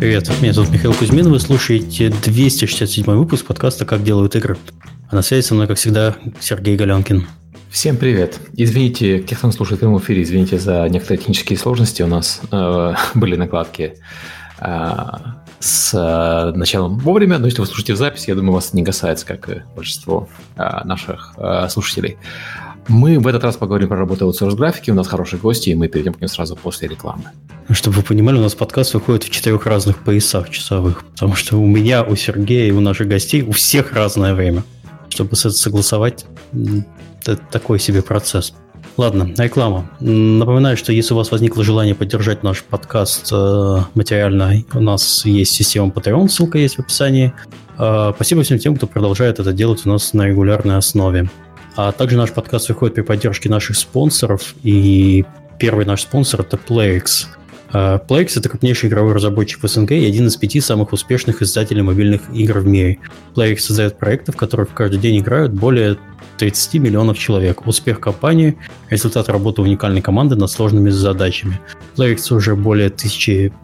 Привет, 0.00 0.30
меня 0.40 0.54
зовут 0.54 0.70
Михаил 0.70 0.94
Кузьмин, 0.94 1.28
вы 1.28 1.38
слушаете 1.38 2.08
267 2.08 3.04
выпуск 3.04 3.44
подкаста 3.44 3.84
«Как 3.84 4.02
делают 4.02 4.34
игры». 4.34 4.56
А 5.10 5.14
на 5.14 5.20
связи 5.20 5.44
со 5.44 5.54
мной, 5.54 5.66
как 5.66 5.76
всегда, 5.76 6.16
Сергей 6.40 6.74
Галенкин. 6.74 7.26
Всем 7.68 7.98
привет. 7.98 8.40
Извините, 8.54 9.20
те, 9.20 9.36
кто 9.36 9.52
слушает 9.52 9.76
в 9.76 9.80
прямом 9.80 9.98
эфире, 9.98 10.22
извините 10.22 10.58
за 10.58 10.88
некоторые 10.88 11.18
технические 11.18 11.58
сложности. 11.58 12.00
У 12.00 12.06
нас 12.06 12.40
э, 12.50 12.94
были 13.14 13.36
накладки 13.36 13.96
э, 14.58 14.96
с 15.58 15.92
э, 15.92 16.56
началом 16.56 16.98
вовремя, 16.98 17.36
но 17.36 17.44
если 17.44 17.60
вы 17.60 17.66
слушаете 17.66 17.92
в 17.92 17.98
записи, 17.98 18.30
я 18.30 18.36
думаю, 18.36 18.54
вас 18.54 18.72
не 18.72 18.82
касается, 18.82 19.26
как 19.26 19.50
и 19.50 19.62
большинство 19.76 20.30
э, 20.56 20.62
наших 20.84 21.34
э, 21.36 21.68
слушателей. 21.68 22.16
Мы 22.90 23.20
в 23.20 23.26
этот 23.28 23.44
раз 23.44 23.56
поговорим 23.56 23.86
про 23.86 23.98
работу 23.98 24.24
аутсорс 24.24 24.56
графики. 24.56 24.90
У 24.90 24.94
нас 24.94 25.06
хорошие 25.06 25.38
гости, 25.38 25.70
и 25.70 25.76
мы 25.76 25.86
перейдем 25.86 26.12
к 26.12 26.20
ним 26.20 26.26
сразу 26.26 26.56
после 26.56 26.88
рекламы. 26.88 27.22
Чтобы 27.70 27.98
вы 27.98 28.02
понимали, 28.02 28.36
у 28.36 28.40
нас 28.40 28.56
подкаст 28.56 28.94
выходит 28.94 29.22
в 29.22 29.30
четырех 29.30 29.64
разных 29.64 30.02
поясах 30.02 30.50
часовых, 30.50 31.04
потому 31.04 31.36
что 31.36 31.56
у 31.58 31.66
меня, 31.66 32.02
у 32.02 32.16
Сергея 32.16 32.66
и 32.66 32.72
у 32.72 32.80
наших 32.80 33.06
гостей 33.06 33.42
у 33.42 33.52
всех 33.52 33.92
разное 33.92 34.34
время. 34.34 34.64
Чтобы 35.08 35.36
согласовать, 35.36 36.26
это 37.22 37.36
такой 37.36 37.78
себе 37.78 38.02
процесс. 38.02 38.54
Ладно, 38.96 39.32
реклама. 39.38 39.88
Напоминаю, 40.00 40.76
что 40.76 40.92
если 40.92 41.14
у 41.14 41.16
вас 41.16 41.30
возникло 41.30 41.62
желание 41.62 41.94
поддержать 41.94 42.42
наш 42.42 42.64
подкаст 42.64 43.28
э, 43.32 43.78
материально, 43.94 44.64
у 44.74 44.80
нас 44.80 45.24
есть 45.24 45.52
система 45.52 45.90
Patreon, 45.90 46.28
ссылка 46.28 46.58
есть 46.58 46.74
в 46.74 46.80
описании. 46.80 47.32
Э, 47.78 48.10
спасибо 48.16 48.42
всем 48.42 48.58
тем, 48.58 48.74
кто 48.74 48.88
продолжает 48.88 49.38
это 49.38 49.52
делать 49.52 49.86
у 49.86 49.90
нас 49.90 50.12
на 50.12 50.26
регулярной 50.26 50.76
основе. 50.76 51.30
А 51.82 51.92
также 51.92 52.18
наш 52.18 52.30
подкаст 52.30 52.68
выходит 52.68 52.94
при 52.94 53.00
поддержке 53.00 53.48
наших 53.48 53.74
спонсоров, 53.74 54.54
и 54.62 55.24
первый 55.58 55.86
наш 55.86 56.02
спонсор– 56.02 56.40
это 56.42 56.58
PlayX. 56.58 57.24
Uh, 57.72 57.98
PlayX– 58.06 58.32
это 58.36 58.50
крупнейший 58.50 58.90
игровой 58.90 59.14
разработчик 59.14 59.62
в 59.62 59.66
СНГ 59.66 59.92
и 59.92 60.04
один 60.04 60.26
из 60.26 60.36
пяти 60.36 60.60
самых 60.60 60.92
успешных 60.92 61.40
издателей 61.40 61.80
мобильных 61.80 62.20
игр 62.34 62.58
в 62.58 62.66
мире. 62.66 62.98
PlayX 63.34 63.60
создает 63.60 63.98
проекты, 63.98 64.30
в 64.30 64.36
которых 64.36 64.74
каждый 64.74 64.98
день 64.98 65.20
играют 65.20 65.54
более 65.54 65.96
30 66.36 66.74
миллионов 66.74 67.18
человек. 67.18 67.66
Успех 67.66 67.98
компании– 67.98 68.58
результат 68.90 69.30
работы 69.30 69.62
уникальной 69.62 70.02
команды 70.02 70.36
над 70.36 70.50
сложными 70.50 70.90
задачами. 70.90 71.58
PlayX 71.96 72.34
уже 72.34 72.56
более 72.56 72.90
тысячи 72.90 73.54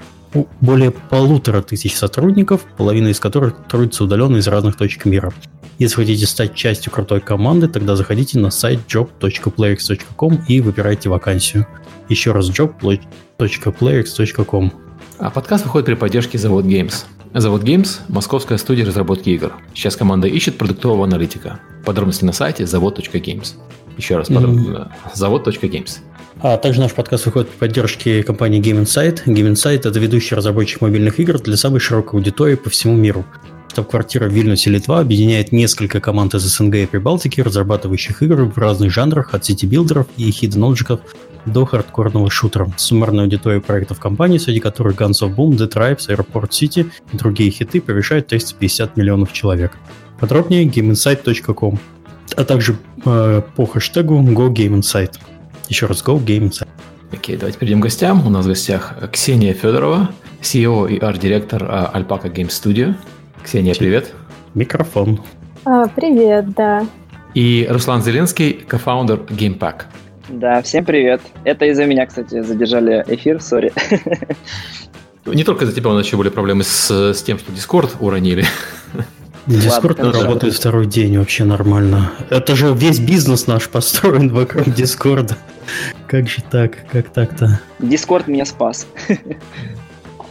более 0.61 0.91
полутора 0.91 1.63
тысяч 1.63 1.97
сотрудников, 1.97 2.63
половина 2.77 3.09
из 3.09 3.21
которых 3.21 3.57
трудится 3.69 4.05
удаленно 4.05 4.37
из 4.37 4.49
разных 4.49 4.77
точек 4.77 5.05
мира. 5.05 5.33
Если 5.79 5.97
хотите 5.97 6.27
стать 6.27 6.55
частью 6.55 6.91
крутой 6.91 7.21
команды, 7.21 7.69
тогда 7.69 7.97
заходите 7.97 8.39
на 8.39 8.51
сайт 8.51 8.81
job.playx.com 8.89 10.45
и 10.49 10.63
выбирайте 10.63 11.11
вакансию. 11.11 11.67
Еще 12.09 12.33
раз 12.33 12.49
job.playx.com. 12.49 14.73
А 15.19 15.31
подкаст 15.31 15.65
выходит 15.65 15.87
при 15.87 15.95
поддержке 15.95 16.39
Завод 16.39 16.65
Games. 16.65 17.05
Завод 17.35 17.63
Games– 17.63 17.99
московская 18.09 18.57
студия 18.57 18.87
разработки 18.87 19.29
игр. 19.31 19.53
Сейчас 19.75 19.97
команда 19.97 20.29
ищет 20.29 20.57
продуктового 20.57 21.05
аналитика. 21.05 21.61
Подробности 21.85 22.25
на 22.25 22.33
сайте 22.33 22.67
завод.games. 22.67 23.57
Еще 23.99 24.17
раз, 24.17 24.31
mm-hmm. 24.31 24.89
завод.games. 25.15 25.99
А 26.41 26.57
также 26.57 26.81
наш 26.81 26.93
подкаст 26.93 27.27
выходит 27.27 27.51
при 27.51 27.59
поддержке 27.59 28.23
компании 28.23 28.63
Game 28.63 28.81
Insight. 28.83 29.27
Game 29.27 29.53
Insight– 29.53 29.81
это 29.89 29.99
ведущий 29.99 30.35
разработчик 30.35 30.81
мобильных 30.81 31.21
игр 31.21 31.39
для 31.39 31.59
самой 31.59 31.81
широкой 31.81 32.19
аудитории 32.19 32.55
по 32.55 32.71
всему 32.71 32.97
миру. 32.97 33.27
Штаб-квартира 33.77 34.27
в 34.27 34.33
Вильнюсе, 34.33 34.71
Литва 34.71 35.01
объединяет 35.01 35.53
несколько 35.53 36.01
команд 36.01 36.35
из 36.35 36.41
СНГ 36.45 36.77
и 36.77 36.87
Прибалтики, 36.87 37.43
разрабатывающих 37.43 38.23
игры 38.23 38.47
в 38.47 38.57
разных 38.57 38.91
жанрах, 38.91 39.35
от 39.35 39.45
city 39.45 39.64
builder 39.64 39.97
ов 39.97 40.07
и 40.17 40.31
hidden 40.31 40.99
до 41.45 41.67
хардкорного 41.67 42.31
шутера. 42.31 42.73
Суммарная 42.79 43.25
аудитория 43.25 43.61
проектов 43.61 44.01
компании, 44.01 44.39
среди 44.39 44.61
которых 44.61 44.97
Guns 44.97 45.21
of 45.21 45.37
Boom, 45.37 45.59
The 45.59 45.71
Tribes, 45.71 46.09
Airport 46.09 46.53
City 46.53 46.91
и 47.13 47.17
другие 47.19 47.51
хиты, 47.51 47.83
превышает 47.83 48.29
350 48.29 48.97
миллионов 48.97 49.35
человек. 49.35 49.73
Подробнее 50.19 50.65
gameinsight.com, 50.65 51.79
а 52.35 52.45
также 52.47 52.79
э, 53.05 53.43
по 53.57 53.67
хэштегу 53.67 54.23
GoGameInsight. 54.23 55.17
Еще 55.69 55.85
раз 55.85 56.03
Go 56.03 56.19
Game 56.19 56.49
Insight. 56.49 56.69
Окей, 57.13 57.37
давайте 57.37 57.59
перейдем 57.59 57.81
к 57.81 57.83
гостям. 57.83 58.27
У 58.27 58.31
нас 58.31 58.47
в 58.47 58.49
гостях 58.49 58.95
Ксения 59.13 59.53
Федорова, 59.53 60.13
CEO 60.41 60.91
и 60.91 60.99
арт-директор 60.99 61.63
а, 61.69 61.93
Alpaca 61.95 62.33
Game 62.33 62.49
Studio. 62.49 62.95
Ксения, 63.47 63.77
привет. 63.77 64.13
Микрофон. 64.55 65.21
А, 65.65 65.87
привет, 65.87 66.53
да. 66.55 66.85
И 67.33 67.65
Руслан 67.71 68.03
Зеленский, 68.03 68.55
co-founder 68.55 69.21
GamePack. 69.21 69.83
Да, 70.31 70.61
всем 70.63 70.85
привет. 70.85 71.21
Это 71.45 71.67
из-за 71.67 71.87
меня, 71.87 72.07
кстати, 72.07 72.43
задержали 72.43 73.05
эфир, 73.07 73.41
sorry. 73.41 73.73
Не 75.27 75.45
только 75.45 75.65
из-за 75.65 75.77
тебя, 75.77 75.91
у 75.91 75.93
нас 75.93 76.05
еще 76.05 76.17
были 76.17 76.29
проблемы 76.29 76.65
с, 76.65 76.91
с 76.91 77.23
тем, 77.23 77.39
что 77.39 77.53
Discord 77.53 77.93
уронили. 78.01 78.45
Discord 79.47 80.01
работает 80.01 80.55
второй 80.55 80.87
день 80.87 81.17
вообще 81.17 81.45
нормально. 81.45 82.11
Это 82.31 82.57
же 82.57 82.75
весь 82.75 82.99
бизнес 82.99 83.47
наш 83.47 83.69
построен 83.69 84.29
вокруг 84.29 84.75
Discord 84.75 85.23
а. 85.23 85.37
Как 86.09 86.29
же 86.29 86.43
так? 86.51 86.79
Как 86.91 87.11
так-то? 87.11 87.61
Discord 87.79 88.27
меня 88.27 88.45
спас. 88.45 88.89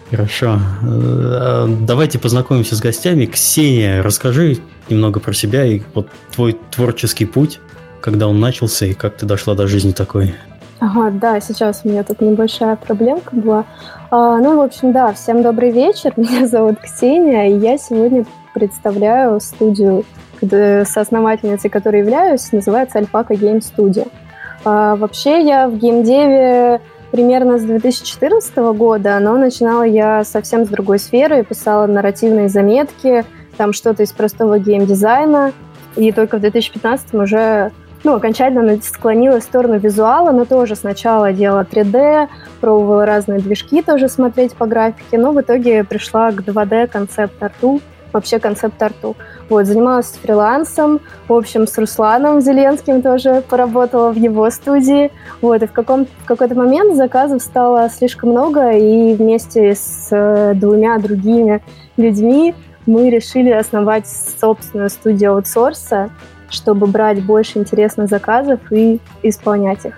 Хорошо. 0.10 0.60
Э, 0.84 1.68
давайте 1.82 2.20
познакомимся 2.20 2.76
с 2.76 2.80
гостями. 2.80 3.26
Ксения, 3.26 4.04
расскажи 4.04 4.60
немного 4.90 5.20
про 5.20 5.34
себя 5.34 5.66
и 5.66 5.82
вот 5.94 6.08
твой 6.34 6.58
творческий 6.72 7.26
путь, 7.26 7.60
когда 8.02 8.28
он 8.28 8.40
начался 8.40 8.86
и 8.86 8.94
как 8.94 9.18
ты 9.18 9.26
дошла 9.26 9.56
до 9.56 9.68
жизни 9.68 9.92
такой. 9.92 10.36
Ага, 10.80 11.10
да, 11.10 11.40
сейчас 11.40 11.82
у 11.84 11.90
меня 11.90 12.04
тут 12.04 12.22
небольшая 12.22 12.76
проблемка 12.76 13.36
была. 13.36 13.66
А, 14.12 14.38
ну, 14.38 14.58
в 14.58 14.62
общем, 14.62 14.92
да, 14.92 15.14
всем 15.14 15.42
добрый 15.42 15.72
вечер. 15.72 16.14
Меня 16.18 16.48
зовут 16.48 16.80
Ксения, 16.80 17.48
и 17.48 17.58
я 17.58 17.78
сегодня 17.78 18.26
представляю 18.54 19.40
студию, 19.40 20.06
соосновательницей 20.42 21.70
которой 21.70 22.02
являюсь, 22.02 22.52
называется 22.52 23.00
Alpaca 23.00 23.30
Game 23.30 23.64
Studio. 23.64 24.08
А, 24.66 24.96
вообще 24.96 25.42
я 25.42 25.70
в 25.70 25.78
геймдеве 25.78 26.82
примерно 27.16 27.58
с 27.58 27.62
2014 27.62 28.58
года, 28.76 29.18
но 29.22 29.38
начинала 29.38 29.84
я 29.84 30.26
совсем 30.26 30.66
с 30.66 30.68
другой 30.68 31.00
сферы, 31.00 31.46
писала 31.46 31.88
нарративные 31.88 32.50
заметки, 32.50 33.24
там 33.56 33.72
что-то 33.72 34.04
из 34.04 34.12
простого 34.12 34.60
геймдизайна, 34.60 35.54
и 35.96 36.12
только 36.12 36.36
в 36.36 36.42
2015 36.42 37.14
уже 37.14 37.72
ну, 38.04 38.16
окончательно 38.16 38.78
склонилась 38.82 39.46
в 39.46 39.48
сторону 39.48 39.80
визуала, 39.80 40.32
но 40.32 40.44
тоже 40.44 40.76
сначала 40.76 41.32
делала 41.32 41.64
3D, 41.64 42.28
пробовала 42.60 43.06
разные 43.06 43.40
движки 43.40 43.82
тоже 43.82 44.10
смотреть 44.10 44.54
по 44.54 44.66
графике, 44.66 45.18
но 45.18 45.32
в 45.32 45.40
итоге 45.40 45.86
пришла 45.86 46.34
к 46.34 46.42
2D 46.42 46.88
концепт-арту, 46.88 47.80
вообще 48.12 48.40
концепт-арту. 48.40 49.16
Вот, 49.50 49.66
занималась 49.66 50.08
фрилансом, 50.08 51.02
в 51.28 51.34
общем, 51.34 51.68
с 51.68 51.78
Русланом 51.78 52.42
Зеленским 52.42 53.02
тоже 53.02 53.44
поработала 53.48 54.12
в 54.12 54.16
его 54.16 54.50
студии. 54.50 55.12
Вот, 55.42 55.62
и 55.62 55.68
в, 55.68 55.72
каком, 55.72 56.06
в 56.06 56.26
какой-то 56.26 56.56
момент 56.56 56.96
заказов 56.96 57.42
стало 57.42 57.90
слишком 57.90 58.32
много, 58.32 58.72
и 58.72 59.14
вместе 59.14 59.76
с 59.76 60.08
э, 60.12 60.54
двумя 60.56 60.98
другими 60.98 61.62
людьми 61.96 62.56
мы 62.88 63.10
решили 63.10 63.52
основать 63.52 64.08
собственную 64.08 64.90
студию 64.90 65.34
аутсорса, 65.34 66.10
чтобы 66.50 66.88
брать 66.88 67.24
больше 67.24 67.60
интересных 67.60 68.10
заказов 68.10 68.60
и 68.72 69.00
исполнять 69.24 69.86
их. 69.86 69.94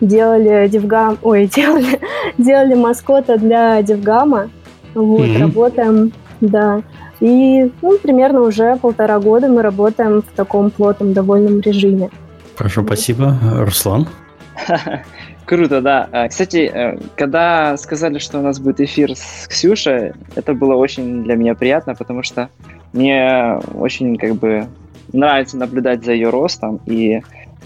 Делали 0.00 0.68
девгам, 0.68 1.18
ой, 1.22 1.46
делали, 1.54 2.00
делали 2.38 2.74
маскота 2.74 3.38
для 3.38 3.82
девгама. 3.82 4.50
Вот, 4.94 5.20
mm-hmm. 5.20 5.38
работаем, 5.38 6.12
да. 6.40 6.82
И 7.20 7.70
ну, 7.82 7.98
примерно 7.98 8.40
уже 8.40 8.76
полтора 8.76 9.18
года 9.20 9.48
мы 9.48 9.62
работаем 9.62 10.22
в 10.22 10.36
таком 10.36 10.70
плотном, 10.70 11.12
довольном 11.12 11.60
режиме. 11.60 12.10
Хорошо, 12.56 12.82
спасибо. 12.82 13.38
Руслан? 13.58 14.08
Круто, 15.44 15.80
да. 15.80 16.08
А, 16.12 16.28
кстати, 16.28 16.70
э, 16.72 16.98
когда 17.16 17.76
сказали, 17.76 18.18
что 18.18 18.38
у 18.38 18.42
нас 18.42 18.60
будет 18.60 18.80
эфир 18.80 19.16
с 19.16 19.48
Ксюшей, 19.48 20.12
это 20.36 20.54
было 20.54 20.76
очень 20.76 21.24
для 21.24 21.34
меня 21.34 21.54
приятно, 21.54 21.94
потому 21.94 22.22
что 22.22 22.48
мне 22.92 23.58
очень 23.74 24.16
как 24.16 24.36
бы 24.36 24.66
нравится 25.12 25.56
наблюдать 25.56 26.04
за 26.04 26.12
ее 26.12 26.30
ростом 26.30 26.80
и 26.86 27.20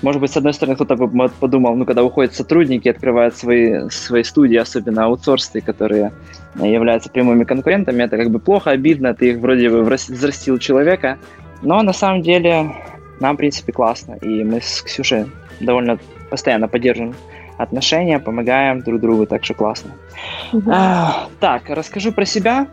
может 0.04 0.20
быть, 0.20 0.30
с 0.30 0.36
одной 0.36 0.52
стороны, 0.52 0.74
кто-то 0.74 0.96
бы 0.96 1.28
подумал, 1.40 1.74
ну, 1.76 1.86
когда 1.86 2.04
уходят 2.04 2.34
сотрудники, 2.34 2.88
открывают 2.88 3.34
свои, 3.36 3.88
свои 3.88 4.22
студии, 4.22 4.56
особенно 4.56 5.06
аутсорсы, 5.06 5.62
которые 5.62 6.12
являются 6.56 7.08
прямыми 7.08 7.44
конкурентами, 7.44 8.02
это 8.02 8.18
как 8.18 8.30
бы 8.30 8.38
плохо, 8.38 8.70
обидно, 8.70 9.14
ты 9.14 9.30
их 9.30 9.38
вроде 9.38 9.70
бы 9.70 9.82
взрастил 9.82 10.58
человека, 10.58 11.18
но 11.62 11.82
на 11.82 11.94
самом 11.94 12.20
деле 12.20 12.70
нам, 13.18 13.34
в 13.34 13.38
принципе, 13.38 13.72
классно, 13.72 14.16
и 14.16 14.44
мы 14.44 14.60
с 14.60 14.82
Ксюшей 14.82 15.24
довольно 15.60 15.98
постоянно 16.28 16.68
поддерживаем 16.68 17.14
отношения, 17.56 18.18
помогаем 18.18 18.82
друг 18.82 19.00
другу, 19.00 19.24
так 19.24 19.42
что 19.42 19.54
классно. 19.54 19.92
Угу. 20.52 20.70
А, 20.70 21.28
так, 21.40 21.62
расскажу 21.68 22.12
про 22.12 22.26
себя. 22.26 22.66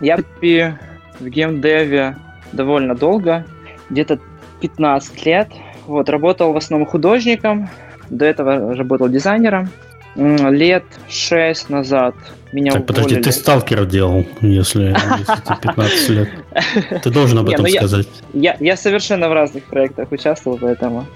Я 0.00 0.16
в 0.16 1.28
геймдеве 1.28 2.16
довольно 2.52 2.94
долго, 2.94 3.44
где-то 3.90 4.18
15 4.60 5.26
лет, 5.26 5.48
вот, 5.86 6.08
работал 6.08 6.52
в 6.52 6.56
основном 6.56 6.88
художником, 6.88 7.68
до 8.08 8.24
этого 8.24 8.74
работал 8.74 9.08
дизайнером. 9.08 9.70
лет 10.16 10.84
шесть 11.08 11.70
назад 11.70 12.14
меня 12.52 12.72
так, 12.72 12.86
подожди, 12.86 13.16
ты 13.16 13.30
сталкер 13.30 13.86
делал, 13.86 14.24
если, 14.40 14.94
если 15.18 15.40
ты 15.46 15.54
15 15.62 16.08
лет. 16.08 16.28
Ты 17.02 17.10
должен 17.10 17.38
об 17.38 17.48
этом 17.48 17.64
Не, 17.64 17.72
ну 17.72 17.78
сказать. 17.78 18.08
Я, 18.32 18.56
я 18.58 18.76
совершенно 18.76 19.28
в 19.28 19.32
разных 19.32 19.64
проектах 19.64 20.10
участвовал, 20.10 20.58
поэтому. 20.60 21.06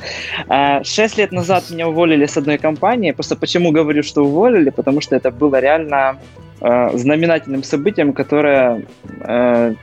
А, 0.49 0.85
Шесть 0.85 1.19
лет 1.19 1.33
назад 1.33 1.71
меня 1.71 1.89
уволили 1.89 2.27
с 2.27 2.37
одной 2.37 2.59
компании. 2.59 3.11
Просто 3.11 3.35
почему 3.35 3.73
говорю, 3.73 4.05
что 4.05 4.25
уволили? 4.25 4.71
Потому 4.71 5.01
что 5.01 5.17
это 5.17 5.33
было 5.33 5.61
реально 5.61 6.19
э, 6.61 6.97
знаменательным 6.97 7.65
событием, 7.65 8.13
которое 8.13 8.85
э, 9.21 9.75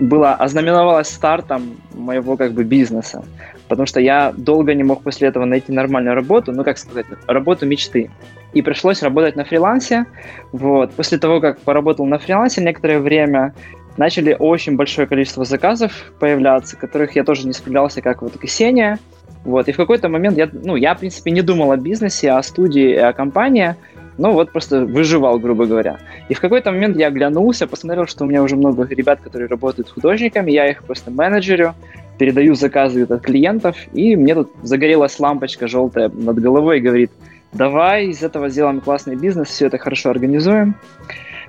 было 0.00 0.34
ознаменовалось 0.34 1.08
стартом 1.08 1.76
моего 1.94 2.38
как 2.38 2.52
бы 2.52 2.64
бизнеса. 2.64 3.24
Потому 3.72 3.86
что 3.86 4.00
я 4.00 4.34
долго 4.36 4.74
не 4.74 4.82
мог 4.82 5.02
после 5.02 5.28
этого 5.28 5.46
найти 5.46 5.72
нормальную 5.72 6.14
работу, 6.14 6.52
ну 6.52 6.62
как 6.62 6.76
сказать, 6.76 7.06
работу 7.26 7.64
мечты. 7.64 8.10
И 8.52 8.60
пришлось 8.60 9.02
работать 9.02 9.34
на 9.34 9.44
фрилансе. 9.46 10.04
Вот. 10.52 10.92
После 10.92 11.16
того, 11.16 11.40
как 11.40 11.58
поработал 11.60 12.04
на 12.04 12.18
фрилансе 12.18 12.62
некоторое 12.62 12.98
время, 12.98 13.54
начали 13.96 14.36
очень 14.38 14.76
большое 14.76 15.06
количество 15.06 15.46
заказов 15.46 16.12
появляться, 16.20 16.76
которых 16.76 17.16
я 17.16 17.24
тоже 17.24 17.46
не 17.46 17.54
справлялся, 17.54 18.02
как 18.02 18.20
вот 18.20 18.36
Ксения. 18.36 18.98
Вот. 19.44 19.68
И 19.68 19.72
в 19.72 19.78
какой-то 19.78 20.10
момент 20.10 20.36
я, 20.36 20.50
ну, 20.52 20.76
я, 20.76 20.94
в 20.94 20.98
принципе, 20.98 21.30
не 21.30 21.40
думал 21.40 21.72
о 21.72 21.78
бизнесе, 21.78 22.32
о 22.32 22.42
студии, 22.42 22.94
о 22.94 23.14
компании, 23.14 23.74
ну 24.18 24.32
вот 24.32 24.52
просто 24.52 24.84
выживал, 24.84 25.38
грубо 25.38 25.64
говоря. 25.64 25.98
И 26.28 26.34
в 26.34 26.40
какой-то 26.40 26.72
момент 26.72 26.98
я 26.98 27.06
оглянулся, 27.06 27.66
посмотрел, 27.66 28.06
что 28.06 28.24
у 28.24 28.28
меня 28.28 28.42
уже 28.42 28.56
много 28.56 28.86
ребят, 28.86 29.20
которые 29.22 29.48
работают 29.48 29.88
художниками, 29.88 30.50
я 30.50 30.68
их 30.68 30.84
просто 30.84 31.10
менеджерю, 31.10 31.74
передаю 32.22 32.54
заказы 32.54 33.02
от 33.02 33.20
клиентов, 33.20 33.76
и 33.92 34.14
мне 34.14 34.36
тут 34.36 34.52
загорелась 34.62 35.18
лампочка 35.18 35.66
желтая 35.66 36.08
над 36.08 36.38
головой 36.38 36.78
и 36.78 36.80
говорит, 36.80 37.10
давай 37.52 38.06
из 38.06 38.22
этого 38.22 38.48
сделаем 38.48 38.80
классный 38.80 39.16
бизнес, 39.16 39.48
все 39.48 39.66
это 39.66 39.76
хорошо 39.76 40.10
организуем. 40.10 40.76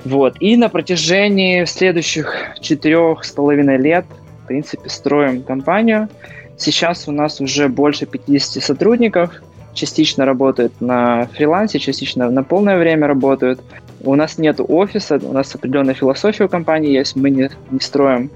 Вот. 0.03 0.35
И 0.39 0.57
на 0.57 0.69
протяжении 0.69 1.65
следующих 1.65 2.35
четырех 2.59 3.23
с 3.23 3.31
половиной 3.31 3.77
лет, 3.77 4.05
в 4.43 4.47
принципе, 4.47 4.89
строим 4.89 5.43
компанию. 5.43 6.09
Сейчас 6.57 7.07
у 7.07 7.11
нас 7.11 7.39
уже 7.39 7.69
больше 7.69 8.07
50 8.07 8.63
сотрудников, 8.63 9.43
частично 9.75 10.25
работают 10.25 10.73
на 10.81 11.27
фрилансе, 11.35 11.77
частично 11.77 12.31
на 12.31 12.41
полное 12.41 12.79
время 12.79 13.05
работают. 13.05 13.61
У 14.01 14.15
нас 14.15 14.39
нет 14.39 14.59
офиса, 14.59 15.19
у 15.21 15.33
нас 15.33 15.53
определенная 15.53 15.93
философия 15.93 16.45
у 16.45 16.49
компании 16.49 16.97
есть, 16.97 17.15
мы 17.15 17.29
не, 17.29 17.51
не 17.69 17.79
строим 17.79 18.31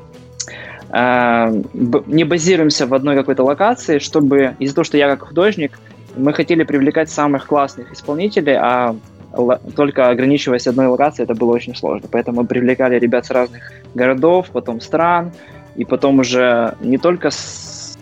не 0.90 2.24
базируемся 2.24 2.88
в 2.88 2.94
одной 2.94 3.16
какой-то 3.16 3.44
локации, 3.44 4.00
чтобы 4.00 4.56
из-за 4.60 4.76
того, 4.76 4.86
что 4.86 4.98
я 4.98 5.08
как 5.10 5.28
художник, 5.28 5.80
мы 6.16 6.34
хотели 6.34 6.64
привлекать 6.64 7.10
самых 7.10 7.46
классных 7.46 7.92
исполнителей, 7.92 8.56
а 8.56 8.96
только 9.76 10.10
ограничиваясь 10.10 10.68
одной 10.68 10.88
локацией, 10.88 11.26
это 11.26 11.36
было 11.36 11.54
очень 11.54 11.76
сложно. 11.76 12.08
Поэтому 12.12 12.42
мы 12.42 12.48
привлекали 12.48 12.98
ребят 12.98 13.26
с 13.26 13.32
разных 13.32 13.62
городов, 13.94 14.50
потом 14.52 14.82
стран, 14.82 15.32
и 15.76 15.86
потом 15.86 16.20
уже 16.20 16.76
не 16.82 16.98
только 16.98 17.30
с, 17.30 17.98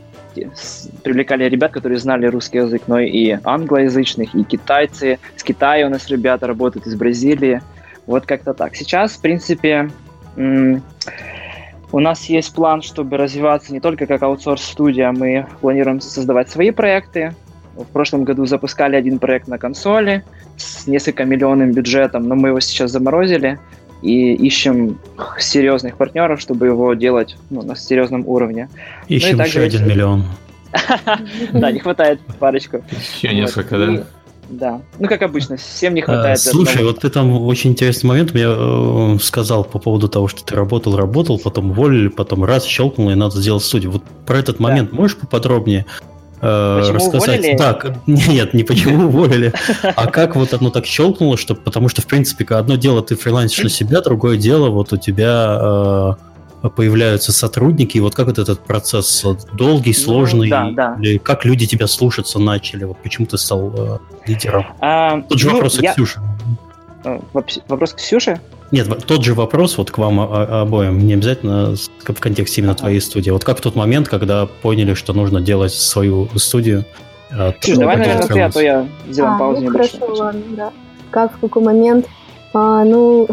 привлекали 1.03 1.49
ребят, 1.49 1.71
которые 1.71 1.97
знали 1.97 2.27
русский 2.27 2.59
язык, 2.59 2.83
но 2.87 2.99
и 2.99 3.37
англоязычных, 3.43 4.33
и 4.35 4.43
китайцы. 4.43 5.19
С 5.35 5.43
Китая 5.43 5.87
у 5.87 5.89
нас 5.89 6.07
ребята 6.07 6.47
работают 6.47 6.87
из 6.87 6.95
Бразилии. 6.95 7.61
Вот 8.05 8.25
как-то 8.25 8.53
так. 8.53 8.75
Сейчас, 8.75 9.13
в 9.13 9.21
принципе, 9.21 9.89
у 11.95 12.01
нас 12.01 12.25
есть 12.25 12.53
план, 12.53 12.81
чтобы 12.81 13.15
развиваться 13.15 13.71
не 13.71 13.79
только 13.79 14.05
как 14.05 14.21
аутсорс-студия, 14.21 15.13
мы 15.13 15.47
планируем 15.61 16.01
создавать 16.01 16.49
свои 16.49 16.71
проекты. 16.71 17.33
В 17.73 17.85
прошлом 17.85 18.25
году 18.25 18.45
запускали 18.45 18.97
один 18.97 19.17
проект 19.17 19.47
на 19.47 19.57
консоли 19.57 20.25
с 20.57 20.87
несколько 20.87 21.23
миллионным 21.23 21.71
бюджетом, 21.71 22.27
но 22.27 22.35
мы 22.35 22.49
его 22.49 22.59
сейчас 22.59 22.91
заморозили 22.91 23.59
и 24.01 24.33
ищем 24.33 24.99
серьезных 25.39 25.95
партнеров, 25.95 26.41
чтобы 26.41 26.65
его 26.65 26.93
делать 26.95 27.37
ну, 27.49 27.61
на 27.61 27.77
серьезном 27.77 28.27
уровне. 28.27 28.67
Ищем 29.07 29.37
ну, 29.37 29.45
еще 29.45 29.61
один 29.61 29.87
миллион. 29.87 30.25
Да, 31.53 31.71
не 31.71 31.79
хватает 31.79 32.19
парочку. 32.39 32.83
Еще 32.91 33.33
несколько, 33.33 33.77
да? 33.77 34.03
Да, 34.49 34.81
ну 34.99 35.07
как 35.07 35.21
обычно, 35.21 35.57
всем 35.57 35.93
не 35.93 36.01
хватает. 36.01 36.39
Слушай, 36.39 36.83
вот 36.83 36.99
ты 36.99 37.09
там 37.09 37.31
очень 37.45 37.71
интересный 37.71 38.07
момент 38.07 38.33
мне 38.33 38.45
э, 38.45 39.17
сказал 39.21 39.63
по 39.63 39.79
поводу 39.79 40.07
того, 40.07 40.27
что 40.27 40.43
ты 40.43 40.55
работал, 40.55 40.95
работал, 40.95 41.39
потом 41.39 41.71
уволили, 41.71 42.09
потом 42.09 42.43
раз 42.43 42.65
щелкнул 42.65 43.09
и 43.09 43.15
надо 43.15 43.39
сделать 43.39 43.63
студию. 43.63 43.91
Вот 43.91 44.03
про 44.25 44.37
этот 44.37 44.59
момент 44.59 44.91
да. 44.91 44.97
можешь 44.97 45.17
поподробнее 45.17 45.85
э, 46.41 46.79
почему 46.79 46.95
рассказать? 46.95 47.39
Уволили? 47.39 47.57
Так, 47.57 47.97
нет, 48.05 48.53
не 48.53 48.63
почему 48.63 49.05
уволили, 49.07 49.53
а 49.81 50.07
как 50.07 50.35
вот 50.35 50.53
одно 50.53 50.69
так 50.69 50.85
щелкнуло, 50.85 51.37
что 51.37 51.55
потому 51.55 51.89
что 51.89 52.01
в 52.01 52.05
принципе 52.05 52.45
одно 52.55 52.75
дело 52.75 53.01
ты 53.01 53.15
фрилансишь 53.15 53.63
на 53.63 53.69
себя, 53.71 54.01
другое 54.01 54.37
дело 54.37 54.69
вот 54.69 54.93
у 54.93 54.97
тебя 54.97 55.57
э, 55.59 56.13
появляются 56.69 57.31
сотрудники, 57.31 57.97
и 57.97 57.99
вот 57.99 58.15
как 58.15 58.27
вот 58.27 58.39
этот 58.39 58.59
процесс 58.61 59.23
долгий, 59.53 59.93
ну, 59.97 60.03
сложный, 60.03 60.49
да, 60.49 60.71
да. 60.71 60.97
или 61.01 61.17
как 61.17 61.45
люди 61.45 61.65
тебя 61.65 61.87
слушаться 61.87 62.39
начали, 62.39 62.83
вот 62.83 62.97
почему 63.03 63.27
ты 63.27 63.37
стал 63.37 63.73
э, 63.75 63.97
лидером? 64.27 64.65
А, 64.79 65.21
тот 65.21 65.39
же 65.39 65.47
ну, 65.47 65.53
вопрос 65.53 65.79
я... 65.79 65.91
к 65.91 65.95
Ксюше. 65.95 66.19
Э, 67.03 67.19
вопрос 67.67 67.93
к 67.93 67.97
Ксюше? 67.97 68.39
Нет, 68.71 69.05
тот 69.05 69.23
же 69.23 69.33
вопрос 69.33 69.77
вот 69.77 69.91
к 69.91 69.97
вам 69.97 70.19
обоим, 70.19 70.99
не 70.99 71.13
обязательно 71.13 71.75
в 71.75 72.19
контексте 72.19 72.61
именно 72.61 72.75
твоей 72.75 72.99
студии. 72.99 73.29
Вот 73.29 73.43
как 73.43 73.59
в 73.59 73.61
тот 73.61 73.75
момент, 73.75 74.09
когда 74.09 74.47
поняли, 74.47 74.95
что 74.95 75.13
нужно 75.13 75.39
делать 75.39 75.73
свою 75.73 76.27
студию? 76.35 76.83
Ксюша, 77.61 77.79
давай, 77.79 77.97
наверное, 77.97 78.27
ты, 78.27 78.41
а 78.41 78.51
то 78.51 78.59
я 78.61 78.87
сделаю 79.07 79.35
а, 79.35 79.39
паузу 79.39 79.61
ну, 79.61 79.71
Хорошо, 79.71 79.97
ладно, 80.01 80.41
да. 80.49 80.73
Как, 81.11 81.35
в 81.37 81.39
какой 81.39 81.63
момент? 81.63 82.07
А, 82.53 82.83
ну, 82.83 83.27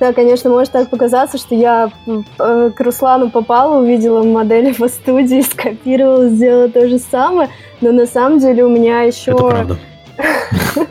да, 0.00 0.14
конечно, 0.14 0.48
может 0.48 0.72
так 0.72 0.88
показаться, 0.88 1.36
что 1.36 1.54
я 1.54 1.92
э, 2.06 2.70
к 2.74 2.80
Руслану 2.80 3.30
попала, 3.30 3.78
увидела 3.78 4.22
модели 4.22 4.72
по 4.72 4.88
студии, 4.88 5.42
скопировала, 5.42 6.28
сделала 6.28 6.70
то 6.70 6.88
же 6.88 6.98
самое, 6.98 7.50
но 7.82 7.92
на 7.92 8.06
самом 8.06 8.38
деле 8.38 8.64
у 8.64 8.70
меня 8.70 9.02
еще... 9.02 9.32
Это 9.32 9.44
правда. 9.44 9.78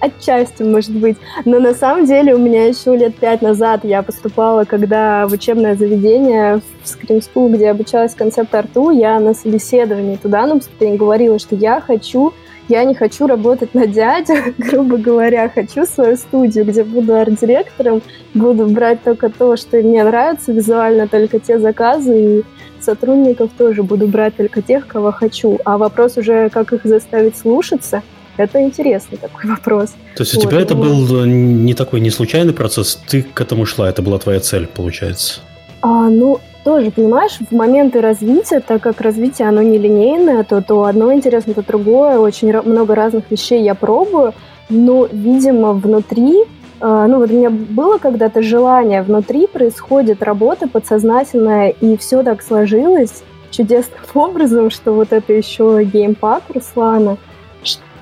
Отчасти, 0.00 0.62
может 0.62 0.90
быть. 0.90 1.16
Но 1.44 1.60
на 1.60 1.74
самом 1.74 2.06
деле 2.06 2.34
у 2.34 2.38
меня 2.38 2.66
еще 2.66 2.96
лет 2.96 3.16
пять 3.16 3.40
назад 3.40 3.84
я 3.84 4.02
поступала, 4.02 4.64
когда 4.64 5.26
в 5.26 5.32
учебное 5.32 5.74
заведение 5.74 6.60
в 6.82 6.84
Scream 6.84 7.22
School, 7.22 7.54
где 7.54 7.70
обучалась 7.70 8.14
концепт-арту, 8.14 8.90
я 8.90 9.20
на 9.20 9.32
собеседовании 9.32 10.16
туда 10.16 10.46
на 10.46 10.56
поступлении 10.56 10.96
говорила, 10.96 11.38
что 11.38 11.54
я 11.54 11.80
хочу 11.80 12.34
я 12.68 12.84
не 12.84 12.94
хочу 12.94 13.26
работать 13.26 13.74
на 13.74 13.86
дядю, 13.86 14.34
грубо 14.58 14.96
говоря, 14.96 15.48
хочу 15.48 15.84
свою 15.86 16.16
студию, 16.16 16.64
где 16.64 16.84
буду 16.84 17.14
арт-директором, 17.14 18.02
буду 18.34 18.66
брать 18.66 19.02
только 19.02 19.28
то, 19.28 19.56
что 19.56 19.78
мне 19.78 20.04
нравится 20.04 20.52
визуально, 20.52 21.08
только 21.08 21.38
те 21.38 21.58
заказы, 21.58 22.38
и 22.38 22.42
сотрудников 22.80 23.50
тоже 23.56 23.82
буду 23.82 24.06
брать 24.06 24.36
только 24.36 24.62
тех, 24.62 24.86
кого 24.86 25.12
хочу. 25.12 25.58
А 25.64 25.78
вопрос 25.78 26.16
уже, 26.16 26.48
как 26.50 26.72
их 26.72 26.80
заставить 26.84 27.36
слушаться, 27.36 28.02
это 28.36 28.62
интересный 28.62 29.18
такой 29.18 29.50
вопрос. 29.50 29.94
То 30.16 30.22
есть 30.22 30.34
у 30.34 30.40
вот. 30.40 30.48
тебя 30.48 30.60
это 30.60 30.74
был 30.74 31.24
не 31.24 31.74
такой 31.74 32.00
не 32.00 32.10
случайный 32.10 32.52
процесс, 32.52 33.00
ты 33.08 33.22
к 33.22 33.40
этому 33.40 33.66
шла, 33.66 33.88
это 33.88 34.02
была 34.02 34.18
твоя 34.18 34.40
цель, 34.40 34.66
получается? 34.66 35.40
А, 35.82 36.08
ну, 36.08 36.40
тоже, 36.64 36.90
понимаешь, 36.90 37.38
в 37.38 37.52
моменты 37.52 38.00
развития, 38.00 38.60
так 38.60 38.82
как 38.82 39.00
развитие, 39.00 39.48
оно 39.48 39.62
не 39.62 39.78
линейное, 39.78 40.44
то, 40.44 40.62
то 40.62 40.84
одно 40.84 41.12
интересно, 41.12 41.54
то 41.54 41.62
другое, 41.62 42.18
очень 42.18 42.52
много 42.62 42.94
разных 42.94 43.30
вещей 43.30 43.62
я 43.62 43.74
пробую, 43.74 44.32
но, 44.68 45.06
видимо, 45.10 45.72
внутри, 45.72 46.42
э, 46.80 47.06
ну 47.08 47.18
вот 47.18 47.30
у 47.30 47.34
меня 47.34 47.50
было 47.50 47.98
когда-то 47.98 48.42
желание, 48.42 49.02
внутри 49.02 49.46
происходит 49.46 50.22
работа 50.22 50.68
подсознательная, 50.68 51.70
и 51.70 51.96
все 51.96 52.22
так 52.22 52.42
сложилось 52.42 53.22
чудесным 53.50 54.00
образом, 54.14 54.70
что 54.70 54.92
вот 54.92 55.12
это 55.12 55.32
еще 55.32 55.82
геймпак 55.84 56.42
Руслана, 56.54 57.18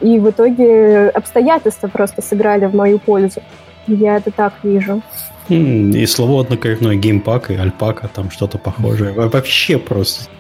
и 0.01 0.19
в 0.19 0.31
итоге 0.31 1.09
обстоятельства 1.09 1.89
просто 1.89 2.23
сыграли 2.23 2.67
в 2.67 2.75
мою 2.75 2.99
пользу. 2.99 3.43
Я 3.87 4.17
это 4.17 4.31
так 4.31 4.55
вижу. 4.63 5.03
И 5.51 6.07
слово 6.07 6.43
однокоренное 6.43 6.97
геймпак 6.97 7.51
и 7.51 7.55
альпака, 7.55 8.09
там 8.09 8.31
что-то 8.31 8.59
похожее. 8.59 9.13
Вообще 9.13 9.79
просто. 9.79 10.31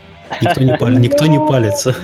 Никто 0.41 0.63
не, 0.63 0.77
пали, 0.77 0.97
никто 0.97 1.27
не 1.27 1.39
палится. 1.39 1.95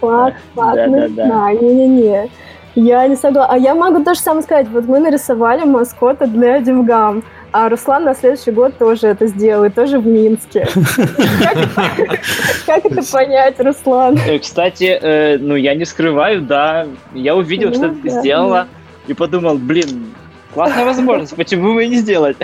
Фак, 0.00 0.34
фак, 0.54 0.78
ну 0.86 1.08
да, 1.10 1.52
не-не-не. 1.52 2.30
Я 2.74 3.06
не 3.06 3.16
согласна. 3.16 3.54
А 3.54 3.58
я 3.58 3.74
могу 3.74 4.02
то 4.02 4.14
же 4.14 4.20
самое 4.20 4.42
сказать. 4.42 4.68
Вот 4.68 4.86
мы 4.86 5.00
нарисовали 5.00 5.64
маскота 5.64 6.26
для 6.26 6.60
Дивгам, 6.60 7.22
а 7.52 7.68
Руслан 7.68 8.04
на 8.04 8.14
следующий 8.14 8.50
год 8.50 8.78
тоже 8.78 9.08
это 9.08 9.26
сделает, 9.26 9.74
тоже 9.74 9.98
в 9.98 10.06
Минске. 10.06 10.66
Как 12.66 12.84
это 12.86 13.02
понять, 13.12 13.60
Руслан? 13.60 14.18
Э, 14.26 14.38
кстати, 14.38 14.98
э, 15.02 15.36
ну 15.38 15.54
я 15.54 15.74
не 15.74 15.84
скрываю, 15.84 16.40
да, 16.40 16.86
я 17.12 17.36
увидел, 17.36 17.74
что 17.74 17.88
ну 17.88 17.96
ты 18.02 18.08
сделала, 18.08 18.68
и 19.06 19.12
подумал, 19.12 19.58
блин, 19.58 20.14
Классная 20.54 20.84
возможность, 20.84 21.34
почему 21.34 21.74
бы 21.74 21.84
и 21.84 21.88
не 21.88 21.96
сделать? 21.96 22.36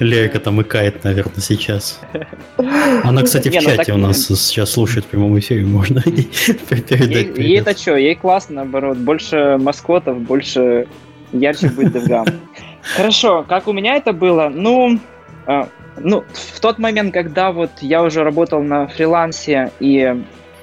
Лерика 0.00 0.40
там 0.40 0.60
икает, 0.60 1.04
наверное, 1.04 1.40
сейчас. 1.40 2.00
Она, 3.04 3.22
кстати, 3.22 3.48
в 3.48 3.54
ну 3.54 3.60
чате 3.60 3.92
у 3.92 3.96
нас 3.96 4.26
сейчас 4.26 4.72
слушает 4.72 5.04
в 5.04 5.08
прямом 5.08 5.38
эфире, 5.38 5.64
можно 5.64 6.02
передать 6.68 7.38
Ей 7.38 7.60
это 7.60 7.76
что, 7.78 7.96
ей 7.96 8.14
классно, 8.14 8.56
наоборот, 8.56 8.98
больше 8.98 9.56
маскотов, 9.60 10.18
больше 10.20 10.86
ярче 11.32 11.68
будет 11.68 11.92
Девгам. 11.92 12.26
Хорошо, 12.96 13.44
как 13.48 13.68
у 13.68 13.72
меня 13.72 13.96
это 13.96 14.12
было? 14.12 14.50
Ну, 14.52 14.98
а, 15.46 15.68
ну, 15.96 16.24
в 16.32 16.60
тот 16.60 16.78
момент, 16.78 17.12
когда 17.12 17.52
вот 17.52 17.70
я 17.80 18.02
уже 18.02 18.24
работал 18.24 18.62
на 18.62 18.86
фрилансе 18.88 19.72
и 19.80 20.22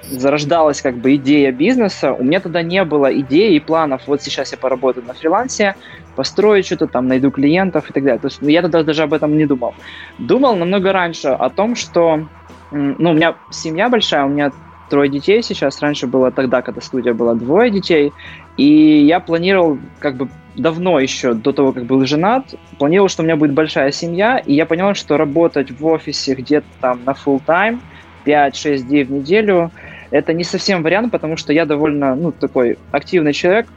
зарождалась 0.09 0.81
как 0.81 0.97
бы 0.97 1.15
идея 1.15 1.51
бизнеса, 1.51 2.13
у 2.13 2.23
меня 2.23 2.39
тогда 2.39 2.61
не 2.61 2.83
было 2.83 3.13
идей 3.19 3.55
и 3.55 3.59
планов, 3.59 4.03
вот 4.07 4.21
сейчас 4.21 4.51
я 4.51 4.57
поработаю 4.57 5.05
на 5.05 5.13
фрилансе, 5.13 5.75
построю 6.15 6.63
что-то 6.63 6.87
там, 6.87 7.07
найду 7.07 7.31
клиентов 7.31 7.89
и 7.89 7.93
так 7.93 8.03
далее. 8.03 8.19
То 8.19 8.27
есть 8.27 8.41
ну, 8.41 8.49
я 8.49 8.61
тогда 8.61 8.83
даже 8.83 9.03
об 9.03 9.13
этом 9.13 9.37
не 9.37 9.45
думал. 9.45 9.73
Думал 10.17 10.55
намного 10.55 10.91
раньше 10.91 11.29
о 11.29 11.49
том, 11.49 11.75
что, 11.75 12.27
ну, 12.71 13.09
у 13.11 13.13
меня 13.13 13.35
семья 13.51 13.89
большая, 13.89 14.25
у 14.25 14.29
меня 14.29 14.51
трое 14.89 15.09
детей 15.09 15.41
сейчас, 15.41 15.81
раньше 15.81 16.07
было 16.07 16.31
тогда, 16.31 16.61
когда 16.61 16.81
студия 16.81 17.13
была 17.13 17.33
двое 17.33 17.71
детей, 17.71 18.13
и 18.57 18.65
я 18.65 19.19
планировал 19.19 19.79
как 19.99 20.15
бы 20.15 20.29
давно 20.55 20.99
еще, 20.99 21.33
до 21.33 21.51
того, 21.51 21.73
как 21.73 21.85
был 21.85 22.05
женат, 22.05 22.55
планировал, 22.77 23.09
что 23.09 23.23
у 23.23 23.25
меня 23.25 23.35
будет 23.35 23.53
большая 23.53 23.91
семья, 23.91 24.37
и 24.37 24.53
я 24.53 24.65
понял, 24.65 24.93
что 24.93 25.17
работать 25.17 25.71
в 25.71 25.85
офисе 25.85 26.35
где-то 26.35 26.67
там 26.81 26.99
на 27.03 27.11
full 27.11 27.41
time 27.45 27.79
5-6 28.25 28.77
дней 28.83 29.03
в 29.03 29.11
неделю, 29.11 29.71
это 30.11 30.33
не 30.33 30.43
совсем 30.43 30.83
вариант, 30.83 31.11
потому 31.11 31.37
что 31.37 31.53
я 31.53 31.65
довольно, 31.65 32.15
ну, 32.15 32.31
такой 32.31 32.77
активный 32.91 33.33
человек, 33.33 33.67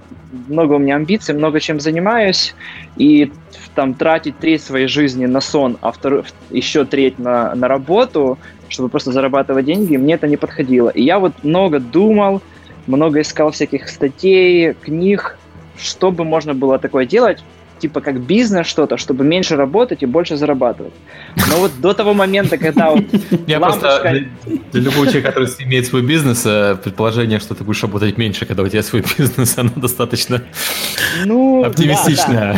много 0.49 0.75
у 0.75 0.78
меня 0.78 0.97
амбиций, 0.97 1.35
много 1.35 1.61
чем 1.61 1.80
занимаюсь, 1.80 2.54
и 2.97 3.32
там 3.75 3.94
тратить 3.94 4.38
треть 4.38 4.62
своей 4.62 4.87
жизни 4.87 5.26
на 5.26 5.40
сон, 5.40 5.78
а 5.80 5.92
вторую, 5.92 6.25
еще 6.50 6.85
треть 6.85 7.18
на, 7.18 7.54
на 7.54 7.68
работу, 7.68 8.38
чтобы 8.68 8.88
просто 8.88 9.12
зарабатывать 9.12 9.64
деньги, 9.64 9.97
мне 9.97 10.14
это 10.14 10.26
не 10.26 10.37
подходило. 10.37 10.90
И 10.90 11.02
я 11.02 11.18
вот 11.18 11.32
много 11.42 11.80
думал, 11.80 12.42
много 12.87 13.20
искал 13.20 13.50
всяких 13.50 13.88
статей, 13.88 14.75
книг, 14.75 15.38
что 15.78 16.11
бы 16.11 16.25
можно 16.25 16.54
было 16.54 16.78
такое 16.78 17.06
делать, 17.06 17.42
типа 17.78 18.00
как 18.00 18.20
бизнес 18.20 18.66
что-то, 18.66 18.97
чтобы 18.97 19.25
меньше 19.25 19.56
работать 19.56 20.02
и 20.02 20.06
больше 20.06 20.37
зарабатывать. 20.37 20.92
Но 21.37 21.58
вот 21.58 21.73
до 21.80 21.94
того 21.94 22.14
момента, 22.14 22.58
когда 22.58 22.90
вот 22.90 23.04
Я 23.47 23.61
просто 23.61 24.26
для 24.73 24.80
любого 24.80 25.06
человека, 25.06 25.28
который 25.28 25.49
имеет 25.61 25.87
свой 25.87 26.02
бизнес, 26.02 26.44
э, 26.47 26.76
предположение, 26.82 27.40
что 27.40 27.54
ты 27.54 27.64
будешь 27.64 27.82
работать 27.82 28.18
меньше, 28.18 28.47
когда 28.47 28.62
у 28.62 28.68
тебя 28.68 28.82
свой 28.82 29.04
бизнес, 29.18 29.58
оно 29.58 29.70
достаточно 29.76 30.42
ну, 31.25 31.64
оптимистичное. 31.64 32.56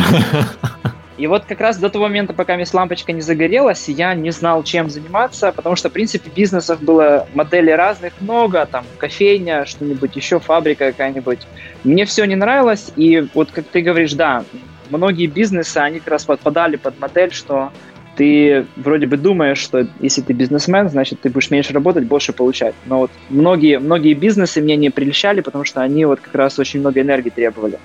И 1.21 1.27
вот 1.27 1.45
как 1.45 1.61
раз 1.61 1.77
до 1.77 1.87
того 1.89 2.05
момента, 2.05 2.33
пока 2.33 2.55
мисс 2.55 2.73
лампочка 2.73 3.11
не 3.11 3.21
загорелась, 3.21 3.87
я 3.87 4.15
не 4.15 4.31
знал, 4.31 4.63
чем 4.63 4.89
заниматься, 4.89 5.51
потому 5.51 5.75
что, 5.75 5.89
в 5.89 5.93
принципе, 5.93 6.31
бизнесов 6.35 6.81
было 6.81 7.27
моделей 7.35 7.75
разных 7.75 8.13
много, 8.21 8.65
там, 8.65 8.83
кофейня, 8.97 9.67
что-нибудь 9.67 10.15
еще, 10.15 10.39
фабрика 10.39 10.91
какая-нибудь. 10.91 11.41
Мне 11.83 12.05
все 12.05 12.25
не 12.25 12.35
нравилось, 12.35 12.91
и 12.95 13.27
вот 13.35 13.51
как 13.51 13.65
ты 13.65 13.81
говоришь, 13.81 14.13
да, 14.13 14.43
многие 14.91 15.27
бизнесы, 15.27 15.77
они 15.77 15.99
как 15.99 16.09
раз 16.09 16.25
подпадали 16.25 16.75
под 16.75 16.99
модель, 16.99 17.31
что 17.31 17.71
ты 18.15 18.65
вроде 18.75 19.07
бы 19.07 19.17
думаешь, 19.17 19.57
что 19.57 19.87
если 19.99 20.21
ты 20.21 20.33
бизнесмен, 20.33 20.89
значит, 20.89 21.21
ты 21.21 21.29
будешь 21.29 21.49
меньше 21.49 21.73
работать, 21.73 22.05
больше 22.05 22.33
получать. 22.33 22.75
Но 22.85 22.99
вот 22.99 23.11
многие, 23.29 23.79
многие 23.79 24.13
бизнесы 24.13 24.61
мне 24.61 24.75
не 24.75 24.89
прельщали, 24.89 25.41
потому 25.41 25.65
что 25.65 25.81
они 25.81 26.05
вот 26.05 26.19
как 26.19 26.35
раз 26.35 26.59
очень 26.59 26.81
много 26.81 27.01
энергии 27.01 27.29
требовали. 27.29 27.79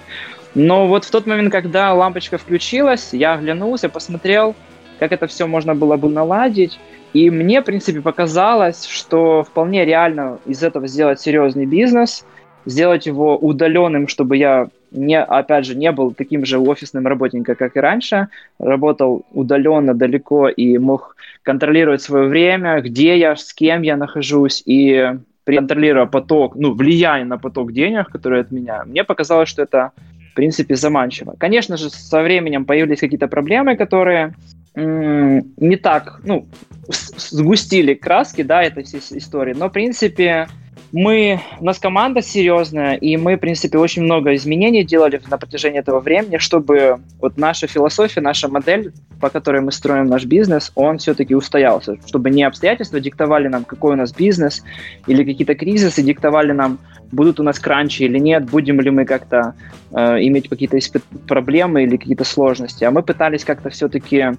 Но 0.54 0.88
вот 0.88 1.04
в 1.04 1.10
тот 1.10 1.26
момент, 1.26 1.52
когда 1.52 1.92
лампочка 1.94 2.38
включилась, 2.38 3.10
я 3.12 3.34
оглянулся, 3.34 3.88
посмотрел, 3.88 4.54
как 4.98 5.12
это 5.12 5.26
все 5.26 5.46
можно 5.46 5.74
было 5.74 5.96
бы 5.96 6.08
наладить. 6.08 6.78
И 7.12 7.30
мне, 7.30 7.60
в 7.60 7.64
принципе, 7.64 8.00
показалось, 8.00 8.84
что 8.86 9.44
вполне 9.44 9.84
реально 9.84 10.38
из 10.44 10.62
этого 10.62 10.86
сделать 10.86 11.20
серьезный 11.20 11.66
бизнес, 11.66 12.24
сделать 12.64 13.06
его 13.06 13.36
удаленным, 13.36 14.08
чтобы 14.08 14.36
я 14.36 14.68
не, 14.96 15.20
опять 15.20 15.66
же, 15.66 15.74
не 15.74 15.92
был 15.92 16.12
таким 16.12 16.44
же 16.44 16.58
офисным 16.58 17.06
работником, 17.06 17.56
как 17.56 17.76
и 17.76 17.80
раньше, 17.80 18.28
работал 18.58 19.24
удаленно, 19.32 19.94
далеко 19.94 20.48
и 20.48 20.78
мог 20.78 21.16
контролировать 21.42 22.02
свое 22.02 22.28
время, 22.28 22.80
где 22.80 23.18
я, 23.18 23.36
с 23.36 23.52
кем 23.54 23.82
я 23.82 23.96
нахожусь, 23.96 24.62
и 24.66 25.12
контролируя 25.44 26.06
поток, 26.06 26.56
ну, 26.56 26.74
влияя 26.74 27.24
на 27.24 27.38
поток 27.38 27.72
денег, 27.72 28.08
которые 28.08 28.40
от 28.40 28.50
меня, 28.50 28.84
мне 28.84 29.04
показалось, 29.04 29.48
что 29.48 29.62
это, 29.62 29.92
в 30.32 30.34
принципе, 30.34 30.74
заманчиво. 30.74 31.34
Конечно 31.38 31.76
же, 31.76 31.90
со 31.90 32.22
временем 32.22 32.64
появились 32.64 33.00
какие-то 33.00 33.28
проблемы, 33.28 33.76
которые 33.76 34.34
м- 34.74 35.44
не 35.56 35.76
так, 35.76 36.20
ну, 36.24 36.46
сгустили 36.88 37.94
краски, 37.94 38.42
да, 38.42 38.62
этой 38.62 38.82
всей 38.82 39.00
истории, 39.18 39.54
но, 39.54 39.68
в 39.68 39.72
принципе, 39.72 40.48
мы, 40.92 41.40
у 41.60 41.64
нас 41.64 41.78
команда 41.78 42.22
серьезная, 42.22 42.94
и 42.94 43.16
мы, 43.16 43.36
в 43.36 43.40
принципе, 43.40 43.78
очень 43.78 44.02
много 44.02 44.34
изменений 44.34 44.84
делали 44.84 45.20
на 45.28 45.38
протяжении 45.38 45.80
этого 45.80 46.00
времени, 46.00 46.38
чтобы 46.38 46.98
вот 47.20 47.36
наша 47.36 47.66
философия, 47.66 48.20
наша 48.20 48.48
модель, 48.48 48.92
по 49.20 49.28
которой 49.28 49.60
мы 49.60 49.72
строим 49.72 50.06
наш 50.06 50.24
бизнес, 50.24 50.72
он 50.74 50.98
все-таки 50.98 51.34
устоялся, 51.34 51.96
чтобы 52.06 52.30
не 52.30 52.44
обстоятельства 52.44 53.00
диктовали 53.00 53.48
нам, 53.48 53.64
какой 53.64 53.94
у 53.94 53.96
нас 53.96 54.12
бизнес, 54.12 54.62
или 55.06 55.24
какие-то 55.24 55.54
кризисы 55.54 56.02
диктовали 56.02 56.52
нам, 56.52 56.78
будут 57.12 57.40
у 57.40 57.42
нас 57.42 57.58
кранчи 57.58 58.02
или 58.02 58.18
нет, 58.18 58.48
будем 58.48 58.80
ли 58.80 58.90
мы 58.90 59.04
как-то 59.04 59.54
э, 59.92 60.22
иметь 60.24 60.48
какие-то 60.48 60.78
проблемы 61.26 61.84
или 61.84 61.96
какие-то 61.96 62.24
сложности. 62.24 62.84
А 62.84 62.90
мы 62.90 63.02
пытались 63.02 63.44
как-то 63.44 63.70
все-таки 63.70 64.32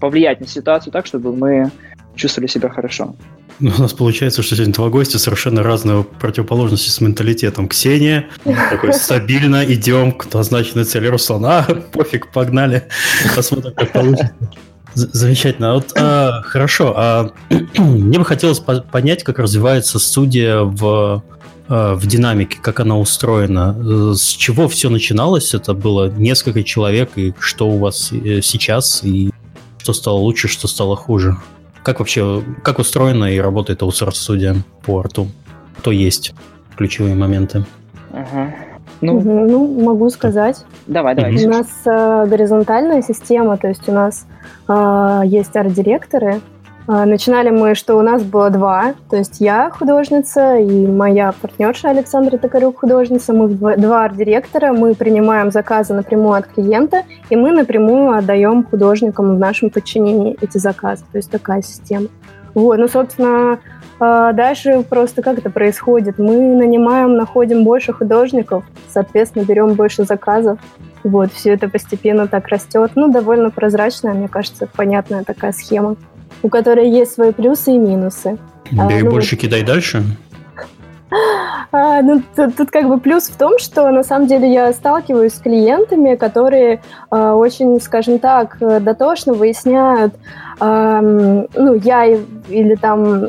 повлиять 0.00 0.40
на 0.40 0.46
ситуацию 0.46 0.92
так, 0.92 1.06
чтобы 1.06 1.34
мы 1.34 1.70
чувствовали 2.14 2.48
себя 2.48 2.68
хорошо. 2.68 3.14
Ну, 3.60 3.70
у 3.76 3.82
нас 3.82 3.92
получается, 3.92 4.42
что 4.42 4.56
сегодня 4.56 4.74
два 4.74 4.88
гостя 4.88 5.18
совершенно 5.18 5.62
разные 5.62 6.02
противоположности 6.02 6.90
с 6.90 7.00
менталитетом. 7.00 7.68
Ксения, 7.68 8.26
такой 8.44 8.92
стабильно, 8.94 9.64
идем 9.64 10.12
к 10.12 10.32
назначенной 10.32 10.84
цели 10.84 11.06
Руслана, 11.06 11.64
а, 11.68 11.74
пофиг, 11.74 12.32
погнали, 12.32 12.88
посмотрим, 13.34 13.74
как 13.74 13.92
получится. 13.92 14.34
Замечательно. 14.94 15.74
Вот, 15.74 15.92
а, 15.96 16.42
хорошо. 16.42 16.94
А, 16.96 17.30
мне 17.78 18.18
бы 18.18 18.24
хотелось 18.24 18.60
понять, 18.60 19.24
как 19.24 19.38
развивается 19.38 19.98
студия 19.98 20.60
в, 20.60 21.22
а, 21.68 21.94
в 21.94 22.06
динамике, 22.06 22.58
как 22.60 22.80
она 22.80 22.98
устроена. 22.98 24.14
С 24.14 24.26
чего 24.28 24.68
все 24.68 24.90
начиналось? 24.90 25.54
Это 25.54 25.74
было 25.74 26.08
несколько 26.10 26.62
человек, 26.62 27.10
и 27.16 27.34
что 27.38 27.68
у 27.68 27.78
вас 27.78 28.10
э, 28.12 28.40
сейчас, 28.42 29.02
и 29.02 29.30
что 29.84 29.92
стало 29.92 30.16
лучше, 30.16 30.48
что 30.48 30.66
стало 30.66 30.96
хуже? 30.96 31.36
Как 31.82 31.98
вообще, 31.98 32.42
как 32.62 32.78
устроена 32.78 33.26
и 33.26 33.38
работает 33.38 33.82
аутсорс-студия 33.82 34.56
по 34.86 34.98
арту? 34.98 35.28
Кто 35.76 35.92
есть 35.92 36.32
ключевые 36.74 37.14
моменты? 37.14 37.66
Ага. 38.10 38.54
Ну, 39.02 39.20
ну, 39.20 39.82
могу 39.82 40.08
сказать. 40.08 40.64
Давай, 40.86 41.14
давай. 41.14 41.34
У 41.44 41.50
нас 41.50 41.66
э, 41.84 42.26
горизонтальная 42.26 43.02
система, 43.02 43.58
то 43.58 43.68
есть 43.68 43.86
у 43.86 43.92
нас 43.92 44.26
э, 44.68 45.20
есть 45.26 45.54
арт-директоры, 45.54 46.40
начинали 46.86 47.50
мы, 47.50 47.74
что 47.74 47.96
у 47.96 48.02
нас 48.02 48.22
было 48.22 48.50
два, 48.50 48.94
то 49.08 49.16
есть 49.16 49.40
я 49.40 49.70
художница 49.70 50.56
и 50.56 50.86
моя 50.86 51.32
партнерша 51.40 51.90
Александра 51.90 52.36
Токарюк 52.36 52.80
художница. 52.80 53.32
Мы 53.32 53.48
два 53.48 54.04
арт-директора, 54.04 54.72
мы 54.72 54.94
принимаем 54.94 55.50
заказы 55.50 55.94
напрямую 55.94 56.34
от 56.34 56.46
клиента, 56.46 57.04
и 57.30 57.36
мы 57.36 57.52
напрямую 57.52 58.16
отдаем 58.16 58.64
художникам 58.64 59.36
в 59.36 59.38
нашем 59.38 59.70
подчинении 59.70 60.36
эти 60.40 60.58
заказы. 60.58 61.04
То 61.10 61.18
есть 61.18 61.30
такая 61.30 61.62
система. 61.62 62.08
Вот, 62.54 62.78
ну, 62.78 62.86
собственно, 62.86 63.58
а, 63.98 64.32
дальше 64.32 64.84
просто 64.88 65.22
как 65.22 65.38
это 65.38 65.50
происходит? 65.50 66.18
Мы 66.18 66.36
нанимаем, 66.54 67.16
находим 67.16 67.64
больше 67.64 67.92
художников, 67.92 68.64
соответственно, 68.88 69.44
берем 69.44 69.74
больше 69.74 70.04
заказов. 70.04 70.58
Вот, 71.02 71.32
все 71.32 71.54
это 71.54 71.68
постепенно 71.68 72.26
так 72.26 72.48
растет. 72.48 72.92
Ну, 72.94 73.10
довольно 73.10 73.50
прозрачная, 73.50 74.14
мне 74.14 74.28
кажется, 74.28 74.68
понятная 74.74 75.24
такая 75.24 75.52
схема 75.52 75.96
у 76.44 76.50
которой 76.50 76.90
есть 76.90 77.12
свои 77.12 77.32
плюсы 77.32 77.72
и 77.72 77.78
минусы. 77.78 78.38
Бери 78.70 79.00
а, 79.00 79.04
ну, 79.04 79.10
больше, 79.10 79.36
кидай 79.36 79.62
дальше. 79.64 80.04
А, 81.70 82.02
ну, 82.02 82.22
тут, 82.36 82.56
тут 82.56 82.70
как 82.70 82.88
бы 82.88 83.00
плюс 83.00 83.24
в 83.24 83.36
том, 83.36 83.58
что 83.58 83.90
на 83.90 84.04
самом 84.04 84.28
деле 84.28 84.52
я 84.52 84.72
сталкиваюсь 84.72 85.34
с 85.34 85.40
клиентами, 85.40 86.14
которые 86.14 86.82
а, 87.10 87.34
очень, 87.34 87.80
скажем 87.80 88.20
так, 88.20 88.58
дотошно 88.60 89.32
выясняют, 89.32 90.14
а, 90.60 91.00
ну, 91.00 91.74
я 91.74 92.06
или 92.06 92.76
там 92.76 93.28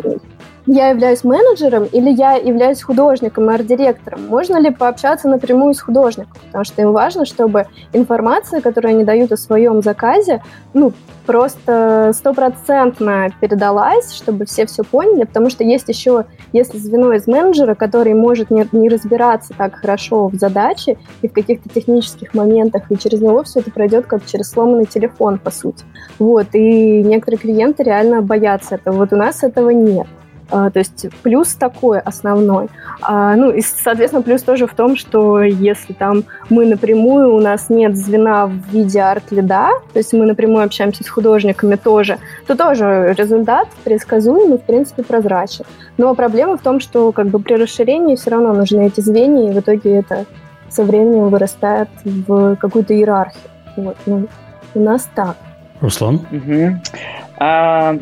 я 0.65 0.89
являюсь 0.89 1.23
менеджером 1.23 1.85
или 1.85 2.09
я 2.09 2.33
являюсь 2.33 2.81
художником 2.81 3.49
арт-директором? 3.49 4.27
Можно 4.27 4.57
ли 4.57 4.71
пообщаться 4.71 5.27
напрямую 5.27 5.73
с 5.73 5.81
художником? 5.81 6.33
Потому 6.47 6.63
что 6.63 6.81
им 6.81 6.91
важно, 6.91 7.25
чтобы 7.25 7.67
информация, 7.93 8.61
которую 8.61 8.95
они 8.95 9.03
дают 9.03 9.31
о 9.31 9.37
своем 9.37 9.81
заказе, 9.81 10.41
ну, 10.73 10.91
просто 11.25 12.11
стопроцентно 12.13 13.29
передалась, 13.39 14.13
чтобы 14.13 14.45
все 14.45 14.65
все 14.65 14.83
поняли, 14.83 15.23
потому 15.23 15.49
что 15.49 15.63
есть 15.63 15.87
еще, 15.87 16.25
если 16.53 16.77
звено 16.77 17.13
из 17.13 17.27
менеджера, 17.27 17.75
который 17.75 18.13
может 18.13 18.51
не, 18.51 18.67
не 18.71 18.89
разбираться 18.89 19.53
так 19.57 19.75
хорошо 19.75 20.27
в 20.27 20.35
задаче 20.35 20.97
и 21.21 21.27
в 21.27 21.33
каких-то 21.33 21.69
технических 21.69 22.33
моментах, 22.33 22.91
и 22.91 22.97
через 22.97 23.21
него 23.21 23.43
все 23.43 23.59
это 23.59 23.71
пройдет 23.71 24.05
как 24.05 24.25
через 24.25 24.49
сломанный 24.49 24.85
телефон, 24.85 25.39
по 25.39 25.51
сути. 25.51 25.83
Вот, 26.19 26.47
и 26.53 27.03
некоторые 27.03 27.39
клиенты 27.39 27.83
реально 27.83 28.21
боятся 28.21 28.75
этого. 28.75 28.97
Вот 28.97 29.13
у 29.13 29.15
нас 29.15 29.43
этого 29.43 29.71
нет. 29.71 30.07
А, 30.49 30.69
то 30.69 30.79
есть 30.79 31.07
плюс 31.23 31.55
такой 31.55 31.99
основной. 31.99 32.67
А, 33.01 33.35
ну 33.35 33.51
и, 33.51 33.61
соответственно, 33.61 34.21
плюс 34.21 34.43
тоже 34.43 34.67
в 34.67 34.73
том, 34.73 34.95
что 34.95 35.41
если 35.41 35.93
там 35.93 36.23
мы 36.49 36.65
напрямую, 36.65 37.33
у 37.33 37.39
нас 37.39 37.69
нет 37.69 37.97
звена 37.97 38.47
в 38.47 38.53
виде 38.71 38.99
арт-лида, 39.01 39.69
то 39.93 39.99
есть 39.99 40.13
мы 40.13 40.25
напрямую 40.25 40.63
общаемся 40.63 41.03
с 41.03 41.09
художниками 41.09 41.75
тоже, 41.75 42.19
то 42.47 42.55
тоже 42.55 43.13
результат 43.17 43.67
предсказуемый, 43.83 44.57
в 44.57 44.63
принципе, 44.63 45.03
прозрачен. 45.03 45.65
Но 45.97 46.13
проблема 46.13 46.57
в 46.57 46.61
том, 46.61 46.79
что 46.79 47.11
как 47.11 47.27
бы 47.27 47.39
при 47.39 47.55
расширении 47.55 48.15
все 48.15 48.31
равно 48.31 48.53
нужны 48.53 48.87
эти 48.87 49.01
звенья, 49.01 49.51
и 49.51 49.53
в 49.53 49.59
итоге 49.59 49.97
это 49.97 50.25
со 50.69 50.83
временем 50.83 51.29
вырастает 51.29 51.89
в 52.03 52.55
какую-то 52.57 52.93
иерархию. 52.93 53.43
Вот, 53.77 53.97
ну, 54.05 54.27
у 54.73 54.79
нас 54.79 55.07
так. 55.15 55.37
Руслан? 55.81 56.21
Угу. 56.31 56.81
А, 57.37 57.97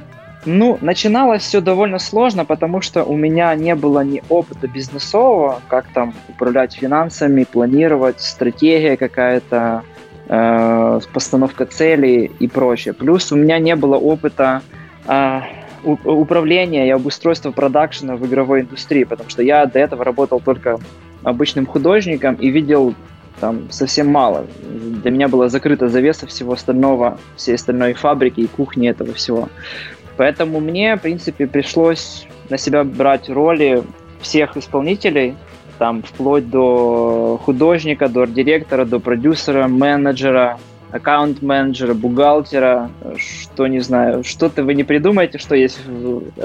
ну, 0.45 0.77
начиналось 0.81 1.43
все 1.43 1.61
довольно 1.61 1.99
сложно, 1.99 2.45
потому 2.45 2.81
что 2.81 3.03
у 3.03 3.15
меня 3.15 3.53
не 3.55 3.75
было 3.75 4.03
ни 4.03 4.21
опыта 4.29 4.67
бизнесового, 4.67 5.61
как 5.67 5.87
там 5.93 6.13
управлять 6.29 6.73
финансами, 6.75 7.45
планировать, 7.45 8.21
стратегия 8.21 8.97
какая-то, 8.97 9.83
э, 10.27 10.99
постановка 11.13 11.65
целей 11.65 12.31
и 12.39 12.47
прочее. 12.47 12.93
Плюс 12.93 13.31
у 13.31 13.35
меня 13.35 13.59
не 13.59 13.75
было 13.75 13.95
опыта 13.95 14.61
э, 15.07 15.41
управления 15.83 16.87
и 16.87 16.91
обустройства 16.91 17.51
продакшена 17.51 18.15
в 18.15 18.25
игровой 18.25 18.61
индустрии, 18.61 19.03
потому 19.03 19.29
что 19.29 19.43
я 19.43 19.65
до 19.65 19.79
этого 19.79 20.03
работал 20.03 20.39
только 20.39 20.79
обычным 21.23 21.65
художником 21.65 22.35
и 22.35 22.49
видел 22.49 22.95
там 23.39 23.69
совсем 23.71 24.07
мало. 24.07 24.45
Для 24.61 25.11
меня 25.11 25.27
была 25.27 25.49
закрыта 25.49 25.89
завеса 25.89 26.27
всего 26.27 26.53
остального, 26.53 27.17
всей 27.35 27.55
остальной 27.55 27.93
фабрики 27.93 28.41
и 28.41 28.47
кухни 28.47 28.89
этого 28.89 29.13
всего. 29.13 29.49
Поэтому 30.17 30.59
мне, 30.59 30.95
в 30.95 31.01
принципе, 31.01 31.47
пришлось 31.47 32.27
на 32.49 32.57
себя 32.57 32.83
брать 32.83 33.29
роли 33.29 33.83
всех 34.21 34.57
исполнителей, 34.57 35.35
там, 35.79 36.03
вплоть 36.03 36.49
до 36.49 37.39
художника, 37.43 38.07
до 38.07 38.21
арт-директора, 38.21 38.85
до 38.85 38.99
продюсера, 38.99 39.67
менеджера, 39.67 40.59
аккаунт-менеджера, 40.91 41.93
бухгалтера, 41.95 42.91
что, 43.17 43.67
не 43.67 43.79
знаю, 43.79 44.23
что-то 44.23 44.63
вы 44.63 44.75
не 44.75 44.83
придумаете, 44.83 45.39
что 45.39 45.55
есть 45.55 45.79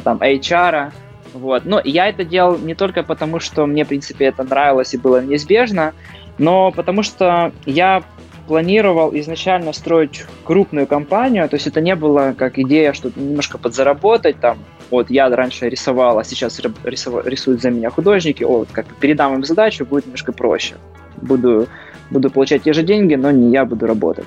там 0.03 0.19
HR, 0.19 0.93
вот. 1.35 1.65
Но 1.67 1.81
я 1.85 2.09
это 2.09 2.25
делал 2.25 2.57
не 2.59 2.75
только 2.75 3.03
потому, 3.03 3.41
что 3.41 3.67
мне, 3.67 3.85
в 3.85 3.89
принципе, 3.89 4.27
это 4.27 4.45
нравилось 4.45 4.95
и 4.95 4.99
было 4.99 5.23
неизбежно, 5.23 5.93
но 6.39 6.73
потому 6.73 7.03
что 7.03 7.53
я 7.67 8.03
планировал 8.49 9.15
изначально 9.15 9.73
строить 9.75 10.25
крупную 10.45 10.87
компанию, 10.87 11.49
то 11.49 11.55
есть 11.55 11.67
это 11.67 11.83
не 11.83 11.95
было 11.95 12.35
как 12.37 12.59
идея, 12.59 12.95
что 12.95 13.13
немножко 13.15 13.59
подзаработать, 13.59 14.41
там, 14.41 14.59
вот 14.91 15.11
я 15.11 15.29
раньше 15.29 15.69
рисовал, 15.69 16.19
а 16.19 16.25
сейчас 16.25 16.59
рисуют 16.85 17.61
за 17.61 17.71
меня 17.71 17.91
художники, 17.91 18.43
о, 18.43 18.61
вот 18.61 18.69
как 18.73 18.87
передам 18.97 19.35
им 19.35 19.45
задачу, 19.45 19.85
будет 19.85 20.07
немножко 20.07 20.33
проще. 20.33 20.77
Буду, 21.19 21.69
буду 22.11 22.31
получать 22.31 22.63
те 22.63 22.73
же 22.73 22.83
деньги, 22.83 23.17
но 23.17 23.31
не 23.31 23.51
я 23.53 23.67
буду 23.67 23.87
работать. 23.87 24.27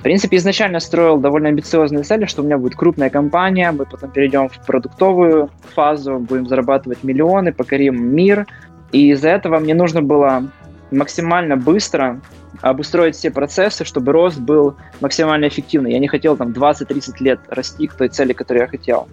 В 0.00 0.02
принципе, 0.02 0.38
изначально 0.38 0.80
строил 0.80 1.18
довольно 1.18 1.48
амбициозные 1.48 2.02
цели, 2.02 2.24
что 2.24 2.42
у 2.42 2.44
меня 2.44 2.58
будет 2.58 2.74
крупная 2.74 3.10
компания, 3.10 3.70
мы 3.70 3.86
потом 3.86 4.10
перейдем 4.10 4.48
в 4.48 4.66
продуктовую 4.66 5.50
фазу, 5.74 6.18
будем 6.18 6.48
зарабатывать 6.48 7.04
миллионы, 7.04 7.52
покорим 7.52 8.12
мир, 8.12 8.46
и 8.90 9.10
из-за 9.12 9.28
этого 9.28 9.60
мне 9.60 9.74
нужно 9.74 10.02
было 10.02 10.48
максимально 10.90 11.56
быстро 11.56 12.20
обустроить 12.60 13.16
все 13.16 13.30
процессы, 13.30 13.84
чтобы 13.84 14.12
рост 14.12 14.38
был 14.38 14.76
максимально 15.00 15.48
эффективный. 15.48 15.92
Я 15.92 15.98
не 15.98 16.08
хотел 16.08 16.36
там 16.36 16.50
20-30 16.50 17.14
лет 17.20 17.40
расти 17.48 17.86
к 17.86 17.94
той 17.94 18.08
цели, 18.08 18.32
которую 18.32 18.62
я 18.62 18.68
хотел. 18.68 19.08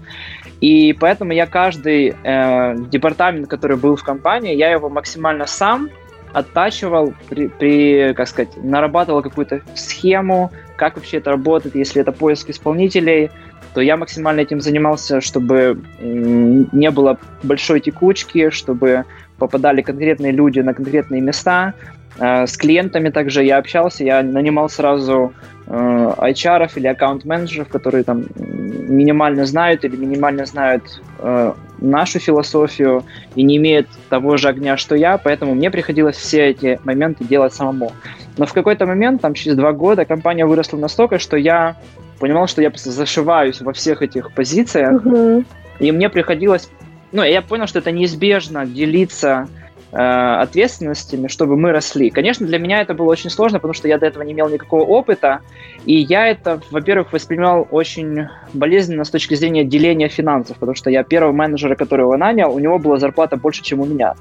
И 0.62 0.94
поэтому 0.94 1.34
я 1.34 1.46
каждый 1.46 2.16
э, 2.24 2.76
департамент, 2.92 3.48
который 3.48 3.78
был 3.78 3.96
в 3.96 4.04
компании, 4.04 4.56
я 4.56 4.72
его 4.72 4.90
максимально 4.90 5.46
сам 5.48 5.90
оттачивал, 6.34 7.14
при, 7.28 7.48
при, 7.48 8.14
как 8.14 8.28
сказать, 8.28 8.50
нарабатывал 8.58 9.24
какую-то 9.24 9.62
схему, 9.74 10.52
как 10.76 10.96
вообще 10.96 11.18
это 11.18 11.32
работает, 11.32 11.76
если 11.76 12.02
это 12.02 12.12
поиск 12.12 12.50
исполнителей, 12.50 13.32
то 13.74 13.82
я 13.82 13.98
максимально 13.98 14.42
этим 14.42 14.62
занимался, 14.62 15.22
чтобы 15.22 15.82
не 16.00 16.92
было 16.92 17.18
большой 17.44 17.80
текучки, 17.80 18.50
чтобы 18.50 19.06
попадали 19.38 19.82
конкретные 19.82 20.32
люди 20.32 20.60
на 20.60 20.74
конкретные 20.74 21.22
места, 21.22 21.74
с 22.18 22.58
клиентами 22.58 23.10
также 23.10 23.44
я 23.44 23.58
общался, 23.58 24.04
я 24.04 24.22
нанимал 24.24 24.70
сразу 24.70 25.34
э, 25.68 25.72
HR 25.72 26.70
или 26.76 26.88
аккаунт-менеджеров, 26.88 27.70
которые 27.70 28.04
там 28.04 28.26
минимально 28.38 29.46
знают 29.46 29.86
или 29.86 29.96
минимально 29.96 30.46
знают 30.46 31.02
э, 31.20 31.54
нашу 31.80 32.20
философию 32.20 33.04
и 33.36 33.44
не 33.44 33.58
имеют 33.58 33.88
того 34.10 34.38
же 34.38 34.50
огня, 34.50 34.76
что 34.78 34.96
я, 34.96 35.18
поэтому 35.18 35.54
мне 35.54 35.72
приходилось 35.72 36.18
все 36.18 36.48
эти 36.48 36.80
моменты 36.84 37.24
делать 37.24 37.54
самому. 37.54 37.92
Но 38.38 38.46
в 38.46 38.54
какой-то 38.54 38.86
момент, 38.86 39.22
там 39.22 39.34
через 39.34 39.56
два 39.56 39.72
года, 39.72 40.06
компания 40.06 40.46
выросла 40.46 40.78
настолько, 40.78 41.20
что 41.20 41.38
я 41.38 41.76
понимал, 42.20 42.48
что 42.48 42.62
я 42.62 42.70
просто 42.70 42.92
зашиваюсь 42.92 43.62
во 43.62 43.72
всех 43.72 44.02
этих 44.02 44.34
позициях, 44.34 45.06
uh-huh. 45.06 45.46
и 45.80 45.92
мне 45.92 46.10
приходилось, 46.10 46.70
ну, 47.14 47.24
я 47.24 47.42
понял, 47.42 47.66
что 47.66 47.80
это 47.80 47.92
неизбежно 47.92 48.66
делиться 48.66 49.48
Э, 49.48 49.69
ответственностями, 49.92 51.28
чтобы 51.28 51.58
мы 51.58 51.72
росли. 51.72 52.10
Конечно, 52.10 52.46
для 52.46 52.60
меня 52.60 52.82
это 52.82 52.94
было 52.94 53.08
очень 53.08 53.30
сложно, 53.30 53.60
потому 53.60 53.74
что 53.74 53.88
я 53.88 53.98
до 53.98 54.06
этого 54.06 54.24
не 54.24 54.34
имел 54.34 54.50
никакого 54.50 54.84
опыта, 54.84 55.40
и 55.86 55.96
я 55.96 56.28
это, 56.28 56.62
во-первых, 56.72 57.12
воспринимал 57.12 57.68
очень 57.72 58.28
болезненно 58.54 59.04
с 59.04 59.10
точки 59.10 59.34
зрения 59.34 59.64
деления 59.64 60.08
финансов, 60.10 60.58
потому 60.58 60.76
что 60.76 60.90
я 60.90 61.04
первого 61.04 61.32
менеджера, 61.32 61.76
которого 61.76 62.18
нанял, 62.18 62.54
у 62.54 62.60
него 62.60 62.78
была 62.78 63.00
зарплата 63.00 63.38
больше, 63.38 63.64
чем 63.64 63.80
у 63.80 63.86
меня. 63.86 64.16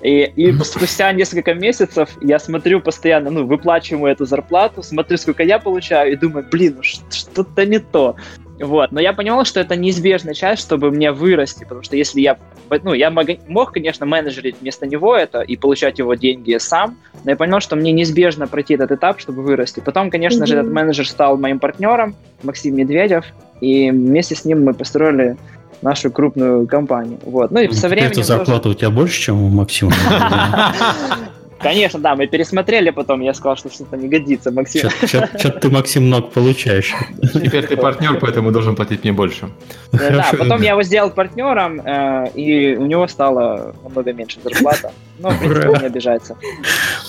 И, 0.00 0.22
и 0.36 0.52
спустя 0.62 1.12
несколько 1.12 1.54
месяцев 1.54 2.10
я 2.20 2.38
смотрю 2.38 2.80
постоянно, 2.80 3.30
ну, 3.30 3.46
выплачиваю 3.46 4.12
эту 4.12 4.26
зарплату, 4.26 4.82
смотрю, 4.82 5.16
сколько 5.16 5.42
я 5.42 5.58
получаю, 5.58 6.12
и 6.12 6.16
думаю, 6.16 6.46
блин, 6.48 6.74
ну 6.76 6.82
что-то 6.82 7.66
не 7.66 7.80
то. 7.80 8.14
Вот, 8.60 8.92
но 8.92 9.00
я 9.00 9.12
понимал, 9.12 9.44
что 9.44 9.60
это 9.60 9.76
неизбежная 9.76 10.34
часть, 10.34 10.62
чтобы 10.62 10.90
мне 10.90 11.12
вырасти, 11.12 11.64
потому 11.64 11.82
что 11.82 11.96
если 11.96 12.20
я, 12.20 12.38
ну, 12.82 12.92
я 12.92 13.10
мог, 13.10 13.26
мог, 13.46 13.72
конечно, 13.72 14.06
менеджерить 14.06 14.56
вместо 14.60 14.86
него 14.86 15.16
это 15.16 15.40
и 15.40 15.56
получать 15.56 15.98
его 15.98 16.14
деньги 16.14 16.56
сам, 16.58 16.98
но 17.24 17.30
я 17.30 17.36
понял, 17.36 17.60
что 17.60 17.76
мне 17.76 17.92
неизбежно 17.92 18.46
пройти 18.46 18.74
этот 18.74 18.92
этап, 18.92 19.20
чтобы 19.20 19.42
вырасти. 19.42 19.80
Потом, 19.80 20.10
конечно 20.10 20.44
mm-hmm. 20.44 20.46
же, 20.46 20.56
этот 20.58 20.72
менеджер 20.72 21.08
стал 21.08 21.36
моим 21.36 21.58
партнером, 21.58 22.16
Максим 22.42 22.76
Медведев, 22.76 23.24
и 23.60 23.90
вместе 23.90 24.34
с 24.34 24.44
ним 24.44 24.64
мы 24.64 24.74
построили 24.74 25.36
нашу 25.82 26.10
крупную 26.10 26.66
компанию. 26.66 27.18
Вот. 27.24 27.50
Ну 27.50 27.60
и 27.60 27.72
со 27.72 27.88
временем... 27.88 28.10
Это 28.10 28.22
зарплата 28.22 28.62
тоже... 28.62 28.74
у 28.74 28.78
тебя 28.78 28.90
больше, 28.90 29.20
чем 29.20 29.42
у 29.42 29.48
Максима? 29.48 29.92
Конечно, 31.60 31.98
да, 31.98 32.14
мы 32.14 32.26
пересмотрели 32.26 32.90
потом, 32.90 33.20
я 33.20 33.34
сказал, 33.34 33.56
что 33.56 33.70
что-то 33.70 33.96
не 33.96 34.08
годится, 34.08 34.50
Максим. 34.50 34.90
Что-то 35.06 35.50
ты, 35.60 35.70
Максим, 35.70 36.06
много 36.06 36.28
получаешь. 36.28 36.94
Теперь 37.32 37.66
ты 37.66 37.76
партнер, 37.76 38.18
поэтому 38.20 38.52
должен 38.52 38.76
платить 38.76 39.04
мне 39.04 39.12
больше. 39.12 39.48
Да, 39.92 40.30
потом 40.38 40.62
я 40.62 40.70
его 40.70 40.82
сделал 40.82 41.10
партнером, 41.10 41.80
э, 41.80 42.30
и 42.34 42.76
у 42.76 42.86
него 42.86 43.08
стало 43.08 43.74
намного 43.82 44.12
меньше 44.12 44.38
зарплата. 44.42 44.92
Но, 45.18 45.30
в 45.30 45.38
принципе, 45.38 45.68
он 45.68 45.80
не 45.80 45.86
обижается. 45.86 46.36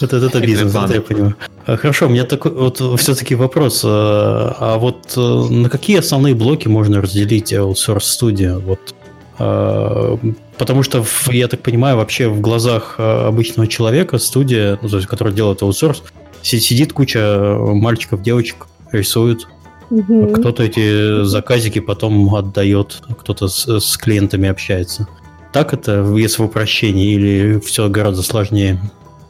Вот 0.01 0.13
это 0.13 0.39
бизнес, 0.39 0.75
это 0.75 0.93
я 0.93 1.01
понимаю. 1.01 1.35
А, 1.65 1.77
хорошо, 1.77 2.07
у 2.07 2.09
меня 2.09 2.23
такой 2.23 2.51
вот 2.51 2.81
все-таки 2.99 3.35
вопрос. 3.35 3.83
А, 3.85 4.55
а 4.59 4.77
вот 4.77 5.13
э, 5.15 5.19
на 5.19 5.69
какие 5.69 5.99
основные 5.99 6.33
блоки 6.33 6.67
можно 6.67 7.01
разделить 7.01 7.53
Outsource 7.53 7.99
Studio? 7.99 8.59
Вот 8.59 8.95
потому 9.39 10.83
что, 10.83 11.03
я 11.27 11.47
так 11.47 11.61
понимаю, 11.61 11.95
вообще 11.95 12.27
в 12.27 12.41
глазах 12.41 12.95
а, 12.97 13.27
обычного 13.27 13.67
человека 13.67 14.17
студия, 14.17 14.77
ну, 14.81 14.89
то 14.89 14.97
есть, 14.97 15.07
который 15.07 15.33
делает 15.33 15.61
аутсорс, 15.61 16.03
сидит 16.41 16.91
куча 16.93 17.55
мальчиков, 17.57 18.21
девочек, 18.21 18.67
рисуют. 18.91 19.47
Угу. 19.89 20.33
Кто-то 20.33 20.63
эти 20.63 21.23
заказики 21.23 21.79
потом 21.79 22.35
отдает, 22.35 23.01
кто-то 23.17 23.47
с, 23.47 23.79
с 23.79 23.97
клиентами 23.97 24.49
общается. 24.49 25.07
Так 25.53 25.73
это, 25.73 26.03
если 26.15 26.43
в 26.43 26.45
упрощении, 26.45 27.13
или 27.13 27.59
все 27.59 27.89
гораздо 27.89 28.21
сложнее? 28.21 28.79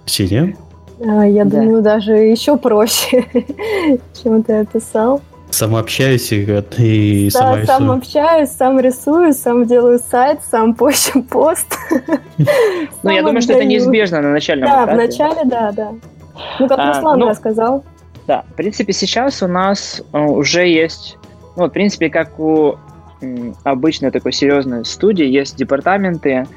Ксения? 0.05 0.57
Я 0.99 1.45
да. 1.45 1.61
думаю, 1.61 1.81
даже 1.81 2.13
еще 2.13 2.57
проще, 2.57 3.25
чем 4.21 4.43
ты 4.43 4.53
описал. 4.53 5.21
Сам 5.51 5.75
общаюсь 5.75 6.31
и, 6.31 6.43
и 6.77 7.29
да, 7.31 7.39
сама 7.39 7.65
сам 7.65 7.83
рисую. 7.83 7.91
общаюсь, 7.93 8.49
сам 8.49 8.79
рисую, 8.79 9.33
сам 9.33 9.65
делаю 9.65 9.99
сайт, 9.99 10.39
сам 10.49 10.75
пощу 10.75 11.23
пост. 11.23 11.75
Ну, 13.03 13.11
я 13.11 13.17
Сам 13.17 13.25
думаю, 13.25 13.41
что 13.41 13.53
это 13.53 13.65
неизбежно 13.65 14.21
на 14.21 14.31
начальном 14.31 14.69
Да, 14.69 14.83
этапе. 14.85 14.93
вначале, 14.93 15.41
да, 15.45 15.71
да. 15.71 15.91
Ну, 16.59 16.67
как 16.67 16.79
А, 16.79 16.93
Руслан 16.93 17.19
ну, 17.19 17.29
рассказал. 17.29 17.83
Да, 18.27 18.43
в 18.49 18.53
принципе, 18.55 18.93
сейчас 18.93 19.41
у 19.43 19.47
нас 19.47 20.01
э, 20.13 20.19
уже 20.19 20.67
есть, 20.67 21.17
ну, 21.57 21.65
в 21.65 21.69
принципе, 21.69 22.09
как 22.09 22.39
у 22.39 22.75
обычной 23.63 24.11
такой 24.11 24.31
серьезной 24.31 24.85
студии, 24.85 25.25
есть 25.25 25.57
департаменты 25.57 26.47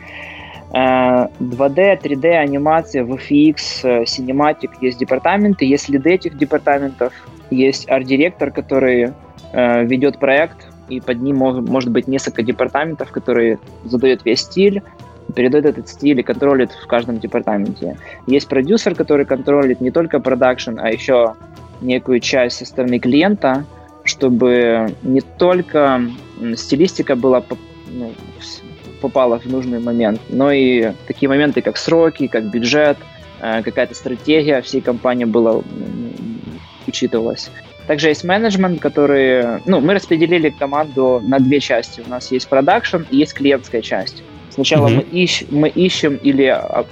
2D, 0.72 2.00
3D, 2.02 2.26
анимация, 2.30 3.04
VFX, 3.04 3.56
э, 3.82 4.02
Cinematic, 4.04 4.70
есть 4.80 4.98
департаменты, 4.98 5.66
есть 5.66 5.88
лиды 5.88 6.10
этих 6.10 6.38
департаментов, 6.38 7.12
есть 7.50 7.90
арт-директор, 7.90 8.50
который 8.50 9.12
э, 9.52 9.84
ведет 9.84 10.18
проект, 10.18 10.66
и 10.88 11.00
под 11.00 11.20
ним 11.20 11.36
может 11.36 11.90
быть 11.90 12.08
несколько 12.08 12.42
департаментов, 12.42 13.10
которые 13.10 13.58
задают 13.84 14.24
весь 14.24 14.40
стиль, 14.40 14.82
передает 15.34 15.66
этот 15.66 15.88
стиль 15.88 16.20
и 16.20 16.22
контролит 16.22 16.72
в 16.72 16.86
каждом 16.86 17.18
департаменте. 17.18 17.98
Есть 18.26 18.48
продюсер, 18.48 18.94
который 18.94 19.24
контролит 19.24 19.80
не 19.80 19.90
только 19.90 20.20
продакшн, 20.20 20.78
а 20.78 20.90
еще 20.90 21.34
некую 21.80 22.20
часть 22.20 22.58
со 22.58 22.64
стороны 22.64 22.98
клиента, 22.98 23.64
чтобы 24.04 24.94
не 25.02 25.20
только 25.20 26.02
стилистика 26.56 27.14
была 27.14 27.42
ну, 27.88 28.12
попала 29.02 29.38
в 29.38 29.44
нужный 29.46 29.78
момент, 29.80 30.20
но 30.30 30.50
и 30.50 30.92
такие 31.06 31.28
моменты, 31.28 31.60
как 31.60 31.76
сроки, 31.76 32.26
как 32.28 32.44
бюджет, 32.50 32.96
э, 33.40 33.62
какая-то 33.62 33.94
стратегия 33.94 34.60
всей 34.62 34.80
компании 34.80 35.26
была 35.26 35.60
учитывалась. 36.86 37.50
Также 37.86 38.08
есть 38.08 38.24
менеджмент, 38.24 38.80
который... 38.80 39.60
Ну, 39.66 39.80
мы 39.80 39.94
распределили 39.94 40.50
команду 40.50 41.20
на 41.26 41.38
две 41.38 41.58
части. 41.60 42.02
У 42.06 42.08
нас 42.08 42.30
есть 42.32 42.48
продакшн 42.48 43.02
и 43.10 43.16
есть 43.16 43.34
клиентская 43.34 43.82
часть. 43.82 44.22
Сначала 44.50 44.86
Мгм. 44.88 44.96
мы, 44.96 45.02
ищ- 45.24 45.46
мы 45.50 45.68
ищем 45.68 46.16
или, 46.16 46.44
а, 46.46 46.84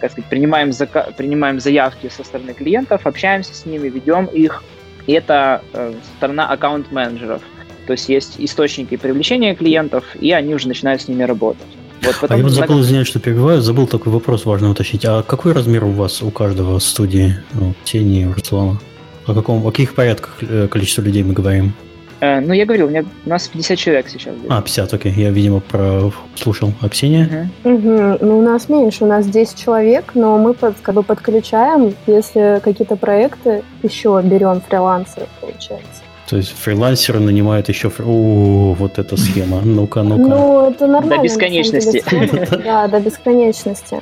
как 0.00 0.12
сказать, 0.12 0.28
принимаем, 0.30 0.70
зака- 0.70 1.12
принимаем 1.16 1.58
заявки 1.60 2.08
со 2.08 2.22
стороны 2.24 2.52
клиентов, 2.54 3.06
общаемся 3.06 3.54
с 3.54 3.66
ними, 3.66 3.88
ведем 3.88 4.26
их. 4.26 4.62
И 5.08 5.12
это 5.14 5.62
э, 5.72 5.94
сторона 6.16 6.46
аккаунт-менеджеров. 6.48 7.42
То 7.86 7.92
есть 7.92 8.08
есть 8.08 8.34
источники 8.38 8.96
привлечения 8.96 9.54
клиентов, 9.54 10.04
и 10.20 10.32
они 10.32 10.54
уже 10.54 10.68
начинают 10.68 11.02
с 11.02 11.08
ними 11.08 11.22
работать. 11.24 11.66
Вот 12.02 12.16
А 12.16 12.20
потом 12.20 12.36
я 12.38 12.42
вот 12.42 12.52
забыл, 12.52 12.80
извиняюсь, 12.80 13.06
что 13.06 13.20
перебиваю, 13.20 13.60
забыл 13.60 13.86
такой 13.86 14.12
вопрос 14.12 14.44
важно 14.44 14.70
уточнить. 14.70 15.04
А 15.04 15.22
какой 15.22 15.52
размер 15.52 15.84
у 15.84 15.90
вас, 15.90 16.22
у 16.22 16.30
каждого 16.30 16.78
студии, 16.80 17.36
ну, 17.54 17.74
Тени 17.84 18.22
и 18.22 18.26
Руслана? 18.26 18.80
О, 19.26 19.34
каком, 19.34 19.64
о 19.64 19.70
каких 19.70 19.94
порядках 19.94 20.38
э, 20.40 20.66
количества 20.68 21.02
людей 21.02 21.22
мы 21.22 21.32
говорим? 21.32 21.74
Э, 22.20 22.40
ну, 22.40 22.52
я 22.52 22.64
говорил, 22.64 22.86
у, 22.86 22.90
меня, 22.90 23.04
у 23.24 23.28
нас 23.28 23.48
50 23.48 23.78
человек 23.78 24.08
сейчас. 24.08 24.34
здесь. 24.36 24.46
А, 24.48 24.62
50, 24.62 24.94
окей. 24.94 25.12
Я, 25.12 25.30
видимо, 25.30 25.60
прослушал. 25.60 26.72
А 26.80 26.88
Ксения? 26.88 27.50
Мгм. 27.62 27.74
Мгм. 27.74 28.18
Ну, 28.20 28.38
у 28.38 28.42
нас 28.42 28.68
меньше, 28.68 29.04
у 29.04 29.06
нас 29.06 29.26
10 29.26 29.56
человек, 29.56 30.12
но 30.14 30.38
мы 30.38 30.54
под, 30.54 30.76
как 30.82 30.94
бы 30.96 31.02
подключаем, 31.04 31.94
если 32.06 32.60
какие-то 32.62 32.96
проекты, 32.96 33.62
еще 33.82 34.20
берем 34.24 34.60
фрилансеров, 34.60 35.28
получается. 35.40 36.02
То 36.32 36.38
есть 36.38 36.54
фрилансеры 36.56 37.20
нанимают 37.20 37.68
еще... 37.68 37.92
О, 37.98 38.72
вот 38.72 38.98
эта 38.98 39.18
схема. 39.18 39.60
Ну-ка, 39.60 40.02
ну-ка. 40.02 40.22
Ну, 40.22 40.70
это 40.70 40.86
нормально. 40.86 41.18
До 41.18 41.22
бесконечности. 41.22 42.02
Да, 42.64 42.88
до 42.88 43.00
бесконечности. 43.00 44.00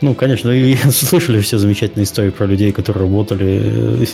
Ну, 0.00 0.14
конечно, 0.14 0.48
и 0.48 0.74
слышали 0.90 1.42
все 1.42 1.58
замечательные 1.58 2.04
истории 2.04 2.30
про 2.30 2.46
людей, 2.46 2.72
которые 2.72 3.02
работали, 3.02 4.00
э, 4.02 4.04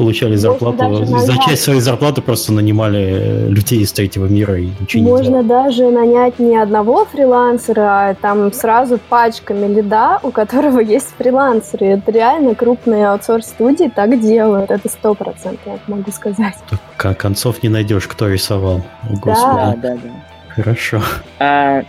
получали 0.00 0.34
зарплату, 0.36 1.04
за 1.04 1.36
часть 1.46 1.62
своей 1.62 1.80
зарплаты 1.80 2.22
просто 2.22 2.52
нанимали 2.54 3.00
э, 3.00 3.48
людей 3.48 3.80
из 3.82 3.92
третьего 3.92 4.24
мира 4.26 4.58
и 4.58 4.70
ничего 4.80 5.02
не 5.04 5.10
Можно 5.10 5.42
делали. 5.42 5.46
даже 5.48 5.90
нанять 5.90 6.38
не 6.38 6.56
одного 6.56 7.04
фрилансера, 7.04 7.82
а 8.10 8.14
там 8.14 8.50
сразу 8.52 8.98
пачками 9.10 9.66
лида, 9.66 10.18
у 10.22 10.30
которого 10.30 10.80
есть 10.80 11.08
фрилансеры. 11.18 11.86
Это 11.86 12.10
реально 12.12 12.54
крупные 12.54 13.08
аутсорс-студии 13.10 13.92
так 13.94 14.18
делают. 14.20 14.70
Это 14.70 14.88
сто 14.88 15.14
процентов, 15.14 15.60
я 15.66 15.78
могу 15.86 16.10
сказать. 16.12 16.54
К- 16.96 17.14
Концов 17.14 17.62
не 17.62 17.68
найдешь, 17.68 18.06
кто 18.08 18.26
рисовал. 18.28 18.78
О, 18.78 19.08
Да, 19.12 19.20
Господи. 19.20 19.80
да, 19.82 19.94
да. 19.96 20.54
Хорошо. 20.54 21.02
А, 21.38 21.82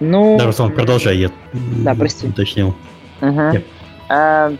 ну, 0.00 0.38
Да, 0.38 0.46
Руслан, 0.46 0.72
продолжай, 0.72 1.18
я 1.18 1.30
Да, 1.84 1.94
прости. 1.94 2.26
уточнил. 2.26 2.74
Ага. 3.20 3.50
Yep. 3.56 3.64
А, 4.08 4.52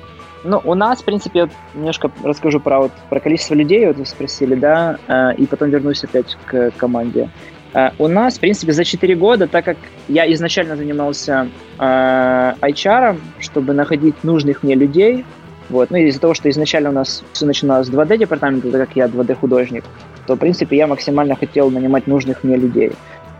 ну, 0.44 0.60
у 0.64 0.74
нас, 0.74 1.00
в 1.00 1.04
принципе, 1.04 1.42
вот 1.42 1.50
немножко 1.74 2.10
расскажу 2.22 2.60
про, 2.60 2.80
вот, 2.80 2.92
про 3.08 3.20
количество 3.20 3.54
людей, 3.54 3.86
вот 3.86 3.96
вы 3.96 4.06
спросили, 4.06 4.54
да, 4.54 4.98
а, 5.08 5.32
и 5.32 5.46
потом 5.46 5.70
вернусь 5.70 6.04
опять 6.04 6.36
к 6.46 6.70
команде. 6.76 7.28
А, 7.74 7.92
у 7.98 8.08
нас, 8.08 8.36
в 8.36 8.40
принципе, 8.40 8.72
за 8.72 8.84
4 8.84 9.14
года, 9.16 9.46
так 9.46 9.64
как 9.64 9.76
я 10.08 10.32
изначально 10.32 10.76
занимался 10.76 11.48
а, 11.78 12.54
HR, 12.60 13.18
чтобы 13.40 13.72
находить 13.74 14.22
нужных 14.24 14.62
мне 14.62 14.74
людей, 14.74 15.24
вот, 15.68 15.90
ну, 15.90 15.98
из-за 15.98 16.20
того, 16.20 16.34
что 16.34 16.48
изначально 16.48 16.90
у 16.90 16.94
нас 16.94 17.22
все 17.32 17.44
начиналось 17.44 17.88
с 17.88 17.90
2D-департамента, 17.90 18.70
так 18.70 18.88
как 18.88 18.96
я 18.96 19.06
2D-художник, 19.06 19.84
то, 20.26 20.34
в 20.34 20.38
принципе, 20.38 20.76
я 20.76 20.86
максимально 20.86 21.36
хотел 21.36 21.70
нанимать 21.70 22.06
нужных 22.06 22.42
мне 22.42 22.56
людей. 22.56 22.92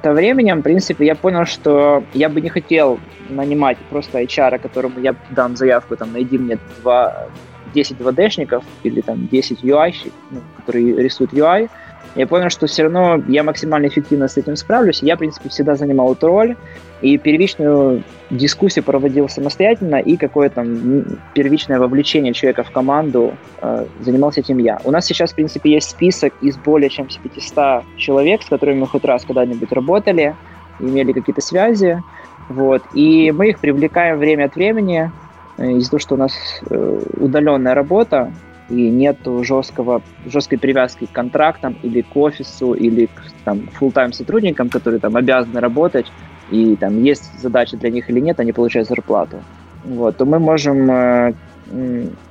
Со 0.02 0.12
временем, 0.12 0.60
в 0.60 0.62
принципе, 0.62 1.06
я 1.06 1.14
понял, 1.14 1.44
что 1.44 2.04
я 2.14 2.28
бы 2.28 2.40
не 2.40 2.48
хотел 2.48 3.00
нанимать 3.28 3.78
просто 3.90 4.22
HR, 4.22 4.58
которому 4.58 5.00
я 5.00 5.14
дам 5.30 5.56
заявку, 5.56 5.96
там, 5.96 6.12
найди 6.12 6.38
мне 6.38 6.58
два, 6.80 7.26
10 7.74 7.96
2D-шников 7.98 8.64
или 8.84 9.00
там 9.00 9.26
10 9.28 9.64
UI, 9.64 9.92
ну, 10.30 10.40
которые 10.56 11.02
рисуют 11.02 11.32
UI, 11.32 11.68
я 12.14 12.26
понял, 12.26 12.50
что 12.50 12.66
все 12.66 12.84
равно 12.84 13.22
я 13.28 13.42
максимально 13.42 13.86
эффективно 13.86 14.28
с 14.28 14.36
этим 14.36 14.56
справлюсь. 14.56 15.02
Я, 15.02 15.16
в 15.16 15.18
принципе, 15.18 15.48
всегда 15.48 15.76
занимал 15.76 16.12
эту 16.12 16.26
роль, 16.26 16.56
и 17.00 17.16
первичную 17.16 18.02
дискуссию 18.30 18.84
проводил 18.84 19.28
самостоятельно, 19.28 19.96
и 19.96 20.16
какое-то 20.16 20.62
м, 20.62 21.18
первичное 21.34 21.78
вовлечение 21.78 22.32
человека 22.32 22.64
в 22.64 22.70
команду 22.70 23.34
э, 23.60 23.86
занимался 24.00 24.40
этим 24.40 24.58
я. 24.58 24.80
У 24.84 24.90
нас 24.90 25.06
сейчас, 25.06 25.32
в 25.32 25.34
принципе, 25.34 25.72
есть 25.72 25.90
список 25.90 26.32
из 26.40 26.56
более 26.56 26.90
чем 26.90 27.06
500 27.06 27.84
человек, 27.96 28.42
с 28.42 28.46
которыми 28.46 28.80
мы 28.80 28.86
хоть 28.88 29.04
раз 29.04 29.24
когда-нибудь 29.24 29.70
работали, 29.72 30.34
имели 30.80 31.12
какие-то 31.12 31.40
связи, 31.40 32.02
вот, 32.48 32.82
и 32.94 33.30
мы 33.30 33.50
их 33.50 33.58
привлекаем 33.58 34.18
время 34.18 34.46
от 34.46 34.56
времени, 34.56 35.12
э, 35.56 35.70
из-за 35.72 35.90
того, 35.90 36.00
что 36.00 36.14
у 36.14 36.18
нас 36.18 36.32
э, 36.68 37.00
удаленная 37.16 37.74
работа, 37.74 38.32
и 38.68 38.90
нету 38.90 39.42
жесткого, 39.44 40.02
жесткой 40.26 40.58
привязки 40.58 41.06
к 41.06 41.12
контрактам 41.12 41.76
или 41.82 42.02
к 42.02 42.16
офису, 42.16 42.74
или 42.74 43.06
к 43.06 43.22
там, 43.44 43.60
full-time 43.80 44.12
сотрудникам, 44.12 44.68
которые 44.68 45.00
там 45.00 45.16
обязаны 45.16 45.60
работать, 45.60 46.12
и 46.50 46.76
там 46.76 47.02
есть 47.02 47.40
задача 47.40 47.76
для 47.76 47.90
них 47.90 48.08
или 48.10 48.20
нет, 48.20 48.40
они 48.40 48.52
получают 48.52 48.88
зарплату. 48.88 49.42
Вот, 49.84 50.16
то 50.16 50.24
мы 50.24 50.38
можем, 50.38 50.90
э, 50.90 51.34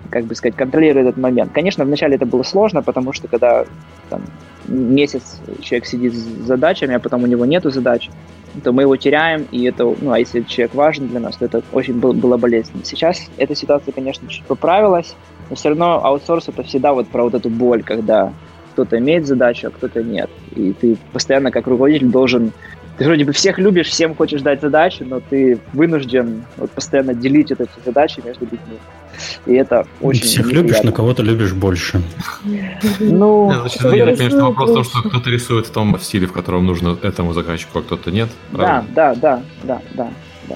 как 0.10 0.26
бы 0.26 0.36
сказать, 0.36 0.56
контролировать 0.56 1.08
этот 1.08 1.22
момент. 1.22 1.52
Конечно, 1.54 1.86
вначале 1.86 2.16
это 2.16 2.26
было 2.26 2.44
сложно, 2.44 2.82
потому 2.82 3.14
что 3.14 3.28
когда 3.28 3.66
там, 4.10 4.22
месяц 4.68 5.40
человек 5.62 5.86
сидит 5.86 6.14
с 6.14 6.46
задачами, 6.46 6.96
а 6.96 7.00
потом 7.00 7.24
у 7.24 7.28
него 7.28 7.46
нету 7.46 7.70
задач, 7.70 8.10
то 8.64 8.72
мы 8.72 8.84
его 8.84 8.96
теряем, 8.96 9.48
и 9.52 9.66
это, 9.66 9.84
ну, 9.86 10.12
а 10.12 10.20
если 10.20 10.42
человек 10.42 10.76
важен 10.76 11.08
для 11.08 11.20
нас, 11.20 11.38
то 11.38 11.46
это 11.46 11.62
очень 11.72 12.00
был- 12.00 12.14
было 12.14 12.38
болезненно. 12.38 12.84
Сейчас 12.84 13.22
эта 13.38 13.56
ситуация, 13.56 13.92
конечно, 13.92 14.28
чуть 14.28 14.46
поправилась, 14.46 15.16
но 15.50 15.56
все 15.56 15.70
равно 15.70 16.04
аутсорс 16.04 16.50
это 16.50 16.64
всегда 16.64 16.94
вот 16.94 17.08
про 17.08 17.24
вот 17.24 17.34
эту 17.34 17.50
боль, 17.50 17.84
когда 17.84 18.34
кто-то 18.74 18.98
имеет 19.00 19.26
задачу, 19.26 19.68
а 19.68 19.72
кто-то 19.72 20.04
нет. 20.04 20.30
И 20.56 20.74
ты 20.74 20.98
постоянно 21.12 21.52
как 21.52 21.66
руководитель 21.68 22.08
должен 22.08 22.52
ты 22.98 23.06
вроде 23.06 23.26
бы 23.26 23.32
всех 23.32 23.60
любишь, 23.60 23.88
всем 23.88 24.16
хочешь 24.16 24.42
дать 24.42 24.60
задачи, 24.60 25.04
но 25.04 25.20
ты 25.20 25.60
вынужден 25.74 26.44
вот 26.58 26.72
постоянно 26.72 27.14
делить 27.14 27.52
вот 27.52 27.62
эти 27.62 27.86
задачи 27.86 28.22
между 28.26 28.46
людьми. 28.46 28.80
И 29.46 29.54
это 29.54 29.86
очень 30.02 30.24
Всех 30.24 30.46
неприятно. 30.46 30.68
любишь, 30.68 30.84
на 30.84 30.92
кого-то 30.92 31.24
любишь 31.24 31.54
больше. 31.54 32.02
Ну, 33.00 33.50
Нет, 33.50 33.60
значит, 33.60 33.80
кто 33.80 33.94
я 33.94 34.16
так 34.16 34.30
что 34.30 34.46
вопрос 34.46 34.72
в 34.72 34.74
том, 34.74 34.84
что 34.84 35.02
кто-то 35.10 35.30
рисует 35.30 35.68
в 35.68 35.72
том 35.72 36.00
стиле, 36.00 36.28
в 36.28 36.34
котором 36.34 36.66
нужно 36.66 36.98
этому 37.02 37.34
заказчику, 37.34 37.80
а 37.80 37.82
кто-то 37.84 38.12
нет. 38.12 38.30
Да, 38.52 38.58
правильно? 38.58 38.86
да, 38.96 39.16
да, 39.16 39.42
да, 39.64 39.82
да, 39.94 40.10
да. 40.48 40.56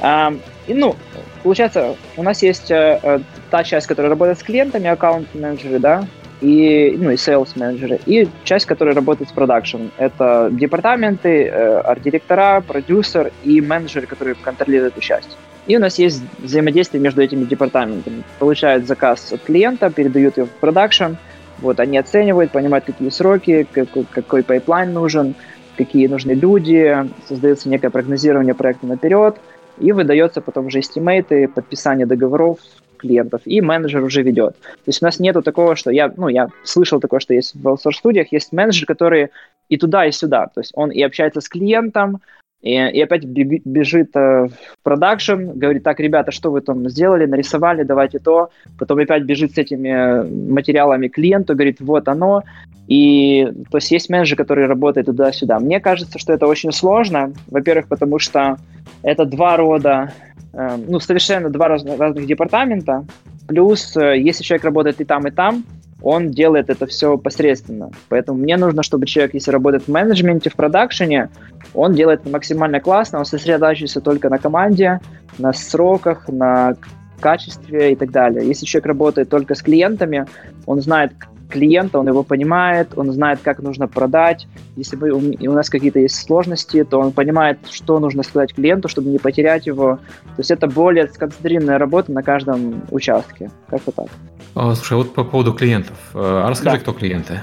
Ам, 0.00 0.40
и, 0.66 0.74
ну, 0.74 0.96
получается, 1.42 1.96
у 2.16 2.22
нас 2.22 2.42
есть 2.42 2.70
э, 2.70 2.98
э, 3.02 3.18
та 3.50 3.64
часть, 3.64 3.86
которая 3.86 4.10
работает 4.10 4.38
с 4.38 4.42
клиентами, 4.42 4.88
аккаунт-менеджеры, 4.88 5.78
да, 5.78 6.04
и, 6.40 6.96
ну, 6.98 7.10
и 7.10 7.14
sales-менеджеры, 7.14 8.00
и 8.04 8.28
часть, 8.44 8.66
которая 8.66 8.94
работает 8.94 9.30
с 9.30 9.32
продакшн. 9.32 9.88
Это 9.96 10.48
департаменты, 10.50 11.46
э, 11.46 11.78
арт-директора, 11.80 12.60
продюсер 12.66 13.32
и 13.44 13.60
менеджеры, 13.60 14.06
которые 14.06 14.34
контролируют 14.34 14.94
эту 14.94 15.00
часть. 15.00 15.36
И 15.66 15.76
у 15.76 15.80
нас 15.80 15.98
есть 15.98 16.22
взаимодействие 16.38 17.00
между 17.00 17.22
этими 17.22 17.44
департаментами. 17.44 18.24
Получают 18.40 18.86
заказ 18.86 19.32
от 19.32 19.42
клиента, 19.42 19.90
передают 19.90 20.36
его 20.36 20.46
в 20.46 20.60
продакшн, 20.60 21.14
вот, 21.60 21.78
они 21.78 21.96
оценивают, 21.96 22.50
понимают, 22.50 22.84
какие 22.84 23.08
сроки, 23.10 23.66
какой, 23.70 24.04
какой 24.10 24.42
pipeline 24.42 24.92
нужен, 24.92 25.36
какие 25.76 26.08
нужны 26.08 26.32
люди, 26.32 27.08
создается 27.28 27.68
некое 27.68 27.90
прогнозирование 27.90 28.54
проекта 28.54 28.86
наперед, 28.86 29.36
и 29.78 29.92
выдается 29.92 30.40
потом 30.40 30.66
уже 30.66 30.80
estimate 30.80 31.34
ы, 31.34 31.48
подписание 31.48 32.06
договоров, 32.06 32.58
клиентов, 32.98 33.42
и 33.44 33.60
менеджер 33.60 34.02
уже 34.02 34.22
ведет. 34.22 34.56
То 34.60 34.88
есть 34.88 35.02
у 35.02 35.04
нас 35.04 35.20
нету 35.20 35.42
такого, 35.42 35.76
что 35.76 35.90
я, 35.90 36.12
ну, 36.16 36.28
я 36.28 36.48
слышал 36.64 37.00
такое, 37.00 37.20
что 37.20 37.34
есть 37.34 37.54
в 37.54 37.68
аутсорс-студиях, 37.68 38.32
есть 38.32 38.52
менеджер, 38.52 38.86
который 38.86 39.30
и 39.68 39.76
туда, 39.76 40.06
и 40.06 40.12
сюда. 40.12 40.46
То 40.46 40.60
есть 40.60 40.72
он 40.74 40.90
и 40.90 41.02
общается 41.02 41.40
с 41.40 41.48
клиентом, 41.48 42.20
и, 42.62 42.74
и 42.74 43.00
опять 43.02 43.24
бежит 43.24 44.14
э, 44.14 44.46
в 44.46 44.82
продакшн, 44.84 45.50
говорит, 45.54 45.82
так, 45.82 45.98
ребята, 45.98 46.30
что 46.30 46.52
вы 46.52 46.60
там 46.60 46.88
сделали, 46.88 47.26
нарисовали, 47.26 47.82
давайте 47.82 48.20
то. 48.20 48.50
Потом 48.78 49.00
опять 49.00 49.24
бежит 49.24 49.54
с 49.54 49.58
этими 49.58 50.52
материалами 50.52 51.08
клиенту, 51.08 51.54
говорит, 51.54 51.80
вот 51.80 52.06
оно. 52.06 52.44
И 52.86 53.52
то 53.70 53.78
есть 53.78 53.90
есть 53.90 54.08
менеджер, 54.10 54.36
который 54.36 54.66
работает 54.66 55.06
туда-сюда. 55.06 55.58
Мне 55.58 55.80
кажется, 55.80 56.20
что 56.20 56.32
это 56.32 56.46
очень 56.46 56.70
сложно. 56.72 57.32
Во-первых, 57.48 57.88
потому 57.88 58.20
что 58.20 58.58
это 59.02 59.24
два 59.24 59.56
рода, 59.56 60.12
э, 60.52 60.78
ну, 60.86 61.00
совершенно 61.00 61.50
два 61.50 61.66
разных, 61.66 61.98
разных 61.98 62.26
департамента. 62.26 63.04
Плюс, 63.52 63.94
э, 63.98 64.18
если 64.18 64.42
человек 64.42 64.64
работает 64.64 64.98
и 65.02 65.04
там, 65.04 65.26
и 65.26 65.30
там, 65.30 65.64
он 66.00 66.30
делает 66.30 66.70
это 66.70 66.86
все 66.86 67.18
посредственно. 67.18 67.90
Поэтому 68.08 68.38
мне 68.38 68.56
нужно, 68.56 68.82
чтобы 68.82 69.04
человек, 69.04 69.34
если 69.34 69.50
работает 69.50 69.82
в 69.82 69.88
менеджменте, 69.88 70.48
в 70.48 70.54
продакшене, 70.54 71.28
он 71.74 71.92
делает 71.92 72.24
максимально 72.24 72.80
классно, 72.80 73.18
он 73.18 73.26
сосредотачивается 73.26 74.00
только 74.00 74.30
на 74.30 74.38
команде, 74.38 75.00
на 75.36 75.52
сроках, 75.52 76.30
на 76.30 76.76
качестве 77.20 77.92
и 77.92 77.94
так 77.94 78.10
далее. 78.10 78.48
Если 78.48 78.64
человек 78.64 78.86
работает 78.86 79.28
только 79.28 79.54
с 79.54 79.60
клиентами, 79.60 80.24
он 80.64 80.80
знает 80.80 81.12
клиента, 81.52 81.98
он 81.98 82.08
его 82.08 82.22
понимает, 82.22 82.88
он 82.96 83.12
знает, 83.12 83.38
как 83.42 83.60
нужно 83.60 83.86
продать. 83.88 84.46
Если 84.76 84.96
мы, 84.96 85.10
у 85.12 85.52
нас 85.52 85.70
какие-то 85.70 86.00
есть 86.00 86.16
сложности, 86.16 86.84
то 86.84 86.98
он 86.98 87.12
понимает, 87.12 87.58
что 87.70 87.98
нужно 88.00 88.22
сказать 88.22 88.54
клиенту, 88.54 88.88
чтобы 88.88 89.10
не 89.10 89.18
потерять 89.18 89.66
его. 89.66 89.96
То 89.96 90.38
есть 90.38 90.50
это 90.50 90.66
более 90.66 91.06
сконцентрированная 91.08 91.78
работа 91.78 92.12
на 92.12 92.22
каждом 92.22 92.82
участке. 92.90 93.50
Как-то 93.68 93.92
так. 93.92 94.06
А, 94.54 94.74
слушай, 94.74 94.94
а 94.94 94.96
вот 94.96 95.14
по 95.14 95.24
поводу 95.24 95.52
клиентов. 95.52 95.96
А 96.14 96.48
расскажи, 96.48 96.76
да. 96.76 96.82
кто 96.82 96.92
клиенты? 96.92 97.40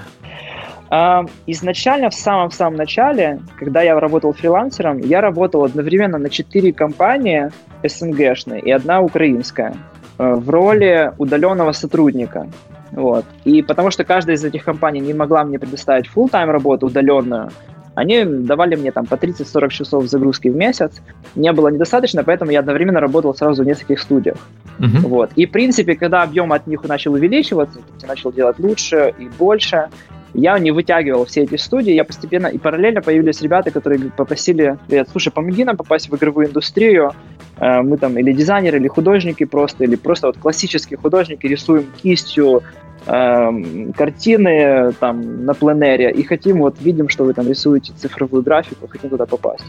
Изначально, 1.48 2.10
в 2.10 2.16
самом-самом 2.16 2.76
начале, 2.76 3.40
когда 3.60 3.84
я 3.84 4.00
работал 4.00 4.34
фрилансером, 4.34 4.98
я 4.98 5.22
работал 5.22 5.64
одновременно 5.64 6.18
на 6.18 6.30
четыре 6.30 6.74
компании 6.74 7.52
СНГшные 7.84 8.60
и 8.62 8.72
одна 8.72 9.02
украинская 9.02 9.76
в 10.18 10.50
роли 10.50 11.14
удаленного 11.18 11.74
сотрудника. 11.74 12.48
Вот. 12.92 13.26
И 13.46 13.62
потому 13.62 13.92
что 13.92 14.04
каждая 14.04 14.36
из 14.36 14.44
этих 14.44 14.64
компаний 14.64 15.00
не 15.00 15.14
могла 15.14 15.44
мне 15.44 15.60
предоставить 15.60 16.10
full-time 16.14 16.52
работу 16.52 16.88
удаленную, 16.88 17.52
они 17.96 18.24
давали 18.24 18.76
мне 18.76 18.92
там 18.92 19.06
по 19.06 19.16
30-40 19.16 19.70
часов 19.70 20.06
загрузки 20.08 20.48
в 20.48 20.56
месяц. 20.56 21.02
Не 21.36 21.52
было 21.52 21.68
недостаточно, 21.68 22.24
поэтому 22.24 22.52
я 22.52 22.60
одновременно 22.60 23.02
работал 23.02 23.36
сразу 23.36 23.64
в 23.64 23.68
нескольких 23.68 24.00
студиях. 24.00 24.38
Uh-huh. 24.80 25.00
Вот. 25.02 25.32
И, 25.36 25.46
в 25.46 25.52
принципе, 25.52 25.96
когда 25.96 26.24
объем 26.24 26.54
от 26.54 26.66
них 26.66 26.82
начал 26.84 27.14
увеличиваться, 27.14 27.80
я 28.02 28.08
начал 28.08 28.32
делать 28.32 28.58
лучше 28.58 29.14
и 29.18 29.28
больше, 29.28 29.90
я 30.34 30.58
не 30.60 30.72
вытягивал 30.72 31.26
все 31.26 31.42
эти 31.42 31.56
студии, 31.56 31.92
я 31.92 32.04
постепенно 32.04 32.48
и 32.48 32.58
параллельно 32.58 33.02
появились 33.02 33.42
ребята, 33.42 33.72
которые 33.72 34.12
попросили, 34.12 34.78
говорят, 34.88 35.10
слушай, 35.10 35.32
помоги 35.32 35.64
нам 35.64 35.76
попасть 35.76 36.10
в 36.10 36.16
игровую 36.16 36.48
индустрию, 36.48 37.14
э, 37.58 37.82
мы 37.82 37.98
там 37.98 38.18
или 38.18 38.32
дизайнеры, 38.32 38.78
или 38.78 38.88
художники 38.88 39.44
просто, 39.46 39.84
или 39.84 39.96
просто 39.96 40.28
вот 40.28 40.38
классические 40.38 40.98
художники 40.98 41.48
рисуем 41.48 41.88
кистью, 42.02 42.62
э, 43.10 43.92
картины 43.96 44.94
там 45.00 45.46
на 45.46 45.54
пленере 45.54 46.12
и 46.12 46.24
хотим, 46.24 46.60
вот 46.60 46.80
видим, 46.80 47.10
что 47.10 47.26
вы 47.26 47.34
там 47.34 47.48
рисуете 47.48 47.94
цифровую 47.94 48.44
графику, 48.44 48.88
хотим 48.88 49.10
туда 49.10 49.26
попасть. 49.26 49.66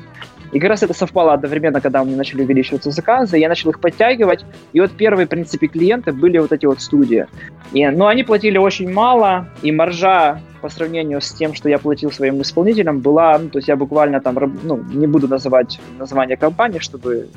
И 0.53 0.59
как 0.59 0.71
раз 0.71 0.83
это 0.83 0.95
совпало 0.95 1.33
одновременно, 1.33 1.81
когда 1.81 2.03
у 2.03 2.05
меня 2.05 2.17
начали 2.17 2.43
увеличиваться 2.43 2.91
заказы, 2.91 3.39
я 3.39 3.49
начал 3.49 3.71
их 3.71 3.81
подтягивать, 3.81 4.45
и 4.73 4.81
вот 4.81 4.91
первые, 4.91 5.27
в 5.27 5.29
принципе, 5.29 5.69
клиенты 5.69 6.13
были 6.13 6.39
вот 6.39 6.53
эти 6.53 6.67
вот 6.67 6.81
студии. 6.81 7.27
И, 7.73 7.87
но 7.87 8.09
они 8.09 8.25
платили 8.25 8.59
очень 8.59 8.93
мало, 8.93 9.49
и 9.63 9.71
маржа 9.71 10.41
по 10.61 10.69
сравнению 10.69 11.21
с 11.21 11.33
тем, 11.33 11.55
что 11.55 11.69
я 11.69 11.79
платил 11.79 12.11
своим 12.11 12.43
исполнителям, 12.43 12.99
была, 12.99 13.39
ну, 13.39 13.49
то 13.49 13.59
есть 13.59 13.69
я 13.69 13.77
буквально 13.77 14.21
там, 14.21 14.37
ну, 14.65 14.77
не 14.93 15.07
буду 15.07 15.29
называть 15.29 15.81
название 15.99 16.37
компании, 16.37 16.81
чтобы 16.81 17.29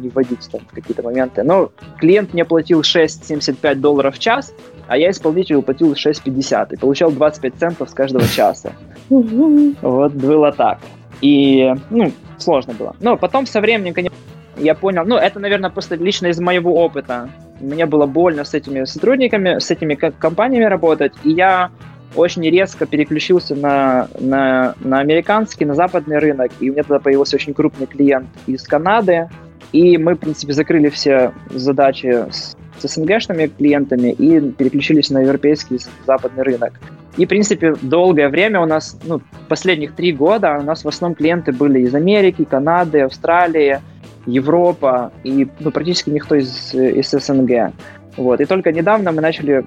не 0.00 0.08
вводить 0.08 0.48
там 0.50 0.62
какие-то 0.72 1.02
моменты, 1.02 1.42
но 1.42 1.70
клиент 1.98 2.32
мне 2.32 2.44
платил 2.44 2.80
6,75 2.80 3.74
долларов 3.74 4.16
в 4.16 4.18
час, 4.18 4.54
а 4.88 4.96
я 4.96 5.10
исполнителю 5.10 5.62
платил 5.62 5.92
6,50 5.92 6.74
и 6.74 6.76
получал 6.76 7.12
25 7.12 7.54
центов 7.54 7.90
с 7.90 7.94
каждого 7.94 8.26
часа. 8.34 8.72
Вот 9.08 10.12
было 10.12 10.50
так. 10.52 10.78
И, 11.20 11.72
ну, 11.90 12.12
сложно 12.38 12.74
было. 12.74 12.96
Но 13.00 13.16
потом 13.16 13.46
со 13.46 13.60
временем, 13.60 13.94
конечно, 13.94 14.16
я 14.56 14.74
понял, 14.74 15.04
ну, 15.04 15.16
это, 15.16 15.38
наверное, 15.38 15.70
просто 15.70 15.94
лично 15.94 16.28
из 16.28 16.40
моего 16.40 16.74
опыта. 16.82 17.28
Мне 17.60 17.86
было 17.86 18.06
больно 18.06 18.44
с 18.44 18.54
этими 18.54 18.84
сотрудниками, 18.84 19.58
с 19.58 19.70
этими 19.70 19.94
компаниями 19.94 20.64
работать, 20.64 21.12
и 21.24 21.30
я 21.30 21.70
очень 22.14 22.42
резко 22.42 22.86
переключился 22.86 23.54
на, 23.54 24.08
на, 24.18 24.74
на 24.80 25.00
американский, 25.00 25.64
на 25.64 25.74
западный 25.74 26.18
рынок, 26.18 26.50
и 26.60 26.70
у 26.70 26.72
меня 26.72 26.82
тогда 26.82 27.00
появился 27.00 27.36
очень 27.36 27.52
крупный 27.52 27.86
клиент 27.86 28.28
из 28.46 28.62
Канады, 28.62 29.28
и 29.72 29.98
мы, 29.98 30.14
в 30.14 30.18
принципе, 30.18 30.52
закрыли 30.52 30.88
все 30.88 31.32
задачи 31.50 32.24
с, 32.30 32.56
с 32.80 32.88
СНГшными 32.88 33.46
клиентами 33.46 34.10
и 34.10 34.40
переключились 34.40 35.10
на 35.10 35.20
европейский 35.20 35.78
западный 36.06 36.42
рынок. 36.42 36.74
И, 37.16 37.26
в 37.26 37.28
принципе, 37.28 37.74
долгое 37.82 38.28
время 38.28 38.60
у 38.60 38.66
нас, 38.66 38.96
ну, 39.04 39.20
последних 39.48 39.94
три 39.94 40.12
года 40.12 40.58
у 40.60 40.62
нас 40.62 40.84
в 40.84 40.88
основном 40.88 41.16
клиенты 41.16 41.52
были 41.52 41.80
из 41.80 41.94
Америки, 41.94 42.44
Канады, 42.44 43.00
Австралии, 43.00 43.80
Европа 44.26 45.12
и 45.24 45.48
ну, 45.58 45.70
практически 45.70 46.10
никто 46.10 46.36
из, 46.36 46.74
из 46.74 47.10
СНГ. 47.10 47.72
Вот. 48.16 48.40
И 48.40 48.44
только 48.44 48.72
недавно 48.72 49.10
мы 49.12 49.20
начали 49.20 49.64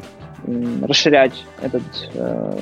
расширять 0.83 1.45
этот 1.61 1.83
э, 2.13 2.57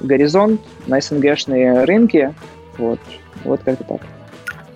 горизонт 0.00 0.60
на 0.86 1.00
СНГшные 1.00 1.84
рынки. 1.84 2.34
Вот, 2.76 3.00
вот 3.44 3.60
как-то 3.64 3.84
так. 3.84 4.00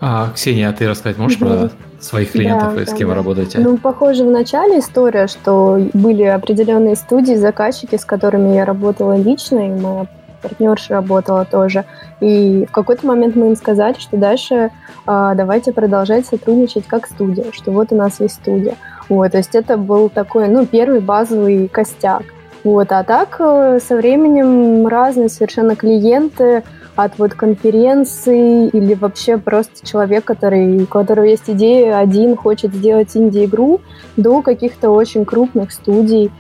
А, 0.04 0.30
Ксения, 0.34 0.68
а 0.68 0.72
ты 0.72 0.88
рассказать 0.88 1.16
можешь 1.16 1.38
про 1.38 1.70
своих 2.00 2.32
клиентов 2.32 2.74
да, 2.74 2.82
и 2.82 2.86
с 2.86 2.92
кем 2.92 3.06
да. 3.06 3.06
вы 3.06 3.14
работаете? 3.14 3.60
Ну, 3.60 3.78
похоже, 3.78 4.24
в 4.24 4.30
начале 4.32 4.80
история, 4.80 5.28
что 5.28 5.78
были 5.92 6.24
определенные 6.24 6.96
студии, 6.96 7.34
заказчики, 7.34 7.94
с 7.94 8.04
которыми 8.04 8.52
я 8.52 8.64
работала 8.64 9.16
лично, 9.16 9.68
и 9.68 9.80
моя 9.80 10.06
партнерша 10.42 10.94
работала 10.94 11.44
тоже. 11.44 11.84
И 12.20 12.66
в 12.68 12.72
какой-то 12.72 13.06
момент 13.06 13.36
мы 13.36 13.46
им 13.46 13.56
сказали, 13.56 13.94
что 13.96 14.16
дальше 14.16 14.70
а, 15.06 15.36
давайте 15.36 15.72
продолжать 15.72 16.26
сотрудничать 16.26 16.88
как 16.88 17.06
студия, 17.06 17.46
что 17.52 17.70
вот 17.70 17.92
у 17.92 17.94
нас 17.94 18.18
есть 18.18 18.34
студия. 18.34 18.74
Вот, 19.08 19.30
то 19.30 19.38
есть 19.38 19.54
это 19.54 19.76
был 19.76 20.08
такой, 20.08 20.48
ну, 20.48 20.66
первый 20.66 20.98
базовый 20.98 21.68
костяк. 21.68 22.24
Вот, 22.64 22.90
а 22.90 23.04
так 23.04 23.36
э, 23.38 23.78
со 23.86 23.96
временем 23.96 24.86
разные 24.86 25.28
совершенно 25.28 25.76
клиенты, 25.76 26.64
от 26.94 27.18
вот 27.18 27.34
конференции 27.34 28.68
или 28.68 28.94
вообще 28.94 29.38
просто 29.38 29.86
человек, 29.86 30.24
который, 30.24 30.82
у 30.82 30.86
которого 30.86 31.24
есть 31.24 31.48
идея, 31.48 31.98
один 31.98 32.36
хочет 32.36 32.74
сделать 32.74 33.16
инди-игру, 33.16 33.80
до 34.16 34.42
каких-то 34.42 34.90
очень 34.90 35.24
крупных 35.24 35.72
студий. 35.72 36.30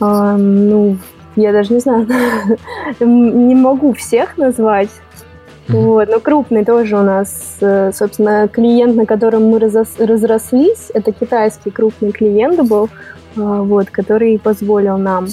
А, 0.00 0.36
ну, 0.36 0.98
я 1.34 1.52
даже 1.52 1.72
не 1.72 1.80
знаю, 1.80 2.06
не 3.00 3.54
могу 3.54 3.94
всех 3.94 4.36
назвать, 4.36 4.90
вот, 5.68 6.08
но 6.08 6.20
крупный 6.20 6.64
тоже 6.64 6.98
у 6.98 7.02
нас, 7.02 7.56
э, 7.60 7.92
собственно, 7.94 8.48
клиент, 8.48 8.96
на 8.96 9.06
котором 9.06 9.44
мы 9.44 9.58
разрослись, 9.58 10.90
это 10.92 11.12
китайский 11.12 11.70
крупный 11.70 12.12
клиент 12.12 12.60
был, 12.68 12.90
а, 13.36 13.62
вот, 13.62 13.88
который 13.88 14.38
позволил 14.38 14.98
нам 14.98 15.28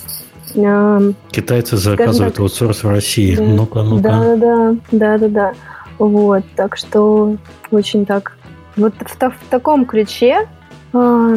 Китайцы 1.31 1.77
заказывают 1.77 2.35
так, 2.35 2.41
аутсорс 2.41 2.83
в 2.83 2.89
России. 2.89 3.35
Да, 3.35 3.43
ну-ка, 3.43 3.83
ну-ка. 3.83 4.03
Да, 4.03 4.35
да, 4.35 4.75
да, 4.91 5.17
да, 5.17 5.27
да. 5.27 5.53
Вот, 5.97 6.43
так 6.55 6.77
что 6.77 7.35
очень 7.71 8.05
так. 8.05 8.37
Вот 8.75 8.93
в, 8.99 9.15
в 9.17 9.49
таком 9.49 9.85
ключе. 9.85 10.47
А, 10.93 11.35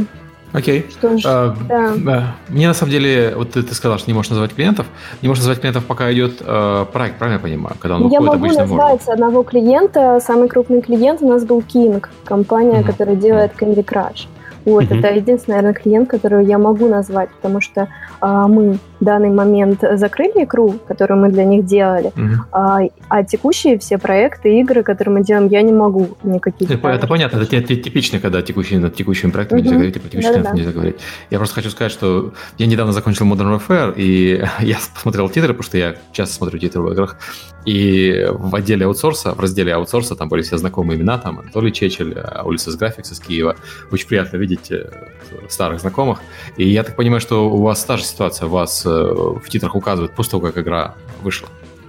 Окей. 0.52 0.86
Что 0.90 1.16
ж, 1.16 1.22
а, 1.24 1.56
да. 1.68 1.92
да. 1.96 2.34
Мне 2.48 2.68
на 2.68 2.74
самом 2.74 2.92
деле, 2.92 3.34
вот 3.36 3.52
ты, 3.52 3.62
ты 3.62 3.74
сказал, 3.74 3.98
что 3.98 4.10
не 4.10 4.14
можешь 4.14 4.30
называть 4.30 4.54
клиентов. 4.54 4.86
Не 5.22 5.28
можешь 5.28 5.42
называть 5.42 5.60
клиентов, 5.60 5.84
пока 5.86 6.12
идет 6.12 6.40
э, 6.40 6.86
проект, 6.92 7.18
правильно 7.18 7.38
я 7.38 7.42
понимаю? 7.42 7.76
Когда 7.78 7.96
он 7.96 8.08
я 8.08 8.20
могу 8.20 8.46
назвать 8.46 8.68
можно. 8.68 9.12
одного 9.12 9.42
клиента. 9.42 10.20
Самый 10.20 10.48
крупный 10.48 10.82
клиент 10.82 11.22
у 11.22 11.28
нас 11.28 11.44
был 11.44 11.60
King, 11.60 12.04
компания, 12.24 12.80
mm-hmm. 12.80 12.86
которая 12.86 13.16
делает 13.16 13.52
Candy 13.58 13.84
Crush. 13.84 14.26
Вот, 14.64 14.84
mm-hmm. 14.84 14.98
это 14.98 15.14
единственный, 15.14 15.56
наверное, 15.56 15.74
клиент, 15.74 16.08
который 16.08 16.46
я 16.46 16.58
могу 16.58 16.88
назвать, 16.88 17.30
потому 17.30 17.60
что 17.60 17.88
а, 18.20 18.46
мы 18.46 18.78
в 19.00 19.04
данный 19.04 19.30
момент 19.30 19.82
закрыли 19.94 20.44
игру, 20.44 20.74
которую 20.86 21.20
мы 21.20 21.28
для 21.30 21.44
них 21.44 21.64
делали, 21.64 22.12
mm-hmm. 22.14 22.36
а, 22.52 22.80
а 23.08 23.24
текущие 23.24 23.78
все 23.78 23.98
проекты, 23.98 24.60
игры, 24.60 24.82
которые 24.82 25.18
мы 25.18 25.24
делаем, 25.24 25.48
я 25.48 25.62
не 25.62 25.72
могу 25.72 26.08
никаких. 26.22 26.70
Это, 26.70 26.88
это 26.88 27.06
понятно, 27.06 27.38
это 27.38 27.76
типично, 27.76 28.20
когда 28.20 28.42
текущие, 28.42 28.78
над 28.78 28.94
текущими 28.94 29.30
проектами 29.30 29.60
mm-hmm. 29.60 29.64
нельзя 29.64 29.74
говорить, 29.76 29.96
а 29.96 30.00
про 30.00 30.08
текущие 30.08 30.32
да, 30.34 30.42
да. 30.42 30.52
нельзя 30.52 30.72
говорить. 30.72 30.96
Я 31.30 31.38
просто 31.38 31.54
хочу 31.56 31.70
сказать, 31.70 31.92
что 31.92 32.32
я 32.58 32.66
недавно 32.66 32.92
закончил 32.92 33.26
Modern 33.26 33.58
Warfare, 33.58 33.94
и 33.96 34.44
я 34.60 34.76
посмотрел 34.94 35.28
титры, 35.28 35.48
потому 35.48 35.64
что 35.64 35.78
я 35.78 35.96
часто 36.12 36.36
смотрю 36.36 36.58
титры 36.58 36.82
в 36.82 36.92
играх, 36.92 37.16
И 37.64 38.26
в 38.30 38.54
отделе 38.56 38.86
аутсорса, 38.86 39.34
в 39.34 39.40
разделе 39.40 39.74
аутсорса, 39.74 40.16
там 40.16 40.28
были 40.28 40.42
все 40.42 40.58
знакомые 40.58 40.98
имена, 40.98 41.18
там 41.18 41.38
Анатолий 41.38 41.72
Чечель, 41.72 42.16
улица 42.44 42.72
с 42.72 42.76
Graphics 42.76 43.12
из 43.12 43.20
Киева. 43.20 43.56
Очень 43.90 44.08
приятно 44.08 44.36
видеть 44.36 44.70
э, 44.70 44.90
старых 45.48 45.80
знакомых. 45.80 46.20
И 46.56 46.68
я 46.68 46.82
так 46.82 46.96
понимаю, 46.96 47.20
что 47.20 47.48
у 47.48 47.62
вас 47.62 47.84
та 47.84 47.96
же 47.96 48.04
ситуация, 48.04 48.48
вас 48.48 48.84
э, 48.84 48.88
в 48.88 49.48
титрах 49.48 49.76
указывают 49.76 50.12
после 50.12 50.32
того, 50.32 50.42
как 50.48 50.58
игра 50.58 50.94
вышла. 51.22 51.48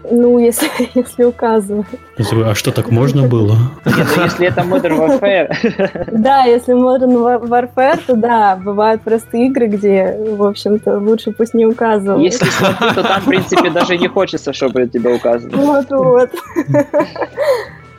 Ну, 0.09 0.37
если, 0.37 0.69
если 0.95 1.23
указывать. 1.23 1.87
А 2.17 2.55
что, 2.55 2.71
так 2.71 2.91
можно 2.91 3.27
было? 3.27 3.57
Ну, 3.85 4.23
если 4.23 4.47
это 4.47 4.61
Modern 4.61 4.97
Warfare. 4.99 6.07
Да, 6.11 6.43
если 6.43 6.73
Modern 6.73 7.47
Warfare, 7.47 7.99
то 8.05 8.15
да, 8.15 8.55
бывают 8.55 9.01
просто 9.01 9.37
игры, 9.37 9.67
где, 9.67 10.17
в 10.37 10.43
общем-то, 10.43 10.99
лучше 10.99 11.31
пусть 11.31 11.53
не 11.53 11.65
указывают. 11.65 12.23
Если 12.23 12.45
смотри, 12.45 12.93
то 12.93 13.03
там, 13.03 13.21
в 13.21 13.25
принципе, 13.25 13.69
даже 13.69 13.97
не 13.97 14.07
хочется, 14.07 14.53
чтобы 14.53 14.87
тебя 14.87 15.11
указывали. 15.11 15.55
Вот-вот. 15.55 16.31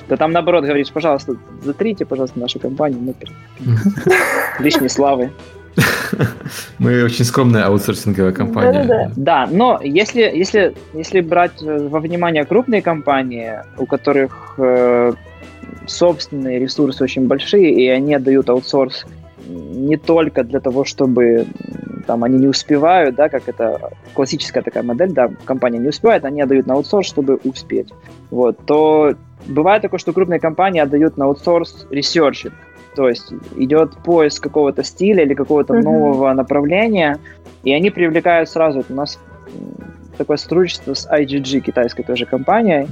То 0.08 0.16
там, 0.16 0.32
наоборот, 0.32 0.64
говоришь, 0.64 0.92
пожалуйста, 0.92 1.36
затрите, 1.62 2.04
пожалуйста, 2.04 2.38
нашу 2.38 2.58
компанию, 2.58 3.00
мы 3.00 3.14
лишней 4.58 4.88
славы. 4.88 5.30
Мы 6.78 7.02
очень 7.04 7.24
скромная 7.24 7.66
аутсорсинговая 7.66 8.32
компания. 8.32 8.84
Да-да-да. 8.84 9.12
Да, 9.16 9.48
но 9.50 9.80
если, 9.82 10.22
если, 10.22 10.74
если 10.92 11.20
брать 11.20 11.60
во 11.60 12.00
внимание 12.00 12.44
крупные 12.44 12.82
компании, 12.82 13.60
у 13.78 13.86
которых 13.86 14.54
э, 14.58 15.12
собственные 15.86 16.58
ресурсы 16.58 17.02
очень 17.02 17.26
большие, 17.26 17.72
и 17.72 17.88
они 17.88 18.14
отдают 18.14 18.48
аутсорс 18.48 19.06
не 19.46 19.96
только 19.96 20.44
для 20.44 20.60
того, 20.60 20.84
чтобы 20.84 21.46
там 22.06 22.24
они 22.24 22.38
не 22.38 22.48
успевают, 22.48 23.14
да, 23.14 23.28
как 23.28 23.48
это 23.48 23.90
классическая 24.14 24.62
такая 24.62 24.82
модель, 24.82 25.12
да, 25.12 25.30
компания 25.44 25.78
не 25.78 25.88
успевает, 25.88 26.24
они 26.24 26.42
отдают 26.42 26.66
на 26.66 26.74
аутсорс, 26.74 27.06
чтобы 27.06 27.36
успеть. 27.44 27.88
Вот, 28.30 28.58
то 28.66 29.14
бывает 29.46 29.82
такое, 29.82 29.98
что 29.98 30.12
крупные 30.12 30.40
компании 30.40 30.80
отдают 30.80 31.16
на 31.16 31.26
аутсорс 31.26 31.86
researching. 31.90 32.54
То 32.94 33.08
есть 33.08 33.32
идет 33.56 33.96
поиск 34.04 34.42
какого-то 34.42 34.82
стиля 34.82 35.24
или 35.24 35.34
какого-то 35.34 35.74
uh-huh. 35.74 35.82
нового 35.82 36.32
направления, 36.32 37.18
и 37.62 37.72
они 37.72 37.90
привлекают 37.90 38.48
сразу. 38.48 38.84
У 38.88 38.94
нас 38.94 39.18
такое 40.16 40.36
сотрудничество 40.36 40.94
с 40.94 41.08
IGG, 41.10 41.60
китайской 41.60 42.02
тоже 42.02 42.26
компанией, 42.26 42.86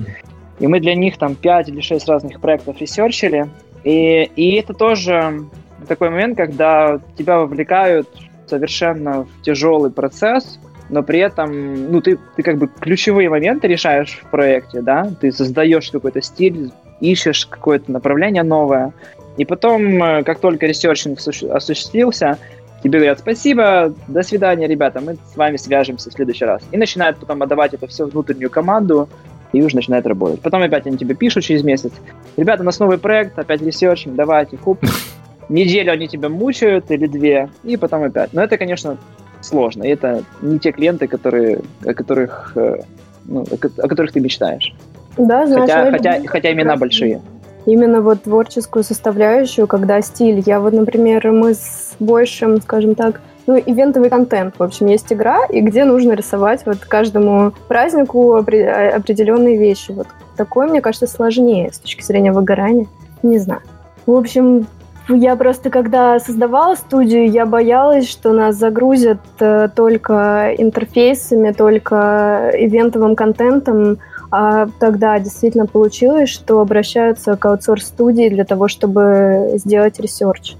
и 0.59 0.67
мы 0.67 0.81
для 0.81 0.95
них 0.95 1.19
там 1.19 1.35
5 1.35 1.69
или 1.69 1.81
6 1.81 2.09
разных 2.09 2.41
проектов 2.41 2.81
ресерчили. 2.81 3.49
И, 3.85 4.31
и 4.37 4.55
это 4.57 4.75
тоже 4.75 5.45
такой 5.89 6.11
момент, 6.11 6.37
когда 6.37 7.01
тебя 7.17 7.39
вовлекают 7.39 8.09
совершенно 8.47 9.25
в 9.25 9.43
тяжелый 9.43 9.91
процесс, 9.91 10.59
но 10.89 11.03
при 11.03 11.21
этом, 11.21 11.91
ну, 11.91 12.01
ты, 12.01 12.19
ты 12.37 12.43
как 12.43 12.59
бы 12.59 12.69
ключевые 12.69 13.31
моменты 13.31 13.67
решаешь 13.67 14.21
в 14.23 14.31
проекте, 14.31 14.83
да, 14.83 15.11
ты 15.21 15.33
создаешь 15.33 15.91
какой-то 15.91 16.21
стиль, 16.21 16.71
ищешь 17.01 17.47
какое-то 17.47 17.91
направление 17.91 18.43
новое, 18.43 18.93
и 19.37 19.45
потом, 19.45 20.03
э, 20.03 20.23
как 20.25 20.41
только 20.41 20.67
researching 20.67 21.19
осуществился, 21.51 22.39
тебе 22.83 22.99
говорят 22.99 23.21
спасибо, 23.21 23.95
до 24.09 24.23
свидания, 24.23 24.67
ребята, 24.67 25.01
мы 25.01 25.17
с 25.33 25.37
вами 25.37 25.57
свяжемся 25.57 26.11
в 26.11 26.13
следующий 26.13 26.45
раз. 26.45 26.63
И 26.71 26.77
начинают 26.77 27.19
потом 27.19 27.43
отдавать 27.43 27.75
это 27.75 27.87
все 27.87 28.07
внутреннюю 28.07 28.51
команду, 28.51 29.09
и 29.53 29.63
уже 29.63 29.77
начинает 29.77 30.07
работать. 30.07 30.41
Потом 30.41 30.63
опять 30.63 30.87
они 30.87 30.97
тебе 30.97 31.15
пишут 31.15 31.45
через 31.45 31.63
месяц, 31.63 31.93
ребята, 32.37 32.63
у 32.63 32.67
нас 32.67 32.79
новый 32.79 32.99
проект, 32.99 33.39
опять 33.39 33.63
researching, 33.63 34.15
давайте, 34.15 34.57
хуп. 34.57 34.79
Неделю 35.49 35.93
они 35.93 36.09
тебя 36.09 36.29
мучают 36.29 36.91
или 36.91 37.07
две, 37.07 37.51
и 37.63 37.77
потом 37.77 38.05
опять. 38.05 38.33
Но 38.33 38.43
это, 38.43 38.57
конечно, 38.57 38.97
сложно. 39.41 39.83
И 39.83 39.89
это 39.89 40.25
не 40.41 40.59
те 40.59 40.73
клиенты, 40.73 41.09
которые, 41.09 41.61
о 41.85 41.93
которых, 41.93 42.53
э, 42.55 42.81
ну, 43.27 43.45
о 43.51 43.89
которых 43.89 44.13
ты 44.13 44.21
мечтаешь. 44.21 44.73
Да, 45.19 45.47
знаешь, 45.47 45.69
хотя, 45.69 45.91
хотя, 45.91 46.29
хотя 46.29 46.53
имена 46.53 46.77
большие 46.77 47.21
именно 47.67 48.01
вот 48.01 48.23
творческую 48.23 48.85
составляющую, 48.85 49.67
когда 49.67 50.01
стиль. 50.03 50.43
Я 50.45 50.61
вот, 50.61 50.73
например, 50.73 51.31
мы 51.33 51.55
с 51.55 51.95
большим, 51.99 52.61
скажем 52.61 52.95
так, 52.95 53.21
ну, 53.47 53.59
ивентовый 53.59 54.11
контент. 54.11 54.55
В 54.59 54.63
общем, 54.63 54.87
есть 54.87 55.13
игра, 55.13 55.45
и 55.47 55.61
где 55.61 55.85
нужно 55.85 56.13
рисовать 56.13 56.65
вот 56.65 56.79
каждому 56.79 57.53
празднику 57.69 58.35
определенные 58.35 59.59
вещи. 59.59 59.91
Вот 59.91 60.07
такое, 60.37 60.69
мне 60.69 60.81
кажется, 60.81 61.07
сложнее 61.07 61.73
с 61.73 61.79
точки 61.79 62.03
зрения 62.03 62.33
выгорания. 62.33 62.87
Не 63.23 63.39
знаю. 63.39 63.63
В 64.07 64.13
общем, 64.13 64.67
я 65.09 65.37
просто, 65.37 65.71
когда 65.71 66.19
создавала 66.21 66.75
студию, 66.77 67.29
я 67.29 67.45
боялась, 67.45 68.09
что 68.09 68.33
нас 68.33 68.57
загрузят 68.57 69.21
э, 69.41 69.69
только 69.75 70.55
интерфейсами, 70.57 71.53
только 71.53 72.53
ивентовым 72.55 73.17
контентом, 73.17 73.99
а 74.33 74.67
тогда 74.81 75.19
действительно 75.19 75.67
получилось, 75.67 76.31
что 76.31 76.61
обращаются 76.61 77.37
к 77.37 77.45
аутсорс-студии 77.45 78.31
для 78.31 78.45
того, 78.45 78.67
чтобы 78.67 79.53
сделать 79.57 80.01
research. 80.01 80.55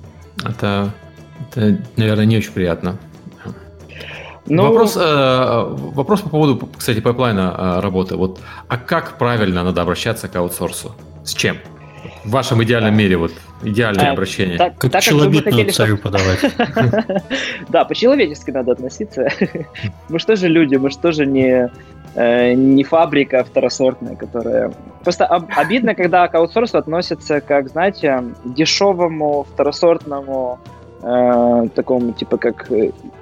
Это, 0.45 0.91
это 1.51 1.79
наверное, 1.97 2.27
не 2.27 2.37
очень 2.37 2.53
приятно. 2.53 2.99
Ну, 4.45 4.65
вопрос, 4.65 4.99
э, 5.01 5.65
вопрос 5.95 6.21
по 6.21 6.29
поводу, 6.29 6.69
кстати, 6.77 7.01
pipeline 7.01 7.49
а 7.49 7.55
э, 7.57 7.81
работы. 7.81 8.17
Вот, 8.17 8.41
а 8.69 8.77
как 8.77 9.17
правильно 9.17 9.63
надо 9.63 9.81
обращаться 9.81 10.29
к 10.29 10.37
аутсорсу? 10.37 10.95
С 11.25 11.33
чем? 11.33 11.57
В 12.25 12.31
вашем 12.31 12.63
идеальном 12.63 12.95
мире, 12.95 13.17
вот, 13.17 13.33
идеальное 13.63 14.11
а, 14.11 14.13
обращение. 14.13 14.59
Так, 14.59 14.77
как 14.77 14.93
так, 14.93 15.03
челобитную 15.03 15.73
царю 15.73 15.97
подавать. 15.97 16.41
Да, 17.71 17.87
по-человечески 17.87 18.51
надо 18.51 18.73
относиться. 18.73 19.29
Мы 20.11 20.19
что 20.19 20.37
же 20.37 20.49
люди, 20.49 20.77
мы 20.77 20.91
что 20.91 21.13
же 21.13 21.25
не 21.25 21.71
э, 22.15 22.55
не 22.55 22.85
фабрика 22.85 23.45
второсортная, 23.45 24.17
которая... 24.17 24.73
Просто 25.05 25.27
об, 25.27 25.47
обидно, 25.57 25.95
когда 25.95 26.29
к 26.29 26.35
аутсорсу 26.35 26.79
относятся 26.79 27.41
как, 27.41 27.69
знаете, 27.69 28.25
дешевому 28.45 29.47
второсортному 29.53 30.59
э, 31.03 31.69
такому, 31.75 32.13
типа, 32.13 32.37
как 32.37 32.71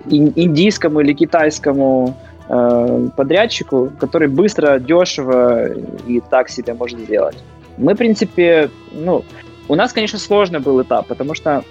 индийскому 0.06 1.00
или 1.00 1.12
китайскому 1.12 2.14
э, 2.48 3.08
подрядчику, 3.16 3.90
который 3.98 4.28
быстро, 4.28 4.78
дешево 4.78 5.68
и 6.06 6.20
так 6.20 6.48
себе 6.48 6.74
может 6.74 6.98
сделать. 7.00 7.38
Мы, 7.78 7.94
в 7.94 7.96
принципе, 7.96 8.70
ну, 8.92 9.24
у 9.68 9.74
нас, 9.74 9.92
конечно, 9.92 10.18
сложный 10.18 10.58
был 10.58 10.82
этап, 10.82 11.06
потому 11.06 11.34
что 11.34 11.64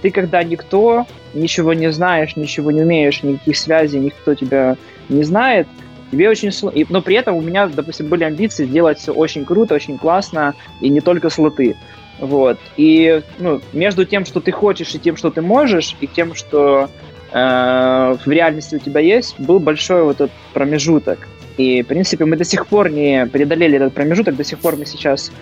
ты 0.00 0.10
когда 0.10 0.42
никто, 0.42 1.06
ничего 1.34 1.74
не 1.74 1.92
знаешь, 1.92 2.36
ничего 2.36 2.70
не 2.70 2.82
умеешь, 2.82 3.22
никаких 3.22 3.56
связей, 3.56 4.00
никто 4.00 4.34
тебя 4.34 4.76
не 5.08 5.22
знает, 5.22 5.68
тебе 6.12 6.28
очень 6.28 6.52
сложно. 6.52 6.84
Но 6.90 7.02
при 7.02 7.16
этом 7.16 7.36
у 7.36 7.40
меня, 7.40 7.66
допустим, 7.66 8.06
были 8.06 8.22
амбиции 8.24 8.66
сделать 8.66 8.98
все 8.98 9.12
очень 9.12 9.44
круто, 9.44 9.74
очень 9.74 9.98
классно, 9.98 10.54
и 10.80 10.88
не 10.88 11.00
только 11.00 11.30
слоты. 11.30 11.74
Вот. 12.20 12.58
И 12.76 13.22
ну, 13.38 13.60
между 13.72 14.04
тем, 14.04 14.24
что 14.26 14.40
ты 14.40 14.52
хочешь, 14.52 14.94
и 14.94 14.98
тем, 14.98 15.16
что 15.16 15.30
ты 15.30 15.40
можешь, 15.40 15.96
и 16.00 16.06
тем, 16.06 16.34
что 16.34 16.88
э, 17.32 18.16
в 18.24 18.30
реальности 18.30 18.76
у 18.76 18.78
тебя 18.78 19.00
есть, 19.00 19.40
был 19.40 19.58
большой 19.58 20.04
вот 20.04 20.16
этот 20.16 20.30
промежуток. 20.52 21.26
И, 21.56 21.82
в 21.82 21.86
принципе, 21.86 22.24
мы 22.24 22.36
до 22.36 22.44
сих 22.44 22.66
пор 22.66 22.90
не 22.90 23.26
преодолели 23.26 23.76
этот 23.76 23.94
промежуток, 23.94 24.36
до 24.36 24.44
сих 24.44 24.58
пор 24.58 24.76
мы 24.76 24.86
сейчас 24.86 25.32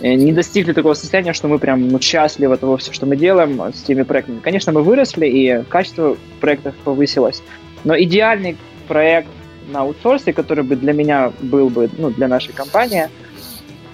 э, 0.00 0.14
не 0.14 0.32
достигли 0.32 0.72
такого 0.72 0.94
состояния, 0.94 1.32
что 1.32 1.48
мы 1.48 1.58
прям 1.58 1.88
ну, 1.88 2.00
счастливы 2.00 2.56
того, 2.56 2.76
все, 2.76 2.92
что 2.92 3.06
мы 3.06 3.16
делаем 3.16 3.60
с 3.72 3.82
теми 3.82 4.02
проектами. 4.02 4.40
Конечно, 4.40 4.72
мы 4.72 4.82
выросли, 4.82 5.26
и 5.26 5.62
качество 5.68 6.16
проектов 6.40 6.74
повысилось. 6.84 7.42
Но 7.84 7.98
идеальный 7.98 8.56
проект 8.88 9.28
на 9.68 9.80
аутсорсе, 9.80 10.32
который 10.32 10.64
бы 10.64 10.76
для 10.76 10.92
меня 10.92 11.32
был 11.40 11.68
бы, 11.68 11.90
ну, 11.98 12.10
для 12.10 12.28
нашей 12.28 12.52
компании, 12.52 13.08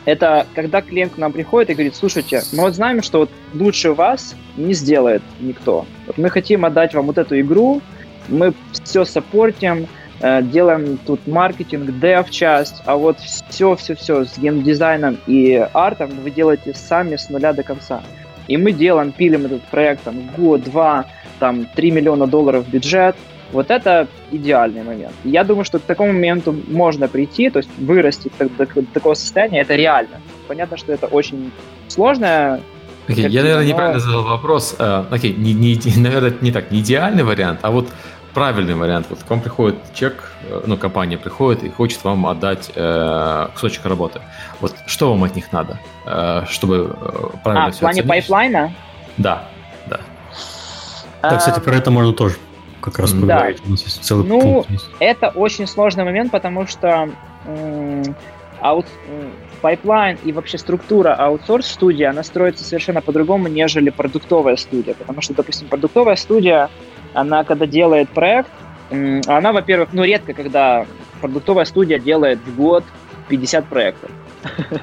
это 0.06 0.46
когда 0.54 0.82
клиент 0.82 1.14
к 1.14 1.18
нам 1.18 1.32
приходит 1.32 1.70
и 1.70 1.74
говорит, 1.74 1.96
слушайте, 1.96 2.42
мы 2.52 2.62
вот 2.62 2.74
знаем, 2.74 3.02
что 3.02 3.18
вот 3.20 3.30
лучше 3.52 3.92
вас 3.92 4.36
не 4.56 4.72
сделает 4.72 5.22
никто. 5.40 5.84
Вот 6.06 6.16
мы 6.16 6.30
хотим 6.30 6.64
отдать 6.64 6.94
вам 6.94 7.06
вот 7.06 7.18
эту 7.18 7.38
игру, 7.40 7.82
мы 8.28 8.54
все 8.72 9.04
саппортим, 9.04 9.88
э, 10.20 10.42
делаем 10.42 10.98
тут 11.04 11.26
маркетинг, 11.26 11.98
дев 11.98 12.30
часть, 12.30 12.82
а 12.84 12.96
вот 12.96 13.18
все-все-все 13.18 14.24
с 14.24 14.38
геймдизайном 14.38 15.18
и 15.26 15.66
артом 15.72 16.10
вы 16.22 16.30
делаете 16.30 16.72
сами 16.74 17.16
с 17.16 17.28
нуля 17.28 17.52
до 17.52 17.64
конца. 17.64 18.02
И 18.46 18.56
мы 18.56 18.70
делаем, 18.70 19.10
пилим 19.10 19.46
этот 19.46 19.62
проект 19.64 20.04
там 20.04 20.30
год, 20.36 20.62
два, 20.62 21.06
там 21.40 21.66
3 21.74 21.90
миллиона 21.90 22.28
долларов 22.28 22.68
бюджет, 22.68 23.16
вот 23.52 23.70
это 23.70 24.08
идеальный 24.30 24.82
момент. 24.82 25.12
Я 25.24 25.44
думаю, 25.44 25.64
что 25.64 25.78
к 25.78 25.82
такому 25.82 26.12
моменту 26.12 26.54
можно 26.68 27.08
прийти, 27.08 27.50
то 27.50 27.58
есть 27.58 27.70
вырасти 27.78 28.30
до, 28.38 28.48
до, 28.48 28.66
до 28.66 28.82
такого 28.92 29.14
состояния, 29.14 29.60
это 29.60 29.74
реально. 29.76 30.20
Понятно, 30.48 30.76
что 30.76 30.92
это 30.92 31.06
очень 31.06 31.52
сложно. 31.88 32.60
Okay, 33.08 33.28
я, 33.28 33.42
наверное, 33.42 33.64
но... 33.64 33.68
неправильно 33.70 34.00
задал 34.00 34.24
вопрос. 34.24 34.74
Uh, 34.78 35.06
окей, 35.10 35.32
okay, 35.32 35.36
не, 35.36 35.54
не, 35.54 35.78
наверное, 35.96 36.34
не 36.40 36.50
так, 36.50 36.70
не 36.70 36.80
идеальный 36.80 37.22
вариант, 37.22 37.60
а 37.62 37.70
вот 37.70 37.88
правильный 38.36 38.74
вариант. 38.74 39.06
Вот 39.08 39.20
к 39.22 39.30
вам 39.30 39.40
приходит 39.40 39.76
чек, 39.94 40.30
э, 40.42 40.60
ну, 40.66 40.76
компания 40.76 41.16
приходит 41.16 41.64
и 41.64 41.70
хочет 41.70 42.04
вам 42.04 42.26
отдать 42.26 42.70
э, 42.74 43.48
кусочек 43.54 43.86
работы. 43.86 44.20
Вот 44.60 44.74
что 44.86 45.10
вам 45.10 45.24
от 45.24 45.34
них 45.34 45.52
надо, 45.52 45.78
э, 46.04 46.42
чтобы 46.50 46.94
э, 47.00 47.26
правильно 47.42 47.66
а, 47.68 47.70
все 47.70 47.78
в 47.78 47.80
плане 47.80 48.00
оценить? 48.02 48.08
pipeline 48.08 48.61
а? 48.61 48.74
Да, 49.16 49.48
да. 49.86 50.00
Да, 51.22 51.36
кстати, 51.38 51.60
про 51.60 51.76
это 51.76 51.90
можно 51.90 52.12
тоже 52.12 52.36
как 52.86 53.00
раз. 53.00 53.12
Да. 53.12 53.48
У 53.66 53.70
нас 53.70 53.82
есть 53.82 54.04
целый 54.04 54.26
ну, 54.26 54.40
пункт. 54.40 54.70
Есть. 54.70 54.86
Это 55.00 55.28
очень 55.28 55.66
сложный 55.66 56.04
момент, 56.04 56.30
потому 56.30 56.66
что 56.66 57.10
аут, 58.60 58.86
pipeline 59.60 60.18
и 60.24 60.32
вообще 60.32 60.56
структура 60.56 61.14
аутсорс-студии, 61.14 62.04
она 62.04 62.22
строится 62.22 62.64
совершенно 62.64 63.02
по-другому, 63.02 63.48
нежели 63.48 63.90
продуктовая 63.90 64.56
студия. 64.56 64.94
Потому 64.94 65.20
что, 65.20 65.34
допустим, 65.34 65.68
продуктовая 65.68 66.16
студия, 66.16 66.70
она 67.12 67.42
когда 67.44 67.66
делает 67.66 68.08
проект, 68.08 68.50
она, 68.90 69.52
во-первых, 69.52 69.88
ну, 69.92 70.04
редко, 70.04 70.32
когда 70.32 70.86
продуктовая 71.20 71.64
студия 71.64 71.98
делает 71.98 72.38
в 72.46 72.56
год 72.56 72.84
50 73.28 73.66
проектов. 73.66 74.10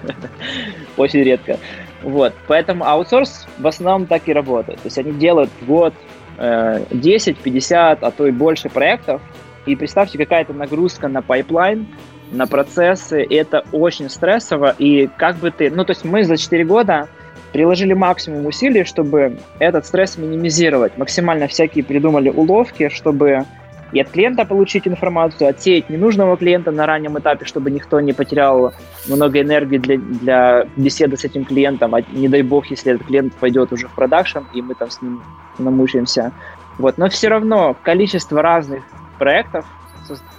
Очень 0.97 1.23
редко. 1.23 1.57
Вот. 2.01 2.33
Поэтому 2.47 2.85
аутсорс 2.85 3.47
в 3.57 3.65
основном 3.65 4.07
так 4.07 4.27
и 4.27 4.33
работает. 4.33 4.79
То 4.79 4.87
есть 4.87 4.97
они 4.97 5.13
делают 5.13 5.49
в 5.61 5.65
год 5.65 5.93
10, 6.37 7.37
50, 7.37 8.03
а 8.03 8.11
то 8.11 8.27
и 8.27 8.31
больше 8.31 8.69
проектов. 8.69 9.21
И 9.65 9.75
представьте, 9.75 10.17
какая-то 10.17 10.53
нагрузка 10.53 11.07
на 11.07 11.21
pipeline, 11.21 11.87
на 12.31 12.47
процессы. 12.47 13.23
Это 13.23 13.63
очень 13.71 14.09
стрессово. 14.09 14.75
И 14.77 15.09
как 15.17 15.37
бы 15.37 15.51
ты... 15.51 15.69
Ну, 15.69 15.85
то 15.85 15.91
есть 15.91 16.03
мы 16.03 16.23
за 16.23 16.37
4 16.37 16.65
года 16.65 17.07
приложили 17.51 17.93
максимум 17.93 18.45
усилий, 18.47 18.83
чтобы 18.83 19.37
этот 19.59 19.85
стресс 19.85 20.17
минимизировать. 20.17 20.97
Максимально 20.97 21.47
всякие 21.47 21.83
придумали 21.83 22.29
уловки, 22.29 22.89
чтобы 22.89 23.45
и 23.91 23.99
от 23.99 24.09
клиента 24.09 24.45
получить 24.45 24.87
информацию, 24.87 25.49
отсеять 25.49 25.89
ненужного 25.89 26.37
клиента 26.37 26.71
на 26.71 26.85
раннем 26.85 27.17
этапе, 27.19 27.45
чтобы 27.45 27.69
никто 27.71 27.99
не 27.99 28.13
потерял 28.13 28.73
много 29.07 29.41
энергии 29.41 29.77
для, 29.77 29.97
для 29.97 30.67
беседы 30.75 31.17
с 31.17 31.23
этим 31.23 31.45
клиентом, 31.45 31.93
а 31.93 32.01
не 32.01 32.27
дай 32.27 32.41
бог, 32.41 32.67
если 32.67 32.93
этот 32.93 33.07
клиент 33.07 33.33
пойдет 33.33 33.71
уже 33.71 33.87
в 33.87 33.91
продакшн, 33.91 34.39
и 34.53 34.61
мы 34.61 34.75
там 34.75 34.89
с 34.89 35.01
ним 35.01 35.21
намучаемся. 35.59 36.31
Вот. 36.77 36.97
Но 36.97 37.09
все 37.09 37.27
равно 37.27 37.75
количество 37.83 38.41
разных 38.41 38.83
проектов 39.19 39.65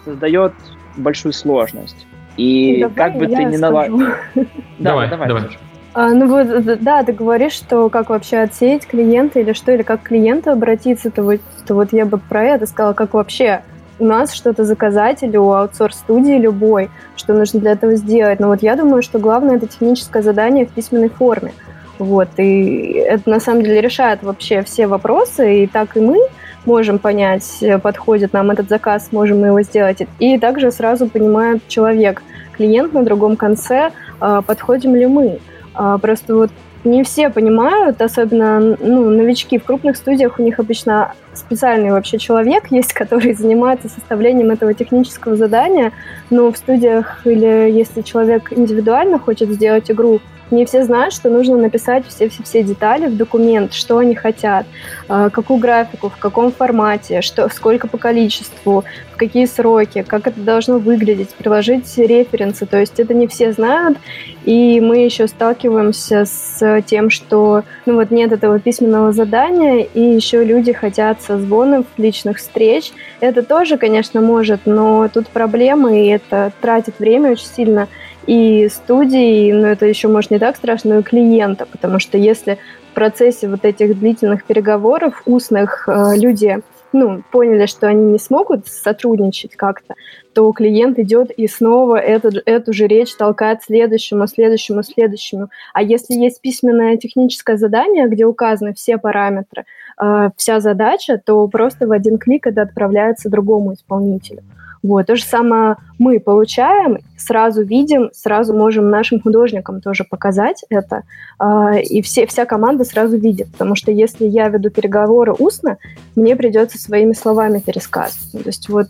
создает 0.05 0.53
большую 0.97 1.33
сложность. 1.33 2.07
И 2.37 2.83
ну, 2.83 2.91
как 2.91 3.15
бы 3.15 3.27
ты 3.27 3.45
ни 3.45 3.57
наладил... 3.57 4.01
Давай, 4.79 5.09
давай. 5.09 5.29
давай. 5.29 5.59
А, 5.95 6.09
ну 6.09 6.27
вот, 6.27 6.83
да, 6.83 7.05
ты 7.05 7.13
говоришь, 7.13 7.53
что 7.53 7.89
как 7.89 8.11
вообще 8.11 8.39
отсеять 8.39 8.85
клиента 8.85 9.39
или 9.39 9.53
что, 9.53 9.71
или 9.73 9.83
как 9.83 10.03
к 10.03 10.09
клиенту 10.09 10.51
обратиться, 10.51 11.11
то 11.11 11.23
вот, 11.23 11.41
то 11.67 11.75
вот 11.75 11.93
я 11.93 12.05
бы 12.05 12.19
про 12.19 12.45
это 12.45 12.67
сказала, 12.67 12.95
как 12.95 13.15
вообще 13.15 13.63
у 14.01 14.05
нас 14.05 14.33
что-то 14.33 14.65
заказать 14.65 15.23
или 15.23 15.37
у 15.37 15.53
аутсорс-студии 15.53 16.37
любой, 16.37 16.91
что 17.15 17.33
нужно 17.33 17.61
для 17.61 17.73
этого 17.73 17.95
сделать. 17.95 18.41
Но 18.41 18.49
вот 18.49 18.61
я 18.61 18.75
думаю, 18.75 19.03
что 19.03 19.21
главное 19.21 19.57
это 19.57 19.69
техническое 19.69 20.23
задание 20.23 20.67
в 20.67 20.71
письменной 20.71 21.11
форме. 21.11 21.53
Вот, 22.01 22.29
и 22.39 22.95
это 22.95 23.31
на 23.31 23.39
самом 23.39 23.63
деле 23.63 23.81
решает 23.81 24.25
вообще 24.25 24.63
все 24.63 24.89
вопросы, 24.89 25.63
и 25.63 25.67
так 25.69 25.97
и 25.97 26.01
мы 26.01 26.19
можем 26.65 26.99
понять, 26.99 27.63
подходит 27.83 28.33
нам 28.33 28.51
этот 28.51 28.69
заказ, 28.69 29.11
можем 29.13 29.43
мы 29.43 29.49
его 29.49 29.63
сделать. 29.63 30.03
И 30.19 30.39
также 30.39 30.73
сразу 30.73 31.09
понимает 31.09 31.69
человек, 31.69 32.21
клиент 32.57 32.95
на 32.95 33.05
другом 33.05 33.37
конце, 33.37 33.93
а, 34.19 34.43
подходим 34.43 34.97
ли 34.97 35.07
мы. 35.07 35.39
А, 35.75 35.99
просто 35.99 36.35
вот 36.35 36.51
не 36.85 37.03
все 37.03 37.31
понимают, 37.31 38.01
особенно 38.03 38.61
ну, 38.61 39.09
новички. 39.11 39.59
В 39.59 39.65
крупных 39.65 39.97
студиях, 39.97 40.39
у 40.39 40.43
них 40.43 40.59
обычно 40.59 41.15
специальный 41.33 41.91
вообще 41.91 42.19
человек 42.19 42.71
есть, 42.71 42.93
который 42.95 43.35
занимается 43.35 43.89
составлением 43.89 44.51
этого 44.51 44.75
технического 44.75 45.37
задания, 45.37 45.93
но 46.31 46.53
в 46.53 46.57
студиях 46.57 47.23
или 47.25 47.71
если 47.71 48.03
человек 48.03 48.53
индивидуально 48.53 49.19
хочет 49.19 49.51
сделать 49.51 49.91
игру, 49.91 50.21
не 50.55 50.65
все 50.65 50.85
знают, 50.85 51.15
что 51.15 51.31
нужно 51.31 51.57
написать 51.57 52.05
все-все-все 52.09 52.63
детали 52.63 53.07
в 53.07 53.17
документ, 53.17 53.75
что 53.75 53.99
они 53.99 54.15
хотят, 54.15 54.67
а, 55.09 55.31
какую 55.31 55.59
графику, 55.59 56.09
в 56.09 56.17
каком 56.17 56.53
формате, 56.53 57.21
что, 57.21 57.49
сколько 57.49 57.89
по 57.89 57.99
количеству, 57.99 58.85
в 59.13 59.17
какие 59.17 59.47
сроки, 59.47 60.03
как 60.07 60.27
это 60.27 60.41
должно 60.41 60.79
выглядеть, 60.79 61.35
приложить 61.35 61.97
референсы. 61.97 62.67
То 62.67 62.79
есть 62.79 62.99
это 62.99 63.15
не 63.15 63.27
все 63.27 63.53
знают, 63.53 63.99
и 64.45 64.81
мы 64.81 64.99
еще 64.99 65.27
сталкиваемся 65.27 66.25
с 66.25 66.83
тем, 66.83 67.11
что 67.11 67.63
ну 67.87 67.95
вот 67.95 68.11
нет 68.11 68.33
этого 68.33 68.59
письменного 68.59 69.13
задания, 69.13 69.87
и 69.95 70.01
еще 70.01 70.45
люди 70.45 70.73
хотят 70.73 71.23
созвонов, 71.23 71.87
личных 71.97 72.39
встреч. 72.39 72.93
Это 73.21 73.43
тоже, 73.43 73.79
конечно, 73.79 74.21
может, 74.21 74.61
но 74.65 75.09
тут 75.09 75.29
проблемы, 75.29 76.05
и 76.05 76.09
это 76.09 76.53
тратит 76.61 76.99
время 76.99 77.33
очень 77.33 77.47
сильно 77.47 77.89
и 78.27 78.69
студии, 78.69 79.53
но 79.53 79.69
это 79.69 79.87
еще, 79.87 80.09
может, 80.09 80.31
не 80.31 80.39
так 80.39 80.57
страшно, 80.57 80.95
но 80.95 81.01
и 81.01 81.03
клиента, 81.03 81.67
потому 81.67 81.99
что 81.99 82.19
если 82.19 82.59
в 82.91 82.95
процессе 82.95 83.49
вот 83.49 83.65
этих 83.65 83.99
длительных 83.99 84.45
переговоров 84.45 85.23
устных 85.27 85.89
э, 85.89 86.17
люди 86.17 86.61
ну, 86.95 87.23
поняли, 87.33 87.67
что 87.67 87.89
они 87.89 88.13
не 88.13 88.19
смогут 88.19 88.69
сотрудничать 88.69 89.57
как-то, 89.57 89.95
то 90.33 90.51
клиент 90.53 90.99
идет 90.99 91.31
и 91.31 91.49
снова 91.49 91.97
эту, 91.97 92.31
эту 92.47 92.73
же 92.73 92.87
речь 92.87 93.15
толкает 93.17 93.63
следующему, 93.65 94.27
следующему, 94.27 94.83
следующему. 94.83 95.49
А 95.73 95.83
если 95.83 96.15
есть 96.15 96.41
письменное 96.41 96.97
техническое 96.97 97.57
задание, 97.57 98.09
где 98.09 98.25
указаны 98.25 98.75
все 98.75 98.97
параметры, 98.97 99.65
э, 100.01 100.31
вся 100.37 100.61
задача, 100.61 101.21
то 101.25 101.47
просто 101.49 101.87
в 101.87 101.93
один 101.93 102.17
клик 102.17 102.47
это 102.47 102.63
отправляется 102.63 103.29
другому 103.29 103.75
исполнителю. 103.75 104.43
Вот. 104.85 105.07
То 105.07 105.17
же 105.17 105.25
самое 105.25 105.77
мы 105.99 106.21
получаем, 106.21 106.99
сразу 107.17 107.65
видим, 107.65 108.11
сразу 108.13 108.53
можем 108.53 108.91
нашим 108.91 109.19
художникам 109.19 109.81
тоже 109.81 110.05
показать 110.05 110.63
это, 110.69 111.05
э, 111.41 111.81
и 111.81 112.03
все, 112.03 112.27
вся 112.27 112.45
команда 112.45 112.85
сразу 112.85 113.17
видит, 113.17 113.51
потому 113.51 113.77
что 113.77 113.91
если 113.91 114.27
я 114.27 114.49
веду 114.49 114.69
переговоры 114.69 115.33
устно, 115.33 115.79
мне 116.17 116.37
придется 116.37 116.77
своими 116.77 117.15
словами 117.15 117.61
пересказывать. 117.61 118.31
То 118.33 118.49
есть 118.51 118.69
вот 118.69 118.89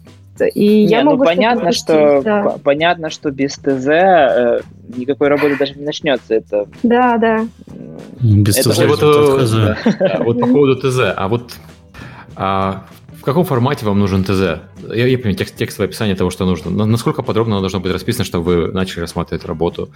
и 0.53 0.69
не, 0.69 0.87
я 0.87 1.05
ну 1.05 1.13
могу 1.13 1.25
понятно, 1.25 1.71
что 1.71 2.21
да. 2.23 2.57
понятно, 2.65 3.09
что 3.09 3.31
без 3.31 3.55
ТЗ 3.55 3.87
э, 3.87 4.61
никакой 4.97 5.29
работы 5.29 5.57
даже 5.57 5.75
не 5.75 5.85
начнется. 5.85 6.35
Это 6.35 6.67
да, 6.83 7.19
да. 7.19 7.47
Без 8.21 8.59
это 8.59 8.71
ТЗ. 8.71 8.79
Вот, 8.81 9.01
вот, 9.01 9.51
да, 10.01 10.19
вот 10.25 10.41
по 10.41 10.47
поводу 10.49 10.75
ТЗ, 10.75 11.15
а 11.17 11.29
вот 11.29 11.53
а, 12.35 12.85
в 13.25 13.27
каком 13.27 13.45
формате 13.47 13.87
вам 13.87 13.99
нужен 13.99 14.23
ТЗ? 14.23 14.61
Я, 14.95 15.07
я 15.07 15.17
понимаю, 15.17 15.35
текст, 15.35 15.57
текстовое 15.57 15.89
описание 15.89 16.15
того, 16.15 16.29
что 16.29 16.45
нужно. 16.45 16.85
Насколько 16.85 17.23
подробно 17.23 17.55
оно 17.55 17.63
должно 17.63 17.81
быть 17.81 17.91
расписано, 17.91 18.23
чтобы 18.23 18.45
вы 18.45 18.73
начали 18.73 19.01
рассматривать 19.01 19.47
работу? 19.47 19.89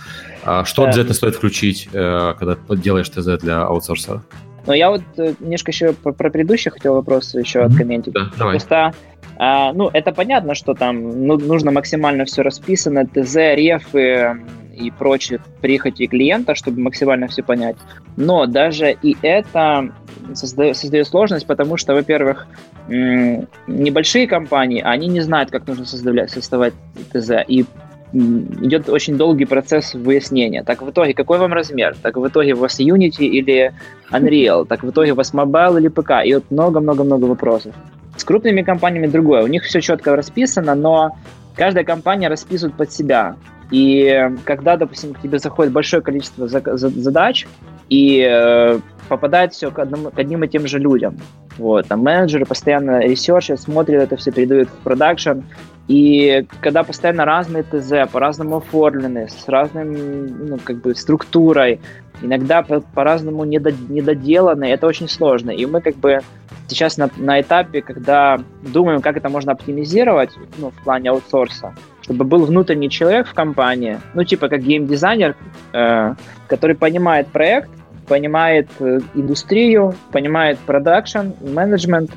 А 0.44 0.64
что 0.64 0.80
да. 0.80 0.88
обязательно 0.88 1.12
стоит 1.12 1.34
включить, 1.34 1.90
э, 1.92 2.34
когда 2.38 2.56
делаешь 2.74 3.10
ТЗ 3.10 3.38
для 3.38 3.64
аутсорса? 3.64 4.22
Но 4.66 4.72
я 4.72 4.88
вот 4.88 5.02
э, 5.18 5.34
немножко 5.40 5.72
еще 5.72 5.92
про 5.92 6.30
предыдущий 6.30 6.70
хотел 6.70 6.94
вопрос 6.94 7.34
еще 7.34 7.58
mm-hmm. 7.58 7.64
откомментить. 7.64 8.14
Да, 8.14 8.30
давай. 8.38 8.54
Просто, 8.54 8.94
а, 9.36 9.74
ну, 9.74 9.90
это 9.92 10.12
понятно, 10.12 10.54
что 10.54 10.72
там 10.72 11.26
ну, 11.26 11.36
нужно 11.36 11.70
максимально 11.70 12.24
все 12.24 12.40
расписано, 12.40 13.06
ТЗ, 13.06 13.34
рефы 13.36 14.40
и 14.78 14.90
прочие 14.90 15.40
прихоти 15.60 16.06
клиента, 16.06 16.54
чтобы 16.54 16.80
максимально 16.80 17.28
все 17.28 17.42
понять. 17.42 17.76
Но 18.16 18.46
даже 18.46 18.96
и 19.02 19.16
это 19.22 19.92
создает, 20.34 20.76
создает 20.76 21.06
сложность, 21.06 21.46
потому 21.46 21.76
что, 21.76 21.94
во-первых, 21.94 22.46
небольшие 22.88 24.26
компании, 24.26 24.82
они 24.84 25.08
не 25.08 25.20
знают, 25.20 25.50
как 25.50 25.66
нужно 25.66 25.84
создавать, 25.84 26.30
создавать 26.30 26.74
ТЗ, 27.12 27.30
и 27.46 27.64
идет 28.12 28.88
очень 28.88 29.18
долгий 29.18 29.44
процесс 29.44 29.94
выяснения. 29.94 30.62
Так 30.62 30.82
в 30.82 30.90
итоге, 30.90 31.12
какой 31.12 31.38
вам 31.38 31.52
размер? 31.52 31.94
Так 32.02 32.16
в 32.16 32.26
итоге 32.26 32.54
у 32.54 32.58
вас 32.58 32.80
Unity 32.80 33.24
или 33.24 33.74
Unreal? 34.10 34.66
Так 34.66 34.82
в 34.82 34.90
итоге 34.90 35.12
у 35.12 35.14
вас 35.14 35.34
Mobile 35.34 35.78
или 35.78 35.88
ПК? 35.88 36.24
И 36.24 36.34
вот 36.34 36.44
много-много-много 36.50 37.24
вопросов. 37.26 37.74
С 38.16 38.24
крупными 38.24 38.62
компаниями 38.62 39.06
другое. 39.06 39.42
У 39.42 39.46
них 39.46 39.62
все 39.64 39.80
четко 39.80 40.16
расписано, 40.16 40.74
но 40.74 41.16
каждая 41.58 41.84
компания 41.84 42.28
расписывает 42.28 42.76
под 42.76 42.92
себя. 42.92 43.36
И 43.70 44.30
когда, 44.44 44.76
допустим, 44.76 45.12
к 45.12 45.20
тебе 45.20 45.38
заходит 45.38 45.72
большое 45.72 46.00
количество 46.00 46.48
задач, 46.48 47.46
и 47.90 48.20
э, 48.20 48.78
попадает 49.08 49.52
все 49.52 49.70
к, 49.70 49.78
одному, 49.78 50.10
к 50.10 50.18
одним 50.18 50.44
и 50.44 50.48
тем 50.48 50.66
же 50.66 50.78
людям. 50.78 51.18
Вот, 51.58 51.88
там 51.88 52.00
менеджеры 52.00 52.44
постоянно 52.46 53.00
ресерчат, 53.00 53.60
смотрят 53.60 54.02
это 54.02 54.16
все, 54.16 54.30
передают 54.30 54.68
в 54.68 54.76
продакшн, 54.84 55.40
и 55.88 56.46
когда 56.60 56.82
постоянно 56.82 57.24
разные 57.24 57.62
ТЗ, 57.62 58.10
по-разному 58.12 58.58
оформлены, 58.58 59.28
с 59.28 59.48
разным, 59.48 60.48
ну, 60.48 60.58
как 60.62 60.82
бы, 60.82 60.94
структурой, 60.94 61.80
иногда 62.20 62.62
по- 62.62 62.80
по-разному 62.80 63.44
недо- 63.44 63.74
недоделаны, 63.88 64.66
это 64.66 64.86
очень 64.86 65.08
сложно. 65.08 65.50
И 65.50 65.64
мы, 65.64 65.80
как 65.80 65.96
бы, 65.96 66.20
сейчас 66.66 66.98
на, 66.98 67.08
на 67.16 67.40
этапе, 67.40 67.80
когда 67.80 68.38
думаем, 68.62 69.00
как 69.00 69.16
это 69.16 69.30
можно 69.30 69.52
оптимизировать, 69.52 70.30
ну, 70.58 70.70
в 70.70 70.84
плане 70.84 71.08
аутсорса, 71.08 71.74
чтобы 72.02 72.26
был 72.26 72.44
внутренний 72.44 72.90
человек 72.90 73.26
в 73.26 73.32
компании, 73.32 73.98
ну, 74.12 74.24
типа 74.24 74.48
как 74.48 74.60
геймдизайнер, 74.60 75.36
э, 75.72 76.14
который 76.48 76.76
понимает 76.76 77.28
проект, 77.28 77.70
понимает 78.08 78.68
э, 78.80 79.00
индустрию, 79.14 79.94
понимает 80.12 80.58
продакшн, 80.60 81.30
менеджмент 81.40 82.10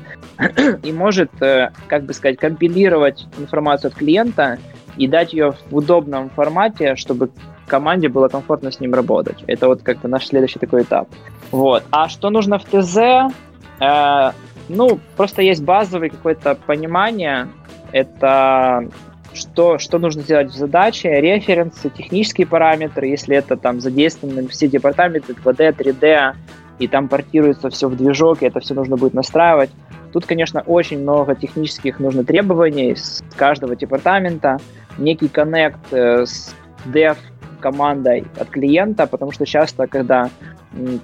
и 0.82 0.92
может, 0.92 1.30
э, 1.42 1.70
как 1.86 2.04
бы 2.04 2.12
сказать, 2.12 2.38
компилировать 2.38 3.26
информацию 3.38 3.90
от 3.90 3.94
клиента 3.94 4.58
и 4.96 5.06
дать 5.06 5.32
ее 5.32 5.52
в 5.70 5.76
удобном 5.76 6.30
формате, 6.30 6.96
чтобы 6.96 7.30
команде 7.66 8.08
было 8.08 8.28
комфортно 8.28 8.70
с 8.70 8.80
ним 8.80 8.94
работать. 8.94 9.42
Это 9.46 9.68
вот 9.68 9.82
как-то 9.82 10.08
наш 10.08 10.26
следующий 10.26 10.58
такой 10.58 10.82
этап. 10.82 11.08
Вот. 11.50 11.84
А 11.90 12.08
что 12.08 12.30
нужно 12.30 12.58
в 12.58 12.64
ТЗ? 12.64 13.32
Э, 13.80 14.32
ну, 14.68 14.98
просто 15.16 15.42
есть 15.42 15.62
базовое 15.62 16.08
какое-то 16.08 16.54
понимание. 16.54 17.48
Это 17.92 18.88
что, 19.34 19.78
что 19.78 19.98
нужно 19.98 20.22
делать 20.22 20.48
в 20.48 20.56
задаче, 20.56 21.20
референсы, 21.20 21.90
технические 21.90 22.46
параметры, 22.46 23.06
если 23.06 23.36
это 23.36 23.56
там 23.56 23.80
задействованы 23.80 24.48
все 24.48 24.68
департаменты 24.68 25.32
2D, 25.32 25.76
3D, 25.76 26.34
и 26.78 26.88
там 26.88 27.08
портируется 27.08 27.70
все 27.70 27.88
в 27.88 27.96
движок, 27.96 28.42
и 28.42 28.46
это 28.46 28.60
все 28.60 28.74
нужно 28.74 28.96
будет 28.96 29.14
настраивать. 29.14 29.70
Тут, 30.12 30.26
конечно, 30.26 30.60
очень 30.60 31.00
много 31.00 31.34
технических 31.34 31.98
нужно 31.98 32.24
требований 32.24 32.94
с 32.94 33.22
каждого 33.36 33.76
департамента, 33.76 34.58
некий 34.98 35.28
коннект 35.28 35.80
э, 35.92 36.26
с 36.26 36.54
dev 36.86 37.16
командой 37.60 38.24
от 38.38 38.50
клиента, 38.50 39.06
потому 39.06 39.32
что 39.32 39.46
часто, 39.46 39.86
когда 39.86 40.28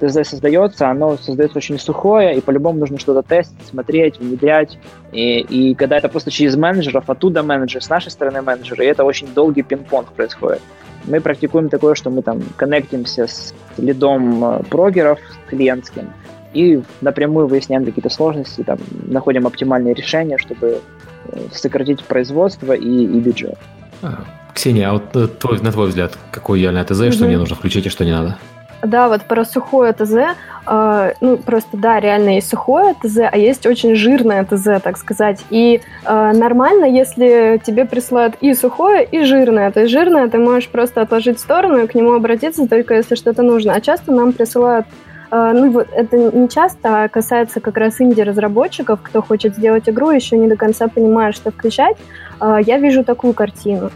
ТЗ 0.00 0.28
создается, 0.28 0.88
оно 0.88 1.16
создается 1.16 1.58
очень 1.58 1.78
сухое, 1.78 2.36
и 2.36 2.40
по-любому 2.40 2.78
нужно 2.80 2.98
что-то 2.98 3.22
тестить, 3.22 3.66
смотреть, 3.66 4.18
внедрять. 4.18 4.78
И, 5.12 5.40
и 5.40 5.74
когда 5.74 5.98
это 5.98 6.08
просто 6.08 6.30
через 6.30 6.56
менеджеров, 6.56 7.10
оттуда 7.10 7.42
менеджер, 7.42 7.82
с 7.82 7.88
нашей 7.88 8.10
стороны 8.10 8.42
менеджеры, 8.42 8.84
и 8.84 8.88
это 8.88 9.04
очень 9.04 9.28
долгий 9.34 9.62
пинг-понг 9.62 10.12
происходит. 10.12 10.62
Мы 11.04 11.20
практикуем 11.20 11.68
такое, 11.68 11.94
что 11.94 12.10
мы 12.10 12.22
там 12.22 12.42
коннектимся 12.56 13.26
с 13.26 13.54
лидом 13.76 14.44
э, 14.44 14.62
прогеров 14.64 15.18
клиентским, 15.48 16.12
и 16.54 16.82
напрямую 17.00 17.46
выясняем 17.46 17.84
какие-то 17.84 18.10
сложности, 18.10 18.62
там, 18.62 18.78
находим 19.06 19.46
оптимальные 19.46 19.94
решения, 19.94 20.38
чтобы 20.38 20.80
э, 21.26 21.38
сократить 21.52 22.04
производство 22.04 22.72
и, 22.72 23.04
и 23.04 23.20
бюджет. 23.20 23.58
А, 24.02 24.24
Ксения, 24.54 24.88
а 24.88 24.94
вот 24.94 25.14
э, 25.14 25.28
твой, 25.28 25.60
на 25.60 25.72
твой 25.72 25.88
взгляд, 25.88 26.18
какое 26.30 26.58
идеальное 26.58 26.84
ТЗ, 26.84 27.00
mm-hmm. 27.00 27.12
что 27.12 27.24
мне 27.26 27.38
нужно 27.38 27.54
включить 27.54 27.86
и 27.86 27.90
что 27.90 28.04
не 28.04 28.12
надо? 28.12 28.38
Да, 28.83 29.09
вот 29.09 29.22
про 29.22 29.45
сухое 29.45 29.93
ТЗ, 29.93 30.37
э, 30.66 31.12
ну 31.20 31.37
просто 31.37 31.76
да, 31.76 31.99
реально 31.99 32.37
есть 32.37 32.49
сухое 32.49 32.95
ТЗ, 33.03 33.18
а 33.31 33.37
есть 33.37 33.66
очень 33.66 33.97
жирное 33.97 34.45
ТЗ, 34.45 34.81
так 34.83 34.97
сказать. 34.99 35.45
И 35.51 35.81
э, 36.05 36.33
нормально, 36.33 36.85
если 36.85 37.61
тебе 37.64 37.87
присылают 37.87 38.37
и 38.41 38.55
сухое, 38.55 39.05
и 39.05 39.24
жирное. 39.24 39.72
То 39.72 39.81
есть 39.81 39.93
жирное 39.93 40.29
ты 40.29 40.39
можешь 40.39 40.68
просто 40.68 41.01
отложить 41.01 41.39
в 41.39 41.41
сторону 41.41 41.79
и 41.79 41.87
к 41.89 41.95
нему 41.97 42.12
обратиться 42.12 42.68
только 42.68 42.95
если 42.95 43.16
что-то 43.16 43.43
нужно. 43.43 43.74
А 43.74 43.81
часто 43.81 44.12
нам 44.12 44.33
присылают 44.33 44.87
э, 45.33 45.53
ну, 45.55 45.72
вот 45.72 45.89
это 45.93 46.16
не 46.16 46.49
часто, 46.49 47.03
а 47.03 47.09
касается 47.09 47.61
как 47.61 47.76
раз 47.79 48.01
инди-разработчиков, 48.01 49.01
кто 49.03 49.22
хочет 49.22 49.57
сделать 49.57 49.89
игру, 49.89 50.11
еще 50.11 50.37
не 50.37 50.47
до 50.47 50.57
конца 50.57 50.87
понимает, 50.87 51.35
что 51.35 51.51
включать. 51.51 51.97
Э, 52.41 52.59
я 52.64 52.79
вижу 52.79 53.03
такую 53.03 53.33
картину. 53.33 53.91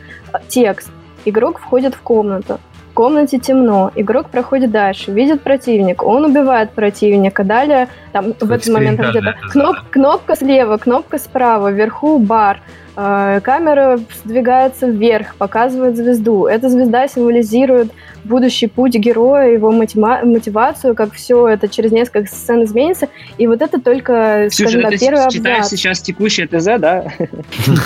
Текст. 0.49 0.91
Игрок 1.25 1.61
входит 1.61 1.95
в 1.95 2.01
комнату 2.01 2.59
в 2.93 2.95
комнате 2.95 3.39
темно, 3.39 3.91
игрок 3.97 4.29
проходит 4.29 4.71
дальше, 4.71 5.13
видит 5.13 5.41
противника, 5.41 6.05
он 6.05 6.27
убивает 6.27 6.73
противника, 6.73 7.43
далее 7.43 7.89
там 8.13 8.35
в 8.39 8.53
этот 8.53 8.69
момент 8.69 9.01
где-то 9.01 9.35
кноп, 9.51 9.77
кнопка 9.91 10.37
слева, 10.37 10.77
кнопка 10.77 11.19
справа, 11.19 11.71
вверху 11.73 12.19
бар, 12.19 12.61
э, 12.95 13.41
камера 13.43 13.99
сдвигается 14.23 14.89
вверх, 14.89 15.37
показывает 15.37 15.97
звезду. 15.97 16.45
Эта 16.45 16.69
звезда 16.69 17.09
символизирует 17.09 17.91
будущий 18.25 18.67
путь 18.67 18.95
героя, 18.95 19.49
его 19.49 19.73
мотива- 19.73 20.23
мотивацию, 20.23 20.95
как 20.95 21.15
все 21.15 21.49
это 21.49 21.69
через 21.69 21.93
несколько 21.93 22.29
сцен 22.29 22.63
изменится. 22.65 23.09
И 23.39 23.47
вот 23.47 23.63
это 23.63 23.81
только, 23.81 24.49
Ксюша, 24.51 24.69
скажем 24.69 24.91
так, 24.91 25.01
первый 25.01 25.25
абзац. 25.25 25.33
читаешь 25.33 25.67
сейчас 25.69 26.03
текущее 26.03 26.47
ТЗ, 26.47 26.79
да? 26.79 27.05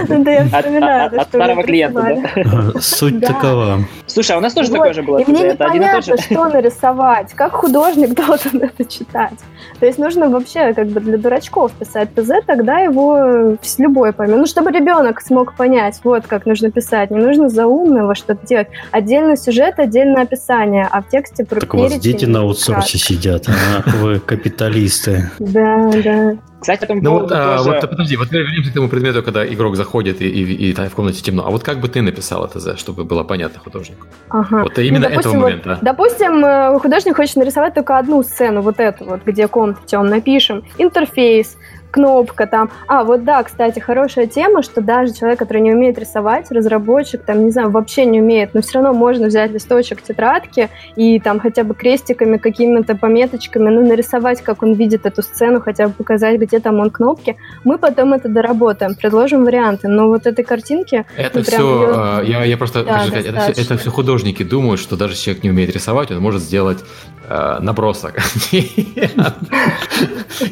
Да 0.07 0.31
я 0.31 0.45
вспоминаю. 0.45 1.21
От 1.21 1.27
старого 1.27 1.63
клиента, 1.63 2.19
да? 2.35 2.79
Суть 2.79 3.21
такова. 3.21 3.79
Слушай, 4.07 4.33
а 4.33 4.37
у 4.37 4.41
нас 4.41 4.53
тоже 4.53 4.71
такое 4.71 4.93
же 4.93 5.03
было. 5.03 5.19
И 5.19 5.29
мне 5.29 5.49
непонятно, 5.51 6.17
что 6.17 6.49
нарисовать, 6.49 7.33
как 7.33 7.53
художник 7.53 8.13
должен 8.27 8.61
это 8.61 8.85
читать. 8.85 9.39
То 9.79 9.85
есть 9.85 9.97
нужно 9.97 10.29
вообще 10.29 10.73
как 10.73 10.87
бы 10.87 10.99
для 10.99 11.17
дурачков 11.17 11.71
писать 11.73 12.13
ТЗ, 12.15 12.45
тогда 12.45 12.79
его 12.79 13.57
любой 13.77 14.13
поймет. 14.13 14.37
Ну, 14.37 14.45
чтобы 14.45 14.71
ребенок 14.71 15.21
смог 15.21 15.55
понять, 15.55 15.99
вот 16.03 16.27
как 16.27 16.45
нужно 16.45 16.71
писать. 16.71 17.11
Не 17.11 17.19
нужно 17.19 17.49
за 17.49 17.67
умного 17.67 18.15
что-то 18.15 18.45
делать. 18.45 18.67
Отдельно 18.91 19.35
сюжет, 19.37 19.79
отдельно 19.79 20.21
описание, 20.21 20.87
а 20.89 21.01
в 21.01 21.09
тексте 21.09 21.45
про 21.45 21.59
Так 21.59 21.73
у 21.73 21.77
вас 21.77 21.97
дети 21.99 22.25
на 22.25 22.41
аутсорсе 22.41 22.97
сидят, 22.97 23.47
а 23.47 23.89
вы 23.97 24.19
капиталисты. 24.19 25.29
Да, 25.39 25.91
да. 26.03 26.35
Кстати, 26.65 26.79
по 26.79 26.85
этому 26.85 27.01
ну 27.01 27.11
вот, 27.19 27.31
а, 27.31 27.57
тоже... 27.57 27.69
вот 27.69 27.89
подожди, 27.89 28.17
вот 28.17 28.31
вернемся 28.31 28.71
к 28.71 28.73
тому 28.73 28.89
предмету, 28.89 29.21
когда 29.21 29.45
игрок 29.45 29.75
заходит 29.75 30.19
и, 30.19 30.27
и, 30.27 30.43
и, 30.43 30.71
и 30.71 30.73
в 30.73 30.95
комнате 30.95 31.21
темно. 31.21 31.45
А 31.45 31.51
вот 31.51 31.63
как 31.63 31.79
бы 31.79 31.87
ты 31.89 32.01
написал 32.01 32.47
ТЗ, 32.47 32.79
чтобы 32.79 33.03
было 33.03 33.23
понятно 33.23 33.59
художнику? 33.59 34.07
Ага. 34.29 34.63
Вот 34.63 34.79
именно 34.79 35.07
ну, 35.07 35.15
допустим, 35.15 35.29
этого 35.29 35.41
момента. 35.43 35.69
Вот, 35.69 35.79
допустим, 35.83 36.43
э, 36.43 36.79
художник 36.79 37.15
хочет 37.15 37.35
нарисовать 37.35 37.75
только 37.75 37.99
одну 37.99 38.23
сцену, 38.23 38.61
вот 38.61 38.79
эту 38.79 39.05
вот, 39.05 39.21
где 39.23 39.47
комната 39.47 39.81
темная. 39.85 40.15
Напишем 40.15 40.63
интерфейс, 40.79 41.55
кнопка 41.95 42.45
там. 42.45 42.71
А, 42.87 43.05
вот 43.05 43.23
да, 43.23 43.41
кстати, 43.41 43.79
хорошая 43.79 44.27
тема, 44.27 44.63
что 44.63 44.81
даже 44.81 45.13
человек, 45.13 45.39
который 45.39 45.61
не 45.61 45.71
умеет 45.71 45.97
рисовать, 45.97 46.51
разработчик, 46.51 47.23
там, 47.23 47.45
не 47.45 47.51
знаю, 47.51 47.69
вообще 47.69 48.03
не 48.05 48.21
умеет, 48.21 48.53
но 48.53 48.61
все 48.61 48.79
равно 48.79 48.93
можно 48.93 49.27
взять 49.27 49.51
листочек 49.51 50.01
тетрадки 50.01 50.69
и 50.97 51.21
там 51.21 51.39
хотя 51.39 51.63
бы 51.63 51.73
крестиками, 51.73 52.35
какими-то 52.35 52.95
пометочками, 52.95 53.69
ну, 53.69 53.87
нарисовать, 53.87 54.41
как 54.41 54.61
он 54.61 54.73
видит 54.73 55.05
эту 55.05 55.21
сцену, 55.21 55.61
хотя 55.61 55.87
бы 55.87 55.93
показать, 55.93 56.37
где 56.37 56.59
там 56.59 56.81
он 56.81 56.89
кнопки. 56.89 57.37
Мы 57.63 57.77
потом 57.77 58.11
это 58.11 58.27
доработаем, 58.27 58.95
предложим 58.95 59.45
варианты, 59.45 59.87
но 59.87 60.09
вот 60.09 60.27
этой 60.27 60.43
картинки... 60.43 61.05
Это 61.15 61.43
все, 61.43 61.57
ее... 61.57 61.89
А, 61.93 62.21
я, 62.23 62.43
я 62.43 62.57
просто 62.57 62.83
да, 62.83 62.99
хочу 62.99 63.07
сказать, 63.07 63.25
это, 63.25 63.61
это 63.61 63.77
все 63.77 63.89
художники 63.89 64.43
думают, 64.43 64.81
что 64.81 64.97
даже 64.97 65.15
человек 65.15 65.43
не 65.43 65.49
умеет 65.49 65.73
рисовать, 65.73 66.11
он 66.11 66.19
может 66.19 66.41
сделать 66.41 66.79
э, 67.27 67.57
набросок. 67.61 68.13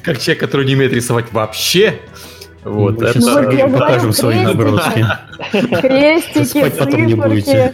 Как 0.03 0.19
человек, 0.19 0.39
который 0.39 0.65
не 0.65 0.75
умеет 0.75 0.93
рисовать 0.93 1.31
вообще. 1.31 2.01
Вот, 2.65 2.99
Мы 2.99 3.07
это... 3.07 3.19
вот 3.19 3.79
покажем 3.79 4.13
свои 4.13 4.41
наброски. 4.43 5.05
Крестики, 5.51 6.69
циферки, 6.69 7.73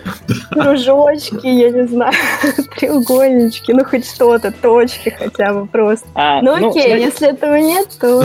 кружочки, 0.52 1.48
я 1.48 1.70
не 1.70 1.88
знаю, 1.88 2.14
треугольнички, 2.80 3.74
ну 3.74 3.84
хоть 3.86 4.10
что-то, 4.10 4.52
точки 4.52 5.10
хотя 5.10 5.54
бы 5.54 5.68
просто. 5.68 6.08
А, 6.16 6.42
ну, 6.42 6.58
ну 6.58 6.70
окей, 6.70 6.98
если 6.98 7.30
этого 7.30 7.56
нет, 7.56 7.90
то... 8.00 8.24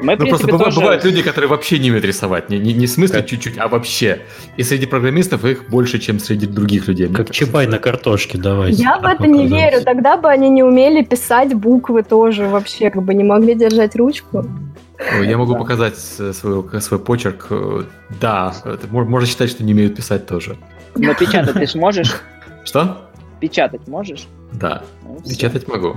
Мы, 0.00 0.16
ну, 0.16 0.26
просто 0.26 0.46
бывают, 0.46 0.64
тоже... 0.66 0.80
бывают 0.80 1.04
люди, 1.04 1.22
которые 1.22 1.48
вообще 1.48 1.78
не 1.78 1.88
умеют 1.88 2.04
рисовать. 2.04 2.50
Не, 2.50 2.58
не, 2.58 2.74
не 2.74 2.86
в 2.86 2.90
смысле 2.90 3.20
как... 3.20 3.26
чуть-чуть, 3.26 3.58
а 3.58 3.68
вообще. 3.68 4.20
И 4.56 4.62
среди 4.62 4.86
программистов 4.86 5.44
их 5.44 5.68
больше, 5.70 5.98
чем 5.98 6.18
среди 6.18 6.46
других 6.46 6.88
людей. 6.88 7.08
Как 7.08 7.30
Чапай 7.30 7.66
на 7.66 7.78
картошке, 7.78 8.36
давайте. 8.38 8.82
Я 8.82 8.98
в 8.98 9.04
это 9.04 9.26
не 9.26 9.46
верю. 9.46 9.82
Тогда 9.82 10.16
бы 10.16 10.28
они 10.28 10.50
не 10.50 10.62
умели 10.62 11.02
писать 11.02 11.54
буквы 11.54 12.02
тоже 12.02 12.46
вообще, 12.46 12.90
как 12.90 13.02
бы 13.02 13.14
не 13.14 13.24
могли 13.24 13.54
держать 13.54 13.96
ручку. 13.96 14.44
Я 15.22 15.38
могу 15.38 15.56
показать 15.56 15.98
свой, 15.98 16.80
свой 16.80 17.00
почерк. 17.00 17.48
Да, 18.20 18.54
можно 18.90 19.26
считать, 19.26 19.50
что 19.50 19.64
не 19.64 19.72
умеют 19.72 19.96
писать 19.96 20.26
тоже. 20.26 20.56
Но 20.94 21.14
печатать 21.14 21.54
ты 21.54 21.66
сможешь? 21.66 22.14
Что? 22.64 23.10
Печатать 23.40 23.86
можешь? 23.86 24.26
Да, 24.52 24.82
ну, 25.02 25.20
печатать 25.28 25.68
могу. 25.68 25.96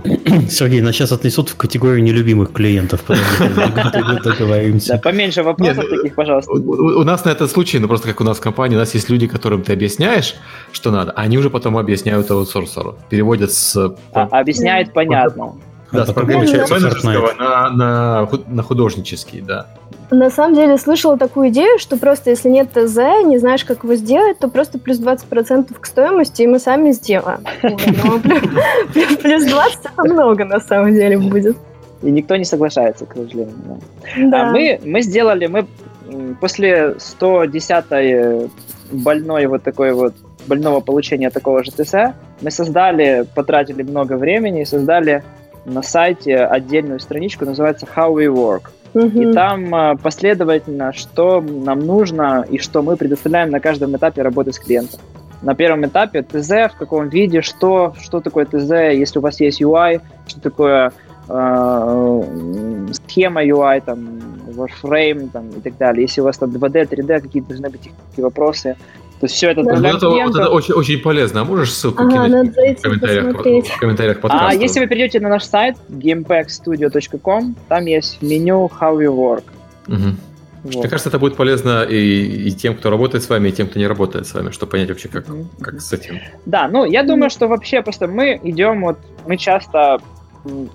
Сергей, 0.50 0.82
нас 0.82 0.96
сейчас 0.96 1.12
отнесут 1.12 1.50
в 1.50 1.56
категорию 1.56 2.04
нелюбимых 2.04 2.52
клиентов. 2.52 3.02
Договоримся. 4.24 4.94
Да, 4.94 5.00
поменьше 5.00 5.44
вопросов 5.44 5.86
таких, 5.90 6.16
пожалуйста. 6.16 6.52
У 6.52 7.04
нас 7.04 7.24
на 7.24 7.30
этот 7.30 7.50
случай, 7.50 7.80
ну 7.80 7.88
просто 7.88 8.10
как 8.10 8.20
у 8.20 8.24
нас 8.24 8.38
в 8.38 8.42
компании, 8.42 8.76
у 8.76 8.80
нас 8.80 8.94
есть 8.94 9.10
люди, 9.10 9.28
которым 9.28 9.64
ты 9.64 9.72
объясняешь, 9.72 10.36
что 10.74 10.92
надо, 10.92 11.12
а 11.12 11.22
они 11.22 11.38
уже 11.38 11.50
потом 11.50 11.78
объясняют 11.78 12.30
аутсорсеру. 12.32 12.98
Переводят 13.10 13.54
с... 13.54 13.96
А, 14.14 14.24
объясняет 14.24 14.92
понятно. 14.92 15.56
Да, 15.92 16.06
с 16.06 16.14
программического 16.14 17.34
на, 17.38 17.70
на, 17.70 18.30
на 18.48 18.64
художнический, 18.64 19.42
да. 19.42 19.68
На 20.12 20.30
самом 20.32 20.56
деле 20.56 20.78
слышала 20.78 21.18
такую 21.18 21.50
идею, 21.50 21.78
что 21.78 21.98
просто 21.98 22.32
если 22.32 22.50
нет 22.50 22.70
ТЗ, 22.72 22.98
не 23.26 23.38
знаешь, 23.38 23.64
как 23.64 23.84
его 23.84 23.96
сделать, 23.96 24.40
то 24.40 24.48
просто 24.48 24.80
плюс 24.80 25.00
20% 25.00 25.74
к 25.80 25.86
стоимости, 25.86 26.42
и 26.42 26.48
мы 26.48 26.60
сами 26.60 26.92
сделаем. 26.92 27.40
Плюс 29.22 29.46
20 29.46 29.80
это 29.86 30.04
много 30.04 30.46
на 30.46 30.60
самом 30.60 30.94
деле 30.94 31.18
будет. 31.18 31.58
И 32.02 32.12
никто 32.12 32.36
не 32.38 32.46
соглашается, 32.46 33.06
к 33.06 33.14
сожалению. 33.14 33.82
Да. 34.18 34.50
А 34.50 34.52
мы, 34.52 34.80
мы 34.84 35.02
сделали, 35.02 35.48
мы 35.48 35.68
после 36.40 36.96
110-й 36.98 38.50
больной 38.92 39.46
вот 39.46 39.64
такой 39.64 39.94
вот 39.94 40.14
больного 40.48 40.80
получения 40.80 41.30
такого 41.30 41.64
же 41.64 41.72
ТС, 41.72 41.94
мы 42.42 42.52
создали, 42.52 43.26
потратили 43.36 43.84
много 43.84 44.14
времени 44.14 44.62
и 44.62 44.66
создали 44.66 45.24
на 45.66 45.82
сайте 45.82 46.38
отдельную 46.38 47.00
страничку, 47.00 47.46
называется 47.46 47.86
How 47.86 48.14
We 48.14 48.26
Work. 48.26 48.70
И 48.94 49.34
там 49.34 49.74
а, 49.76 49.96
последовательно, 49.96 50.94
что 50.94 51.42
нам 51.42 51.80
нужно 51.80 52.46
и 52.50 52.58
что 52.58 52.82
мы 52.82 52.98
предоставляем 52.98 53.52
на 53.52 53.60
каждом 53.60 53.96
этапе 53.96 54.22
работы 54.24 54.52
с 54.52 54.60
клиентом. 54.60 55.00
На 55.42 55.56
первом 55.56 55.86
этапе 55.86 56.24
ТЗ, 56.24 56.74
в 56.74 56.76
каком 56.78 57.08
виде, 57.08 57.42
что, 57.42 57.94
что 58.02 58.20
такое 58.20 58.46
ТЗ, 58.46 58.72
если 58.98 59.20
у 59.20 59.22
вас 59.22 59.40
есть 59.40 59.62
UI, 59.62 60.02
что 60.28 60.42
такое 60.42 60.92
э, 61.30 62.24
схема 62.92 63.46
UI, 63.46 63.82
там, 63.86 64.20
Warframe 64.48 65.30
там, 65.32 65.50
и 65.50 65.62
так 65.62 65.78
далее. 65.78 66.02
Если 66.04 66.22
у 66.22 66.26
вас 66.26 66.38
там 66.38 66.50
2D, 66.50 66.90
3D, 66.90 67.22
какие 67.22 67.42
должны 67.42 67.70
быть 67.70 67.92
вопросы, 68.18 68.76
то 69.20 69.26
есть 69.26 69.36
все 69.36 69.50
это 69.50 69.64
да. 69.64 69.76
вот, 69.76 69.86
это, 69.86 70.10
вот 70.10 70.36
это 70.36 70.50
очень, 70.50 70.74
очень 70.74 71.00
полезно. 71.00 71.42
А 71.42 71.44
можешь 71.44 71.74
ссылку 71.74 72.04
ага, 72.04 72.26
кинуть 72.26 72.80
в 72.80 72.82
комментариях, 72.82 73.68
в 73.68 73.80
комментариях 73.80 74.22
подкаста? 74.22 74.48
А 74.48 74.54
если 74.54 74.80
вы 74.80 74.88
перейдете 74.88 75.20
на 75.20 75.28
наш 75.28 75.44
сайт 75.44 75.76
gamepackstudio.com, 75.90 77.56
там 77.68 77.86
есть 77.86 78.22
меню 78.22 78.72
How 78.80 78.98
We 78.98 79.08
Work. 79.08 79.44
Угу. 79.88 80.16
Вот. 80.64 80.76
Мне 80.76 80.90
кажется, 80.90 81.10
это 81.10 81.20
будет 81.20 81.36
полезно 81.36 81.84
и, 81.84 82.48
и 82.48 82.52
тем, 82.52 82.76
кто 82.76 82.90
работает 82.90 83.24
с 83.24 83.30
вами, 83.30 83.50
и 83.50 83.52
тем, 83.52 83.68
кто 83.68 83.80
не 83.80 83.88
работает 83.88 84.26
с 84.26 84.34
вами, 84.34 84.52
чтобы 84.52 84.72
понять 84.72 84.90
вообще, 84.90 85.10
как, 85.10 85.26
как 85.62 85.82
с 85.82 85.92
этим. 85.92 86.20
Да, 86.46 86.70
ну, 86.70 86.86
я 86.86 87.04
думаю, 87.04 87.30
что 87.30 87.48
вообще 87.48 87.82
просто 87.82 88.08
мы 88.08 88.40
идем, 88.44 88.82
вот, 88.82 89.00
мы 89.26 89.38
часто, 89.38 90.00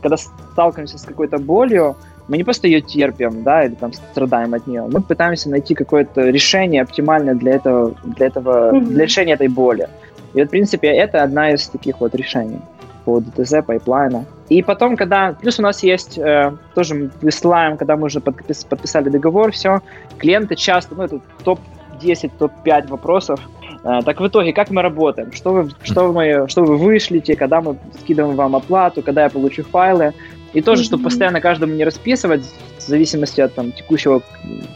когда 0.03 0.16
сталкиваемся 0.16 0.99
с 0.99 1.03
какой-то 1.03 1.38
болью, 1.38 1.97
мы 2.28 2.36
не 2.36 2.44
просто 2.44 2.66
ее 2.66 2.80
терпим, 2.80 3.42
да, 3.42 3.64
или 3.64 3.74
там 3.74 3.92
страдаем 3.92 4.54
от 4.54 4.66
нее, 4.66 4.86
мы 4.90 5.00
пытаемся 5.00 5.50
найти 5.50 5.74
какое-то 5.74 6.22
решение 6.28 6.82
оптимальное 6.82 7.34
для 7.34 7.52
этого, 7.52 7.94
для 8.04 8.26
этого, 8.26 8.72
mm-hmm. 8.72 8.86
для 8.86 9.04
решения 9.04 9.32
этой 9.34 9.48
боли. 9.48 9.88
И 10.34 10.38
вот, 10.38 10.48
в 10.48 10.50
принципе, 10.50 10.88
это 10.88 11.22
одна 11.22 11.52
из 11.52 11.68
таких 11.68 12.00
вот 12.00 12.14
решений 12.14 12.60
под 13.05 13.18
ТЗ, 13.18 13.62
pipeline 13.62 14.12
а. 14.12 14.24
И 14.48 14.62
потом, 14.62 14.96
когда... 14.96 15.32
Плюс 15.32 15.58
у 15.58 15.62
нас 15.62 15.82
есть... 15.82 16.18
Э, 16.18 16.52
тоже 16.74 16.94
мы 16.94 17.10
высылаем, 17.22 17.76
когда 17.76 17.96
мы 17.96 18.06
уже 18.06 18.20
подпис, 18.20 18.64
подписали 18.64 19.08
договор, 19.08 19.52
все. 19.52 19.80
Клиенты 20.18 20.56
часто... 20.56 20.94
Ну, 20.94 21.02
это 21.04 21.20
топ-10, 21.44 22.32
топ-5 22.38 22.88
вопросов. 22.88 23.40
Э, 23.84 24.00
так 24.04 24.20
в 24.20 24.26
итоге, 24.26 24.52
как 24.52 24.70
мы 24.70 24.82
работаем? 24.82 25.32
Что 25.32 25.52
вы, 25.52 25.70
что, 25.82 26.12
мы, 26.12 26.48
что 26.48 26.64
вы 26.64 26.76
вышлите? 26.76 27.36
Когда 27.36 27.60
мы 27.60 27.76
скидываем 28.00 28.36
вам 28.36 28.56
оплату? 28.56 29.02
Когда 29.02 29.24
я 29.24 29.30
получу 29.30 29.62
файлы? 29.64 30.14
И 30.55 30.62
тоже, 30.62 30.82
mm-hmm. 30.82 30.86
чтобы 30.86 31.05
постоянно 31.05 31.40
каждому 31.40 31.74
не 31.74 31.84
расписывать, 31.84 32.44
в 32.78 32.82
зависимости 32.82 33.40
от 33.40 33.55
там, 33.55 33.72
текущего 33.72 34.22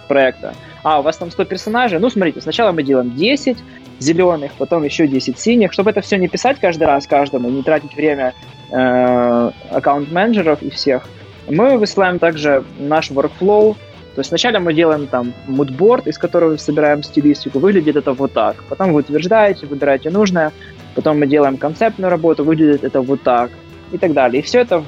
проекта. 0.09 0.55
А, 0.83 1.01
у 1.01 1.03
вас 1.03 1.17
там 1.17 1.31
100 1.31 1.45
персонажей? 1.45 1.99
Ну, 1.99 2.11
смотрите, 2.11 2.41
сначала 2.41 2.73
мы 2.73 2.83
делаем 2.83 3.15
10, 3.15 3.59
зеленых, 3.99 4.53
потом 4.59 4.83
еще 4.83 5.07
10 5.07 5.39
синих, 5.39 5.73
чтобы 5.73 5.91
это 5.91 6.01
все 6.01 6.17
не 6.19 6.29
писать 6.29 6.59
каждый 6.61 6.85
раз 6.85 7.07
каждому, 7.07 7.49
не 7.51 7.63
тратить 7.63 7.95
время 7.95 8.35
э, 8.71 9.51
аккаунт-менеджеров 9.71 10.63
и 10.63 10.71
всех. 10.71 11.09
Мы 11.49 11.79
высылаем 11.79 12.19
также 12.19 12.65
наш 12.79 13.11
workflow, 13.11 13.75
то 14.15 14.21
есть 14.21 14.29
сначала 14.29 14.59
мы 14.59 14.75
делаем 14.75 15.07
там 15.07 15.33
мудборд, 15.47 16.07
из 16.07 16.19
которого 16.19 16.57
собираем 16.57 17.03
стилистику, 17.03 17.59
выглядит 17.59 17.97
это 17.97 18.13
вот 18.13 18.33
так. 18.33 18.57
Потом 18.69 18.93
вы 18.93 19.01
утверждаете, 19.01 19.67
выбираете 19.67 20.11
нужное, 20.11 20.53
потом 20.95 21.21
мы 21.21 21.27
делаем 21.27 21.57
концептную 21.57 22.11
работу, 22.11 22.45
выглядит 22.45 22.85
это 22.85 23.01
вот 23.01 23.23
так 23.23 23.51
и 23.93 23.99
так 23.99 24.13
далее. 24.13 24.41
И 24.41 24.45
все 24.45 24.61
это 24.61 24.83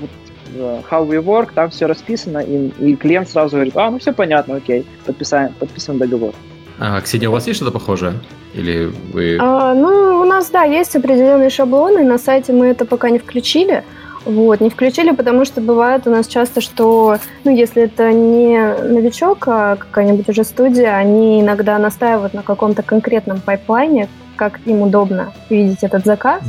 How 0.56 1.06
We 1.06 1.22
Work, 1.22 1.50
там 1.54 1.70
все 1.70 1.86
расписано, 1.86 2.38
и, 2.38 2.68
и 2.78 2.96
клиент 2.96 3.28
сразу 3.28 3.56
говорит, 3.56 3.76
а, 3.76 3.90
ну 3.90 3.98
все 3.98 4.12
понятно, 4.12 4.56
окей, 4.56 4.86
подписаем, 5.06 5.52
подписываем 5.58 6.00
договор. 6.00 6.34
А, 6.78 7.00
Ксения, 7.00 7.28
у 7.28 7.32
вас 7.32 7.46
есть 7.46 7.58
что-то 7.58 7.72
похожее? 7.72 8.14
Или 8.54 8.90
вы... 9.12 9.36
А, 9.40 9.74
ну, 9.74 10.20
у 10.20 10.24
нас, 10.24 10.50
да, 10.50 10.64
есть 10.64 10.96
определенные 10.96 11.50
шаблоны, 11.50 12.02
на 12.02 12.18
сайте 12.18 12.52
мы 12.52 12.68
это 12.68 12.84
пока 12.84 13.10
не 13.10 13.18
включили. 13.18 13.84
Вот, 14.24 14.60
не 14.60 14.68
включили, 14.68 15.12
потому 15.12 15.46
что 15.46 15.62
бывает 15.62 16.06
у 16.06 16.10
нас 16.10 16.26
часто, 16.26 16.60
что, 16.60 17.16
ну, 17.44 17.54
если 17.54 17.84
это 17.84 18.12
не 18.12 18.58
новичок, 18.58 19.48
а 19.48 19.76
какая-нибудь 19.76 20.28
уже 20.28 20.44
студия, 20.44 20.94
они 20.94 21.40
иногда 21.40 21.78
настаивают 21.78 22.34
на 22.34 22.42
каком-то 22.42 22.82
конкретном 22.82 23.40
пайплайне, 23.40 24.08
как 24.36 24.60
им 24.66 24.82
удобно 24.82 25.32
видеть 25.48 25.82
этот 25.82 26.04
заказ. 26.04 26.42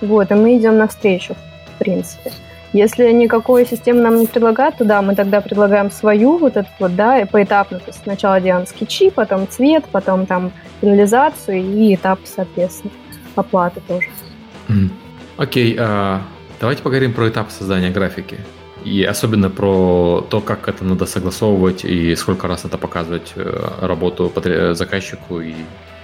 Вот, 0.00 0.30
и 0.30 0.34
мы 0.34 0.56
идем 0.56 0.78
навстречу, 0.78 1.34
в 1.74 1.78
принципе. 1.78 2.32
Если 2.72 3.10
никакой 3.12 3.64
системы 3.66 4.00
нам 4.00 4.16
не 4.16 4.26
предлагают, 4.26 4.76
то 4.76 4.84
да, 4.84 5.00
мы 5.02 5.14
тогда 5.14 5.40
предлагаем 5.40 5.90
свою 5.90 6.36
вот 6.36 6.56
эту 6.56 6.68
вот, 6.78 6.94
да, 6.94 7.26
поэтапно. 7.30 7.78
То 7.78 7.88
есть 7.88 8.02
сначала 8.02 8.40
делаем 8.40 8.66
скетчи, 8.66 9.10
потом 9.10 9.48
цвет, 9.48 9.84
потом 9.90 10.26
там 10.26 10.52
финализацию 10.80 11.58
и 11.58 11.94
этап, 11.94 12.20
соответственно, 12.24 12.92
оплаты 13.34 13.80
тоже. 13.86 14.08
Окей, 15.36 15.74
okay, 15.74 15.78
uh, 15.78 16.20
давайте 16.60 16.82
поговорим 16.82 17.12
про 17.12 17.28
этап 17.28 17.50
создания 17.50 17.90
графики. 17.90 18.38
И 18.84 19.02
особенно 19.02 19.50
про 19.50 20.24
то, 20.30 20.40
как 20.40 20.68
это 20.68 20.84
надо 20.84 21.06
согласовывать 21.06 21.84
и 21.84 22.14
сколько 22.14 22.46
раз 22.46 22.64
это 22.64 22.78
показывать 22.78 23.32
э, 23.34 23.68
работу 23.80 24.32
заказчику, 24.74 25.40
и 25.40 25.54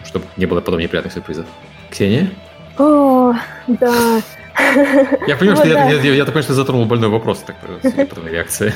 чтобы 0.04 0.24
не 0.36 0.46
было 0.46 0.60
потом 0.60 0.80
неприятных 0.80 1.12
сюрпризов. 1.12 1.46
Ксения? 1.90 2.30
О, 2.78 3.34
да. 3.68 4.20
Я 5.26 5.36
понимаю, 5.36 5.56
что 5.56 5.68
я, 5.68 5.90
я, 5.90 6.14
я, 6.14 6.24
понимаю, 6.24 6.42
что 6.42 6.54
затронул 6.54 6.86
больной 6.86 7.08
вопрос, 7.08 7.40
так 7.40 7.56
по 7.60 8.14
твоей 8.14 8.34
реакции. 8.34 8.72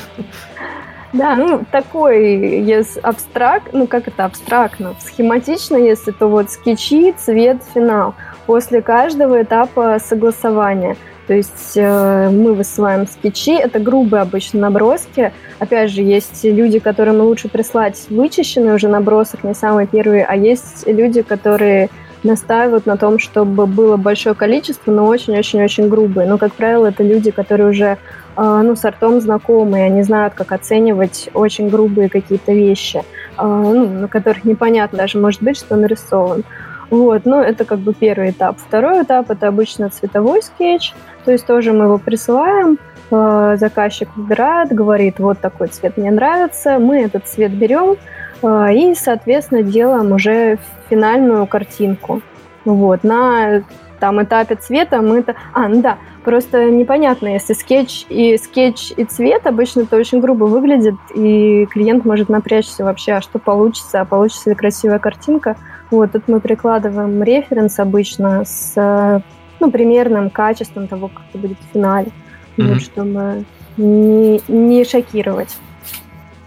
Да, 1.13 1.35
ну 1.35 1.63
такой, 1.71 2.35
если 2.63 2.99
абстрак, 2.99 3.63
ну 3.71 3.87
как 3.87 4.07
это 4.07 4.25
абстрактно, 4.25 4.93
схематично, 4.99 5.77
если 5.77 6.11
то 6.11 6.27
вот 6.27 6.51
скетчи, 6.51 7.13
цвет, 7.17 7.57
финал. 7.73 8.13
После 8.45 8.81
каждого 8.81 9.41
этапа 9.41 9.97
согласования. 10.03 10.97
То 11.27 11.33
есть 11.33 11.73
э, 11.75 12.29
мы 12.29 12.53
высылаем 12.53 13.05
скетчи, 13.05 13.51
это 13.51 13.79
грубые 13.79 14.21
обычно 14.21 14.61
наброски. 14.61 15.33
Опять 15.59 15.91
же, 15.91 16.01
есть 16.01 16.43
люди, 16.45 16.79
которым 16.79 17.19
лучше 17.21 17.49
прислать 17.49 18.05
вычищенный 18.09 18.73
уже 18.73 18.87
набросок, 18.87 19.43
не 19.43 19.53
самый 19.53 19.87
первый, 19.87 20.23
а 20.23 20.35
есть 20.35 20.87
люди, 20.87 21.21
которые 21.21 21.89
настаивают 22.27 22.85
на 22.85 22.97
том, 22.97 23.17
чтобы 23.17 23.65
было 23.65 23.97
большое 23.97 24.35
количество, 24.35 24.91
но 24.91 25.05
очень-очень-очень 25.05 25.89
грубые. 25.89 26.27
Но, 26.27 26.37
как 26.37 26.53
правило, 26.53 26.87
это 26.87 27.03
люди, 27.03 27.31
которые 27.31 27.69
уже 27.69 27.97
а, 28.35 28.61
ну, 28.61 28.75
с 28.75 28.85
артом 28.85 29.19
знакомые, 29.19 29.85
они 29.85 30.03
знают, 30.03 30.35
как 30.35 30.51
оценивать 30.51 31.29
очень 31.33 31.69
грубые 31.69 32.07
какие-то 32.07 32.53
вещи, 32.53 33.03
а, 33.35 33.47
ну, 33.47 33.87
на 33.87 34.07
которых 34.07 34.45
непонятно 34.45 34.99
даже, 34.99 35.17
может 35.17 35.41
быть, 35.41 35.57
что 35.57 35.75
нарисован. 35.75 36.43
Вот, 36.91 37.25
ну, 37.25 37.41
это 37.41 37.65
как 37.65 37.79
бы 37.79 37.93
первый 37.93 38.29
этап. 38.29 38.57
Второй 38.59 39.01
этап– 39.01 39.29
это 39.31 39.47
обычно 39.47 39.89
цветовой 39.89 40.43
скетч, 40.43 40.93
то 41.25 41.31
есть 41.31 41.47
тоже 41.47 41.73
мы 41.73 41.85
его 41.85 41.97
присылаем, 41.97 42.77
а, 43.09 43.57
заказчик 43.57 44.09
выбирает, 44.15 44.69
говорит, 44.69 45.19
вот 45.19 45.39
такой 45.39 45.67
цвет 45.69 45.97
мне 45.97 46.11
нравится, 46.11 46.77
мы 46.77 47.01
этот 47.01 47.27
цвет 47.27 47.51
берем, 47.51 47.97
и, 48.43 48.95
соответственно, 48.95 49.63
делаем 49.63 50.11
уже 50.11 50.59
финальную 50.89 51.47
картинку. 51.47 52.21
Вот, 52.65 53.03
на 53.03 53.63
там 53.99 54.21
этапе 54.21 54.55
цвета 54.55 55.01
мы 55.01 55.19
это... 55.19 55.35
А, 55.53 55.67
ну 55.67 55.81
да, 55.81 55.97
просто 56.23 56.69
непонятно, 56.69 57.27
если 57.27 57.53
скетч 57.53 58.05
и 58.09 58.37
скетч 58.37 58.91
и 58.95 59.03
цвет 59.05 59.47
обычно 59.47 59.81
это 59.81 59.95
очень 59.95 60.19
грубо 60.19 60.45
выглядит, 60.45 60.95
и 61.15 61.65
клиент 61.67 62.05
может 62.05 62.29
напрячься 62.29 62.83
вообще, 62.83 63.13
а 63.13 63.21
что 63.21 63.39
получится, 63.39 64.01
а 64.01 64.05
получится 64.05 64.49
ли 64.49 64.55
красивая 64.55 64.99
картинка. 64.99 65.55
Вот, 65.89 66.11
тут 66.11 66.27
мы 66.27 66.39
прикладываем 66.39 67.23
референс 67.23 67.79
обычно 67.79 68.43
с 68.45 69.23
ну, 69.59 69.71
примерным 69.71 70.29
качеством 70.29 70.87
того, 70.87 71.07
как 71.07 71.23
это 71.29 71.37
будет 71.39 71.57
в 71.57 71.73
финале, 71.73 72.11
mm-hmm. 72.57 72.73
вот, 72.73 72.81
чтобы 72.81 73.45
не, 73.77 74.41
не 74.47 74.83
шокировать. 74.83 75.57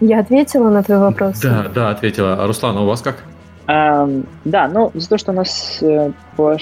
Я 0.01 0.19
ответила 0.19 0.69
на 0.69 0.81
твой 0.81 0.97
вопрос? 0.97 1.39
Да, 1.39 1.67
да, 1.73 1.89
ответила. 1.91 2.33
А 2.33 2.47
Руслан, 2.47 2.75
а 2.75 2.81
у 2.81 2.85
вас 2.85 3.01
как? 3.01 3.23
Um, 3.67 4.25
да, 4.43 4.67
ну, 4.67 4.91
за 4.95 5.07
то, 5.07 5.17
что 5.19 5.31
у 5.31 5.35
нас 5.35 5.77
э, 5.81 6.11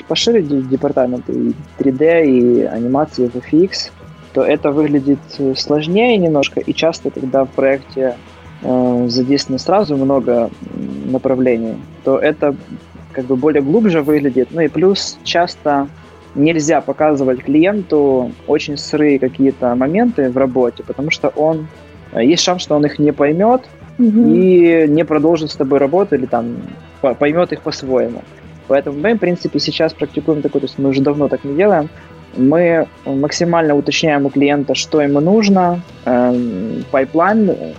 пошире 0.07 0.41
департамент 0.43 1.27
и 1.29 1.55
3D, 1.79 2.25
и 2.25 2.61
анимации 2.63 3.27
в 3.27 3.35
FX, 3.35 3.91
то 4.33 4.43
это 4.43 4.71
выглядит 4.71 5.19
э, 5.39 5.55
сложнее 5.55 6.17
немножко, 6.17 6.59
и 6.59 6.73
часто, 6.73 7.09
когда 7.09 7.45
в 7.45 7.49
проекте 7.49 8.17
э, 8.61 9.05
задействовано 9.07 9.59
сразу 9.59 9.95
много 9.95 10.49
направлений, 11.05 11.77
то 12.03 12.19
это 12.19 12.55
как 13.13 13.25
бы 13.25 13.37
более 13.37 13.63
глубже 13.63 14.01
выглядит. 14.01 14.49
Ну 14.51 14.61
и 14.61 14.67
плюс 14.67 15.17
часто 15.23 15.87
нельзя 16.35 16.81
показывать 16.81 17.43
клиенту 17.43 18.31
очень 18.45 18.77
сырые 18.77 19.17
какие-то 19.17 19.73
моменты 19.75 20.29
в 20.29 20.37
работе, 20.37 20.83
потому 20.83 21.09
что 21.09 21.29
он 21.29 21.67
есть 22.13 22.43
шанс, 22.43 22.61
что 22.61 22.75
он 22.75 22.85
их 22.85 22.99
не 22.99 23.11
поймет 23.11 23.61
угу. 23.97 24.33
и 24.33 24.87
не 24.87 25.05
продолжит 25.05 25.51
с 25.51 25.55
тобой 25.55 25.79
работу 25.79 26.15
или 26.15 26.25
там 26.25 26.57
поймет 27.01 27.51
их 27.51 27.61
по-своему. 27.61 28.21
Поэтому 28.67 28.99
мы, 28.99 29.13
в 29.15 29.17
принципе, 29.17 29.59
сейчас 29.59 29.93
практикуем 29.93 30.41
такое, 30.41 30.61
то 30.61 30.67
есть 30.67 30.77
мы 30.77 30.89
уже 30.89 31.01
давно 31.01 31.27
так 31.27 31.43
не 31.43 31.55
делаем. 31.55 31.89
Мы 32.37 32.87
максимально 33.05 33.75
уточняем 33.75 34.25
у 34.25 34.29
клиента, 34.29 34.75
что 34.75 35.01
ему 35.01 35.19
нужно, 35.19 35.81
эм, 36.05 36.85
pipeline 36.91 37.49
э, 37.49 37.73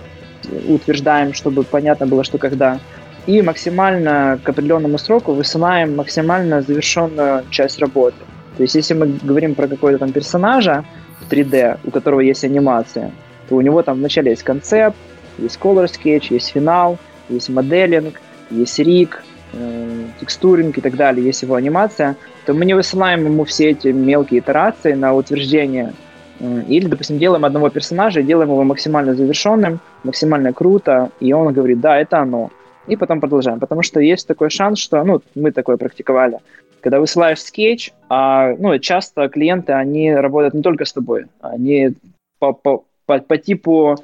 утверждаем, 0.67 1.33
чтобы 1.33 1.63
понятно 1.63 2.07
было, 2.07 2.25
что 2.25 2.37
когда, 2.37 2.79
и 3.25 3.41
максимально 3.41 4.39
к 4.43 4.49
определенному 4.49 4.97
сроку 4.97 5.31
высылаем 5.31 5.95
максимально 5.95 6.61
завершенную 6.61 7.43
часть 7.49 7.79
работы. 7.79 8.17
То 8.57 8.63
есть, 8.63 8.75
если 8.75 8.93
мы 8.93 9.17
говорим 9.23 9.55
про 9.55 9.67
какого-то 9.67 9.99
там 9.99 10.11
персонажа 10.11 10.83
в 11.21 11.31
3D, 11.31 11.79
у 11.85 11.91
которого 11.91 12.19
есть 12.19 12.43
анимация, 12.43 13.11
то 13.51 13.57
у 13.57 13.61
него 13.61 13.83
там 13.83 13.97
вначале 13.97 14.31
есть 14.31 14.43
концепт, 14.43 14.95
есть 15.37 15.59
color 15.59 15.85
sketch, 15.85 16.27
есть 16.29 16.53
финал, 16.53 16.97
есть 17.27 17.49
моделинг, 17.49 18.21
есть 18.49 18.79
рик, 18.79 19.25
э, 19.51 20.05
текстуринг 20.21 20.77
и 20.77 20.81
так 20.81 20.95
далее, 20.95 21.25
есть 21.25 21.41
его 21.41 21.55
анимация, 21.55 22.15
то 22.45 22.53
мы 22.53 22.63
не 22.63 22.73
высылаем 22.73 23.25
ему 23.25 23.43
все 23.43 23.71
эти 23.71 23.89
мелкие 23.89 24.39
итерации 24.39 24.93
на 24.93 25.13
утверждение. 25.13 25.91
Э, 26.39 26.61
или, 26.69 26.87
допустим, 26.87 27.19
делаем 27.19 27.43
одного 27.43 27.69
персонажа 27.69 28.21
и 28.21 28.23
делаем 28.23 28.51
его 28.51 28.63
максимально 28.63 29.15
завершенным, 29.15 29.81
максимально 30.05 30.53
круто, 30.53 31.11
и 31.19 31.33
он 31.33 31.51
говорит, 31.51 31.81
да, 31.81 31.97
это 31.99 32.19
оно. 32.19 32.51
И 32.87 32.95
потом 32.95 33.19
продолжаем. 33.19 33.59
Потому 33.59 33.83
что 33.83 33.99
есть 33.99 34.27
такой 34.27 34.49
шанс, 34.49 34.79
что, 34.79 35.03
ну, 35.03 35.21
мы 35.35 35.51
такое 35.51 35.75
практиковали, 35.75 36.37
когда 36.79 37.01
высылаешь 37.01 37.41
скетч, 37.41 37.91
а, 38.07 38.55
ну, 38.57 38.79
часто 38.79 39.27
клиенты, 39.27 39.73
они 39.73 40.15
работают 40.15 40.53
не 40.53 40.61
только 40.61 40.85
с 40.85 40.93
тобой, 40.93 41.25
они 41.41 41.95
по, 42.39 42.83
по, 43.05 43.19
по 43.19 43.37
типу 43.37 43.97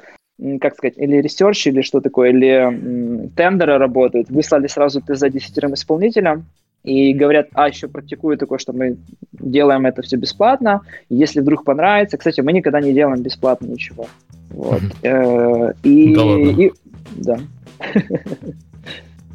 как 0.62 0.76
сказать, 0.76 0.98
или 0.98 1.18
research, 1.18 1.66
или 1.66 1.82
что 1.82 2.00
такое, 2.00 2.30
или 2.30 3.30
тендеры 3.36 3.80
работают, 3.80 4.30
выслали 4.30 4.68
сразу 4.68 5.02
ТЗ 5.02 5.32
десятерым 5.32 5.74
исполнителям, 5.74 6.46
и 6.84 7.14
говорят, 7.14 7.48
а, 7.54 7.68
еще 7.68 7.88
практикую 7.88 8.38
такое, 8.38 8.60
что 8.60 8.72
мы 8.72 8.98
делаем 9.34 9.86
это 9.86 10.02
все 10.04 10.16
бесплатно, 10.16 10.82
если 11.10 11.42
вдруг 11.42 11.66
понравится. 11.66 12.18
Кстати, 12.18 12.40
мы 12.42 12.54
никогда 12.54 12.80
не 12.80 12.94
делаем 12.94 13.22
бесплатно 13.22 13.66
ничего. 13.66 14.08
Вот. 14.52 14.82
Э, 15.04 15.74
и, 15.84 16.16
да, 16.16 16.64
и, 16.64 16.72
да. 17.16 17.40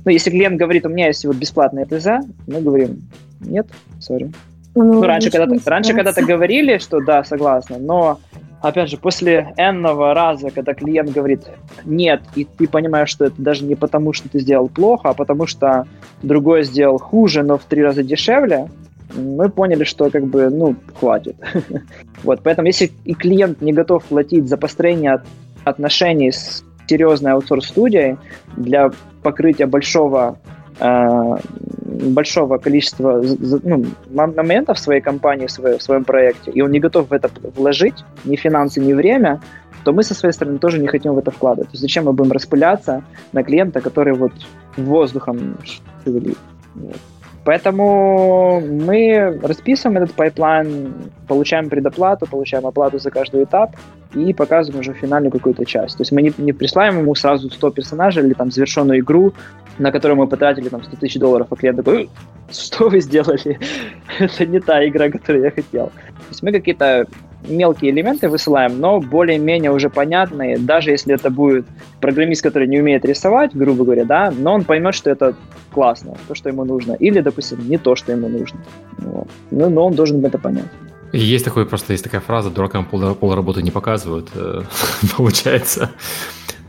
Ну, 0.05 0.11
если 0.11 0.31
клиент 0.31 0.57
говорит, 0.59 0.85
у 0.85 0.89
меня 0.89 1.07
есть 1.07 1.25
вот 1.25 1.37
бесплатная 1.37 1.85
ТЗ, 1.85 2.27
мы 2.49 2.61
говорим, 2.61 3.09
нет, 3.41 3.69
сори. 4.01 4.33
Ну, 4.75 4.85
ну 4.85 5.03
раньше 5.03 5.31
когда-то, 5.31 5.71
раньше 5.71 5.95
когда-то 5.95 6.23
говорили, 6.23 6.79
что 6.79 7.01
да, 7.01 7.25
согласна, 7.25 7.79
но 7.79 8.21
опять 8.63 8.91
же, 8.91 8.97
после 8.97 9.53
энного 9.57 10.15
раза, 10.15 10.51
когда 10.51 10.73
клиент 10.73 11.11
говорит 11.11 11.43
нет, 11.85 12.23
и 12.35 12.45
ты 12.45 12.69
понимаешь, 12.69 13.11
что 13.11 13.27
это 13.27 13.41
даже 13.43 13.65
не 13.65 13.75
потому, 13.75 14.13
что 14.13 14.29
ты 14.29 14.39
сделал 14.39 14.69
плохо, 14.69 15.11
а 15.11 15.15
потому 15.15 15.47
что 15.47 15.87
другой 16.23 16.63
сделал 16.63 16.99
хуже, 16.99 17.43
но 17.43 17.59
в 17.59 17.65
три 17.65 17.83
раза 17.83 18.03
дешевле, 18.03 18.69
мы 19.15 19.51
поняли, 19.51 19.85
что 19.85 20.11
как 20.11 20.27
бы, 20.27 20.49
ну, 20.49 20.75
хватит. 20.99 21.37
вот, 22.25 22.41
поэтому 22.43 22.69
если 22.69 22.91
и 23.05 23.15
клиент 23.15 23.61
не 23.61 23.73
готов 23.73 24.05
платить 24.05 24.49
за 24.49 24.57
построение 24.57 25.23
отношений 25.65 26.33
с 26.33 26.65
серьезной 26.87 27.33
аутсорс-студией 27.33 28.17
для 28.57 28.91
покрытия 29.23 29.67
большого 29.67 30.39
большого 30.79 32.59
количества 32.59 33.23
ну, 33.63 33.85
моментов 34.11 34.79
в 34.79 34.81
своей 34.81 35.01
компании, 35.01 35.47
в, 35.47 35.83
своем 35.83 36.05
проекте, 36.05 36.51
и 36.51 36.63
он 36.63 36.71
не 36.71 36.81
готов 36.81 37.11
в 37.11 37.13
это 37.13 37.31
вложить 37.57 38.05
ни 38.25 38.37
финансы, 38.37 38.81
ни 38.81 38.93
время, 38.93 39.41
то 39.85 39.93
мы 39.93 40.03
со 40.03 40.15
своей 40.15 40.33
стороны 40.33 40.59
тоже 40.59 40.79
не 40.79 40.87
хотим 40.87 41.15
в 41.15 41.19
это 41.19 41.31
вкладывать. 41.31 41.69
То 41.71 41.75
есть 41.75 41.83
зачем 41.83 42.05
мы 42.05 42.13
будем 42.13 42.33
распыляться 42.33 43.03
на 43.33 43.43
клиента, 43.43 43.81
который 43.81 44.15
вот 44.15 44.33
воздухом 44.77 45.59
шевелит. 46.05 46.39
Вот. 46.75 46.97
Поэтому 47.45 48.61
мы 48.61 49.41
расписываем 49.43 50.01
этот 50.01 50.15
pipeline, 50.15 50.95
получаем 51.27 51.69
предоплату, 51.69 52.27
получаем 52.27 52.67
оплату 52.67 53.01
за 53.01 53.11
каждый 53.11 53.43
этап 53.43 53.75
и 54.15 54.33
показываем 54.33 54.81
уже 54.81 54.93
финальную 54.93 55.33
какую-то 55.33 55.65
часть. 55.65 55.97
То 55.97 56.03
есть 56.03 56.13
мы 56.13 56.23
не, 56.23 56.33
не 56.39 56.53
присылаем 56.53 57.01
ему 57.01 57.15
сразу 57.17 57.51
100 57.51 57.71
персонажей 57.71 58.25
или 58.25 58.35
там 58.35 58.53
завершенную 58.53 59.01
игру, 59.01 59.33
на 59.79 59.93
которую 59.93 60.19
мы 60.19 60.27
потратили 60.27 60.69
там 60.69 60.83
100 60.83 60.97
тысяч 60.97 61.19
долларов, 61.19 61.47
а 61.51 61.57
клиент 61.57 61.79
такой, 61.79 62.09
что 62.51 62.89
вы 62.89 63.01
сделали? 63.01 63.59
Это 64.19 64.47
не 64.47 64.61
та 64.61 64.87
игра, 64.87 65.11
которую 65.11 65.45
я 65.45 65.51
хотел. 65.51 65.87
То 65.87 66.29
есть 66.31 66.43
мы 66.43 66.53
какие-то 66.53 67.07
мелкие 67.49 67.91
элементы 67.91 68.29
высылаем, 68.29 68.81
но 68.81 69.01
более-менее 69.01 69.71
уже 69.73 69.91
понятные, 69.91 70.59
даже 70.59 70.91
если 70.91 71.15
это 71.15 71.31
будет 71.31 71.67
программист, 72.01 72.43
который 72.43 72.69
не 72.69 72.81
умеет 72.81 73.05
рисовать, 73.05 73.55
грубо 73.55 73.85
говоря, 73.85 74.05
да, 74.05 74.31
но 74.31 74.55
он 74.55 74.65
поймет, 74.65 74.95
что 74.95 75.11
это 75.11 75.35
классно, 75.73 76.17
то, 76.29 76.35
что 76.35 76.49
ему 76.49 76.65
нужно, 76.65 76.93
или, 76.93 77.21
допустим, 77.21 77.69
не 77.69 77.79
то, 77.79 77.97
что 77.97 78.13
ему 78.13 78.29
нужно. 78.29 78.61
Вот. 78.99 79.29
Ну, 79.51 79.71
но 79.71 79.87
он 79.87 79.95
должен 79.95 80.25
это 80.25 80.39
понять. 80.39 80.69
Есть 81.13 81.45
такой, 81.45 81.67
просто 81.67 81.93
есть 81.93 82.05
такая 82.05 82.21
фраза, 82.21 82.51
дуракам 82.51 82.87
пол, 82.87 83.15
пол 83.15 83.35
работы 83.35 83.63
не 83.63 83.71
показывают, 83.71 84.29
э, 84.35 84.63
получается, 85.17 85.91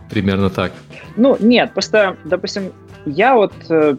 примерно 0.10 0.50
так. 0.50 0.74
Ну, 1.16 1.38
нет, 1.40 1.72
просто, 1.74 2.18
допустим, 2.26 2.74
я 3.06 3.36
вот 3.36 3.54
э, 3.70 3.96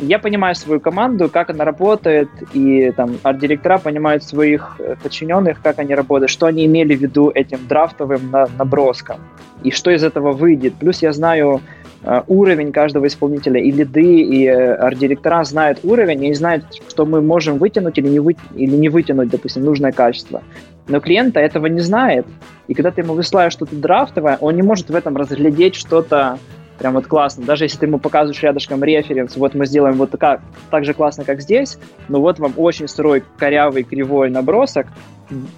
я 0.00 0.18
понимаю 0.18 0.54
свою 0.54 0.80
команду, 0.80 1.28
как 1.28 1.50
она 1.50 1.64
работает, 1.64 2.28
и 2.52 2.92
там 2.96 3.18
арт-директора 3.22 3.78
понимают 3.78 4.22
своих 4.22 4.76
э, 4.78 4.94
подчиненных, 5.02 5.60
как 5.60 5.78
они 5.78 5.94
работают, 5.94 6.30
что 6.30 6.46
они 6.46 6.66
имели 6.66 6.94
в 6.94 7.00
виду 7.00 7.30
этим 7.34 7.66
драфтовым 7.66 8.30
наброском, 8.56 9.18
и 9.64 9.70
что 9.70 9.90
из 9.90 10.04
этого 10.04 10.32
выйдет. 10.32 10.74
Плюс 10.74 11.02
я 11.02 11.12
знаю 11.12 11.60
э, 12.02 12.22
уровень 12.28 12.70
каждого 12.72 13.06
исполнителя, 13.06 13.60
и 13.60 13.72
лиды, 13.72 14.20
и 14.20 14.46
э, 14.46 14.74
арт-директора 14.74 15.42
знают 15.44 15.80
уровень, 15.82 16.26
и 16.26 16.34
знают, 16.34 16.64
что 16.88 17.04
мы 17.04 17.20
можем 17.20 17.58
вытянуть 17.58 17.98
или 17.98 18.08
не, 18.08 18.20
вы, 18.20 18.36
или 18.54 18.76
не 18.76 18.88
вытянуть, 18.88 19.30
допустим, 19.30 19.64
нужное 19.64 19.92
качество. 19.92 20.42
Но 20.86 21.00
клиента 21.00 21.40
этого 21.40 21.66
не 21.66 21.80
знает, 21.80 22.26
и 22.68 22.74
когда 22.74 22.90
ты 22.92 23.02
ему 23.02 23.14
высылаешь 23.14 23.52
что-то 23.52 23.74
драфтовое, 23.74 24.38
он 24.40 24.54
не 24.54 24.62
может 24.62 24.90
в 24.90 24.94
этом 24.94 25.16
разглядеть 25.16 25.74
что-то 25.74 26.38
Прям 26.78 26.94
вот 26.94 27.06
классно. 27.06 27.44
Даже 27.44 27.64
если 27.64 27.78
ты 27.78 27.86
ему 27.86 27.98
показываешь 27.98 28.42
рядышком 28.42 28.84
референс, 28.84 29.36
вот 29.36 29.54
мы 29.54 29.66
сделаем 29.66 29.96
вот 29.96 30.10
так, 30.12 30.40
так 30.70 30.84
же 30.84 30.94
классно, 30.94 31.24
как 31.24 31.40
здесь, 31.40 31.78
но 32.08 32.20
вот 32.20 32.38
вам 32.38 32.54
очень 32.56 32.86
сырой, 32.86 33.24
корявый, 33.36 33.82
кривой 33.82 34.30
набросок, 34.30 34.86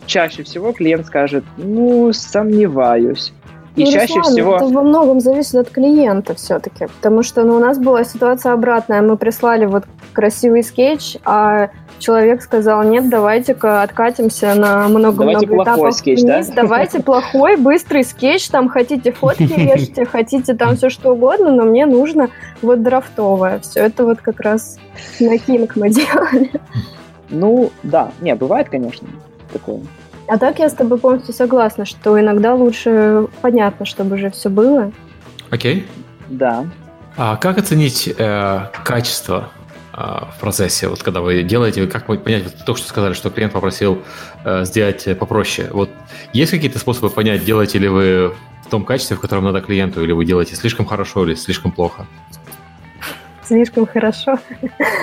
чаще 0.07 0.43
всего 0.43 0.73
клиент 0.73 1.07
скажет, 1.07 1.45
ну, 1.57 2.12
сомневаюсь. 2.12 3.33
И 3.77 3.85
ну, 3.85 3.93
чаще 3.93 4.14
Руслан, 4.16 4.35
всего... 4.35 4.57
Это 4.57 4.66
во 4.66 4.83
многом 4.83 5.21
зависит 5.21 5.55
от 5.55 5.71
клиента 5.71 6.35
все-таки, 6.35 6.87
потому 6.87 7.23
что 7.23 7.45
ну, 7.45 7.57
у 7.57 7.59
нас 7.61 7.79
была 7.79 8.05
ситуация 8.05 8.53
обратная. 8.53 9.01
Мы 9.01 9.16
прислали 9.16 9.66
вот 9.66 9.85
красивый 10.12 10.62
скетч, 10.64 11.16
а 11.25 11.71
человек 12.01 12.43
сказал, 12.43 12.83
нет, 12.83 13.09
давайте-ка 13.09 13.83
откатимся 13.83 14.55
на 14.55 14.89
много-много 14.89 15.62
этапов 15.62 15.95
скетч, 15.95 16.23
вниз. 16.23 16.49
Да? 16.49 16.62
Давайте 16.62 17.01
плохой, 17.03 17.57
быстрый 17.57 18.03
скетч, 18.03 18.49
там 18.49 18.68
хотите 18.68 19.12
фотки 19.12 19.43
режьте, 19.57 20.05
хотите 20.05 20.55
там 20.55 20.77
все 20.77 20.91
что 20.91 21.12
угодно, 21.12 21.53
но 21.53 21.64
мне 21.64 21.87
нужно 21.87 22.31
вот 22.62 22.83
драфтовое. 22.83 23.61
Все 23.61 23.81
это 23.81 24.05
вот 24.05 24.21
как 24.21 24.41
раз 24.41 24.79
на 25.21 25.37
King 25.37 25.71
мы 25.77 25.91
делали. 25.91 26.51
Ну, 27.29 27.71
да, 27.85 28.11
не, 28.21 28.35
бывает, 28.35 28.68
конечно, 28.68 29.07
такое. 29.53 29.81
А 30.31 30.39
так 30.39 30.61
я 30.61 30.68
с 30.68 30.74
тобой 30.74 30.97
полностью 30.97 31.35
согласна, 31.35 31.85
что 31.85 32.18
иногда 32.20 32.55
лучше 32.55 33.26
понятно, 33.41 33.85
чтобы 33.85 34.14
уже 34.14 34.31
все 34.31 34.49
было. 34.49 34.93
Okay. 35.51 35.79
Okay. 35.79 35.85
Да. 36.28 36.66
А 37.16 37.37
как 37.37 37.59
оценить 37.59 38.14
э, 38.16 38.66
качество 38.85 39.51
а, 39.93 40.31
в 40.37 40.39
процессе, 40.39 40.87
вот 40.87 41.03
когда 41.03 41.20
вы 41.20 41.43
делаете, 41.43 41.85
как 41.89 42.07
понять, 42.07 42.45
вот 42.45 42.64
только 42.64 42.78
что 42.78 42.89
сказали, 42.89 43.12
что 43.14 43.31
клиент 43.31 43.53
попросил 43.53 44.03
э, 44.45 44.64
сделать 44.64 45.18
попроще. 45.18 45.68
Вот 45.72 45.91
есть 46.33 46.53
какие-то 46.53 46.78
способы 46.78 47.11
понять, 47.11 47.45
делаете 47.45 47.81
ли 47.81 47.89
вы 47.89 48.33
в 48.64 48.70
том 48.70 48.85
качестве, 48.85 49.16
в 49.16 49.20
котором 49.20 49.43
надо 49.43 49.61
клиенту, 49.61 50.01
или 50.05 50.12
вы 50.12 50.24
делаете 50.24 50.55
слишком 50.55 50.87
хорошо 50.87 51.26
или 51.26 51.35
слишком 51.35 51.72
плохо? 51.72 52.07
Слишком 53.51 53.85
хорошо. 53.87 54.39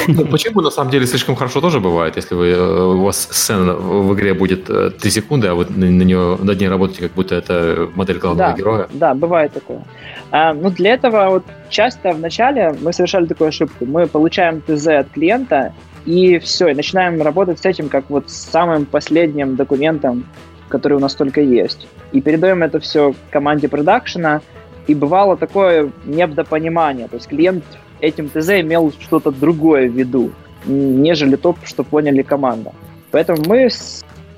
Ну, 0.08 0.26
почему 0.26 0.62
на 0.62 0.70
самом 0.70 0.90
деле 0.90 1.06
слишком 1.06 1.36
хорошо 1.36 1.60
тоже 1.60 1.80
бывает, 1.82 2.16
если 2.16 2.34
вы, 2.34 2.48
э, 2.48 2.84
у 2.96 3.02
вас 3.04 3.28
сцена 3.30 3.74
в 3.74 4.14
игре 4.14 4.34
будет 4.34 4.66
3 4.66 4.74
э, 5.04 5.10
секунды, 5.10 5.48
а 5.48 5.54
вы 5.54 5.66
на, 5.66 6.04
нее, 6.04 6.38
над 6.42 6.58
ней 6.58 6.70
работаете, 6.70 7.02
как 7.02 7.12
будто 7.12 7.36
это 7.36 7.90
модель 7.96 8.20
главного 8.20 8.52
да, 8.52 8.58
героя. 8.58 8.88
Да, 8.94 9.14
бывает 9.14 9.52
такое. 9.52 9.84
А, 10.32 10.54
ну, 10.54 10.70
для 10.70 10.94
этого 10.94 11.30
вот 11.30 11.44
часто 11.70 12.14
вначале 12.14 12.74
мы 12.82 12.94
совершали 12.94 13.26
такую 13.26 13.50
ошибку. 13.50 13.86
Мы 13.86 14.08
получаем 14.08 14.62
ТЗ 14.62 14.88
от 14.88 15.10
клиента, 15.10 15.74
и 16.06 16.40
все, 16.40 16.70
и 16.70 16.74
начинаем 16.74 17.22
работать 17.22 17.60
с 17.60 17.66
этим 17.66 17.90
как 17.90 18.10
вот 18.10 18.30
с 18.30 18.50
самым 18.50 18.86
последним 18.86 19.58
документом, 19.58 20.24
который 20.70 20.94
у 20.94 21.02
нас 21.02 21.16
только 21.16 21.42
есть. 21.42 21.86
И 22.14 22.22
передаем 22.22 22.64
это 22.64 22.80
все 22.80 23.14
команде 23.30 23.68
продакшена, 23.68 24.40
и 24.88 24.96
бывало 24.96 25.36
такое 25.36 25.92
недопонимание. 26.06 27.10
То 27.10 27.18
есть 27.18 27.28
клиент 27.28 27.66
этим 28.02 28.30
ТЗ 28.30 28.62
имел 28.62 28.92
что-то 29.00 29.32
другое 29.32 29.90
в 29.90 29.94
виду, 29.94 30.32
нежели 30.66 31.36
то, 31.36 31.56
что 31.64 31.84
поняли 31.84 32.22
команда. 32.22 32.74
Поэтому 33.12 33.44
мы 33.46 33.70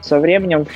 со 0.01 0.19
временем 0.19 0.67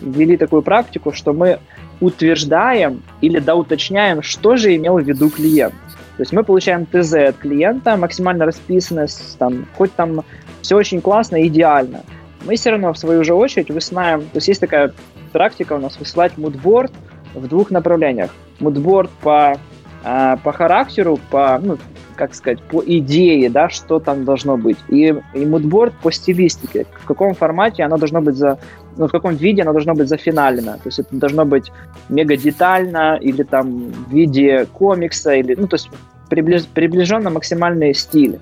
ввели 0.00 0.36
такую 0.36 0.62
практику, 0.62 1.12
что 1.12 1.32
мы 1.32 1.58
утверждаем 2.00 3.02
или 3.20 3.38
доуточняем, 3.38 4.22
что 4.22 4.56
же 4.56 4.74
имел 4.76 4.98
в 4.98 5.02
виду 5.02 5.30
клиент. 5.30 5.74
То 6.16 6.22
есть 6.22 6.32
мы 6.32 6.42
получаем 6.42 6.86
ТЗ 6.86 7.14
от 7.14 7.36
клиента, 7.36 7.96
максимально 7.96 8.44
расписанное, 8.44 9.08
там, 9.38 9.66
хоть 9.76 9.92
там 9.94 10.24
все 10.62 10.76
очень 10.76 11.00
классно, 11.00 11.46
идеально. 11.46 12.02
Мы 12.44 12.56
все 12.56 12.70
равно, 12.70 12.92
в 12.92 12.98
свою 12.98 13.24
же 13.24 13.34
очередь, 13.34 13.70
высылаем, 13.70 14.22
то 14.22 14.36
есть 14.36 14.48
есть 14.48 14.60
такая 14.60 14.92
практика 15.32 15.74
у 15.74 15.78
нас, 15.78 15.98
высылать 15.98 16.36
мудборд 16.36 16.92
в 17.34 17.46
двух 17.46 17.70
направлениях. 17.70 18.30
Мудборд 18.58 19.10
по, 19.22 19.58
а, 20.02 20.36
по 20.38 20.52
характеру, 20.52 21.18
по, 21.30 21.60
ну, 21.62 21.78
как 22.18 22.34
сказать, 22.34 22.60
по 22.62 22.82
идее, 22.84 23.48
да, 23.48 23.68
что 23.68 24.00
там 24.00 24.24
должно 24.24 24.56
быть. 24.56 24.78
И, 24.88 25.14
и 25.34 25.46
мудборд 25.46 25.94
по 26.02 26.10
стилистике, 26.10 26.84
в 27.00 27.06
каком 27.06 27.34
формате 27.34 27.84
оно 27.84 27.96
должно 27.96 28.20
быть 28.20 28.34
за, 28.34 28.58
ну, 28.96 29.06
в 29.06 29.12
каком 29.12 29.36
виде 29.36 29.62
оно 29.62 29.72
должно 29.72 29.94
быть 29.94 30.08
зафиналено. 30.08 30.72
То 30.72 30.86
есть 30.86 30.98
это 30.98 31.16
должно 31.16 31.44
быть 31.44 31.72
мега 32.08 32.36
детально 32.36 33.16
или 33.20 33.44
там 33.44 33.92
в 33.92 34.12
виде 34.12 34.66
комикса, 34.72 35.34
или, 35.34 35.54
ну, 35.54 35.68
то 35.68 35.76
есть 35.76 35.88
приближ, 36.28 36.66
приближенно 36.66 37.30
максимальный 37.30 37.94
стиль. 37.94 38.40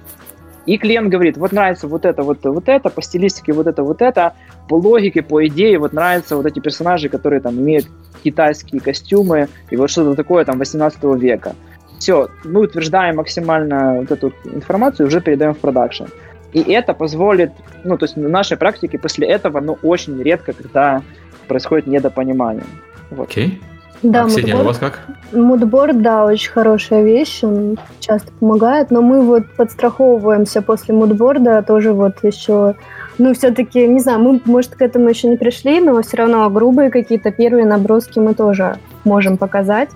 И 0.64 0.78
клиент 0.78 1.10
говорит, 1.10 1.36
вот 1.36 1.52
нравится 1.52 1.86
вот 1.86 2.04
это, 2.04 2.22
вот, 2.22 2.44
вот 2.44 2.68
это, 2.68 2.90
по 2.90 3.02
стилистике 3.02 3.52
вот 3.52 3.66
это, 3.66 3.84
вот 3.84 4.02
это, 4.02 4.32
по 4.68 4.74
логике, 4.74 5.22
по 5.22 5.46
идее, 5.46 5.78
вот 5.78 5.92
нравятся 5.92 6.36
вот 6.36 6.46
эти 6.46 6.58
персонажи, 6.58 7.08
которые 7.08 7.40
там 7.40 7.54
имеют 7.56 7.86
китайские 8.24 8.80
костюмы 8.80 9.48
и 9.70 9.76
вот 9.76 9.90
что-то 9.90 10.16
такое 10.16 10.44
там 10.44 10.58
18 10.58 11.04
века. 11.20 11.54
Все, 11.98 12.28
мы 12.44 12.62
утверждаем 12.62 13.16
максимально 13.16 14.00
вот 14.00 14.10
эту 14.10 14.32
информацию, 14.44 15.06
уже 15.06 15.20
передаем 15.20 15.54
в 15.54 15.58
продакшн. 15.58 16.04
И 16.52 16.60
это 16.60 16.94
позволит, 16.94 17.52
ну, 17.84 17.98
то 17.98 18.04
есть 18.04 18.16
на 18.16 18.28
нашей 18.28 18.56
практике 18.56 18.98
после 18.98 19.26
этого, 19.26 19.60
ну, 19.60 19.78
очень 19.82 20.22
редко, 20.22 20.52
когда 20.52 21.02
происходит 21.48 21.86
недопонимание. 21.86 22.64
Вот. 23.10 23.28
Okay. 23.28 23.58
Да, 24.02 24.24
а, 24.24 24.26
Ксения, 24.26 24.56
у 24.56 24.62
вас 24.62 24.78
как? 24.78 25.00
мудборд, 25.32 26.02
да, 26.02 26.24
очень 26.24 26.50
хорошая 26.50 27.02
вещь, 27.02 27.42
он 27.42 27.78
часто 28.00 28.30
помогает, 28.38 28.90
но 28.90 29.00
мы 29.00 29.22
вот 29.22 29.44
подстраховываемся 29.56 30.62
после 30.62 30.94
мудборда, 30.94 31.62
тоже 31.62 31.92
вот 31.92 32.22
еще, 32.22 32.74
ну, 33.18 33.34
все-таки, 33.34 33.86
не 33.86 34.00
знаю, 34.00 34.20
мы, 34.20 34.40
может, 34.44 34.76
к 34.76 34.82
этому 34.82 35.08
еще 35.08 35.28
не 35.28 35.36
пришли, 35.36 35.80
но 35.80 36.00
все 36.02 36.18
равно 36.18 36.48
грубые 36.50 36.90
какие-то 36.90 37.30
первые 37.32 37.64
наброски 37.64 38.18
мы 38.18 38.34
тоже 38.34 38.78
можем 39.04 39.38
показать, 39.38 39.90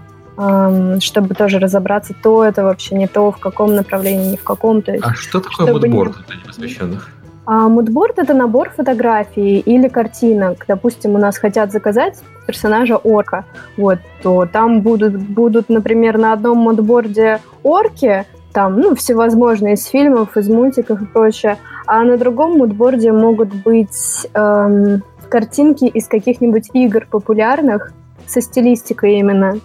чтобы 1.01 1.35
тоже 1.35 1.59
разобраться, 1.59 2.15
то 2.23 2.45
это 2.45 2.63
вообще 2.65 2.95
не 2.95 3.07
то, 3.07 3.31
в 3.31 3.39
каком 3.39 3.75
направлении, 3.75 4.33
ни 4.33 4.37
в 4.37 4.45
каком. 4.45 4.83
То 4.83 4.93
есть, 4.93 5.05
А 5.07 5.15
что 5.15 5.41
такое 5.41 5.67
чтобы 5.67 5.89
не- 5.89 5.95
мудборд 5.95 6.27
для 6.27 6.37
непосвященных? 6.37 7.11
А 7.47 7.69
мудборд 7.69 8.19
это 8.19 8.33
набор 8.33 8.71
фотографий 8.71 9.59
или 9.59 9.89
картинок. 9.89 10.65
Допустим, 10.69 11.15
у 11.15 11.19
нас 11.19 11.37
хотят 11.37 11.73
заказать 11.73 12.19
персонажа 12.47 12.97
орка, 12.97 13.45
вот, 13.77 13.99
то 14.23 14.47
там 14.47 14.83
будут, 14.83 15.17
будут, 15.17 15.69
например, 15.69 16.19
на 16.19 16.33
одном 16.33 16.59
мудборде 16.59 17.41
орки, 17.63 18.25
там, 18.53 18.81
ну, 18.81 18.95
всевозможные 18.95 19.75
из 19.75 19.85
фильмов, 19.87 20.37
из 20.37 20.49
мультиков 20.49 21.03
и 21.03 21.07
прочее, 21.07 21.57
а 21.87 22.03
на 22.05 22.17
другом 22.17 22.59
мудборде 22.59 23.13
могут 23.13 23.53
быть 23.55 24.27
эм, 24.35 25.03
картинки 25.29 25.85
из 25.85 26.07
каких-нибудь 26.09 26.71
игр 26.73 27.07
популярных 27.11 27.93
со 28.27 28.41
стилистикой 28.41 29.15
именно, 29.19 29.59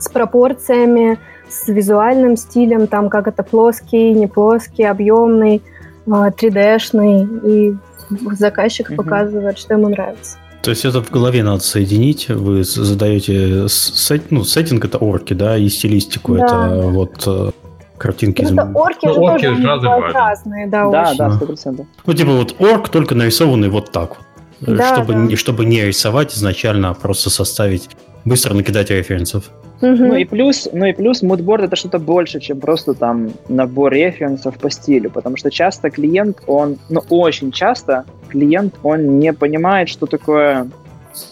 с 0.00 0.08
пропорциями, 0.08 1.18
с 1.48 1.68
визуальным 1.68 2.36
стилем, 2.36 2.86
там, 2.86 3.08
как 3.08 3.28
это 3.28 3.42
плоский, 3.42 4.12
не 4.12 4.26
плоский, 4.26 4.84
объемный, 4.84 5.62
а, 6.10 6.30
3D-шный, 6.30 7.28
и 7.44 7.76
заказчик 8.36 8.88
Мгм. 8.90 8.96
показывает, 8.96 9.58
что 9.58 9.74
ему 9.74 9.88
нравится. 9.88 10.36
То 10.62 10.70
есть 10.70 10.84
это 10.84 11.02
в 11.02 11.10
голове 11.10 11.42
надо 11.42 11.60
соединить. 11.60 12.28
Вы 12.28 12.64
задаете 12.64 13.66
сет- 13.68 14.30
ну, 14.30 14.44
сеттинг 14.44 14.84
это 14.84 14.98
орки, 14.98 15.32
да, 15.32 15.56
и 15.56 15.68
стилистику 15.68 16.34
Да. 16.36 16.44
это 16.44 16.80
вот 16.88 17.22
э, 17.26 17.50
картинки 17.96 18.42
из... 18.42 18.50
Просто 18.50 18.70
орки 18.74 19.06
Ну, 19.06 19.14
же 19.14 19.20
орки 19.20 19.46
тоже 19.46 19.62
же 19.62 19.66
разные 19.68 20.00
разные, 20.12 20.66
да, 20.68 20.90
Да, 20.90 21.02
очень. 21.08 21.16
да, 21.18 21.30
сто 21.32 21.46
процентов. 21.46 21.86
Ну, 22.04 22.12
типа 22.12 22.32
вот 22.32 22.60
орк, 22.60 22.88
только 22.90 23.14
нарисованный 23.14 23.68
вот 23.70 23.90
так 23.90 24.10
вот. 24.18 24.26
Э, 24.68 24.76
Да, 24.76 24.94
чтобы, 24.94 25.12
да. 25.14 25.18
Не, 25.20 25.36
чтобы 25.36 25.64
не 25.64 25.82
рисовать 25.82 26.34
изначально, 26.34 26.90
а 26.90 26.94
просто 26.94 27.30
составить, 27.30 27.88
быстро 28.26 28.52
накидать 28.52 28.90
референсов. 28.90 29.44
Ну 29.80 30.14
и 30.14 30.24
плюс, 30.24 30.68
ну 30.72 30.86
и 30.86 30.92
плюс 30.92 31.22
мудборд 31.22 31.64
это 31.64 31.76
что-то 31.76 31.98
больше, 31.98 32.40
чем 32.40 32.60
просто 32.60 32.94
там 32.94 33.30
набор 33.48 33.92
референсов 33.92 34.58
по 34.58 34.70
стилю, 34.70 35.10
потому 35.10 35.36
что 35.36 35.50
часто 35.50 35.90
клиент, 35.90 36.42
он, 36.46 36.76
ну 36.88 37.02
очень 37.08 37.50
часто 37.50 38.04
клиент, 38.28 38.74
он 38.82 39.18
не 39.18 39.32
понимает, 39.32 39.88
что 39.88 40.06
такое 40.06 40.68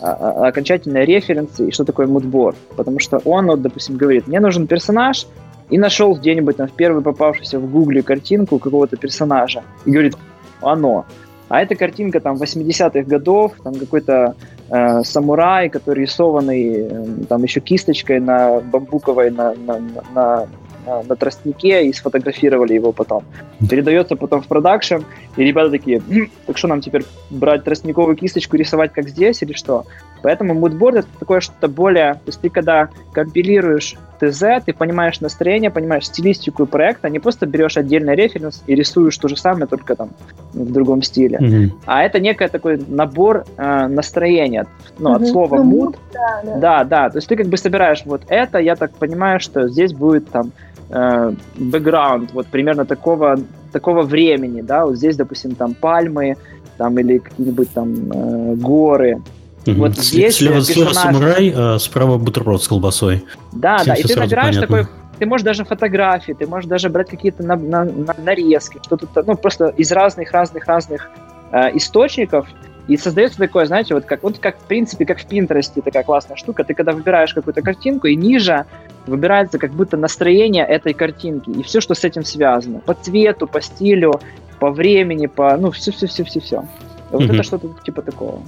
а, 0.01 0.11
а, 0.11 0.49
окончательные 0.49 1.05
референсы 1.05 1.69
и 1.69 1.73
что 1.73 1.85
такое 1.85 2.07
мудборд, 2.07 2.57
потому 2.77 2.99
что 2.99 3.19
он, 3.25 3.47
вот, 3.47 3.63
допустим, 3.63 3.97
говорит, 3.97 4.27
мне 4.27 4.41
нужен 4.41 4.67
персонаж, 4.67 5.27
и 5.71 5.79
нашел 5.79 6.15
где-нибудь 6.15 6.57
там 6.57 6.69
в 6.69 6.73
первой 6.73 7.03
попавшейся 7.03 7.59
в 7.59 7.71
гугле 7.71 8.03
картинку 8.03 8.59
какого-то 8.59 8.97
персонажа, 8.97 9.63
и 9.85 9.91
говорит, 9.91 10.17
оно. 10.61 11.05
А 11.49 11.63
эта 11.63 11.75
картинка 11.75 12.21
там 12.21 12.37
80-х 12.37 13.03
годов, 13.03 13.53
там 13.63 13.75
какой-то 13.75 14.35
э, 14.69 15.03
самурай, 15.03 15.69
который 15.69 16.05
рисованный 16.05 16.89
э, 16.89 17.05
там 17.29 17.43
еще 17.43 17.61
кисточкой 17.61 18.21
на 18.21 18.61
бамбуковой 18.61 19.31
на, 19.31 19.55
на, 19.55 19.79
на, 20.15 20.47
на, 20.89 21.03
на- 21.03 21.17
тростнике 21.17 21.87
и 21.87 21.93
сфотографировали 21.93 22.75
его 22.75 22.93
потом. 22.93 23.25
Передается 23.69 24.17
потом 24.17 24.41
в 24.43 24.47
продакшн, 24.47 25.03
и 25.37 25.45
ребята 25.45 25.71
такие, 25.71 26.01
«Хм, 26.01 26.29
так 26.47 26.59
что 26.59 26.69
нам 26.69 26.81
теперь 26.81 27.05
брать 27.31 27.65
тростниковую 27.65 28.17
кисточку 28.17 28.57
рисовать 28.57 28.93
как 28.93 29.09
здесь 29.09 29.43
или 29.43 29.53
что? 29.53 29.85
Поэтому 30.23 30.55
мудборд 30.55 30.97
это 30.97 31.09
такое 31.19 31.41
что-то 31.41 31.69
более... 31.69 32.15
То 32.15 32.21
есть 32.27 32.41
ты 32.41 32.51
когда 32.51 32.89
компилируешь 33.13 33.95
ТЗ, 34.19 34.43
ты 34.67 34.73
понимаешь 34.73 35.21
настроение, 35.21 35.71
понимаешь 35.71 36.07
стилистику 36.07 36.67
проекта, 36.67 37.09
не 37.09 37.21
просто 37.21 37.47
берешь 37.47 37.77
отдельный 37.77 38.17
референс 38.17 38.65
и 38.67 38.75
рисуешь 38.75 39.17
то 39.17 39.29
же 39.29 39.37
самое, 39.37 39.67
только 39.67 39.95
там 39.95 40.11
в 40.53 40.73
другом 40.73 41.03
стиле. 41.03 41.39
Мгм. 41.41 41.79
А 41.87 42.03
это 42.03 42.19
некий 42.19 42.49
такой 42.49 42.83
набор 42.89 43.45
э, 43.57 43.87
настроения, 43.87 44.67
ну, 44.99 45.13
от 45.13 45.21
Мгм. 45.23 45.31
слова 45.31 45.57
Ну, 45.59 45.71
mood. 45.71 45.93
mood, 45.93 45.97
да, 46.13 46.43
да. 46.45 46.59
Да, 46.59 46.85
да, 46.85 47.11
то 47.11 47.19
есть 47.19 47.29
ты 47.29 47.37
как 47.37 47.47
бы 47.47 47.57
собираешь 47.57 48.03
вот 48.05 48.23
это, 48.29 48.59
я 48.59 48.75
так 48.75 48.91
понимаю, 48.93 49.39
что 49.39 49.69
здесь 49.69 49.93
будет 49.93 50.29
там 50.31 50.51
бэкграунд 50.91 52.33
вот 52.33 52.47
примерно 52.47 52.85
такого, 52.85 53.37
такого 53.73 54.03
времени, 54.03 54.63
да, 54.63 54.87
вот 54.87 54.97
здесь, 54.97 55.17
допустим, 55.17 55.55
там 55.55 55.75
пальмы, 55.75 56.37
там 56.77 56.99
или 56.99 57.19
какие-нибудь 57.19 57.71
там 57.73 57.95
э, 58.11 58.55
горы. 58.55 59.21
Мгм. 59.67 59.79
Вот 59.79 59.99
здесь 59.99 60.37
слева, 60.37 60.63
слева 60.63 60.91
персонаж- 60.91 61.13
самурай, 61.13 61.53
а 61.55 61.79
справа 61.79 62.17
бутерброд 62.17 62.63
с 62.63 62.69
колбасой. 62.69 63.25
Да, 63.53 63.79
Всем 63.79 63.95
да, 63.95 64.01
и 64.01 64.03
ты 64.05 64.19
набираешь 64.19 64.55
понятно. 64.57 64.77
такой, 64.79 64.93
ты 65.19 65.27
можешь 65.27 65.45
даже 65.45 65.65
фотографии, 65.65 66.33
ты 66.33 66.47
можешь 66.47 66.69
даже 66.69 66.89
брать 66.89 67.11
какие-то 67.11 67.43
на- 67.43 67.57
на- 67.57 67.85
на- 67.85 68.17
нарезки, 68.23 68.79
что-то, 68.83 69.07
ну, 69.27 69.37
просто 69.37 69.67
из 69.77 69.93
разных-разных-разных 69.93 71.11
э, 71.51 71.77
источников, 71.77 72.47
и 72.87 72.97
создается 72.97 73.39
такое, 73.39 73.67
знаете, 73.67 73.95
вот 73.95 74.05
как, 74.07 74.23
вот 74.23 74.39
как, 74.39 74.57
в 74.59 74.63
принципе, 74.63 75.05
как 75.05 75.19
в 75.19 75.27
Пинтересте 75.27 75.83
такая 75.83 76.05
классная 76.05 76.37
штука, 76.37 76.65
ты 76.65 76.73
когда 76.73 76.93
выбираешь 76.93 77.35
какую-то 77.35 77.61
картинку, 77.61 78.07
и 78.07 78.17
ниже 78.17 78.65
выбирается 79.09 79.59
как 79.59 79.73
будто 79.73 79.97
настроение 79.97 80.65
этой 80.65 80.93
картинки, 80.95 81.51
и 81.51 81.63
все, 81.63 81.81
что 81.81 81.95
с 81.95 82.05
этим 82.05 82.25
связано, 82.25 82.81
по 82.81 82.95
цвету, 82.95 83.47
по 83.47 83.61
стилю, 83.61 84.21
по 84.61 84.71
времени, 84.71 85.27
по, 85.27 85.57
ну, 85.57 85.71
все-все-все-все-все. 85.71 86.65
Вот 87.11 87.23
Мгм. 87.23 87.33
это 87.35 87.43
что-то 87.43 87.69
типа 87.85 88.03
такого. 88.03 88.43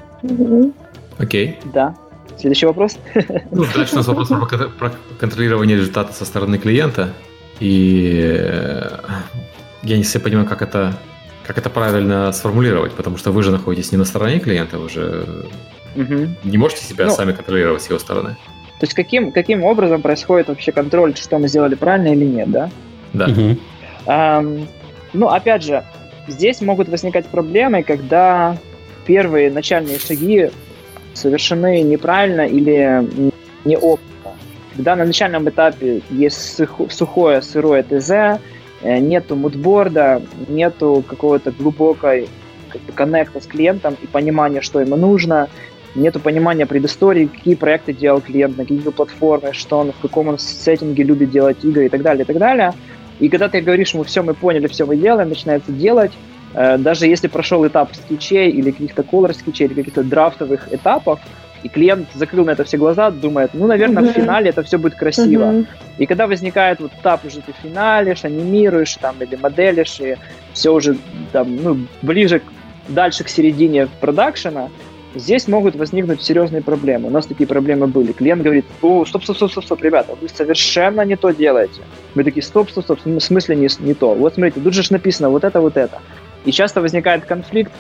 Окей. 1.19 1.59
Да. 1.73 1.95
Следующий 2.39 2.67
вопрос? 2.67 2.97
Ну, 3.51 3.65
дальше 3.75 3.95
у 3.95 3.97
нас 3.97 4.07
вопрос 4.07 4.29
про, 4.29 4.47
про 4.69 4.93
контролирование 5.19 5.77
результата 5.77 6.13
со 6.13 6.25
стороны 6.25 6.59
клиента. 6.59 7.13
И 7.59 8.21
э, 8.23 8.89
я 9.83 9.97
не 9.99 10.05
совсем 10.05 10.23
понимаю, 10.23 10.49
как 10.49 10.63
это, 10.63 10.95
как 11.47 11.59
это 11.59 11.69
правильно 11.69 12.33
сформулировать, 12.33 12.93
потому 12.93 13.19
что 13.19 13.33
вы 13.33 13.43
же 13.43 13.51
находитесь 13.51 13.93
не 13.93 13.99
на 13.99 14.05
стороне 14.05 14.41
клиента, 14.41 14.79
вы 14.79 14.89
же 14.89 15.47
Мгм. 15.97 16.37
не 16.45 16.57
можете 16.57 16.85
себя 16.85 17.07
Ну, 17.07 17.11
сами 17.13 17.33
контролировать 17.33 17.83
с 17.83 17.89
его 17.89 17.99
стороны. 17.99 18.37
То 18.81 18.85
есть 18.85 18.95
каким, 18.95 19.31
каким 19.31 19.63
образом 19.63 20.01
происходит 20.01 20.49
вообще 20.49 20.73
контроль, 20.73 21.15
что 21.15 21.39
мы 21.39 21.49
сделали 21.49 21.75
правильно 21.75 22.15
или 22.15 22.25
нет, 22.25 22.51
да? 22.51 22.71
Да. 23.13 23.27
Мгм. 23.29 23.59
Ам, 24.07 24.69
ну, 25.13 25.29
опять 25.29 25.63
же, 25.63 25.85
здесь 26.27 26.63
могут 26.63 26.89
возникать 26.89 27.27
проблемы, 27.27 27.83
когда 27.83 28.57
первые 29.05 29.51
начальные 29.51 29.99
шаги 29.99 30.51
совершены 31.13 31.83
неправильно 31.83 32.43
или 32.43 33.33
неопытно. 33.67 34.33
Когда 34.75 34.97
на 34.97 35.05
начальном 35.05 35.47
этапе 35.51 36.01
есть 36.09 36.59
сухо- 36.59 36.89
сухое, 36.91 37.43
сырое 37.43 37.83
ТЗ, 37.83 38.41
э, 38.81 38.99
нету 38.99 39.37
мудборда, 39.37 40.23
нету 40.49 41.05
какого-то 41.07 41.51
глубокой 41.51 42.29
как 42.71 42.81
бы, 42.83 42.93
коннекта 42.93 43.41
с 43.43 43.47
клиентом 43.47 43.97
и 44.01 44.07
понимания, 44.07 44.63
что 44.63 44.81
ему 44.81 44.97
нужно, 44.97 45.49
нету 45.95 46.21
понимания 46.21 46.67
предыстории, 46.67 47.27
какие 47.27 47.55
проекты 47.55 47.93
делал 47.93 48.21
клиент, 48.21 48.57
на 48.57 48.65
какие 48.65 48.81
платформы, 48.81 49.53
что 49.53 49.79
он, 49.79 49.93
в 49.93 49.99
каком 49.99 50.29
он 50.29 50.39
сеттинге 50.39 51.03
любит 51.03 51.31
делать 51.31 51.65
игры 51.65 51.87
и 51.87 51.89
так 51.89 52.03
далее, 52.03 52.23
и 52.23 52.27
так 52.27 52.39
далее. 52.39 52.73
И 53.19 53.29
когда 53.29 53.49
ты 53.49 53.61
говоришь 53.61 53.93
ему, 53.95 54.05
все, 54.05 54.23
мы 54.23 54.35
поняли, 54.35 54.67
все 54.67 54.87
мы 54.87 54.97
делаем, 54.97 55.29
начинается 55.29 55.73
делать, 55.73 56.13
э, 56.55 56.79
даже 56.79 57.07
если 57.07 57.29
прошел 57.29 57.67
этап 57.67 57.95
скетчей 57.95 58.51
или 58.51 58.71
каких-то 58.71 59.03
колор 59.03 59.35
скетчей, 59.35 59.67
или 59.67 59.75
каких-то 59.75 60.03
драфтовых 60.03 60.73
этапов, 60.73 61.21
и 61.63 61.69
клиент 61.69 62.09
закрыл 62.15 62.47
на 62.47 62.53
это 62.53 62.65
все 62.65 62.79
глаза, 62.79 63.11
думает, 63.11 63.51
ну, 63.53 63.67
наверное, 63.67 64.03
в 64.03 64.07
Мгм. 64.07 64.15
финале 64.15 64.49
это 64.49 64.63
все 64.63 64.79
будет 64.79 64.95
красиво. 64.95 65.47
Мгм. 65.47 65.67
И 65.99 66.07
когда 66.07 66.27
возникает 66.27 66.81
вот 66.81 66.93
этап, 66.99 67.25
уже 67.27 67.43
ты 67.43 67.53
финалишь, 67.63 68.25
анимируешь 68.25 68.97
там 68.97 69.17
или 69.21 69.37
моделишь, 69.37 70.01
и 70.01 70.17
все 70.55 70.73
уже 70.73 70.97
там, 71.33 71.57
ну, 71.63 71.79
ближе, 72.01 72.41
дальше 72.89 73.25
к 73.25 73.29
середине 73.29 73.89
продакшена, 74.01 74.71
здесь 75.15 75.49
могут 75.49 75.77
возникнуть 75.77 76.23
серьезные 76.23 76.63
проблемы. 76.63 77.09
У 77.09 77.11
нас 77.11 77.27
такие 77.27 77.47
проблемы 77.47 77.87
были. 77.87 78.13
Клиент 78.13 78.43
говорит, 78.43 78.65
о, 78.83 79.05
стоп, 79.05 79.25
стоп, 79.25 79.37
стоп, 79.37 79.51
стоп, 79.51 79.65
стоп, 79.65 79.83
ребята, 79.83 80.15
вы 80.21 80.29
совершенно 80.29 81.03
не 81.03 81.17
то 81.17 81.31
делаете. 81.31 81.83
Мы 82.15 82.25
такие, 82.25 82.43
стоп, 82.43 82.71
стоп, 82.71 82.85
стоп, 82.85 83.01
в 83.05 83.21
смысле 83.21 83.57
не, 83.57 83.69
не 83.81 83.95
то? 83.95 84.15
Вот 84.15 84.35
смотрите, 84.35 84.61
тут 84.61 84.75
же 84.75 84.83
написано 84.91 85.31
вот 85.31 85.45
это, 85.45 85.61
вот 85.61 85.77
это. 85.77 86.01
И 86.45 86.53
часто 86.53 86.81
возникает 86.81 87.25
конфликт, 87.25 87.73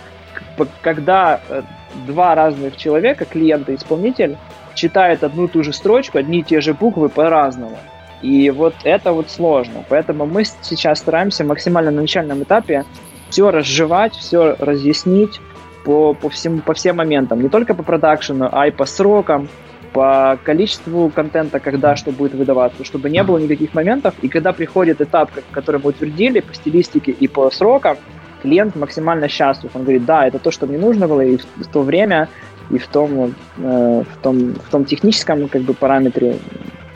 когда 0.82 1.40
э, 1.48 1.62
два 2.06 2.34
разных 2.34 2.76
человека, 2.76 3.24
клиент 3.24 3.68
и 3.68 3.74
исполнитель, 3.74 4.36
читают 4.74 5.24
одну 5.24 5.44
и 5.44 5.48
ту 5.48 5.62
же 5.62 5.72
строчку, 5.72 6.18
одни 6.18 6.40
и 6.40 6.42
те 6.42 6.60
же 6.60 6.74
буквы 6.74 7.08
по-разному. 7.08 7.78
И 8.22 8.50
вот 8.50 8.74
это 8.84 9.12
вот 9.12 9.30
сложно. 9.30 9.84
Поэтому 9.88 10.26
мы 10.26 10.44
сейчас 10.44 10.98
стараемся 10.98 11.44
максимально 11.44 11.90
на 11.90 12.02
начальном 12.02 12.42
этапе 12.42 12.84
все 13.30 13.50
разжевать, 13.50 14.14
все 14.14 14.56
разъяснить 14.58 15.40
по, 15.84 16.14
по, 16.14 16.28
всем, 16.28 16.60
по 16.60 16.74
всем 16.74 16.96
моментам. 16.96 17.40
Не 17.40 17.48
только 17.48 17.74
по 17.74 17.82
продакшену, 17.82 18.48
а 18.50 18.66
и 18.66 18.70
по 18.70 18.86
срокам, 18.86 19.48
по 19.92 20.38
количеству 20.44 21.10
контента, 21.10 21.58
когда 21.58 21.96
что 21.96 22.12
будет 22.12 22.34
выдаваться, 22.34 22.84
чтобы 22.84 23.10
не 23.10 23.22
было 23.22 23.38
никаких 23.38 23.74
моментов. 23.74 24.14
И 24.22 24.28
когда 24.28 24.52
приходит 24.52 25.00
этап, 25.00 25.30
который 25.50 25.80
мы 25.82 25.90
утвердили 25.90 26.40
по 26.40 26.54
стилистике 26.54 27.12
и 27.12 27.26
по 27.28 27.50
срокам, 27.50 27.96
клиент 28.42 28.76
максимально 28.76 29.28
счастлив. 29.28 29.70
Он 29.74 29.82
говорит, 29.82 30.04
да, 30.04 30.26
это 30.26 30.38
то, 30.38 30.50
что 30.50 30.66
мне 30.66 30.78
нужно 30.78 31.08
было, 31.08 31.20
и 31.20 31.36
в 31.36 31.44
в 31.56 31.66
то 31.66 31.82
время 31.82 32.28
и 32.70 32.78
в 32.78 32.86
том, 32.86 33.34
э, 33.58 34.02
в 34.02 34.22
том, 34.22 34.54
в 34.54 34.70
том 34.70 34.84
техническом 34.84 35.48
как 35.48 35.62
бы 35.62 35.74
параметре, 35.74 36.36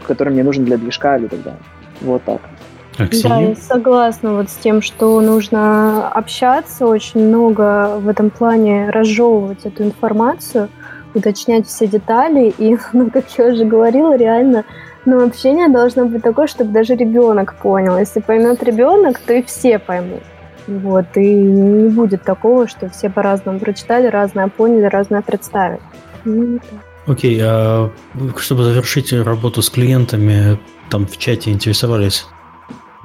который 0.07 0.32
мне 0.32 0.45
нужен 0.45 0.64
для 0.64 0.76
движка 0.76 1.16
или 1.16 1.26
так 1.26 1.43
далее. 1.43 1.61
Вот 2.01 2.22
так. 2.24 2.41
Оксия? 2.99 3.28
Да, 3.28 3.40
я 3.40 3.57
согласна 3.57 4.34
вот 4.34 4.51
с 4.51 4.55
тем, 4.55 4.82
что 4.82 5.20
нужно 5.20 6.09
общаться, 6.09 6.86
очень 6.86 7.26
много 7.26 7.99
в 7.99 8.09
этом 8.09 8.30
плане 8.30 8.90
разжевывать 8.90 9.64
эту 9.64 9.84
информацию, 9.84 10.68
уточнять 11.14 11.66
все 11.66 11.86
детали. 11.86 12.55
И, 12.59 12.76
ну, 12.92 13.11
как 13.11 13.24
я 13.38 13.47
уже 13.47 13.64
говорила, 13.64 14.16
реально, 14.16 14.64
ну, 15.05 15.24
общение 15.24 15.68
должно 15.68 16.07
быть 16.07 16.22
такое, 16.22 16.47
чтобы 16.47 16.72
даже 16.72 16.95
ребенок 16.95 17.55
понял. 17.57 17.99
Если 17.99 18.20
поймет 18.20 18.62
ребенок, 18.62 19.18
то 19.18 19.34
и 19.34 19.42
все 19.42 19.78
поймут. 19.78 20.22
Вот, 20.66 21.05
и 21.16 21.34
не 21.34 21.90
будет 21.90 22.22
такого, 22.22 22.66
что 22.66 22.88
все 22.88 23.11
по-разному 23.11 23.59
прочитали, 23.59 24.07
разное 24.07 24.49
поняли, 24.49 24.86
разное 24.86 25.20
представили. 25.20 25.80
Ну, 26.24 26.59
Окей, 27.07 27.38
а 27.42 27.90
чтобы 28.38 28.64
завершить 28.64 29.12
работу 29.12 29.61
с 29.61 29.68
клиентами, 29.68 30.59
там 30.88 31.07
в 31.07 31.18
чате 31.18 31.51
интересовались, 31.51 32.26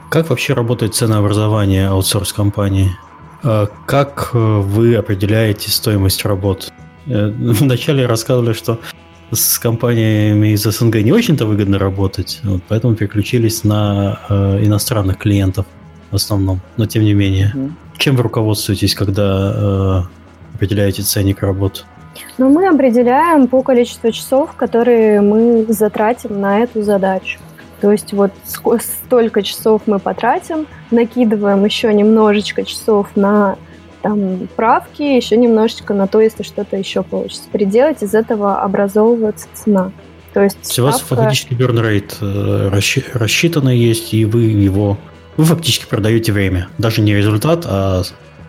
как 0.10 0.30
вообще 0.30 0.54
работает 0.54 0.96
ценообразование 0.96 1.88
аутсорс-компании? 1.88 2.92
А 3.44 3.68
как 3.86 4.32
э, 4.34 4.38
вы 4.38 4.96
определяете 4.96 5.72
стоимость 5.72 6.26
работ? 6.26 6.72
Э, 7.08 7.32
вначале 7.38 8.06
рассказывали, 8.06 8.54
что 8.54 8.80
с 9.32 9.60
компаниями 9.60 10.50
из 10.50 10.64
СНГ 10.64 10.96
не 10.96 11.12
очень-то 11.12 11.46
выгодно 11.46 11.78
работать, 11.78 12.40
вот, 12.44 12.62
поэтому 12.68 12.96
переключились 12.96 13.64
на 13.64 14.20
э, 14.28 14.66
иностранных 14.66 15.18
клиентов 15.18 15.66
в 16.12 16.16
основном, 16.16 16.62
но 16.78 16.88
тем 16.88 17.04
не 17.04 17.14
менее. 17.14 17.54
Mm. 17.56 17.72
Чем 17.98 18.16
вы 18.16 18.24
руководствуетесь, 18.24 18.96
когда 18.96 19.54
э, 19.56 20.56
определяете 20.56 21.04
ценник 21.04 21.44
работ? 21.44 21.86
Ну, 22.38 22.50
мы 22.50 22.68
определяем 22.68 23.48
по 23.48 23.62
количеству 23.62 24.12
часов, 24.12 24.54
которые 24.56 25.22
мы 25.22 25.66
затратим 25.70 26.42
на 26.42 26.62
эту 26.62 26.82
задачу. 26.82 27.40
То 27.82 27.92
есть 27.92 28.14
вот 28.14 28.32
столько 28.46 29.42
часов 29.42 29.84
мы 29.86 30.00
потратим, 30.00 30.68
накидываем 30.92 31.64
еще 31.66 31.94
немножечко 31.94 32.64
часов 32.64 33.16
на 33.16 33.58
там 34.02 34.48
правки, 34.56 35.02
еще 35.02 35.38
немножечко 35.38 35.94
на 35.94 36.08
то, 36.08 36.22
если 36.22 36.44
что-то 36.44 36.78
еще 36.78 37.04
получится 37.04 37.44
приделать, 37.52 38.02
из 38.02 38.14
этого 38.14 38.62
образовывается 38.62 39.48
цена. 39.54 39.92
То 40.34 40.44
есть 40.44 40.58
ставка... 40.64 40.82
у 40.82 40.86
вас 40.86 41.02
фактически 41.02 41.54
burn 41.54 41.82
rate 41.82 42.16
э, 42.22 43.18
рассчитанный 43.18 43.78
есть, 43.78 44.14
и 44.14 44.26
вы 44.26 44.44
его 44.44 44.98
вы 45.38 45.46
фактически 45.46 45.86
продаете 45.86 46.34
время. 46.34 46.68
Даже 46.78 47.02
не 47.02 47.16
результат, 47.16 47.66
а 47.66 48.04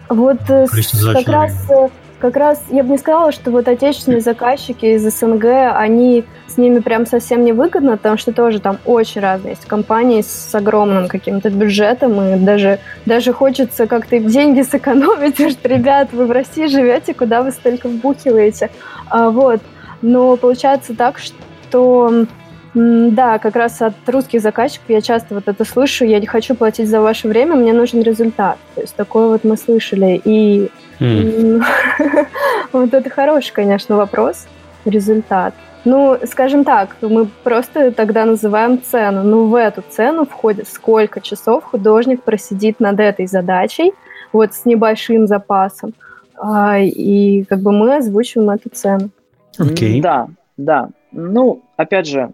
вот 0.08 0.38
э, 0.48 0.66
как 1.12 1.28
раз, 1.28 1.52
э, 1.70 1.88
как 2.20 2.36
раз 2.36 2.62
я 2.70 2.82
бы 2.82 2.90
не 2.90 2.98
сказала, 2.98 3.32
что 3.32 3.50
вот 3.50 3.66
отечественные 3.66 4.20
заказчики 4.20 4.86
из 4.86 5.02
СНГ, 5.02 5.44
они 5.74 6.24
с 6.46 6.56
ними 6.56 6.80
прям 6.80 7.06
совсем 7.06 7.44
не 7.44 7.52
выгодно, 7.52 7.96
потому 7.96 8.18
что 8.18 8.32
тоже 8.32 8.60
там 8.60 8.78
очень 8.84 9.20
разные 9.20 9.52
есть 9.52 9.64
компании 9.64 10.20
с 10.20 10.54
огромным 10.54 11.08
каким-то 11.08 11.50
бюджетом, 11.50 12.20
и 12.20 12.36
даже, 12.38 12.78
даже 13.06 13.32
хочется 13.32 13.86
как-то 13.86 14.18
деньги 14.18 14.62
сэкономить, 14.62 15.36
что, 15.36 15.68
ребят, 15.68 16.08
вы 16.12 16.26
в 16.26 16.30
России 16.30 16.66
живете, 16.66 17.14
куда 17.14 17.42
вы 17.42 17.52
столько 17.52 17.88
вбухиваете. 17.88 18.70
А, 19.08 19.30
вот. 19.30 19.60
Но 20.02 20.36
получается 20.36 20.94
так, 20.94 21.18
что 21.18 22.26
да, 22.74 23.38
как 23.38 23.56
раз 23.56 23.82
от 23.82 23.94
русских 24.06 24.40
заказчиков 24.40 24.88
я 24.88 25.00
часто 25.00 25.34
вот 25.34 25.48
это 25.48 25.64
слышу. 25.64 26.04
Я 26.04 26.20
не 26.20 26.26
хочу 26.26 26.54
платить 26.54 26.88
за 26.88 27.00
ваше 27.00 27.28
время, 27.28 27.56
мне 27.56 27.72
нужен 27.72 28.02
результат. 28.02 28.58
То 28.74 28.82
есть 28.82 28.94
такое 28.94 29.28
вот 29.28 29.42
мы 29.44 29.56
слышали. 29.56 30.20
И 30.24 30.70
mm. 31.00 31.62
вот 32.72 32.94
это 32.94 33.10
хороший, 33.10 33.52
конечно, 33.52 33.96
вопрос. 33.96 34.46
Результат. 34.84 35.54
Ну, 35.84 36.18
скажем 36.24 36.64
так, 36.64 36.96
мы 37.00 37.26
просто 37.42 37.90
тогда 37.92 38.24
называем 38.24 38.80
цену. 38.82 39.22
Ну, 39.22 39.46
в 39.46 39.54
эту 39.54 39.82
цену 39.88 40.26
входит, 40.26 40.68
сколько 40.68 41.20
часов 41.20 41.64
художник 41.64 42.22
просидит 42.22 42.80
над 42.80 43.00
этой 43.00 43.26
задачей, 43.26 43.92
вот 44.32 44.54
с 44.54 44.64
небольшим 44.66 45.26
запасом. 45.26 45.94
А, 46.38 46.78
и 46.78 47.44
как 47.44 47.60
бы 47.60 47.72
мы 47.72 47.96
озвучиваем 47.96 48.50
эту 48.50 48.68
цену. 48.70 49.10
Окей. 49.58 49.98
Okay. 49.98 50.02
Да, 50.02 50.28
да. 50.56 50.88
Ну, 51.12 51.62
опять 51.76 52.06
же, 52.06 52.30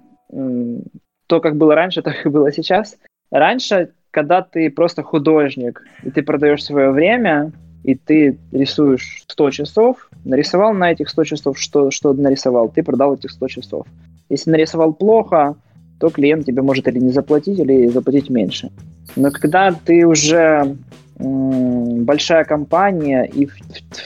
то, 1.26 1.40
как 1.40 1.56
было 1.56 1.74
раньше, 1.74 2.02
так 2.02 2.26
и 2.26 2.28
было 2.28 2.52
сейчас. 2.52 2.96
Раньше, 3.30 3.90
когда 4.10 4.42
ты 4.42 4.70
просто 4.70 5.02
художник, 5.02 5.82
и 6.02 6.10
ты 6.10 6.22
продаешь 6.22 6.64
свое 6.64 6.90
время, 6.90 7.52
и 7.86 7.94
ты 7.94 8.36
рисуешь 8.50 9.22
100 9.28 9.50
часов, 9.50 10.08
нарисовал 10.24 10.74
на 10.74 10.90
этих 10.90 11.08
100 11.08 11.24
часов, 11.24 11.56
что, 11.56 11.92
что 11.92 12.12
нарисовал, 12.12 12.68
ты 12.68 12.82
продал 12.82 13.14
этих 13.14 13.30
100 13.30 13.48
часов. 13.48 13.86
Если 14.28 14.50
нарисовал 14.50 14.92
плохо, 14.92 15.54
то 16.00 16.10
клиент 16.10 16.46
тебе 16.46 16.62
может 16.62 16.88
или 16.88 16.98
не 16.98 17.10
заплатить, 17.10 17.60
или 17.60 17.86
заплатить 17.86 18.28
меньше. 18.28 18.70
Но 19.14 19.30
когда 19.30 19.70
ты 19.70 20.04
уже 20.04 20.76
большая 21.18 22.44
компания, 22.44 23.22
и 23.22 23.46
в, 23.46 23.54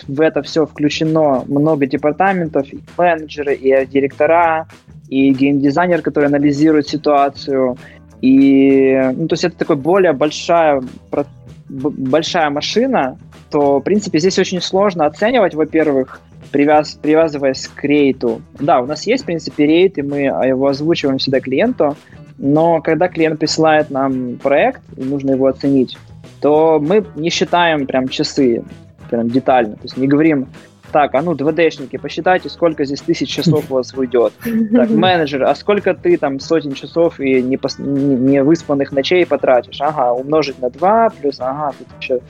в 0.09 0.21
это 0.21 0.43
все 0.43 0.67
включено 0.67 1.43
много 1.49 1.87
департаментов, 1.87 2.71
и 2.75 2.81
менеджеры, 2.99 3.55
и 3.55 3.87
директора, 3.87 4.69
и 5.09 5.31
геймдизайнер, 5.31 6.03
который 6.03 6.27
анализирует 6.27 6.87
ситуацию. 6.87 7.79
И, 8.21 8.95
ну, 9.17 9.27
то 9.27 9.33
есть 9.33 9.45
это 9.45 9.57
такая 9.57 9.79
более 9.79 10.13
большая, 10.13 10.83
большая 11.71 12.51
машина, 12.51 13.17
то, 13.51 13.79
в 13.79 13.83
принципе, 13.83 14.19
здесь 14.19 14.39
очень 14.39 14.61
сложно 14.61 15.07
оценивать, 15.07 15.55
во-первых, 15.55 16.21
привяз, 16.51 16.95
привязываясь 16.95 17.69
к 17.69 17.85
рейту. 17.85 18.43
Да, 18.59 18.81
у 18.81 18.87
нас 18.87 19.07
есть, 19.07 19.25
в 19.25 19.27
принципе, 19.27 19.67
рейт, 19.67 19.99
и 19.99 20.03
мы 20.03 20.21
его 20.21 20.69
озвучиваем 20.69 21.19
всегда 21.19 21.41
клиенту, 21.41 21.97
но 22.39 22.81
когда 22.81 23.09
клиент 23.09 23.39
присылает 23.39 23.91
нам 23.91 24.37
проект, 24.37 24.83
и 24.97 25.03
нужно 25.03 25.33
его 25.33 25.47
оценить, 25.47 25.99
то 26.41 26.81
мы 26.81 27.05
не 27.17 27.31
считаем 27.31 27.87
прям 27.87 28.09
часы, 28.09 28.65
прям 29.11 29.29
детально. 29.29 29.75
То 29.75 29.83
есть 29.83 29.97
не 29.97 30.07
говорим, 30.07 30.49
так, 30.91 31.15
а 31.15 31.23
ну, 31.23 31.35
2D-шники, 31.35 31.99
посчитайте, 31.99 32.49
сколько 32.49 32.85
здесь 32.85 33.01
тысяч 33.01 33.29
часов 33.29 33.71
у 33.71 33.75
вас 33.75 33.95
уйдет. 33.95 34.33
Так, 34.73 34.91
менеджер, 34.91 35.45
а 35.45 35.55
сколько 35.55 35.95
ты 35.95 36.17
там 36.17 36.41
сотен 36.41 36.73
часов 36.73 37.21
и 37.21 37.43
не, 37.43 37.57
пос... 37.57 37.79
не 37.79 38.43
выспанных 38.43 38.91
ночей 38.93 39.25
потратишь? 39.25 39.81
Ага, 39.81 40.13
умножить 40.13 40.61
на 40.61 40.71
2, 40.71 41.11
плюс, 41.21 41.37
ага, 41.41 41.75
тут 41.79 41.89
еще... 42.01 42.21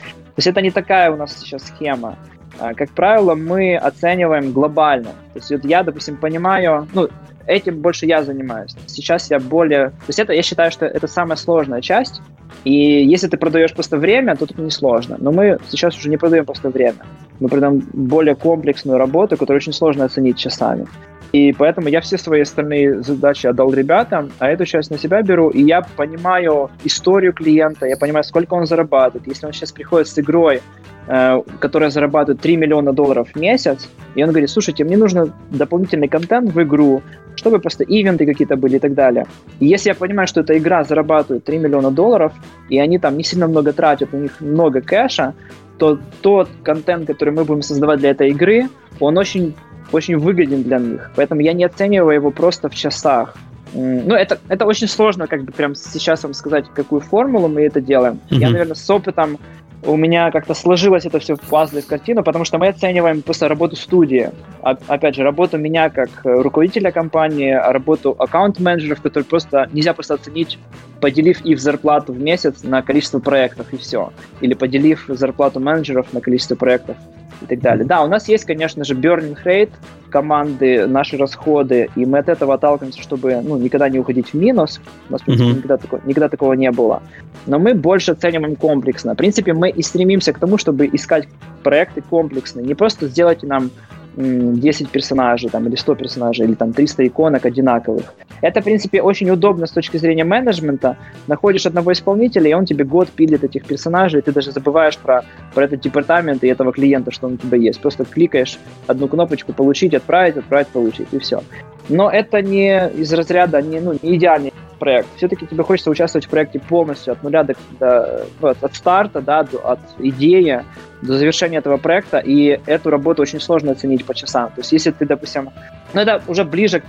То 0.41 0.43
есть 0.43 0.57
это 0.57 0.62
не 0.62 0.70
такая 0.70 1.11
у 1.11 1.16
нас 1.16 1.36
сейчас 1.38 1.66
схема. 1.66 2.16
А, 2.59 2.72
как 2.72 2.91
правило, 2.93 3.34
мы 3.34 3.76
оцениваем 3.76 4.53
глобально. 4.53 5.11
То 5.34 5.38
есть 5.38 5.51
вот 5.51 5.66
я, 5.66 5.82
допустим, 5.82 6.16
понимаю, 6.16 6.88
ну, 6.95 7.09
этим 7.47 7.82
больше 7.82 8.07
я 8.07 8.22
занимаюсь. 8.22 8.74
Сейчас 8.86 9.30
я 9.30 9.38
более... 9.38 9.88
То 9.91 10.09
есть 10.09 10.18
это, 10.18 10.32
я 10.32 10.41
считаю, 10.43 10.70
что 10.70 10.86
это 10.86 11.07
самая 11.09 11.36
сложная 11.36 11.82
часть, 11.82 12.22
и 12.64 12.72
если 12.72 13.28
ты 13.28 13.36
продаешь 13.36 13.74
просто 13.74 13.99
время, 13.99 14.34
то 14.34 14.47
тут 14.47 14.57
не 14.57 14.70
сложно. 14.70 15.16
Но 15.18 15.30
мы 15.30 15.59
сейчас 15.68 15.95
уже 15.99 16.09
не 16.09 16.16
продаем 16.16 16.47
просто 16.47 16.70
время. 16.70 17.05
Мы 17.38 17.49
продаем 17.51 17.86
более 17.93 18.34
комплексную 18.34 18.97
работу, 18.97 19.36
которую 19.36 19.59
очень 19.59 19.74
сложно 19.74 20.07
оценить 20.07 20.38
часами. 20.38 20.86
И 21.33 21.53
поэтому 21.53 21.89
я 21.89 22.01
все 22.01 22.18
свои 22.18 22.41
остальные 22.41 23.03
задачи 23.03 23.47
отдал 23.47 23.72
ребятам, 23.72 24.31
а 24.39 24.49
эту 24.49 24.64
часть 24.66 24.91
на 24.91 24.99
себя 24.99 25.22
беру, 25.22 25.51
и 25.51 25.62
я 25.62 25.83
понимаю 25.97 26.70
историю 26.83 27.33
клиента, 27.33 27.87
я 27.87 27.97
понимаю, 27.97 28.24
сколько 28.24 28.55
он 28.55 28.66
зарабатывает. 28.66 29.28
Если 29.28 29.47
он 29.47 29.53
сейчас 29.53 29.70
приходит 29.70 30.09
с 30.09 30.18
игрой, 30.18 30.61
э, 31.07 31.43
которая 31.61 31.91
зарабатывает 31.91 32.41
3 32.41 32.57
миллиона 32.57 32.93
долларов 32.93 33.28
в 33.33 33.39
месяц, 33.39 33.89
и 34.16 34.24
он 34.24 34.31
говорит, 34.31 34.51
слушайте, 34.51 34.83
мне 34.85 34.97
нужен 34.97 35.33
дополнительный 35.51 36.09
контент 36.09 36.53
в 36.53 36.62
игру, 36.62 37.03
чтобы 37.37 37.61
просто 37.61 37.85
ивенты 37.85 38.26
какие-то 38.26 38.57
были 38.57 38.76
и 38.76 38.81
так 38.81 38.95
далее. 38.95 39.26
И 39.61 39.66
если 39.66 39.91
я 39.91 39.95
понимаю, 39.95 40.26
что 40.26 40.41
эта 40.41 40.59
игра 40.59 40.83
зарабатывает 40.83 41.45
3 41.45 41.59
миллиона 41.59 41.93
долларов, 41.93 42.33
и 42.68 42.78
они 42.81 42.99
там 42.99 43.16
не 43.16 43.22
сильно 43.22 43.47
много 43.47 43.72
тратят, 43.72 44.12
у 44.12 44.16
них 44.16 44.41
много 44.41 44.81
кэша, 44.81 45.35
то 45.78 45.99
тот 46.20 46.49
контент, 46.62 47.07
который 47.07 47.33
мы 47.33 47.45
будем 47.45 47.62
создавать 47.62 48.01
для 48.01 48.11
этой 48.11 48.31
игры, 48.31 48.68
он 48.99 49.16
очень 49.16 49.55
очень 49.93 50.16
выгоден 50.18 50.62
для 50.62 50.78
них. 50.78 51.11
Поэтому 51.16 51.41
я 51.41 51.53
не 51.53 51.64
оцениваю 51.64 52.14
его 52.14 52.30
просто 52.30 52.68
в 52.68 52.74
часах. 52.74 53.34
Ну, 53.72 54.14
это, 54.14 54.38
это 54.49 54.66
очень 54.66 54.88
сложно, 54.88 55.26
как 55.26 55.45
бы 55.45 55.53
прям 55.53 55.74
сейчас 55.74 56.24
вам 56.24 56.34
сказать, 56.34 56.66
какую 56.74 57.01
формулу 57.01 57.49
мы 57.49 57.62
это 57.62 57.80
делаем. 57.80 58.14
Mm-hmm. 58.30 58.36
Я, 58.38 58.51
наверное, 58.51 58.74
с 58.74 58.91
опытом 58.91 59.38
у 59.82 59.97
меня 59.97 60.30
как-то 60.30 60.55
сложилось 60.55 61.07
это 61.07 61.18
все 61.20 61.36
в 61.36 61.41
пазлы, 61.41 61.80
в 61.80 61.86
картину, 61.86 62.22
потому 62.22 62.45
что 62.45 62.59
мы 62.59 62.68
оцениваем 62.68 63.22
просто 63.22 63.49
работу 63.49 63.76
студии. 63.76 64.30
Опять 64.62 65.14
же, 65.14 65.22
работу 65.22 65.57
меня 65.57 65.88
как 65.88 66.11
руководителя 66.22 66.91
компании, 66.91 67.53
работу 67.53 68.14
аккаунт-менеджеров, 68.18 69.01
которые 69.01 69.24
просто 69.24 69.68
нельзя 69.72 69.95
просто 69.95 70.14
оценить, 70.14 70.59
поделив 71.01 71.41
их 71.43 71.61
зарплату 71.61 72.12
в 72.12 72.20
месяц 72.20 72.62
на 72.62 72.82
количество 72.82 73.20
проектов 73.20 73.72
и 73.72 73.76
все. 73.78 74.12
Или 74.41 74.55
поделив 74.55 75.05
зарплату 75.09 75.61
менеджеров 75.61 76.12
на 76.12 76.20
количество 76.20 76.57
проектов 76.57 76.97
и 77.43 77.47
так 77.47 77.61
далее. 77.61 77.84
Да, 77.84 78.03
у 78.03 78.09
нас 78.09 78.28
есть, 78.28 78.45
конечно 78.45 78.84
же, 78.84 78.95
burning 78.95 79.36
rate 79.45 79.72
команды, 80.11 80.86
наши 80.86 81.16
расходы, 81.16 81.88
и 81.95 82.05
мы 82.05 82.18
от 82.18 82.28
этого 82.28 82.55
отталкиваемся, 82.55 83.01
чтобы 83.01 83.41
ну, 83.43 83.57
никогда 83.57 83.88
не 83.88 83.99
уходить 83.99 84.32
в 84.32 84.34
минус. 84.34 84.80
У 85.09 85.12
нас, 85.12 85.22
в 85.22 85.24
принципе, 85.24 85.51
mm-hmm. 85.51 85.57
никогда, 85.57 85.76
такого, 85.76 86.01
никогда 86.05 86.28
такого 86.28 86.53
не 86.55 86.70
было. 86.70 87.03
Но 87.47 87.59
мы 87.59 87.74
больше 87.74 88.12
оцениваем 88.12 88.57
комплексно. 88.57 89.14
В 89.14 89.16
принципе, 89.16 89.53
мы 89.53 89.70
и 89.70 89.82
стремимся 89.82 90.32
к 90.32 90.38
тому, 90.38 90.59
чтобы 90.59 90.86
искать 90.93 91.28
проекты 91.62 92.03
комплексные. 92.03 92.66
Не 92.66 92.74
просто 92.74 93.07
сделайте 93.07 93.47
нам 93.47 93.70
10 94.17 94.91
персонажей, 94.91 95.51
там, 95.51 95.67
или 95.67 95.77
100 95.77 95.95
персонажей, 95.95 96.47
или 96.47 96.55
там 96.55 96.73
300 96.73 97.07
иконок 97.07 97.47
одинаковых. 97.47 98.15
Это, 98.41 98.61
в 98.61 98.65
принципе, 98.65 99.03
очень 99.03 99.31
удобно 99.31 99.67
с 99.67 99.71
точки 99.71 99.97
зрения 99.99 100.25
менеджмента. 100.25 100.97
Находишь 101.27 101.67
одного 101.67 101.93
исполнителя, 101.93 102.51
и 102.51 102.55
он 102.55 102.65
тебе 102.65 102.85
год 102.85 103.09
пилит 103.11 103.45
этих 103.45 103.65
персонажей, 103.65 104.21
и 104.21 104.23
ты 104.23 104.33
даже 104.33 104.53
забываешь 104.53 104.99
про, 104.99 105.25
про 105.55 105.65
этот 105.65 105.81
департамент 105.81 106.43
и 106.45 106.49
этого 106.49 106.73
клиента, 106.73 107.11
что 107.11 107.27
он 107.27 107.35
у 107.35 107.37
тебя 107.37 107.59
есть. 107.59 107.81
Просто 107.81 108.05
кликаешь 108.05 108.59
одну 108.87 109.09
кнопочку 109.09 109.53
«Получить», 109.53 109.95
«Отправить», 109.95 110.37
«Отправить», 110.37 110.69
«Получить», 110.69 111.09
и 111.13 111.19
все. 111.19 111.43
Но 111.89 112.11
это 112.11 112.41
не 112.41 112.89
из 112.91 113.13
разряда, 113.13 113.61
не, 113.63 113.81
ну, 113.81 113.99
не 114.03 114.17
идеальный 114.17 114.53
проект. 114.81 115.09
Все-таки 115.16 115.47
тебе 115.47 115.62
хочется 115.62 115.91
участвовать 115.91 116.26
в 116.26 116.31
проекте 116.31 116.59
полностью 116.59 117.12
от 117.12 117.22
нуля 117.22 117.45
до, 117.45 117.55
до 117.78 118.26
ну, 118.41 118.49
от 118.49 118.74
старта, 118.74 119.20
да, 119.20 119.45
до, 119.45 119.59
от 119.59 119.81
идеи 119.99 120.64
до 121.03 121.16
завершения 121.16 121.59
этого 121.59 121.76
проекта, 121.76 122.18
и 122.18 122.61
эту 122.66 122.91
работу 122.91 123.22
очень 123.22 123.41
сложно 123.41 123.72
оценить 123.72 124.05
по 124.05 124.14
часам. 124.14 124.49
То 124.49 124.61
есть 124.61 124.72
если 124.72 124.91
ты, 124.91 125.07
допустим, 125.07 125.51
ну 125.95 126.01
это 126.01 126.22
уже 126.26 126.45
ближе 126.45 126.81
к 126.81 126.85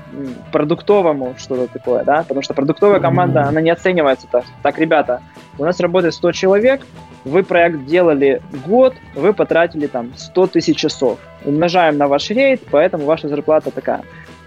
продуктовому 0.52 1.36
что-то 1.38 1.68
такое, 1.68 2.04
да, 2.04 2.24
потому 2.24 2.42
что 2.42 2.54
продуктовая 2.54 3.00
команда, 3.00 3.44
она 3.44 3.62
не 3.62 3.70
оценивается 3.70 4.28
так. 4.32 4.46
Так, 4.64 4.80
ребята, 4.80 5.22
у 5.58 5.64
нас 5.64 5.80
работает 5.80 6.14
100 6.14 6.32
человек, 6.32 6.82
вы 7.24 7.44
проект 7.44 7.86
делали 7.86 8.42
год, 8.66 8.96
вы 9.16 9.34
потратили 9.34 9.88
там 9.88 10.12
100 10.16 10.48
тысяч 10.48 10.78
часов. 10.78 11.20
Умножаем 11.46 11.98
на 11.98 12.08
ваш 12.08 12.30
рейд, 12.32 12.62
поэтому 12.72 13.06
ваша 13.06 13.28
зарплата 13.28 13.72
такая. 13.72 14.02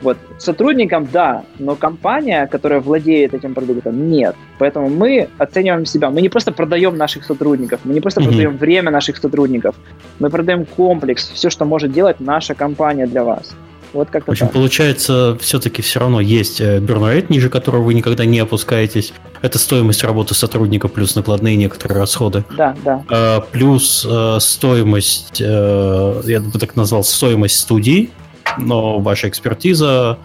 Вот. 0.05 0.19
Сотрудникам 0.39 1.09
да, 1.11 1.45
но 1.59 1.77
компания, 1.77 2.47
которая 2.47 2.81
владеет 2.81 3.33
этим 3.33 3.55
продуктом, 3.55 4.11
нет. 4.11 4.37
Поэтому 4.59 4.91
мы 4.91 5.29
оцениваем 5.39 5.87
себя. 5.87 6.11
Мы 6.11 6.21
не 6.21 6.29
просто 6.29 6.53
продаем 6.53 6.97
наших 6.97 7.25
сотрудников, 7.25 7.81
мы 7.85 7.95
не 7.95 8.01
просто 8.01 8.21
mm-hmm. 8.21 8.27
продаем 8.27 8.57
время 8.59 8.91
наших 8.91 9.17
сотрудников, 9.17 9.75
мы 10.19 10.29
продаем 10.29 10.67
комплекс, 10.67 11.31
все, 11.35 11.49
что 11.49 11.65
может 11.65 11.91
делать 11.93 12.21
наша 12.21 12.55
компания 12.55 13.07
для 13.07 13.25
вас. 13.25 13.55
Вот 13.95 14.11
как-то 14.11 14.31
В 14.31 14.33
общем, 14.33 14.47
так. 14.47 14.55
получается, 14.55 15.39
все-таки 15.41 15.81
все 15.81 16.01
равно 16.01 16.21
есть 16.21 16.61
burn 16.61 17.27
ниже 17.29 17.49
которого 17.49 17.85
вы 17.85 17.95
никогда 17.95 18.25
не 18.27 18.41
опускаетесь. 18.41 19.15
Это 19.41 19.59
стоимость 19.59 20.03
работы 20.05 20.35
сотрудника 20.35 20.89
плюс 20.89 21.15
накладные 21.15 21.57
некоторые 21.57 22.01
расходы. 22.01 22.45
Да, 22.57 22.77
да. 22.85 23.05
А, 23.09 23.41
плюс 23.41 24.05
а, 24.09 24.39
стоимость, 24.41 25.41
а, 25.41 26.21
я 26.25 26.41
бы 26.41 26.59
так 26.59 26.77
назвал, 26.77 27.05
стоимость 27.05 27.61
студии, 27.61 28.11
но 28.59 28.99
ваша 28.99 29.29
экспертиза, 29.29 30.19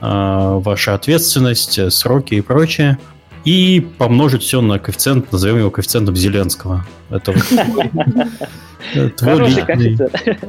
а, 0.00 0.58
ваша 0.58 0.94
ответственность, 0.94 1.92
сроки 1.92 2.34
и 2.34 2.40
прочее. 2.40 2.98
И 3.46 3.80
помножить 3.96 4.42
все 4.42 4.60
на 4.60 4.80
коэффициент, 4.80 5.30
назовем 5.30 5.58
его 5.58 5.70
коэффициентом 5.70 6.16
Зеленского. 6.16 6.84
Это 7.10 7.32
твой 9.16 9.48
личный, 9.48 9.96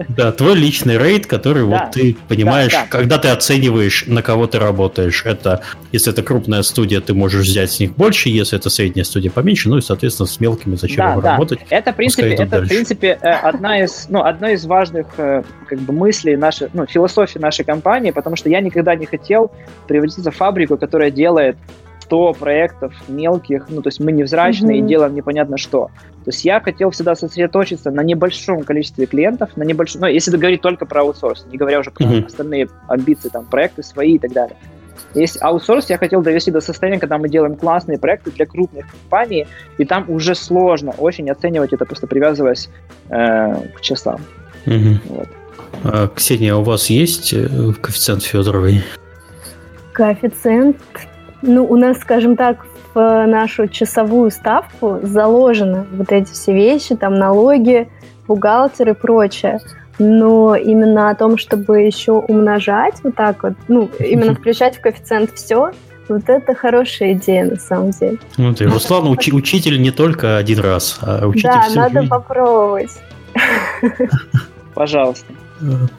да, 0.10 0.32
твой 0.32 0.56
личный 0.56 0.98
рейд, 0.98 1.28
который 1.28 1.64
вот 1.64 1.92
ты 1.92 2.18
понимаешь, 2.28 2.72
да, 2.72 2.82
да. 2.82 2.88
когда 2.90 3.20
ты 3.20 3.28
оцениваешь, 3.28 4.06
на 4.08 4.24
кого 4.24 4.48
ты 4.48 4.58
работаешь. 4.58 5.24
Это 5.26 5.62
если 5.92 6.12
это 6.12 6.24
крупная 6.24 6.64
студия, 6.64 7.00
ты 7.00 7.14
можешь 7.14 7.46
взять 7.46 7.72
с 7.72 7.80
них 7.80 7.96
больше, 7.96 8.30
если 8.30 8.58
это 8.58 8.72
средняя 8.72 9.04
студия 9.06 9.30
поменьше, 9.30 9.70
ну 9.70 9.78
и 9.78 9.82
соответственно 9.82 10.26
с 10.26 10.40
мелкими 10.40 10.76
зачем 10.76 10.98
да, 10.98 11.16
да. 11.22 11.32
работать. 11.34 11.60
Это 11.70 11.94
в 11.94 11.96
принципе, 11.96 12.34
это 12.34 12.62
в 12.64 12.68
принципе 12.68 13.20
э, 13.22 13.30
одна 13.30 13.84
из, 13.84 14.08
ну 14.10 14.24
одна 14.24 14.54
из 14.54 14.66
важных 14.66 15.06
э, 15.18 15.44
как 15.68 15.80
бы 15.82 15.94
мыслей 15.94 16.36
нашей, 16.36 16.70
ну 16.74 16.88
философии 16.88 17.38
нашей 17.38 17.64
компании, 17.64 18.10
потому 18.10 18.36
что 18.36 18.50
я 18.50 18.60
никогда 18.60 18.96
не 18.96 19.06
хотел 19.06 19.52
превратиться 19.88 20.32
в 20.32 20.36
фабрику, 20.36 20.78
которая 20.78 21.12
делает 21.12 21.58
100 22.08 22.34
проектов 22.34 22.94
мелких, 23.10 23.66
ну, 23.70 23.82
то 23.82 23.90
есть 23.90 24.00
мы 24.00 24.14
невзрачные 24.14 24.80
mm-hmm. 24.80 24.86
и 24.86 24.88
делаем 24.88 25.16
непонятно 25.16 25.58
что. 25.58 25.90
То 26.24 26.32
есть 26.32 26.46
я 26.46 26.62
хотел 26.62 26.92
всегда 26.92 27.16
сосредоточиться 27.16 27.92
на 27.92 28.02
небольшом 28.02 28.64
количестве 28.64 29.06
клиентов, 29.06 29.56
на 29.58 29.64
небольшом, 29.64 30.02
ну, 30.02 30.08
если 30.08 30.36
говорить 30.36 30.62
только 30.62 30.86
про 30.86 31.02
аутсорс, 31.02 31.46
не 31.52 31.58
говоря 31.58 31.80
уже 31.80 31.92
про 31.92 32.06
mm-hmm. 32.06 32.26
остальные 32.26 32.70
амбиции, 32.88 33.30
там, 33.30 33.46
проекты 33.46 33.84
свои 33.84 34.16
и 34.16 34.20
так 34.20 34.32
далее. 34.32 34.56
Есть 35.14 35.42
аутсорс, 35.42 35.90
я 35.90 35.98
хотел 35.98 36.22
довести 36.22 36.52
до 36.52 36.62
состояния, 36.62 37.00
когда 37.00 37.18
мы 37.18 37.28
делаем 37.28 37.56
классные 37.56 37.98
проекты 37.98 38.32
для 38.32 38.46
крупных 38.46 38.86
компаний, 38.90 39.48
и 39.78 39.86
там 39.86 40.06
уже 40.10 40.34
сложно 40.36 40.92
очень 40.98 41.30
оценивать 41.30 41.74
это, 41.74 41.86
просто 41.86 42.08
привязываясь 42.08 42.70
э, 43.10 43.68
к 43.76 43.82
часам. 43.82 44.22
Угу. 44.66 45.00
Вот. 45.10 45.28
А, 45.84 46.08
Ксения, 46.08 46.56
у 46.56 46.64
вас 46.64 46.90
есть 46.90 47.34
э, 47.34 47.48
коэффициент 47.82 48.24
Федоровой? 48.24 48.84
Коэффициент 49.94 50.78
ну, 51.42 51.66
у 51.66 51.76
нас, 51.76 52.00
скажем 52.00 52.36
так, 52.36 52.66
в 52.94 53.26
нашу 53.28 53.68
часовую 53.68 54.32
ставку 54.32 55.00
заложены 55.04 55.86
вот 55.92 56.12
эти 56.12 56.32
все 56.32 56.54
вещи, 56.54 56.96
там 56.96 57.16
налоги, 57.16 57.90
бухгалтер 58.28 58.90
и 58.90 58.94
прочее. 58.94 59.60
Но 60.00 60.56
именно 60.56 61.10
о 61.10 61.16
том, 61.16 61.38
чтобы 61.38 61.82
еще 61.82 62.14
умножать 62.14 62.96
вот 63.04 63.16
так 63.16 63.44
вот, 63.44 63.54
ну, 63.68 63.90
именно 64.00 64.36
включать 64.36 64.78
в 64.78 64.82
коэффициент 64.82 65.32
все, 65.34 65.72
вот 66.08 66.30
это 66.30 66.56
хорошая 66.56 67.14
идея, 67.14 67.46
на 67.46 67.58
самом 67.58 67.92
деле. 67.92 68.18
Ну, 68.38 68.54
ты, 68.54 68.66
Руслан, 68.66 69.08
учи, 69.10 69.32
учитель 69.34 69.82
не 69.82 69.92
только 69.92 70.38
один 70.38 70.60
раз, 70.60 71.00
а 71.02 71.26
учитель 71.28 71.50
Да, 71.50 71.68
надо 71.76 72.00
жизнь. 72.02 72.10
попробовать. 72.10 72.92
Пожалуйста. 74.74 75.26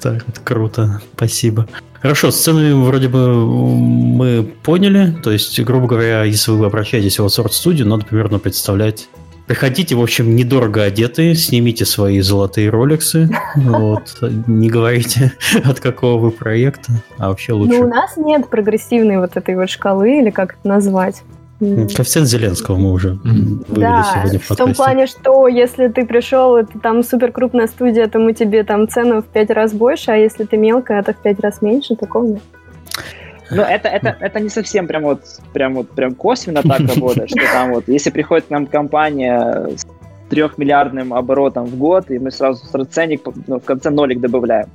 Так 0.00 0.24
круто, 0.44 1.00
спасибо. 1.14 1.66
Хорошо, 2.00 2.30
с 2.30 2.36
ценами 2.36 2.72
вроде 2.72 3.08
бы 3.08 3.34
мы 3.34 4.48
поняли. 4.62 5.16
То 5.22 5.32
есть, 5.32 5.60
грубо 5.60 5.86
говоря, 5.88 6.22
если 6.22 6.52
вы 6.52 6.66
обращаетесь 6.66 7.18
в 7.18 7.22
аутсорс-студию, 7.22 7.88
надо 7.88 8.04
примерно 8.04 8.38
представлять 8.38 9.08
Приходите, 9.48 9.94
в 9.94 10.02
общем, 10.02 10.36
недорого 10.36 10.82
одетые, 10.82 11.34
снимите 11.34 11.86
свои 11.86 12.20
золотые 12.20 12.68
роликсы, 12.68 13.30
вот, 13.56 14.18
не 14.46 14.68
говорите, 14.68 15.32
от 15.64 15.80
какого 15.80 16.20
вы 16.20 16.30
проекта, 16.30 16.92
а 17.16 17.30
вообще 17.30 17.54
лучше. 17.54 17.78
Ну, 17.78 17.86
у 17.86 17.88
нас 17.88 18.18
нет 18.18 18.50
прогрессивной 18.50 19.16
вот 19.16 19.38
этой 19.38 19.56
вот 19.56 19.70
шкалы, 19.70 20.18
или 20.20 20.28
как 20.28 20.56
это 20.60 20.68
назвать. 20.68 21.22
Коэффициент 21.58 22.28
Зеленского 22.28 22.76
мы 22.76 22.92
уже 22.92 23.18
вывели 23.24 23.80
да, 23.80 24.04
сегодня 24.14 24.38
в 24.38 24.46
подкасте. 24.46 24.54
в 24.54 24.56
том 24.56 24.74
плане, 24.74 25.06
что 25.06 25.48
если 25.48 25.88
ты 25.88 26.06
пришел, 26.06 26.56
это 26.56 26.78
там 26.78 27.02
супер 27.02 27.32
крупная 27.32 27.66
студия, 27.66 28.06
то 28.06 28.20
мы 28.20 28.32
тебе 28.32 28.62
там 28.62 28.88
цену 28.88 29.22
в 29.22 29.24
пять 29.26 29.50
раз 29.50 29.72
больше, 29.72 30.12
а 30.12 30.16
если 30.16 30.44
ты 30.44 30.56
мелкая, 30.56 31.02
то 31.02 31.12
в 31.12 31.16
пять 31.16 31.40
раз 31.40 31.60
меньше, 31.60 31.96
такого 31.96 32.26
нет. 32.26 32.42
Ну, 33.50 33.62
это, 33.62 33.88
это, 33.88 34.16
это 34.20 34.40
не 34.40 34.50
совсем 34.50 34.86
прям 34.86 35.02
вот, 35.02 35.22
прям 35.52 35.74
вот 35.74 35.90
прям 35.90 36.14
косвенно 36.14 36.62
так 36.62 36.80
работает, 36.80 37.30
что 37.30 37.40
там 37.52 37.72
вот, 37.72 37.88
если 37.88 38.10
приходит 38.10 38.46
к 38.46 38.50
нам 38.50 38.66
компания 38.66 39.68
с 39.74 39.86
трехмиллиардным 40.28 41.14
оборотом 41.14 41.64
в 41.64 41.76
год, 41.76 42.10
и 42.10 42.18
мы 42.18 42.30
сразу 42.30 42.62
ценник 42.84 43.22
ну, 43.46 43.58
в 43.58 43.64
конце 43.64 43.90
нолик 43.90 44.20
добавляем. 44.20 44.68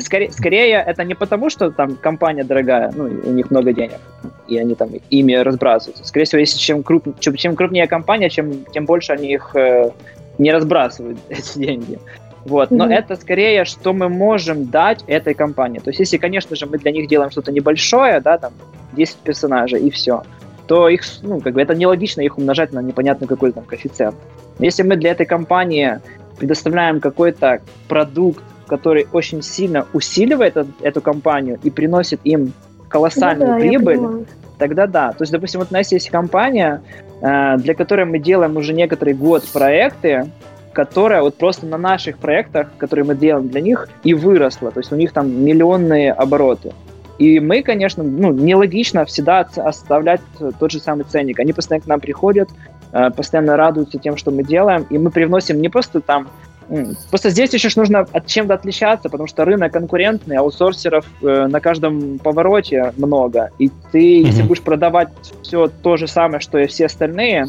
Скорее, 0.00 0.30
скорее, 0.30 0.84
это 0.86 1.04
не 1.04 1.14
потому, 1.14 1.50
что 1.50 1.70
там 1.70 1.96
компания 1.96 2.44
дорогая, 2.44 2.92
ну, 2.94 3.04
у 3.04 3.32
них 3.32 3.50
много 3.50 3.72
денег, 3.72 3.98
и 4.46 4.56
они 4.56 4.74
там 4.74 4.90
ими 5.10 5.34
разбрасываются. 5.34 6.04
Скорее 6.04 6.26
всего, 6.26 6.40
если 6.40 6.58
чем, 6.58 6.82
круп, 6.82 7.18
чем, 7.18 7.34
чем 7.34 7.56
крупнее 7.56 7.88
компания, 7.88 8.30
чем, 8.30 8.64
тем 8.66 8.84
больше 8.84 9.12
они 9.12 9.32
их 9.32 9.50
э, 9.56 9.90
не 10.38 10.52
разбрасывают, 10.52 11.18
эти 11.28 11.58
деньги. 11.58 11.98
Вот. 12.44 12.70
Но 12.70 12.86
mm-hmm. 12.86 12.94
это 12.94 13.16
скорее, 13.16 13.64
что 13.64 13.92
мы 13.92 14.08
можем 14.08 14.66
дать 14.66 15.04
этой 15.06 15.34
компании. 15.34 15.78
То 15.78 15.90
есть, 15.90 16.00
если, 16.00 16.18
конечно 16.18 16.56
же, 16.56 16.66
мы 16.66 16.78
для 16.78 16.90
них 16.92 17.08
делаем 17.08 17.30
что-то 17.30 17.52
небольшое, 17.52 18.20
да, 18.20 18.38
там, 18.38 18.52
10 18.92 19.16
персонажей 19.16 19.80
и 19.80 19.90
все, 19.90 20.22
то 20.66 20.88
их, 20.88 21.02
ну, 21.22 21.40
как 21.40 21.54
бы 21.54 21.62
это 21.62 21.74
нелогично 21.74 22.20
их 22.20 22.38
умножать 22.38 22.72
на 22.72 22.80
непонятный 22.80 23.28
какой-то 23.28 23.56
там 23.56 23.64
коэффициент. 23.64 24.16
Если 24.58 24.82
мы 24.82 24.96
для 24.96 25.10
этой 25.10 25.26
компании 25.26 26.00
предоставляем 26.38 27.00
какой-то 27.00 27.60
продукт, 27.88 28.42
который 28.72 29.06
очень 29.12 29.42
сильно 29.42 29.86
усиливает 29.92 30.56
эту, 30.56 30.70
эту 30.80 31.02
компанию 31.02 31.58
и 31.62 31.68
приносит 31.68 32.20
им 32.24 32.54
колоссальную 32.88 33.50
ну, 33.50 33.58
да, 33.58 33.60
прибыль, 33.60 34.26
тогда 34.56 34.86
да. 34.86 35.12
То 35.12 35.24
есть, 35.24 35.32
допустим, 35.32 35.60
вот 35.60 35.68
у 35.70 35.74
нас 35.74 35.92
есть 35.92 36.08
компания, 36.08 36.80
э, 37.20 37.58
для 37.58 37.74
которой 37.74 38.06
мы 38.06 38.18
делаем 38.18 38.56
уже 38.56 38.72
некоторый 38.72 39.12
год 39.12 39.44
проекты, 39.52 40.30
которая 40.72 41.20
вот 41.20 41.36
просто 41.36 41.66
на 41.66 41.76
наших 41.76 42.16
проектах, 42.16 42.68
которые 42.78 43.04
мы 43.04 43.14
делаем 43.14 43.48
для 43.48 43.60
них, 43.60 43.90
и 44.04 44.14
выросла. 44.14 44.70
То 44.70 44.80
есть 44.80 44.90
у 44.90 44.96
них 44.96 45.12
там 45.12 45.44
миллионные 45.44 46.10
обороты. 46.10 46.72
И 47.18 47.40
мы, 47.40 47.62
конечно, 47.62 48.02
ну, 48.02 48.32
нелогично 48.32 49.04
всегда 49.04 49.46
оставлять 49.56 50.22
тот 50.58 50.72
же 50.72 50.80
самый 50.80 51.04
ценник. 51.04 51.40
Они 51.40 51.52
постоянно 51.52 51.84
к 51.84 51.86
нам 51.86 52.00
приходят, 52.00 52.48
э, 52.92 53.10
постоянно 53.10 53.58
радуются 53.58 53.98
тем, 53.98 54.16
что 54.16 54.30
мы 54.30 54.42
делаем, 54.44 54.86
и 54.88 54.96
мы 54.96 55.10
привносим 55.10 55.60
не 55.60 55.68
просто 55.68 56.00
там 56.00 56.28
Просто 57.10 57.30
здесь 57.30 57.52
еще 57.52 57.68
нужно 57.76 58.00
от 58.00 58.26
чем-то 58.26 58.54
отличаться, 58.54 59.08
потому 59.08 59.26
что 59.26 59.44
рынок 59.44 59.72
конкурентный, 59.72 60.36
аутсорсеров 60.36 61.06
э, 61.22 61.46
на 61.46 61.60
каждом 61.60 62.18
повороте 62.18 62.92
много. 62.96 63.50
И 63.58 63.70
ты, 63.90 64.20
mm-hmm. 64.20 64.26
если 64.26 64.42
будешь 64.42 64.62
продавать 64.62 65.08
все 65.42 65.68
то 65.68 65.96
же 65.96 66.06
самое, 66.06 66.40
что 66.40 66.58
и 66.58 66.66
все 66.66 66.86
остальные, 66.86 67.46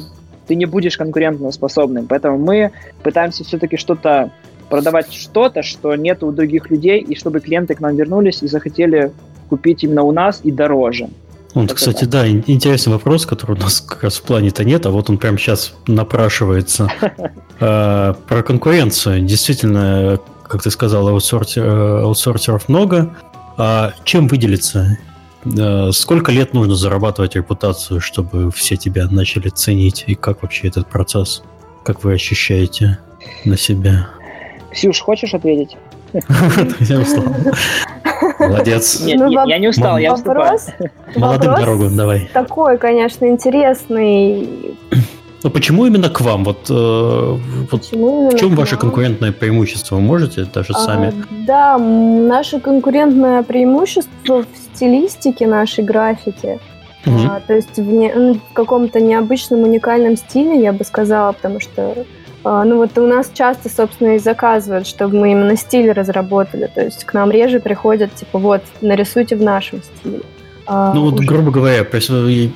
ты 0.48 0.56
не 0.56 0.66
будешь 0.66 0.98
конкурентно 0.98 1.52
способным. 1.52 2.08
Поэтому 2.08 2.38
мы 2.38 2.72
пытаемся 3.02 3.44
все-таки 3.44 3.78
что-то 3.78 4.32
продавать 4.70 5.14
что-то, 5.14 5.62
что 5.62 5.96
нет 5.96 6.24
у 6.24 6.32
других 6.32 6.70
людей, 6.70 7.00
и 7.00 7.16
чтобы 7.16 7.40
клиенты 7.40 7.76
к 7.76 7.80
нам 7.80 7.96
вернулись 7.96 8.42
и 8.42 8.48
захотели 8.48 9.12
купить 9.50 9.84
именно 9.84 10.04
у 10.04 10.12
нас 10.12 10.42
и 10.44 10.52
дороже. 10.52 11.10
Вот, 11.54 11.66
это 11.66 11.76
кстати, 11.76 12.06
да. 12.06 12.24
да, 12.24 12.30
интересный 12.30 12.94
вопрос, 12.94 13.26
который 13.26 13.56
у 13.56 13.60
нас 13.60 13.82
как 13.82 14.04
раз 14.04 14.18
в 14.18 14.24
плане-то 14.24 14.64
нет, 14.64 14.86
а 14.86 14.90
вот 14.90 15.10
он 15.10 15.18
прямо 15.18 15.38
сейчас 15.38 15.74
напрашивается. 15.88 16.92
А, 17.60 18.14
про 18.28 18.42
конкуренцию. 18.42 19.22
Действительно, 19.22 20.20
как 20.48 20.64
ты 20.64 20.72
сказал, 20.72 21.08
аутсортеров 21.08 22.68
много. 22.68 23.16
А 23.58 23.94
чем 24.04 24.28
выделиться? 24.28 24.98
Сколько 25.92 26.32
лет 26.32 26.54
нужно 26.54 26.76
зарабатывать 26.76 27.36
репутацию, 27.36 28.02
чтобы 28.02 28.52
все 28.52 28.76
тебя 28.76 29.08
начали 29.10 29.50
ценить? 29.50 30.04
И 30.08 30.16
как 30.16 30.42
вообще 30.42 30.68
этот 30.68 30.88
процесс? 30.88 31.44
Как 31.84 32.04
вы 32.04 32.14
ощущаете 32.14 32.98
на 33.46 33.56
себя? 33.56 34.10
Ксюш, 34.72 35.00
хочешь 35.00 35.34
ответить? 35.34 35.78
Молодец. 38.50 39.02
Нет, 39.06 39.20
ну, 39.20 39.30
я, 39.30 39.44
я 39.46 39.58
не 39.60 39.68
устал, 39.68 39.98
я 39.98 40.16
вопрос, 40.16 40.68
Молодым 41.16 41.56
дорогу, 41.56 41.90
давай. 41.90 42.30
Такой, 42.34 42.78
конечно, 42.78 43.26
интересный. 43.26 44.78
Но 45.44 45.50
почему 45.50 45.86
именно 45.86 46.10
к 46.10 46.22
вам? 46.22 46.46
Вот, 46.46 46.70
э, 46.70 47.38
вот 47.72 47.84
в 47.92 48.38
чем 48.38 48.56
ваше 48.56 48.78
конкурентное 48.78 49.34
преимущество? 49.34 49.96
Вы 49.96 50.02
можете 50.02 50.46
даже 50.46 50.72
а, 50.74 50.80
сами? 50.80 51.14
Да, 51.46 51.78
наше 51.78 52.62
конкурентное 52.62 53.44
преимущество 53.44 54.44
в 54.44 54.48
стилистике 54.74 55.46
нашей 55.46 55.84
графики. 55.84 56.60
Угу. 57.06 57.18
А, 57.30 57.42
то 57.46 57.54
есть 57.54 57.76
в, 57.76 57.82
не, 57.82 58.14
ну, 58.14 58.36
в 58.36 58.54
каком-то 58.54 59.02
необычном, 59.02 59.64
уникальном 59.64 60.16
стиле, 60.16 60.62
я 60.62 60.72
бы 60.72 60.86
сказала, 60.86 61.34
потому 61.34 61.60
что 61.60 62.06
ну 62.44 62.78
вот 62.78 62.98
у 62.98 63.08
нас 63.08 63.32
часто, 63.34 63.70
собственно, 63.70 64.16
и 64.16 64.20
заказывают, 64.20 64.88
чтобы 64.88 65.18
мы 65.18 65.32
именно 65.32 65.56
стиль 65.56 65.92
разработали. 65.92 66.70
То 66.74 66.84
есть 66.84 67.06
к 67.06 67.14
нам 67.14 67.32
реже 67.32 67.60
приходят, 67.60 68.14
типа, 68.16 68.40
вот, 68.40 68.62
нарисуйте 68.82 69.36
в 69.36 69.42
нашем 69.42 69.82
стиле. 69.82 70.22
А, 70.66 70.94
ну 70.94 71.04
вот, 71.04 71.16
уже... 71.16 71.28
грубо 71.28 71.52
говоря, 71.52 71.86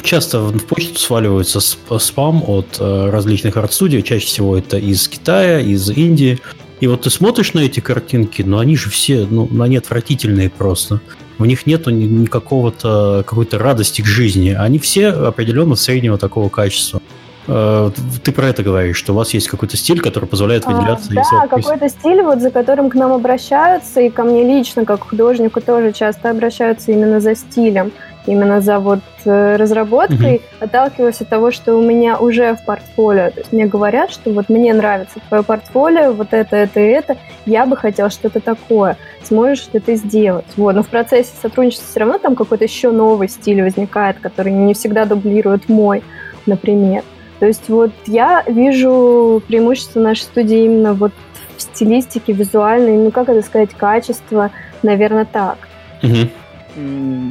часто 0.01 0.39
в 0.39 0.65
почту 0.65 0.97
сваливаются 0.97 1.59
спам 1.59 2.43
от 2.47 2.77
э, 2.79 3.09
различных 3.09 3.57
арт-студий, 3.57 4.01
чаще 4.01 4.25
всего 4.25 4.57
это 4.57 4.77
из 4.77 5.07
Китая, 5.07 5.59
из 5.59 5.89
Индии. 5.89 6.39
И 6.79 6.87
вот 6.87 7.01
ты 7.01 7.09
смотришь 7.09 7.53
на 7.53 7.59
эти 7.59 7.79
картинки, 7.79 8.43
но 8.43 8.59
они 8.59 8.77
же 8.77 8.89
все, 8.89 9.25
ну, 9.29 9.49
они 9.61 9.77
отвратительные 9.77 10.49
просто. 10.49 11.01
У 11.39 11.45
них 11.45 11.65
нету 11.65 11.91
никакого-то 11.91 13.23
какой-то 13.25 13.57
радости 13.59 14.01
к 14.01 14.05
жизни. 14.05 14.49
Они 14.49 14.79
все 14.79 15.09
определенно 15.09 15.75
среднего 15.75 16.17
такого 16.17 16.49
качества. 16.49 17.01
Э, 17.47 17.91
ты 18.23 18.31
про 18.31 18.47
это 18.49 18.63
говоришь, 18.63 18.97
что 18.97 19.13
у 19.13 19.15
вас 19.15 19.33
есть 19.33 19.47
какой-то 19.47 19.77
стиль, 19.77 20.01
который 20.01 20.25
позволяет 20.25 20.65
а, 20.65 20.71
выделяться. 20.71 21.09
А, 21.11 21.41
да, 21.41 21.47
какой-то 21.47 21.89
стиль, 21.89 22.21
вот 22.21 22.41
за 22.41 22.51
которым 22.51 22.89
к 22.89 22.95
нам 22.95 23.13
обращаются, 23.13 24.01
и 24.01 24.09
ко 24.09 24.23
мне 24.23 24.43
лично, 24.43 24.85
как 24.85 25.07
художнику, 25.09 25.61
тоже 25.61 25.93
часто 25.93 26.29
обращаются 26.29 26.91
именно 26.91 27.21
за 27.21 27.35
стилем, 27.35 27.91
именно 28.25 28.59
за 28.59 28.79
вот 28.79 28.99
э, 29.23 29.55
разработкой, 29.55 30.35
угу. 30.35 30.43
отталкиваясь 30.59 31.21
от 31.21 31.29
того, 31.29 31.51
что 31.51 31.75
у 31.75 31.81
меня 31.81 32.17
уже 32.17 32.55
в 32.55 32.65
портфолио. 32.65 33.31
То 33.31 33.39
есть 33.39 33.53
мне 33.53 33.65
говорят, 33.65 34.11
что 34.11 34.31
вот 34.31 34.49
мне 34.49 34.73
нравится 34.73 35.19
твое 35.29 35.43
портфолио, 35.43 36.11
вот 36.11 36.33
это, 36.33 36.57
это 36.57 36.81
и 36.81 36.87
это, 36.87 37.15
я 37.45 37.65
бы 37.65 37.77
хотел 37.77 38.09
что-то 38.09 38.41
такое. 38.41 38.97
Сможешь 39.23 39.69
ли 39.71 39.79
ты 39.79 39.95
сделать? 39.95 40.45
Вот. 40.57 40.75
Но 40.75 40.83
в 40.83 40.89
процессе 40.89 41.31
сотрудничества 41.41 41.87
все 41.89 41.99
равно 42.01 42.17
там 42.17 42.35
какой-то 42.35 42.65
еще 42.65 42.91
новый 42.91 43.29
стиль 43.29 43.63
возникает, 43.63 44.19
который 44.19 44.51
не 44.51 44.73
всегда 44.73 45.05
дублирует 45.05 45.69
мой, 45.69 46.03
например. 46.45 47.03
То 47.39 47.45
есть 47.45 47.69
вот 47.69 47.91
я 48.05 48.43
вижу 48.47 49.41
преимущество 49.47 49.99
нашей 49.99 50.21
студии 50.21 50.65
именно 50.65 50.93
вот 50.93 51.11
в 51.55 51.61
стилистике, 51.61 52.33
визуальной, 52.33 52.97
ну 52.97 53.11
как 53.11 53.29
это 53.29 53.41
сказать, 53.41 53.71
качество, 53.73 54.51
наверное, 54.83 55.25
так. 55.25 55.57
Угу. 56.03 56.29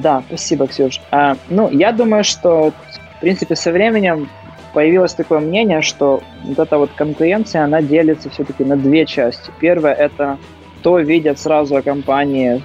Да, 0.03 0.23
спасибо, 0.29 0.67
Ксюш. 0.67 1.01
А, 1.11 1.37
ну, 1.49 1.71
я 1.71 1.93
думаю, 1.93 2.25
что, 2.25 2.73
в 3.17 3.21
принципе, 3.21 3.55
со 3.55 3.71
временем 3.71 4.29
появилось 4.75 5.15
такое 5.15 5.39
мнение, 5.39 5.83
что 5.83 6.23
вот 6.45 6.59
эта 6.59 6.79
вот 6.79 6.91
конкуренция, 6.97 7.65
она 7.65 7.81
делится 7.81 8.29
все-таки 8.29 8.65
на 8.65 8.77
две 8.77 9.07
части. 9.07 9.51
Первое– 9.61 9.93
это 9.95 10.39
то 10.83 10.99
видят 10.99 11.39
сразу 11.39 11.77
о 11.77 11.83
компании 11.83 12.63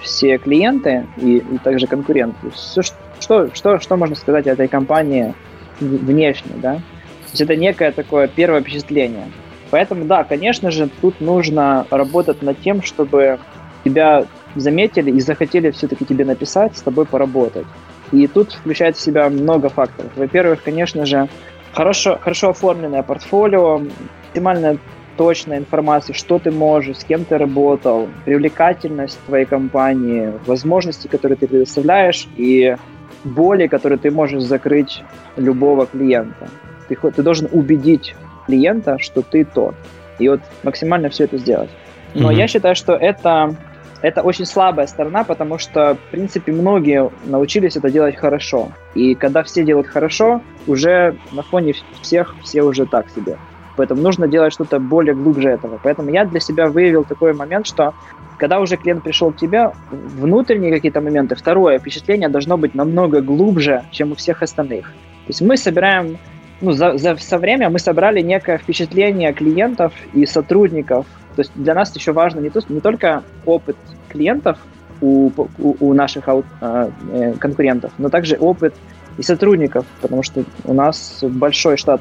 все 0.00 0.38
клиенты 0.38 1.06
и, 1.18 1.36
и 1.36 1.58
также 1.58 1.86
конкуренты. 1.86 2.50
Что, 2.54 2.82
что, 3.20 3.54
что, 3.54 3.78
что 3.78 3.96
можно 3.96 4.16
сказать 4.16 4.46
о 4.46 4.50
этой 4.50 4.68
компании 4.68 5.34
внешне, 5.82 6.52
да. 6.56 6.74
То 6.74 7.30
есть 7.30 7.40
это 7.40 7.56
некое 7.56 7.92
такое 7.92 8.28
первое 8.28 8.60
впечатление. 8.60 9.28
Поэтому, 9.70 10.04
да, 10.04 10.24
конечно 10.24 10.70
же, 10.70 10.88
тут 11.00 11.20
нужно 11.20 11.86
работать 11.90 12.42
над 12.42 12.60
тем, 12.60 12.82
чтобы 12.82 13.38
тебя 13.84 14.26
заметили 14.54 15.10
и 15.10 15.20
захотели 15.20 15.70
все-таки 15.70 16.04
тебе 16.04 16.24
написать, 16.24 16.76
с 16.76 16.82
тобой 16.82 17.06
поработать. 17.06 17.66
И 18.12 18.26
тут 18.26 18.52
включает 18.52 18.96
в 18.96 19.00
себя 19.00 19.30
много 19.30 19.70
факторов. 19.70 20.12
Во-первых, 20.16 20.62
конечно 20.62 21.06
же, 21.06 21.28
хорошо, 21.72 22.18
хорошо 22.20 22.50
оформленное 22.50 23.02
портфолио, 23.02 23.80
максимально 24.26 24.78
точная 25.16 25.58
информация, 25.58 26.14
что 26.14 26.38
ты 26.38 26.50
можешь, 26.50 26.98
с 26.98 27.04
кем 27.04 27.24
ты 27.24 27.38
работал, 27.38 28.08
привлекательность 28.24 29.18
твоей 29.26 29.44
компании, 29.44 30.32
возможности, 30.46 31.06
которые 31.06 31.36
ты 31.36 31.46
предоставляешь, 31.46 32.26
и 32.36 32.76
боли, 33.24 33.66
которые 33.66 33.98
ты 33.98 34.10
можешь 34.10 34.42
закрыть 34.42 35.02
любого 35.36 35.86
клиента. 35.86 36.48
Ты, 36.88 36.96
ты 36.96 37.22
должен 37.22 37.48
убедить 37.52 38.14
клиента, 38.46 38.98
что 38.98 39.22
ты 39.22 39.44
тот. 39.44 39.74
И 40.18 40.28
вот 40.28 40.40
максимально 40.62 41.08
все 41.08 41.24
это 41.24 41.38
сделать. 41.38 41.70
Но 42.14 42.30
mm-hmm. 42.30 42.36
я 42.36 42.48
считаю, 42.48 42.74
что 42.76 42.94
это, 42.94 43.54
это 44.02 44.22
очень 44.22 44.44
слабая 44.44 44.86
сторона, 44.86 45.24
потому 45.24 45.58
что, 45.58 45.94
в 45.94 46.10
принципе, 46.10 46.52
многие 46.52 47.10
научились 47.24 47.76
это 47.76 47.90
делать 47.90 48.16
хорошо. 48.16 48.72
И 48.94 49.14
когда 49.14 49.42
все 49.42 49.64
делают 49.64 49.86
хорошо, 49.86 50.42
уже 50.66 51.16
на 51.32 51.42
фоне 51.42 51.74
всех 52.02 52.36
все 52.42 52.62
уже 52.62 52.86
так 52.86 53.08
себе. 53.10 53.38
Поэтому 53.76 54.02
нужно 54.02 54.28
делать 54.28 54.52
что-то 54.52 54.78
более 54.78 55.14
глубже 55.14 55.48
этого. 55.48 55.78
Поэтому 55.82 56.10
я 56.10 56.24
для 56.24 56.40
себя 56.40 56.68
выявил 56.68 57.04
такой 57.04 57.32
момент, 57.32 57.66
что 57.66 57.94
когда 58.38 58.60
уже 58.60 58.76
клиент 58.76 59.04
пришел 59.04 59.32
к 59.32 59.36
тебе, 59.36 59.72
внутренние 59.90 60.72
какие-то 60.72 61.00
моменты, 61.00 61.34
второе 61.34 61.78
впечатление 61.78 62.28
должно 62.28 62.58
быть 62.58 62.74
намного 62.74 63.20
глубже, 63.20 63.84
чем 63.90 64.12
у 64.12 64.14
всех 64.14 64.42
остальных. 64.42 64.86
То 64.86 65.28
есть 65.28 65.40
мы 65.40 65.56
собираем, 65.56 66.18
ну, 66.60 66.72
за, 66.72 66.98
за, 66.98 67.16
со 67.16 67.38
временем 67.38 67.72
мы 67.72 67.78
собрали 67.78 68.20
некое 68.20 68.58
впечатление 68.58 69.32
клиентов 69.32 69.92
и 70.12 70.26
сотрудников. 70.26 71.06
То 71.36 71.42
есть 71.42 71.52
для 71.54 71.74
нас 71.74 71.94
еще 71.94 72.12
важно 72.12 72.40
не, 72.40 72.50
то, 72.50 72.60
не 72.68 72.80
только 72.80 73.22
опыт 73.46 73.76
клиентов 74.08 74.58
у, 75.00 75.30
у, 75.58 75.76
у 75.80 75.94
наших 75.94 76.24
а, 76.28 76.90
э, 77.12 77.34
конкурентов, 77.34 77.92
но 77.98 78.08
также 78.08 78.36
опыт 78.36 78.74
и 79.18 79.22
сотрудников, 79.22 79.84
потому 80.00 80.22
что 80.22 80.44
у 80.64 80.72
нас 80.74 81.22
большой 81.22 81.76
штат 81.76 82.00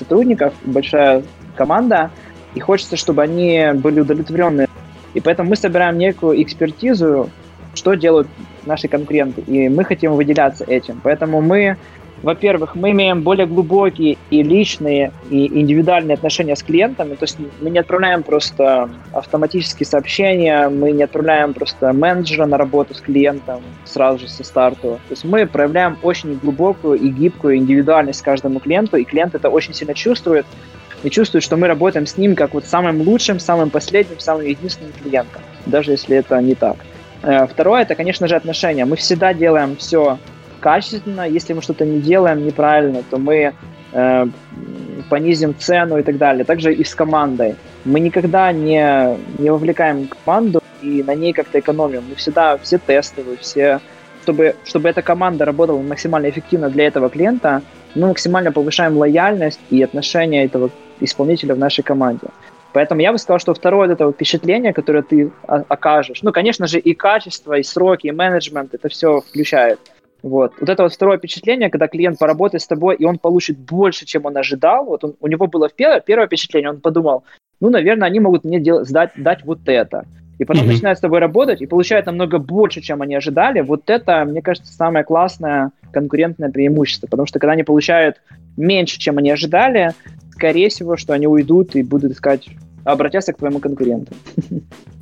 сотрудников, 0.00 0.52
большая 0.64 1.22
команда, 1.56 2.10
и 2.54 2.60
хочется, 2.60 2.96
чтобы 2.96 3.22
они 3.22 3.70
были 3.74 4.00
удовлетворены 4.00 4.66
и 5.14 5.20
поэтому 5.20 5.50
мы 5.50 5.56
собираем 5.56 5.98
некую 5.98 6.40
экспертизу, 6.42 7.30
что 7.74 7.94
делают 7.94 8.28
наши 8.64 8.88
конкуренты, 8.88 9.40
и 9.42 9.68
мы 9.68 9.84
хотим 9.84 10.14
выделяться 10.14 10.64
этим. 10.64 11.00
Поэтому 11.02 11.40
мы, 11.40 11.76
во-первых, 12.22 12.74
мы 12.74 12.90
имеем 12.90 13.22
более 13.22 13.46
глубокие 13.46 14.18
и 14.30 14.42
личные, 14.42 15.12
и 15.30 15.46
индивидуальные 15.46 16.14
отношения 16.14 16.54
с 16.54 16.62
клиентами, 16.62 17.14
то 17.14 17.24
есть 17.24 17.38
мы 17.60 17.70
не 17.70 17.78
отправляем 17.78 18.22
просто 18.22 18.90
автоматические 19.12 19.86
сообщения, 19.86 20.68
мы 20.68 20.92
не 20.92 21.02
отправляем 21.02 21.54
просто 21.54 21.92
менеджера 21.92 22.46
на 22.46 22.58
работу 22.58 22.94
с 22.94 23.00
клиентом 23.00 23.62
сразу 23.84 24.20
же 24.20 24.28
со 24.28 24.44
старту. 24.44 25.00
То 25.08 25.10
есть 25.10 25.24
мы 25.24 25.46
проявляем 25.46 25.96
очень 26.02 26.36
глубокую 26.36 26.98
и 26.98 27.08
гибкую 27.08 27.56
индивидуальность 27.56 28.22
каждому 28.22 28.60
клиенту, 28.60 28.96
и 28.96 29.04
клиент 29.04 29.34
это 29.34 29.48
очень 29.48 29.72
сильно 29.72 29.94
чувствует, 29.94 30.46
и 31.02 31.08
чувствует, 31.08 31.42
что 31.42 31.56
мы 31.56 31.66
работаем 31.66 32.06
с 32.06 32.18
ним 32.18 32.36
как 32.36 32.52
вот 32.52 32.66
самым 32.66 33.00
лучшим, 33.00 33.40
самым 33.40 33.70
последним, 33.70 34.18
самым 34.20 34.44
единственным 34.44 34.92
клиентом, 34.92 35.40
даже 35.64 35.92
если 35.92 36.18
это 36.18 36.40
не 36.42 36.54
так. 36.54 36.76
Э, 37.22 37.46
второе, 37.46 37.82
это, 37.82 37.94
конечно 37.94 38.28
же, 38.28 38.36
отношения. 38.36 38.84
Мы 38.84 38.96
всегда 38.96 39.32
делаем 39.32 39.76
все 39.76 40.18
качественно. 40.60 41.28
Если 41.28 41.52
мы 41.52 41.62
что-то 41.62 41.84
не 41.84 42.00
делаем 42.00 42.44
неправильно, 42.44 43.02
то 43.10 43.18
мы 43.18 43.54
э, 43.92 44.26
понизим 45.08 45.54
цену 45.58 45.98
и 45.98 46.02
так 46.02 46.18
далее. 46.18 46.44
Также 46.44 46.72
и 46.72 46.84
с 46.84 46.94
командой. 46.94 47.56
Мы 47.84 48.00
никогда 48.00 48.52
не, 48.52 49.16
не 49.38 49.50
вовлекаем 49.50 50.08
команду 50.08 50.62
и 50.82 51.02
на 51.02 51.14
ней 51.14 51.32
как-то 51.32 51.58
экономим. 51.58 52.04
Мы 52.08 52.14
всегда 52.14 52.56
все 52.58 52.78
тестовые, 52.78 53.36
все 53.38 53.80
чтобы, 54.22 54.54
чтобы 54.64 54.88
эта 54.88 55.02
команда 55.02 55.44
работала 55.44 55.80
максимально 55.80 56.28
эффективно 56.28 56.70
для 56.70 56.86
этого 56.86 57.08
клиента, 57.08 57.62
мы 57.94 58.08
максимально 58.08 58.52
повышаем 58.52 58.96
лояльность 58.96 59.60
и 59.70 59.82
отношение 59.82 60.44
этого 60.44 60.70
исполнителя 61.00 61.54
в 61.54 61.58
нашей 61.58 61.82
команде. 61.82 62.28
Поэтому 62.72 63.00
я 63.00 63.10
бы 63.10 63.18
сказал, 63.18 63.40
что 63.40 63.54
второе 63.54 63.90
это 63.90 64.12
впечатление, 64.12 64.72
которое 64.72 65.02
ты 65.02 65.32
окажешь, 65.46 66.22
ну, 66.22 66.32
конечно 66.32 66.66
же, 66.66 66.78
и 66.78 66.94
качество, 66.94 67.54
и 67.54 67.64
сроки, 67.64 68.06
и 68.06 68.12
менеджмент, 68.12 68.74
это 68.74 68.88
все 68.88 69.20
включает. 69.20 69.80
Вот. 70.22 70.52
вот 70.60 70.68
это 70.68 70.82
вот 70.82 70.92
второе 70.92 71.18
впечатление, 71.18 71.70
когда 71.70 71.88
клиент 71.88 72.18
поработает 72.18 72.62
с 72.62 72.66
тобой, 72.66 72.96
и 72.96 73.04
он 73.04 73.18
получит 73.18 73.58
больше, 73.58 74.06
чем 74.06 74.26
он 74.26 74.36
ожидал. 74.36 74.84
Вот 74.84 75.04
он, 75.04 75.14
у 75.20 75.26
него 75.26 75.46
было 75.46 75.68
первое, 75.68 76.00
первое 76.00 76.26
впечатление, 76.26 76.70
он 76.70 76.80
подумал, 76.80 77.24
ну, 77.60 77.70
наверное, 77.70 78.08
они 78.08 78.20
могут 78.20 78.44
мне 78.44 78.60
дел- 78.60 78.84
сдать, 78.84 79.10
дать 79.16 79.44
вот 79.44 79.60
это. 79.66 80.04
и 80.38 80.44
потом 80.46 80.64
Мгм. 80.64 80.72
начинают 80.72 80.98
с 80.98 81.02
тобой 81.02 81.18
работать 81.18 81.60
и 81.60 81.66
получают 81.66 82.06
намного 82.06 82.38
больше, 82.38 82.80
чем 82.80 83.02
они 83.02 83.14
ожидали, 83.14 83.60
вот 83.60 83.90
это, 83.90 84.24
мне 84.24 84.40
кажется, 84.40 84.72
самое 84.72 85.04
классное 85.04 85.70
конкурентное 85.92 86.50
преимущество, 86.50 87.06
потому 87.08 87.26
что 87.26 87.38
когда 87.38 87.52
они 87.52 87.62
получают 87.62 88.16
меньше, 88.56 88.98
чем 88.98 89.18
они 89.18 89.30
ожидали, 89.30 89.92
скорее 90.32 90.70
всего, 90.70 90.96
что 90.96 91.12
они 91.12 91.26
уйдут 91.26 91.76
и 91.76 91.82
будут 91.82 92.12
искать 92.12 92.48
обратятся 92.92 93.32
к 93.32 93.38
твоему 93.38 93.58
конкуренту. 93.60 94.12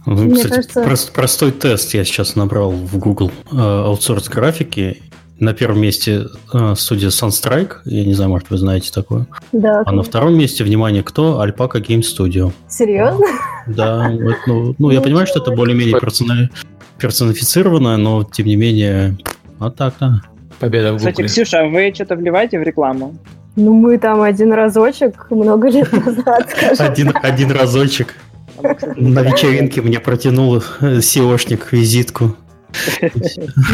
Ну, 0.07 0.33
кстати, 0.33 0.49
кажется- 0.55 0.83
прост- 0.85 1.13
простой 1.13 1.53
тест 1.53 1.93
я 1.95 2.05
сейчас 2.05 2.37
набрал 2.37 2.71
в 2.71 2.97
Google. 2.99 3.31
Э, 3.53 3.57
аутсорс 3.87 4.29
графики. 4.29 5.03
На 5.41 5.53
первом 5.55 5.81
месте 5.81 6.27
э, 6.53 6.75
студия 6.77 7.11
Sunstrike. 7.11 7.75
Я 7.85 8.05
не 8.05 8.15
знаю, 8.15 8.31
может, 8.31 8.51
вы 8.51 8.59
знаете 8.59 8.91
такое. 8.93 9.27
Да. 9.53 9.83
А 9.87 9.93
на 9.93 10.03
втором 10.03 10.37
месте, 10.37 10.65
внимание, 10.65 11.03
кто? 11.05 11.45
Alpaca 11.45 11.81
Game 11.81 12.01
Studio. 12.03 12.53
Серьезно? 12.69 13.27
Да, 13.69 14.11
вот, 14.11 14.35
ну, 14.47 14.75
ну, 14.79 14.91
я 14.91 15.01
понимаю, 15.01 15.27
что 15.27 15.41
это 15.41 15.51
более-менее 15.53 16.01
персонифицированное, 16.99 17.97
но 17.99 18.25
тем 18.25 18.47
не 18.47 18.57
менее, 18.57 19.17
вот 19.59 19.77
так, 19.77 19.95
да. 20.01 20.23
Победа 20.61 20.93
в 20.93 20.97
Кстати, 20.97 21.17
Гугле. 21.17 21.29
Ксюша, 21.29 21.61
а 21.61 21.67
вы 21.67 21.93
что-то 21.95 22.17
вливаете 22.17 22.59
в 22.59 22.63
рекламу? 22.63 23.15
Ну, 23.57 23.73
мы 23.73 23.99
там 23.99 24.23
один 24.23 24.53
разочек 24.53 25.27
много 25.31 25.69
лет 25.69 25.93
назад, 25.93 26.51
скажем. 26.57 26.93
Один, 26.93 27.13
один 27.23 27.51
разочек 27.51 28.15
кстати, 28.59 28.99
на 28.99 29.21
вечеринке 29.21 29.83
мне 29.83 30.01
протянул 30.01 30.57
SEOшник 30.81 31.69
визитку. 31.73 32.35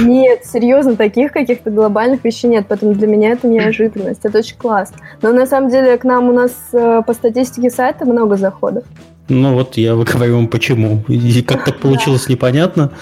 Нет, 0.01 0.44
серьезно, 0.44 0.94
таких 0.94 1.32
каких-то 1.32 1.70
глобальных 1.70 2.24
вещей 2.24 2.48
нет, 2.48 2.66
поэтому 2.69 2.94
для 2.94 3.09
меня 3.09 3.32
это 3.32 3.48
неожиданность, 3.48 4.20
это 4.23 4.39
очень 4.39 4.56
классно. 4.56 4.98
Но 5.20 5.32
на 5.32 5.47
самом 5.47 5.70
деле 5.70 5.97
к 5.98 6.05
нам 6.05 6.28
у 6.28 6.32
нас 6.32 6.52
э, 6.73 7.02
по 7.05 7.12
статистике 7.12 7.70
сайта 7.70 8.05
много 8.05 8.36
заходов. 8.36 8.85
Ну 9.28 9.55
вот 9.55 9.77
я 9.77 9.94
говорю 9.94 10.36
вам 10.36 10.48
почему. 10.48 11.02
И 11.09 11.43
как 11.43 11.65
так 11.65 11.81
получилось, 11.81 12.28
непонятно. 12.28 12.93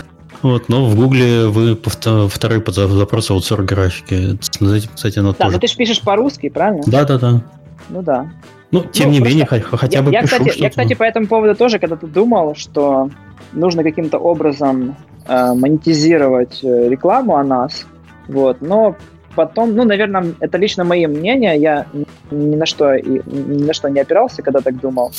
Вот, 0.42 0.68
но 0.68 0.86
в 0.86 0.96
Гугле 0.96 1.46
вы 1.46 1.76
второй 1.76 2.62
за- 2.66 2.88
запрос 2.88 3.30
аутсорс 3.30 3.64
графики. 3.64 4.38
С 4.40 4.50
этим, 4.60 4.90
кстати, 4.94 5.18
оно 5.18 5.32
Да, 5.32 5.36
но 5.44 5.44
тоже. 5.46 5.60
ты 5.60 5.66
же 5.68 5.76
пишешь 5.76 6.00
по-русски, 6.00 6.48
правильно? 6.48 6.82
Да, 6.86 7.04
да, 7.04 7.18
да. 7.18 7.42
Ну 7.88 8.02
да. 8.02 8.30
Ну, 8.70 8.80
тем 8.84 9.08
Ну, 9.08 9.12
не 9.14 9.20
менее, 9.20 9.46
хо- 9.46 9.76
хотя 9.76 9.98
я, 9.98 10.02
бы 10.02 10.10
я, 10.12 10.22
кстати, 10.22 10.58
я, 10.58 10.70
кстати, 10.70 10.94
по 10.94 11.02
этому 11.04 11.26
поводу 11.26 11.54
тоже 11.54 11.78
когда-то 11.78 12.06
думал, 12.06 12.54
что 12.56 13.10
нужно 13.52 13.82
каким-то 13.82 14.18
образом 14.18 14.96
э, 15.28 15.52
монетизировать 15.54 16.60
э, 16.64 16.88
рекламу 16.88 17.36
о 17.36 17.44
нас. 17.44 17.86
Вот. 18.28 18.60
Но 18.62 18.96
потом, 19.36 19.76
ну, 19.76 19.84
наверное, 19.84 20.34
это 20.40 20.58
лично 20.58 20.84
мое 20.84 21.06
мнение, 21.06 21.56
я 21.60 21.86
ни 22.30 22.56
на 22.56 22.66
что, 22.66 22.94
и- 22.94 23.20
ни 23.26 23.62
на 23.64 23.74
что 23.74 23.88
не 23.88 24.00
опирался, 24.00 24.42
когда 24.42 24.60
так 24.60 24.80
думал. 24.80 25.12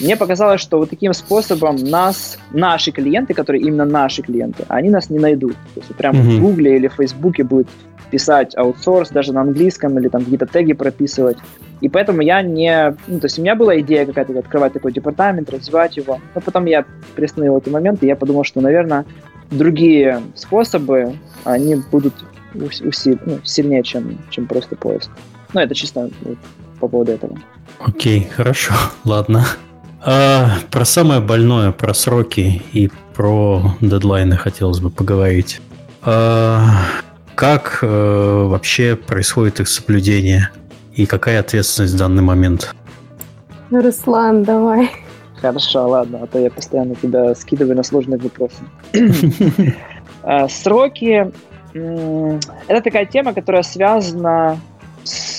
Мне 0.00 0.16
показалось, 0.16 0.60
что 0.60 0.78
вот 0.78 0.90
таким 0.90 1.12
способом 1.12 1.76
нас, 1.76 2.38
наши 2.52 2.92
клиенты, 2.92 3.34
которые 3.34 3.62
именно 3.62 3.84
наши 3.84 4.22
клиенты, 4.22 4.64
они 4.68 4.90
нас 4.90 5.10
не 5.10 5.18
найдут. 5.18 5.54
То 5.74 5.80
есть 5.80 5.94
прямо 5.96 6.18
Мгм. 6.20 6.30
в 6.30 6.40
Гугле 6.40 6.76
или 6.76 6.86
в 6.88 6.94
Фейсбуке 6.94 7.42
будет 7.44 7.68
писать 8.10 8.56
аутсорс 8.56 9.10
даже 9.10 9.32
на 9.32 9.40
английском 9.42 9.98
или 9.98 10.08
там 10.08 10.22
какие-то 10.22 10.46
теги 10.46 10.72
прописывать. 10.72 11.36
И 11.80 11.88
поэтому 11.88 12.22
я 12.22 12.42
не... 12.42 12.96
Ну, 13.06 13.20
то 13.20 13.26
есть 13.26 13.38
у 13.38 13.42
меня 13.42 13.54
была 13.54 13.78
идея 13.80 14.06
какая-то 14.06 14.38
открывать 14.38 14.72
такой 14.72 14.92
департамент, 14.92 15.50
развивать 15.50 15.96
его. 15.96 16.18
Но 16.34 16.40
потом 16.40 16.64
я 16.66 16.84
приостановил 17.16 17.56
этот 17.58 17.72
момент, 17.72 18.02
и 18.02 18.06
я 18.06 18.16
подумал, 18.16 18.44
что, 18.44 18.60
наверное, 18.60 19.04
другие 19.50 20.22
способы, 20.34 21.14
они 21.44 21.76
будут 21.92 22.14
ус- 22.54 22.80
уси- 22.80 23.18
ну, 23.26 23.38
сильнее, 23.44 23.82
чем, 23.82 24.18
чем 24.30 24.46
просто 24.46 24.74
поиск. 24.76 25.10
Ну, 25.52 25.60
это 25.60 25.74
чисто 25.74 26.08
вот 26.22 26.38
по 26.80 26.88
поводу 26.88 27.12
этого. 27.12 27.36
Окей, 27.80 28.28
хорошо, 28.34 28.74
ладно. 29.04 29.44
А, 30.00 30.50
про 30.70 30.84
самое 30.84 31.20
больное, 31.20 31.72
про 31.72 31.92
сроки 31.94 32.62
и 32.72 32.90
про 33.14 33.74
дедлайны 33.80 34.36
хотелось 34.36 34.80
бы 34.80 34.90
поговорить. 34.90 35.60
А, 36.02 36.60
как 37.34 37.80
э, 37.82 37.86
вообще 38.48 38.96
происходит 38.96 39.60
их 39.60 39.68
соблюдение 39.68 40.50
и 40.94 41.06
какая 41.06 41.40
ответственность 41.40 41.94
в 41.94 41.98
данный 41.98 42.22
момент? 42.22 42.74
Руслан, 43.70 44.44
давай. 44.44 44.90
Хорошо, 45.40 45.88
ладно, 45.88 46.20
а 46.22 46.26
то 46.26 46.38
я 46.38 46.50
постоянно 46.50 46.94
тебя 46.96 47.34
скидываю 47.34 47.76
на 47.76 47.82
сложные 47.82 48.18
вопросы. 48.18 48.62
А, 50.24 50.48
Сроки 50.48 51.30
это 51.72 52.80
такая 52.82 53.06
тема, 53.06 53.32
которая 53.32 53.62
связана 53.62 54.58
с- 55.04 55.37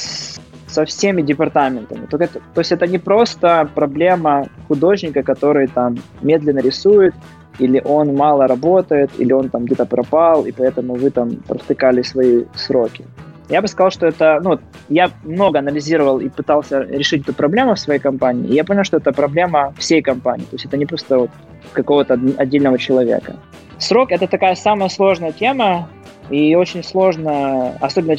со 0.70 0.86
всеми 0.86 1.22
департаментами. 1.22 2.06
Только 2.06 2.26
это- 2.26 2.40
то 2.54 2.62
есть 2.62 2.72
это 2.72 2.88
не 2.88 3.00
просто 3.00 3.68
проблема 3.76 4.46
художника, 4.68 5.24
который 5.24 5.68
там 5.68 5.96
медленно 6.22 6.60
рисует, 6.60 7.14
или 7.60 7.82
он 7.86 8.16
мало 8.16 8.48
работает, 8.48 9.10
или 9.20 9.34
он 9.34 9.50
там 9.50 9.66
где-то 9.66 9.86
пропал, 9.86 10.46
и 10.46 10.52
поэтому 10.52 10.96
вы 10.96 11.10
там 11.10 11.30
протыкали 11.48 12.04
свои 12.04 12.46
сроки. 12.56 13.06
Я 13.50 13.62
бы 13.62 13.68
сказал, 13.68 13.92
что 13.92 14.06
это, 14.06 14.40
ну, 14.44 14.60
я 14.90 15.10
много 15.24 15.60
анализировал 15.60 16.20
и 16.20 16.30
пытался 16.30 16.82
решить 16.82 17.24
эту 17.24 17.34
проблему 17.34 17.74
в 17.74 17.80
своей 17.80 18.00
компании, 18.00 18.48
и 18.48 18.54
я 18.54 18.64
понял, 18.64 18.84
что 18.84 18.98
это 18.98 19.12
проблема 19.12 19.74
всей 19.78 20.02
компании, 20.02 20.46
то 20.46 20.56
есть 20.56 20.66
это 20.66 20.78
не 20.78 20.86
просто 20.86 21.18
вот 21.18 21.30
какого-то 21.74 22.14
отдельного 22.38 22.78
человека. 22.78 23.34
Срок 23.80 24.12
это 24.12 24.28
такая 24.28 24.56
самая 24.56 24.90
сложная 24.90 25.32
тема, 25.32 25.90
и 26.30 26.56
очень 26.56 26.84
сложно, 26.84 27.74
особенно 27.82 28.16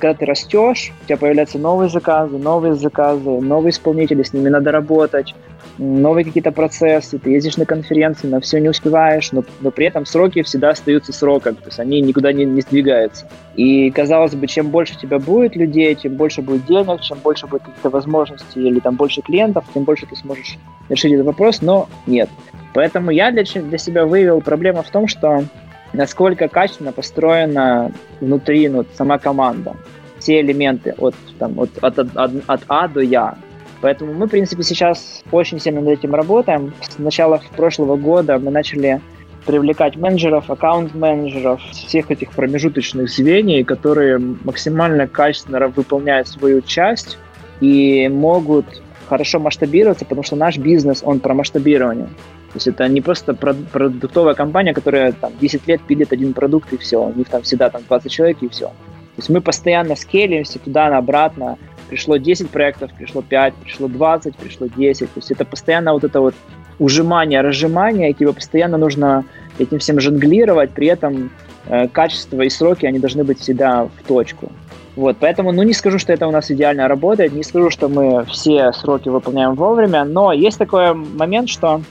когда 0.00 0.14
ты 0.14 0.26
растешь, 0.26 0.92
у 1.02 1.06
тебя 1.06 1.16
появляются 1.16 1.58
новые 1.58 1.88
заказы, 1.88 2.38
новые 2.38 2.74
заказы, 2.74 3.30
новые 3.40 3.70
исполнители, 3.70 4.22
с 4.22 4.32
ними 4.32 4.48
надо 4.48 4.72
работать, 4.72 5.34
новые 5.78 6.24
какие-то 6.24 6.52
процессы, 6.52 7.18
ты 7.18 7.30
ездишь 7.30 7.56
на 7.56 7.66
конференции, 7.66 8.26
на 8.26 8.40
все 8.40 8.58
не 8.58 8.68
успеваешь, 8.68 9.32
но, 9.32 9.44
но 9.60 9.70
при 9.70 9.86
этом 9.86 10.06
сроки 10.06 10.42
всегда 10.42 10.70
остаются 10.70 11.12
сроком, 11.12 11.54
то 11.54 11.66
есть 11.66 11.78
они 11.78 12.00
никуда 12.00 12.32
не, 12.32 12.44
не 12.44 12.60
сдвигаются. 12.60 13.28
И 13.54 13.90
казалось 13.90 14.34
бы, 14.34 14.46
чем 14.46 14.68
больше 14.68 14.96
у 14.96 15.00
тебя 15.00 15.18
будет 15.18 15.56
людей, 15.56 15.94
чем 15.94 16.16
больше 16.16 16.42
будет 16.42 16.66
денег, 16.66 17.00
чем 17.00 17.18
больше 17.18 17.46
будет 17.46 17.62
каких-то 17.62 17.90
возможностей 17.90 18.60
или 18.60 18.80
там 18.80 18.96
больше 18.96 19.22
клиентов, 19.22 19.64
тем 19.72 19.84
больше 19.84 20.06
ты 20.06 20.16
сможешь 20.16 20.58
решить 20.88 21.12
этот 21.12 21.26
вопрос, 21.26 21.62
но 21.62 21.88
нет. 22.06 22.28
Поэтому 22.72 23.10
я 23.10 23.30
для, 23.30 23.42
для 23.42 23.78
себя 23.78 24.06
выявил 24.06 24.40
проблему 24.40 24.82
в 24.82 24.90
том, 24.90 25.08
что 25.08 25.44
насколько 25.92 26.48
качественно 26.48 26.92
построена 26.92 27.92
внутри 28.20 28.68
ну, 28.68 28.84
сама 28.94 29.18
команда. 29.18 29.76
Все 30.18 30.40
элементы 30.40 30.94
от, 30.98 31.14
там, 31.38 31.58
от, 31.58 31.70
от, 31.80 31.98
от, 31.98 32.32
от 32.46 32.62
А 32.68 32.88
до 32.88 33.00
Я. 33.00 33.36
Поэтому 33.80 34.12
мы, 34.12 34.26
в 34.26 34.30
принципе, 34.30 34.62
сейчас 34.62 35.22
очень 35.32 35.58
сильно 35.58 35.80
над 35.80 35.98
этим 35.98 36.14
работаем. 36.14 36.74
С 36.82 36.98
начала 36.98 37.40
прошлого 37.56 37.96
года 37.96 38.38
мы 38.38 38.50
начали 38.50 39.00
привлекать 39.46 39.96
менеджеров, 39.96 40.50
аккаунт-менеджеров, 40.50 41.62
всех 41.70 42.10
этих 42.10 42.32
промежуточных 42.32 43.08
звеньев, 43.08 43.66
которые 43.66 44.18
максимально 44.18 45.08
качественно 45.08 45.66
выполняют 45.68 46.28
свою 46.28 46.60
часть 46.60 47.18
и 47.60 48.08
могут 48.08 48.66
хорошо 49.08 49.40
масштабироваться, 49.40 50.04
потому 50.04 50.22
что 50.22 50.36
наш 50.36 50.58
бизнес, 50.58 51.00
он 51.02 51.20
про 51.20 51.34
масштабирование. 51.34 52.08
То 52.52 52.56
есть 52.56 52.66
это 52.66 52.88
не 52.88 53.00
просто 53.00 53.32
прод- 53.32 53.66
продуктовая 53.70 54.34
компания, 54.34 54.74
которая 54.74 55.12
там 55.12 55.32
10 55.40 55.68
лет 55.68 55.80
пилит 55.82 56.12
один 56.12 56.32
продукт 56.32 56.72
и 56.72 56.76
все. 56.76 57.00
У 57.00 57.12
них 57.14 57.28
там 57.28 57.42
всегда 57.42 57.70
там 57.70 57.82
20 57.88 58.10
человек 58.10 58.38
и 58.40 58.48
все. 58.48 58.66
То 58.66 59.18
есть 59.18 59.28
мы 59.28 59.40
постоянно 59.40 59.94
скейлимся 59.94 60.58
туда, 60.58 60.96
обратно. 60.96 61.58
Пришло 61.88 62.16
10 62.16 62.50
проектов, 62.50 62.90
пришло 62.96 63.22
5, 63.22 63.54
пришло 63.54 63.86
20, 63.86 64.36
пришло 64.36 64.66
10. 64.66 65.12
То 65.12 65.18
есть 65.18 65.30
это 65.30 65.44
постоянно 65.44 65.92
вот 65.92 66.02
это 66.02 66.20
вот 66.20 66.34
ужимание, 66.80 67.40
разжимание, 67.40 68.10
и 68.10 68.14
тебе 68.14 68.32
постоянно 68.32 68.78
нужно 68.78 69.24
этим 69.58 69.78
всем 69.78 70.00
жонглировать, 70.00 70.70
при 70.70 70.88
этом 70.88 71.30
э, 71.66 71.86
качество 71.88 72.42
и 72.42 72.48
сроки, 72.48 72.86
они 72.86 72.98
должны 72.98 73.22
быть 73.22 73.38
всегда 73.38 73.84
в 73.84 74.08
точку. 74.08 74.50
Вот, 74.96 75.18
поэтому, 75.20 75.52
ну, 75.52 75.62
не 75.62 75.72
скажу, 75.72 75.98
что 75.98 76.12
это 76.12 76.26
у 76.26 76.30
нас 76.32 76.50
идеально 76.50 76.88
работает, 76.88 77.32
не 77.32 77.44
скажу, 77.44 77.70
что 77.70 77.88
мы 77.88 78.24
все 78.24 78.72
сроки 78.72 79.08
выполняем 79.08 79.54
вовремя, 79.54 80.04
но 80.04 80.32
есть 80.32 80.58
такой 80.58 80.94
момент, 80.94 81.48
что 81.48 81.82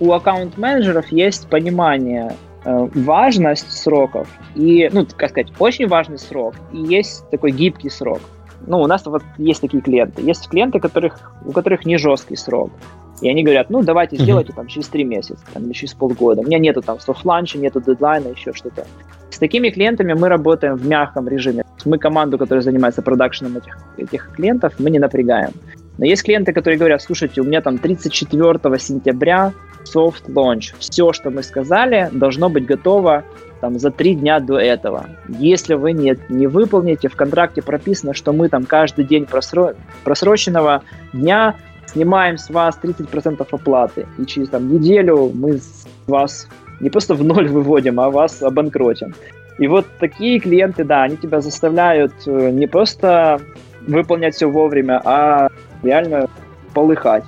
у 0.00 0.12
аккаунт-менеджеров 0.12 1.12
есть 1.12 1.48
понимание 1.48 2.34
э, 2.64 2.88
важность 2.94 3.70
сроков 3.70 4.28
и, 4.56 4.90
ну, 4.92 5.06
как 5.16 5.30
сказать, 5.30 5.52
очень 5.58 5.86
важный 5.86 6.18
срок 6.18 6.54
и 6.72 6.78
есть 6.78 7.28
такой 7.30 7.52
гибкий 7.52 7.88
срок. 7.88 8.20
Ну, 8.66 8.80
у 8.80 8.86
нас 8.86 9.04
вот 9.06 9.22
есть 9.38 9.60
такие 9.60 9.82
клиенты. 9.82 10.22
Есть 10.22 10.48
клиенты, 10.48 10.80
которых, 10.80 11.32
у 11.44 11.52
которых 11.52 11.84
не 11.84 11.98
жесткий 11.98 12.36
срок. 12.36 12.72
И 13.20 13.28
они 13.28 13.44
говорят, 13.44 13.70
ну, 13.70 13.82
давайте 13.82 14.16
сделайте 14.16 14.52
там 14.52 14.66
через 14.66 14.88
три 14.88 15.04
месяца, 15.04 15.44
там, 15.52 15.64
или 15.64 15.72
через 15.72 15.94
полгода. 15.94 16.40
У 16.40 16.44
меня 16.44 16.58
нету 16.58 16.82
там 16.82 16.98
софт-ланча, 16.98 17.58
нету 17.58 17.80
дедлайна, 17.80 18.28
еще 18.28 18.52
что-то. 18.52 18.86
С 19.30 19.38
такими 19.38 19.70
клиентами 19.70 20.14
мы 20.14 20.28
работаем 20.28 20.76
в 20.76 20.86
мягком 20.86 21.28
режиме. 21.28 21.64
Мы 21.84 21.98
команду, 21.98 22.38
которая 22.38 22.62
занимается 22.62 23.02
продакшеном 23.02 23.56
этих, 23.56 23.78
этих 23.96 24.30
клиентов, 24.32 24.74
мы 24.78 24.90
не 24.90 24.98
напрягаем. 24.98 25.52
Но 25.98 26.04
есть 26.04 26.22
клиенты, 26.24 26.52
которые 26.52 26.78
говорят, 26.78 27.02
слушайте, 27.02 27.40
у 27.40 27.44
меня 27.44 27.60
там 27.60 27.78
34 27.78 28.78
сентября 28.78 29.52
soft 29.84 30.26
launch. 30.28 30.74
Все, 30.78 31.12
что 31.12 31.30
мы 31.30 31.42
сказали, 31.42 32.08
должно 32.12 32.48
быть 32.48 32.66
готово 32.66 33.24
там, 33.60 33.78
за 33.78 33.90
три 33.90 34.14
дня 34.14 34.40
до 34.40 34.58
этого. 34.58 35.06
Если 35.28 35.74
вы 35.74 35.92
не, 35.92 36.16
не 36.28 36.46
выполните, 36.46 37.08
в 37.08 37.16
контракте 37.16 37.62
прописано, 37.62 38.14
что 38.14 38.32
мы 38.32 38.48
там 38.48 38.64
каждый 38.64 39.04
день 39.04 39.24
просро- 39.24 39.76
просроченного 40.02 40.82
дня 41.12 41.54
снимаем 41.86 42.38
с 42.38 42.50
вас 42.50 42.78
30% 42.82 43.46
оплаты, 43.50 44.06
и 44.18 44.26
через 44.26 44.48
там, 44.48 44.72
неделю 44.72 45.30
мы 45.32 45.60
вас 46.06 46.48
не 46.80 46.90
просто 46.90 47.14
в 47.14 47.22
ноль 47.22 47.48
выводим, 47.48 48.00
а 48.00 48.10
вас 48.10 48.42
обанкротим. 48.42 49.14
И 49.58 49.68
вот 49.68 49.86
такие 50.00 50.40
клиенты, 50.40 50.82
да, 50.84 51.04
они 51.04 51.16
тебя 51.16 51.40
заставляют 51.40 52.12
э, 52.26 52.50
не 52.50 52.66
просто 52.66 53.40
выполнять 53.86 54.34
все 54.34 54.46
вовремя, 54.46 55.00
а 55.04 55.48
реально 55.84 56.28
полыхать. 56.74 57.24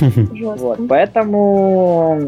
Вот, 0.00 0.78
поэтому, 0.88 2.20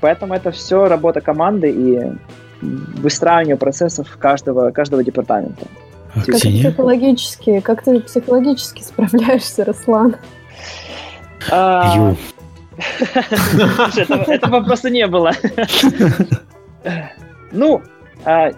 поэтому 0.00 0.34
это 0.34 0.50
все 0.50 0.86
работа 0.86 1.20
команды 1.20 1.70
и 1.70 2.12
выстраивание 2.60 3.56
процессов 3.56 4.16
каждого, 4.18 4.70
каждого 4.70 5.04
департамента. 5.04 5.66
Как 6.14 6.40
ты 6.40 6.50
психологически, 6.50 7.60
как 7.60 7.82
ты 7.82 8.00
психологически 8.00 8.82
справляешься, 8.82 9.64
Руслан? 9.64 10.16
А, 11.50 12.14
этого 14.26 14.60
просто 14.62 14.90
не 14.90 15.06
было. 15.06 15.32
Ну, 17.52 17.80
а, 18.24 18.50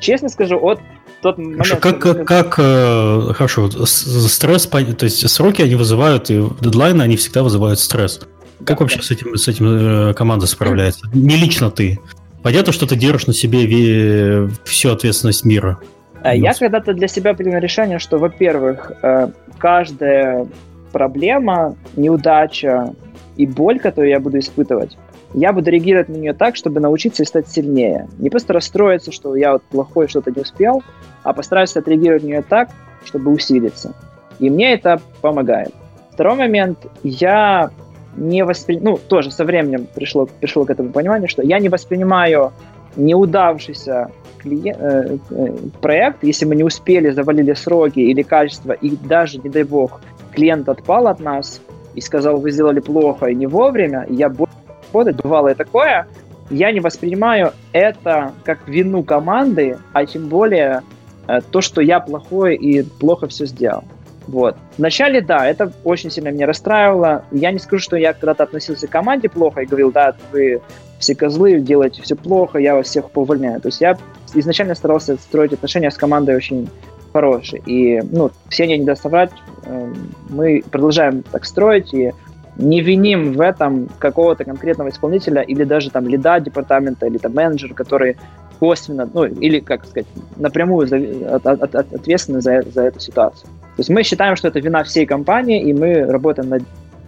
честно 0.00 0.28
скажу, 0.28 0.58
от 0.60 0.78
тот 1.24 1.38
момент... 1.38 1.56
Хорошо, 1.56 1.76
как, 1.76 1.98
как, 2.00 2.26
как 2.26 2.54
э, 2.58 3.32
хорошо, 3.34 3.70
стресс, 3.86 4.66
то 4.66 4.78
есть 5.04 5.28
сроки 5.30 5.62
они 5.62 5.74
вызывают, 5.74 6.30
и 6.30 6.44
дедлайны, 6.60 7.02
они 7.02 7.16
всегда 7.16 7.42
вызывают 7.42 7.78
стресс. 7.78 8.20
Как 8.64 8.80
вообще 8.80 9.00
с 9.02 9.10
этим, 9.10 9.34
с 9.36 9.48
этим 9.48 10.10
э, 10.10 10.14
команда 10.14 10.46
справляется? 10.46 11.08
Не 11.14 11.36
лично 11.36 11.70
ты. 11.70 11.98
Понятно, 12.42 12.72
что 12.72 12.86
ты 12.86 12.94
держишь 12.94 13.26
на 13.26 13.32
себе 13.32 14.48
всю 14.64 14.90
ответственность 14.90 15.46
мира. 15.46 15.78
А 16.22 16.34
я 16.34 16.52
когда-то 16.52 16.92
для 16.92 17.08
себя 17.08 17.32
принял 17.32 17.58
решение, 17.58 17.98
что, 17.98 18.18
во-первых, 18.18 18.92
э, 19.02 19.28
каждая 19.58 20.46
проблема, 20.92 21.74
неудача 21.96 22.94
и 23.36 23.46
боль, 23.46 23.80
которую 23.80 24.10
я 24.10 24.20
буду 24.20 24.38
испытывать, 24.38 24.98
я 25.34 25.52
буду 25.52 25.70
реагировать 25.70 26.08
на 26.08 26.14
нее 26.14 26.32
так, 26.32 26.56
чтобы 26.56 26.80
научиться 26.80 27.22
и 27.22 27.26
стать 27.26 27.48
сильнее. 27.48 28.08
Не 28.18 28.30
просто 28.30 28.52
расстроиться, 28.52 29.12
что 29.12 29.34
я 29.36 29.52
вот 29.52 29.62
плохой, 29.64 30.08
что-то 30.08 30.30
не 30.30 30.40
успел, 30.40 30.82
а 31.22 31.32
постараюсь 31.32 31.76
отреагировать 31.76 32.22
на 32.22 32.26
нее 32.28 32.42
так, 32.42 32.70
чтобы 33.04 33.32
усилиться. 33.32 33.94
И 34.38 34.48
мне 34.48 34.72
это 34.72 35.00
помогает. 35.20 35.72
Второй 36.12 36.36
момент, 36.36 36.78
я 37.02 37.70
не 38.16 38.44
воспринимаю, 38.44 38.92
ну, 38.92 39.00
тоже 39.08 39.32
со 39.32 39.44
временем 39.44 39.88
пришло, 39.92 40.26
пришло 40.26 40.64
к 40.64 40.70
этому 40.70 40.90
пониманию, 40.90 41.28
что 41.28 41.42
я 41.42 41.58
не 41.58 41.68
воспринимаю 41.68 42.52
неудавшийся 42.96 44.10
клиент, 44.38 44.78
э, 44.80 45.18
э, 45.30 45.56
проект, 45.80 46.22
если 46.22 46.44
мы 46.44 46.54
не 46.54 46.62
успели, 46.62 47.10
завалили 47.10 47.54
сроки 47.54 47.98
или 47.98 48.22
качество, 48.22 48.72
и 48.72 48.96
даже, 48.96 49.38
не 49.38 49.50
дай 49.50 49.64
бог, 49.64 50.00
клиент 50.32 50.68
отпал 50.68 51.08
от 51.08 51.18
нас 51.18 51.60
и 51.96 52.00
сказал, 52.00 52.36
вы 52.36 52.52
сделали 52.52 52.78
плохо 52.80 53.26
и 53.26 53.34
не 53.34 53.46
вовремя, 53.46 54.06
я 54.08 54.28
больше 54.28 54.54
работать, 54.94 55.22
бывало 55.22 55.48
и 55.48 55.54
такое, 55.54 56.06
я 56.50 56.72
не 56.72 56.80
воспринимаю 56.80 57.52
это 57.72 58.32
как 58.44 58.68
вину 58.68 59.02
команды, 59.02 59.78
а 59.92 60.06
тем 60.06 60.28
более 60.28 60.82
э, 61.26 61.40
то, 61.50 61.60
что 61.60 61.80
я 61.80 62.00
плохой 62.00 62.54
и 62.54 62.82
плохо 62.82 63.26
все 63.26 63.46
сделал. 63.46 63.84
Вот. 64.26 64.56
Вначале, 64.78 65.20
да, 65.20 65.46
это 65.46 65.72
очень 65.84 66.10
сильно 66.10 66.28
меня 66.28 66.46
расстраивало. 66.46 67.24
Я 67.30 67.50
не 67.50 67.58
скажу, 67.58 67.82
что 67.82 67.96
я 67.96 68.14
когда-то 68.14 68.44
относился 68.44 68.86
к 68.86 68.90
команде 68.90 69.28
плохо 69.28 69.60
и 69.60 69.66
говорил, 69.66 69.92
да, 69.92 70.14
вы 70.32 70.62
все 70.98 71.14
козлы, 71.14 71.60
делаете 71.60 72.00
все 72.02 72.14
плохо, 72.16 72.58
я 72.58 72.74
вас 72.74 72.86
всех 72.86 73.10
повольняю. 73.10 73.60
То 73.60 73.68
есть 73.68 73.80
я 73.80 73.98
изначально 74.34 74.74
старался 74.74 75.16
строить 75.16 75.52
отношения 75.52 75.90
с 75.90 75.96
командой 75.96 76.36
очень 76.36 76.70
хорошие. 77.12 77.62
И, 77.66 78.00
ну, 78.10 78.30
все 78.48 78.66
не 78.66 78.84
даст 78.84 79.02
соврать, 79.02 79.30
эм, 79.66 79.94
мы 80.30 80.64
продолжаем 80.70 81.22
так 81.30 81.44
строить, 81.44 81.92
и 81.92 82.12
не 82.56 82.80
виним 82.80 83.32
в 83.32 83.40
этом 83.40 83.88
какого-то 83.98 84.44
конкретного 84.44 84.90
исполнителя 84.90 85.42
или 85.42 85.64
даже 85.64 85.90
там 85.90 86.06
лида 86.06 86.40
департамента 86.40 87.06
или 87.06 87.18
там 87.18 87.34
менеджера, 87.34 87.74
который 87.74 88.16
косвенно, 88.58 89.08
ну 89.12 89.24
или, 89.24 89.58
как 89.60 89.84
сказать, 89.84 90.06
напрямую 90.36 90.86
за, 90.86 90.96
от, 91.34 91.46
от, 91.46 91.74
от, 91.74 91.92
ответственны 91.92 92.40
за, 92.40 92.62
за 92.62 92.82
эту 92.82 93.00
ситуацию. 93.00 93.48
То 93.76 93.80
есть 93.80 93.90
мы 93.90 94.04
считаем, 94.04 94.36
что 94.36 94.48
это 94.48 94.60
вина 94.60 94.84
всей 94.84 95.06
компании, 95.06 95.62
и 95.62 95.72
мы 95.72 96.04
работаем 96.04 96.48
над 96.48 96.62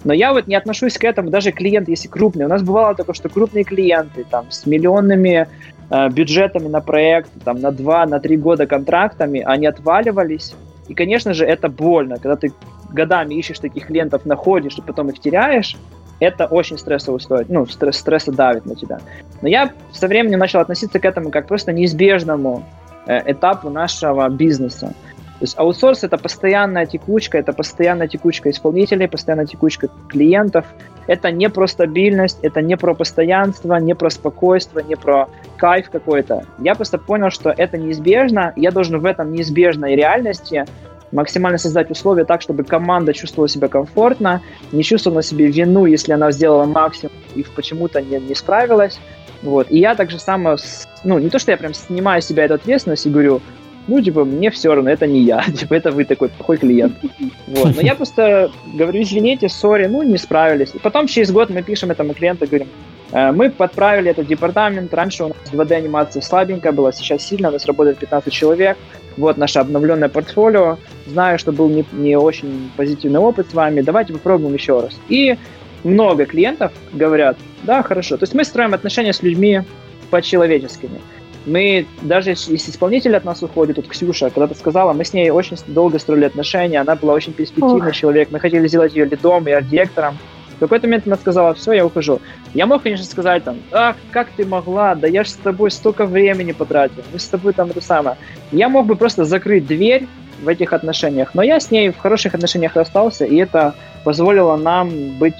но 0.04 0.12
я 0.12 0.32
вот 0.32 0.46
не 0.46 0.54
отношусь 0.54 0.98
к 0.98 1.04
этому, 1.04 1.30
даже 1.30 1.50
клиент, 1.50 1.88
если 1.88 2.06
крупный. 2.06 2.44
У 2.44 2.48
нас 2.48 2.62
бывало 2.62 2.94
такое, 2.94 3.14
что 3.14 3.28
крупные 3.28 3.64
клиенты 3.64 4.24
там, 4.30 4.46
с 4.50 4.64
миллионными 4.64 5.48
э, 5.90 6.08
бюджетами 6.10 6.68
на 6.68 6.80
проект, 6.80 7.30
там, 7.44 7.60
на 7.60 7.72
два, 7.72 8.06
на 8.06 8.20
три 8.20 8.36
года 8.36 8.68
контрактами, 8.68 9.40
они 9.40 9.66
отваливались. 9.66 10.54
И, 10.86 10.94
конечно 10.94 11.34
же, 11.34 11.44
это 11.44 11.68
больно, 11.68 12.18
когда 12.18 12.36
ты 12.36 12.52
годами 12.96 13.34
ищешь 13.34 13.60
таких 13.60 13.86
клиентов, 13.86 14.24
находишь 14.24 14.76
и 14.78 14.82
потом 14.82 15.10
их 15.10 15.20
теряешь, 15.20 15.76
это 16.18 16.46
очень 16.46 16.78
стрессово 16.78 17.18
стоит, 17.18 17.48
ну, 17.48 17.66
стресс, 17.66 17.98
стресса 17.98 18.32
давит 18.32 18.66
на 18.66 18.74
тебя. 18.74 18.98
Но 19.42 19.48
я 19.48 19.70
со 19.92 20.08
временем 20.08 20.38
начал 20.38 20.60
относиться 20.60 20.98
к 20.98 21.04
этому 21.04 21.30
как 21.30 21.46
просто 21.46 21.72
неизбежному 21.72 22.64
э, 23.06 23.32
этапу 23.32 23.70
нашего 23.70 24.28
бизнеса. 24.28 24.94
То 25.38 25.42
есть 25.42 25.58
аутсорс 25.58 26.02
это 26.02 26.16
постоянная 26.16 26.86
текучка, 26.86 27.36
это 27.36 27.52
постоянная 27.52 28.08
текучка 28.08 28.48
исполнителей, 28.48 29.06
постоянная 29.06 29.44
текучка 29.44 29.88
клиентов. 30.08 30.64
Это 31.06 31.30
не 31.30 31.50
про 31.50 31.66
стабильность, 31.66 32.38
это 32.40 32.62
не 32.62 32.76
про 32.78 32.94
постоянство, 32.94 33.76
не 33.76 33.94
про 33.94 34.08
спокойствие, 34.08 34.86
не 34.88 34.96
про 34.96 35.28
кайф 35.58 35.90
какой-то. 35.90 36.44
Я 36.58 36.74
просто 36.74 36.96
понял, 36.96 37.30
что 37.30 37.52
это 37.54 37.76
неизбежно, 37.76 38.54
я 38.56 38.70
должен 38.70 38.98
в 38.98 39.04
этом 39.04 39.30
неизбежной 39.32 39.94
реальности 39.94 40.64
максимально 41.12 41.58
создать 41.58 41.90
условия 41.90 42.24
так, 42.24 42.42
чтобы 42.42 42.64
команда 42.64 43.12
чувствовала 43.12 43.48
себя 43.48 43.68
комфортно, 43.68 44.42
не 44.72 44.82
чувствовала 44.82 45.22
себе 45.22 45.46
вину, 45.46 45.86
если 45.86 46.12
она 46.12 46.30
сделала 46.32 46.64
максимум 46.64 47.12
и 47.34 47.44
почему-то 47.54 48.00
не, 48.02 48.18
не 48.18 48.34
справилась. 48.34 48.98
Вот. 49.42 49.70
И 49.70 49.78
я 49.78 49.94
также 49.94 50.18
само, 50.18 50.56
ну, 51.04 51.18
не 51.18 51.30
то, 51.30 51.38
что 51.38 51.50
я 51.50 51.56
прям 51.56 51.74
снимаю 51.74 52.22
с 52.22 52.26
себя 52.26 52.44
эту 52.44 52.54
ответственность 52.54 53.06
и 53.06 53.10
говорю, 53.10 53.40
ну, 53.86 54.02
типа, 54.02 54.24
мне 54.24 54.50
все 54.50 54.74
равно, 54.74 54.90
это 54.90 55.06
не 55.06 55.20
я, 55.20 55.42
типа, 55.56 55.74
это 55.74 55.90
вы 55.90 56.04
такой 56.04 56.28
плохой 56.28 56.56
клиент. 56.56 56.94
Вот. 57.46 57.76
Но 57.76 57.82
я 57.82 57.94
просто 57.94 58.50
говорю, 58.74 59.02
извините, 59.02 59.48
сори, 59.48 59.86
ну, 59.86 60.02
не 60.02 60.18
справились. 60.18 60.74
И 60.74 60.78
потом 60.78 61.06
через 61.06 61.30
год 61.30 61.50
мы 61.50 61.62
пишем 61.62 61.90
этому 61.90 62.14
клиенту, 62.14 62.46
говорим, 62.46 62.68
«Э, 63.12 63.30
мы 63.30 63.50
подправили 63.50 64.10
этот 64.10 64.26
департамент, 64.26 64.92
раньше 64.92 65.24
у 65.24 65.28
нас 65.28 65.36
2D-анимация 65.52 66.22
слабенькая 66.22 66.72
была, 66.72 66.92
сейчас 66.92 67.22
сильно, 67.22 67.48
у 67.48 67.52
нас 67.52 67.66
работает 67.66 67.98
15 67.98 68.32
человек, 68.32 68.76
вот 69.16 69.36
наше 69.36 69.58
обновленное 69.58 70.08
портфолио, 70.08 70.78
знаю, 71.06 71.38
что 71.38 71.52
был 71.52 71.68
не, 71.68 71.84
не 71.92 72.16
очень 72.16 72.70
позитивный 72.76 73.20
опыт 73.20 73.50
с 73.50 73.54
вами, 73.54 73.80
давайте 73.80 74.12
попробуем 74.12 74.54
еще 74.54 74.80
раз. 74.80 74.98
И 75.08 75.36
много 75.84 76.26
клиентов 76.26 76.72
говорят, 76.92 77.36
да, 77.62 77.82
хорошо. 77.82 78.16
То 78.16 78.24
есть 78.24 78.34
мы 78.34 78.44
строим 78.44 78.74
отношения 78.74 79.12
с 79.12 79.22
людьми 79.22 79.62
по-человеческими. 80.10 81.00
Мы, 81.46 81.86
даже 82.02 82.30
если 82.30 82.56
исполнитель 82.56 83.14
от 83.14 83.24
нас 83.24 83.42
уходит, 83.42 83.76
вот 83.76 83.86
Ксюша 83.86 84.30
когда-то 84.30 84.58
сказала, 84.58 84.92
мы 84.92 85.04
с 85.04 85.12
ней 85.12 85.30
очень 85.30 85.56
долго 85.68 86.00
строили 86.00 86.24
отношения, 86.24 86.80
она 86.80 86.96
была 86.96 87.14
очень 87.14 87.32
перспективный 87.32 87.90
Ох. 87.90 87.94
человек, 87.94 88.30
мы 88.32 88.40
хотели 88.40 88.66
сделать 88.66 88.96
ее 88.96 89.04
лидом 89.04 89.46
и 89.46 89.52
арт-директором, 89.52 90.18
в 90.56 90.60
какой-то 90.60 90.86
момент 90.86 91.06
она 91.06 91.16
сказала, 91.16 91.54
все, 91.54 91.72
я 91.72 91.86
ухожу. 91.86 92.20
Я 92.54 92.66
мог, 92.66 92.82
конечно, 92.82 93.04
сказать 93.04 93.44
там, 93.44 93.58
ах, 93.72 93.96
как 94.10 94.28
ты 94.36 94.46
могла, 94.46 94.94
да 94.94 95.06
я 95.06 95.22
же 95.24 95.30
с 95.30 95.34
тобой 95.34 95.70
столько 95.70 96.06
времени 96.06 96.52
потратил, 96.52 97.02
мы 97.12 97.18
с 97.18 97.26
тобой 97.26 97.52
там 97.52 97.70
это 97.70 97.80
самое. 97.80 98.16
Я 98.52 98.68
мог 98.68 98.86
бы 98.86 98.96
просто 98.96 99.24
закрыть 99.24 99.66
дверь 99.66 100.06
в 100.42 100.48
этих 100.48 100.72
отношениях, 100.72 101.34
но 101.34 101.42
я 101.42 101.60
с 101.60 101.70
ней 101.70 101.90
в 101.90 101.98
хороших 101.98 102.34
отношениях 102.34 102.76
остался, 102.76 103.24
и 103.24 103.36
это 103.36 103.74
позволило 104.04 104.56
нам 104.56 105.18
быть 105.18 105.34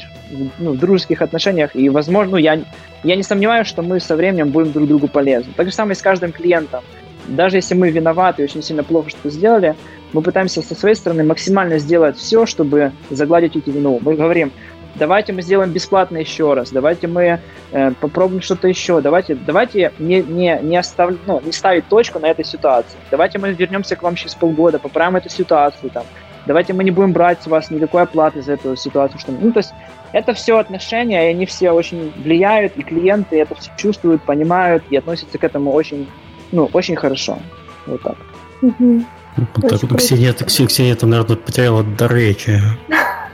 ну, 0.58 0.72
в 0.72 0.78
дружеских 0.78 1.22
отношениях, 1.22 1.74
и, 1.74 1.88
возможно, 1.88 2.32
ну, 2.32 2.36
я, 2.38 2.60
я 3.04 3.16
не 3.16 3.22
сомневаюсь, 3.22 3.66
что 3.66 3.82
мы 3.82 4.00
со 4.00 4.16
временем 4.16 4.48
будем 4.48 4.72
друг 4.72 4.88
другу 4.88 5.08
полезны. 5.08 5.52
Так 5.56 5.66
же 5.66 5.72
самое 5.72 5.94
с 5.94 6.02
каждым 6.02 6.32
клиентом. 6.32 6.82
Даже 7.28 7.56
если 7.56 7.74
мы 7.74 7.90
виноваты 7.90 8.42
и 8.42 8.44
очень 8.44 8.62
сильно 8.62 8.84
плохо 8.84 9.10
что 9.10 9.30
сделали, 9.30 9.74
мы 10.12 10.22
пытаемся 10.22 10.62
со 10.62 10.74
своей 10.74 10.94
стороны 10.94 11.24
максимально 11.24 11.78
сделать 11.78 12.16
все, 12.16 12.46
чтобы 12.46 12.92
загладить 13.10 13.56
эти 13.56 13.70
вину. 13.70 13.98
Мы 14.00 14.14
говорим, 14.14 14.52
давайте 14.98 15.32
мы 15.32 15.42
сделаем 15.42 15.70
бесплатно 15.70 16.18
еще 16.18 16.54
раз, 16.54 16.70
давайте 16.70 17.06
мы 17.06 17.40
э, 17.72 17.90
попробуем 18.00 18.42
что-то 18.42 18.68
еще, 18.68 19.00
давайте, 19.00 19.34
давайте 19.34 19.92
не, 19.98 20.22
не, 20.22 20.58
не, 20.62 20.76
остав, 20.76 21.12
ну, 21.26 21.40
не 21.44 21.52
ставить 21.52 21.86
точку 21.88 22.18
на 22.18 22.26
этой 22.26 22.44
ситуации, 22.44 22.96
давайте 23.10 23.38
мы 23.38 23.52
вернемся 23.52 23.96
к 23.96 24.02
вам 24.02 24.16
через 24.16 24.34
полгода, 24.34 24.78
поправим 24.78 25.16
эту 25.16 25.28
ситуацию, 25.28 25.90
там, 25.90 26.04
давайте 26.46 26.72
мы 26.72 26.84
не 26.84 26.90
будем 26.90 27.12
брать 27.12 27.42
с 27.42 27.46
вас 27.46 27.70
никакой 27.70 28.02
оплаты 28.02 28.42
за 28.42 28.54
эту 28.54 28.76
ситуацию, 28.76 29.20
что, 29.20 29.32
ну, 29.32 29.52
то 29.52 29.60
есть 29.60 29.72
это 30.12 30.32
все 30.34 30.58
отношения, 30.58 31.28
и 31.28 31.30
они 31.30 31.46
все 31.46 31.70
очень 31.70 32.12
влияют, 32.16 32.76
и 32.76 32.82
клиенты 32.82 33.40
это 33.40 33.54
все 33.54 33.70
чувствуют, 33.76 34.22
понимают 34.22 34.82
и 34.90 34.96
относятся 34.96 35.38
к 35.38 35.44
этому 35.44 35.72
очень, 35.72 36.08
ну, 36.52 36.70
очень 36.72 36.96
хорошо, 36.96 37.38
вот 37.86 38.02
так. 38.02 38.16
Угу. 38.62 39.04
Вот 39.36 39.68
так 39.68 39.82
вот 39.82 39.98
Ксения, 39.98 40.32
Ксения 40.32 40.94
там, 40.94 41.10
наверное, 41.10 41.36
потеряла 41.36 41.84
до 41.84 42.06
речи. 42.06 42.58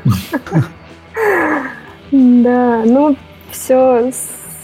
Да, 2.11 2.83
ну 2.85 3.17
все 3.51 4.11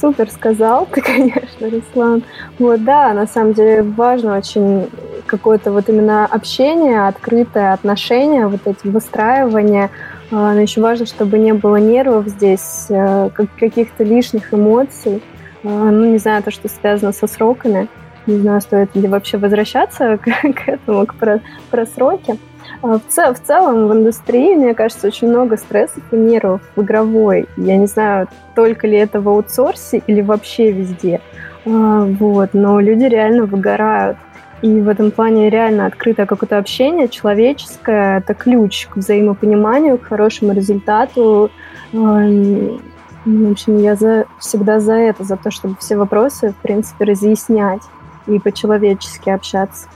супер 0.01 0.31
сказал 0.31 0.87
ты, 0.87 1.01
конечно, 1.03 1.71
Руслан. 1.71 2.23
Вот, 2.59 2.85
да, 2.85 3.13
на 3.13 3.27
самом 3.27 3.53
деле 3.55 3.83
важно 3.83 4.37
очень 4.37 4.89
какое-то 5.27 5.73
вот 5.73 5.89
именно 5.89 6.27
общение, 6.27 7.07
открытое 7.07 7.73
отношение, 7.73 8.47
вот 8.47 8.61
эти 8.67 8.87
выстраивания, 8.87 9.91
А, 10.31 10.53
но 10.53 10.61
еще 10.61 10.81
важно, 10.81 11.07
чтобы 11.07 11.39
не 11.39 11.55
было 11.55 11.77
нервов 11.77 12.29
здесь, 12.29 12.87
э, 12.91 13.31
каких-то 13.59 14.05
лишних 14.05 14.53
эмоций. 14.53 15.23
А, 15.65 15.69
ну, 15.69 16.05
не 16.05 16.19
знаю, 16.19 16.43
то, 16.43 16.51
что 16.51 16.69
связано 16.69 17.13
со 17.13 17.27
сроками. 17.27 17.89
Не 18.27 18.39
знаю, 18.41 18.61
стоит 18.61 18.95
ли 18.95 19.09
вообще 19.09 19.39
возвращаться 19.39 20.19
к, 20.23 20.69
этому, 20.69 21.07
к 21.07 21.15
про, 21.15 21.41
просроке. 21.71 22.33
А, 22.33 22.58
в, 22.83 23.01
цел, 23.09 23.35
в 23.35 23.41
целом 23.41 23.89
в 23.89 23.93
индустрии, 23.93 24.55
мне 24.55 24.75
кажется, 24.75 25.09
очень 25.09 25.29
много 25.29 25.57
стрессов 25.57 26.03
и 26.13 26.17
нервов 26.17 26.61
в 26.77 26.83
игровой. 26.83 27.49
Я 27.57 27.77
не 27.77 27.87
знаю, 27.87 28.29
только 28.55 28.87
ли 28.87 28.97
это 28.97 29.21
в 29.21 29.29
аутсорсе 29.29 30.03
или 30.07 30.21
вообще 30.21 30.71
везде. 30.71 31.21
Вот, 31.65 32.55
но 32.55 32.81
люди 32.81 33.05
реально 33.05 33.47
выгорают. 33.47 34.17
И 34.63 34.81
в 34.81 34.89
этом 34.89 35.11
плане 35.13 35.51
реально 35.51 35.87
открытое 35.87 36.27
какое-то 36.27 36.59
общение 36.59 37.09
человеческое– 37.09 38.19
это 38.21 38.35
ключ 38.35 38.87
к 38.89 38.97
взаимопониманию, 38.97 39.99
к 39.99 40.05
хорошему 40.05 40.53
результату. 40.53 41.51
В 41.93 42.81
общем, 43.25 43.79
я 43.79 43.95
за, 43.95 44.25
всегда 44.39 44.81
за 44.81 44.95
это, 44.95 45.23
за 45.25 45.37
то, 45.37 45.51
чтобы 45.51 45.77
все 45.79 45.97
вопросы, 45.97 46.51
в 46.51 46.57
принципе, 46.63 47.05
разъяснять 47.05 47.83
и 48.27 48.39
по-человечески 48.39 49.31
общаться. 49.31 49.89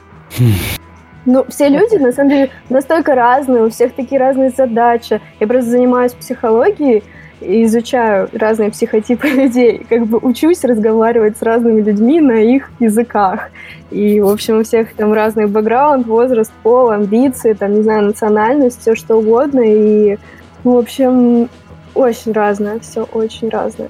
Ну, 1.25 1.45
все 1.49 1.69
люди, 1.69 1.97
на 1.97 2.13
самом 2.13 2.31
деле, 2.31 2.51
настолько 2.69 3.15
разные, 3.15 3.65
у 3.65 3.71
всех 3.71 3.95
такие 3.95 4.21
разные 4.21 4.51
задачи. 4.51 5.21
Я 5.39 5.47
просто 5.47 5.71
занимаюсь 5.71 6.13
психологией, 6.13 7.05
и 7.43 7.65
изучаю 7.65 8.29
разные 8.33 8.71
психотипы 8.71 9.29
людей, 9.31 9.85
как 9.89 10.07
бы 10.07 10.19
учусь 10.19 10.65
разговаривать 10.65 11.37
с 11.37 11.43
разными 11.43 11.81
людьми 11.81 12.21
на 12.21 12.41
их 12.41 12.71
языках. 12.79 13.51
И, 13.91 14.21
в 14.21 14.29
общем, 14.29 14.61
у 14.61 14.63
всех 14.63 14.95
там 14.95 15.13
разный 15.13 15.47
бэкграунд, 15.47 16.07
возраст, 16.07 16.53
пол, 16.63 16.91
амбиции, 16.91 17.53
там, 17.53 17.75
не 17.75 17.83
знаю, 17.83 18.07
национальность, 18.07 18.81
все 18.81 18.95
что 18.95 19.17
угодно. 19.17 19.61
И, 19.61 20.19
в 20.65 20.77
общем, 20.77 21.49
очень 21.95 22.33
разное, 22.33 22.79
все 22.81 23.03
очень 23.03 23.49
разное. 23.49 23.89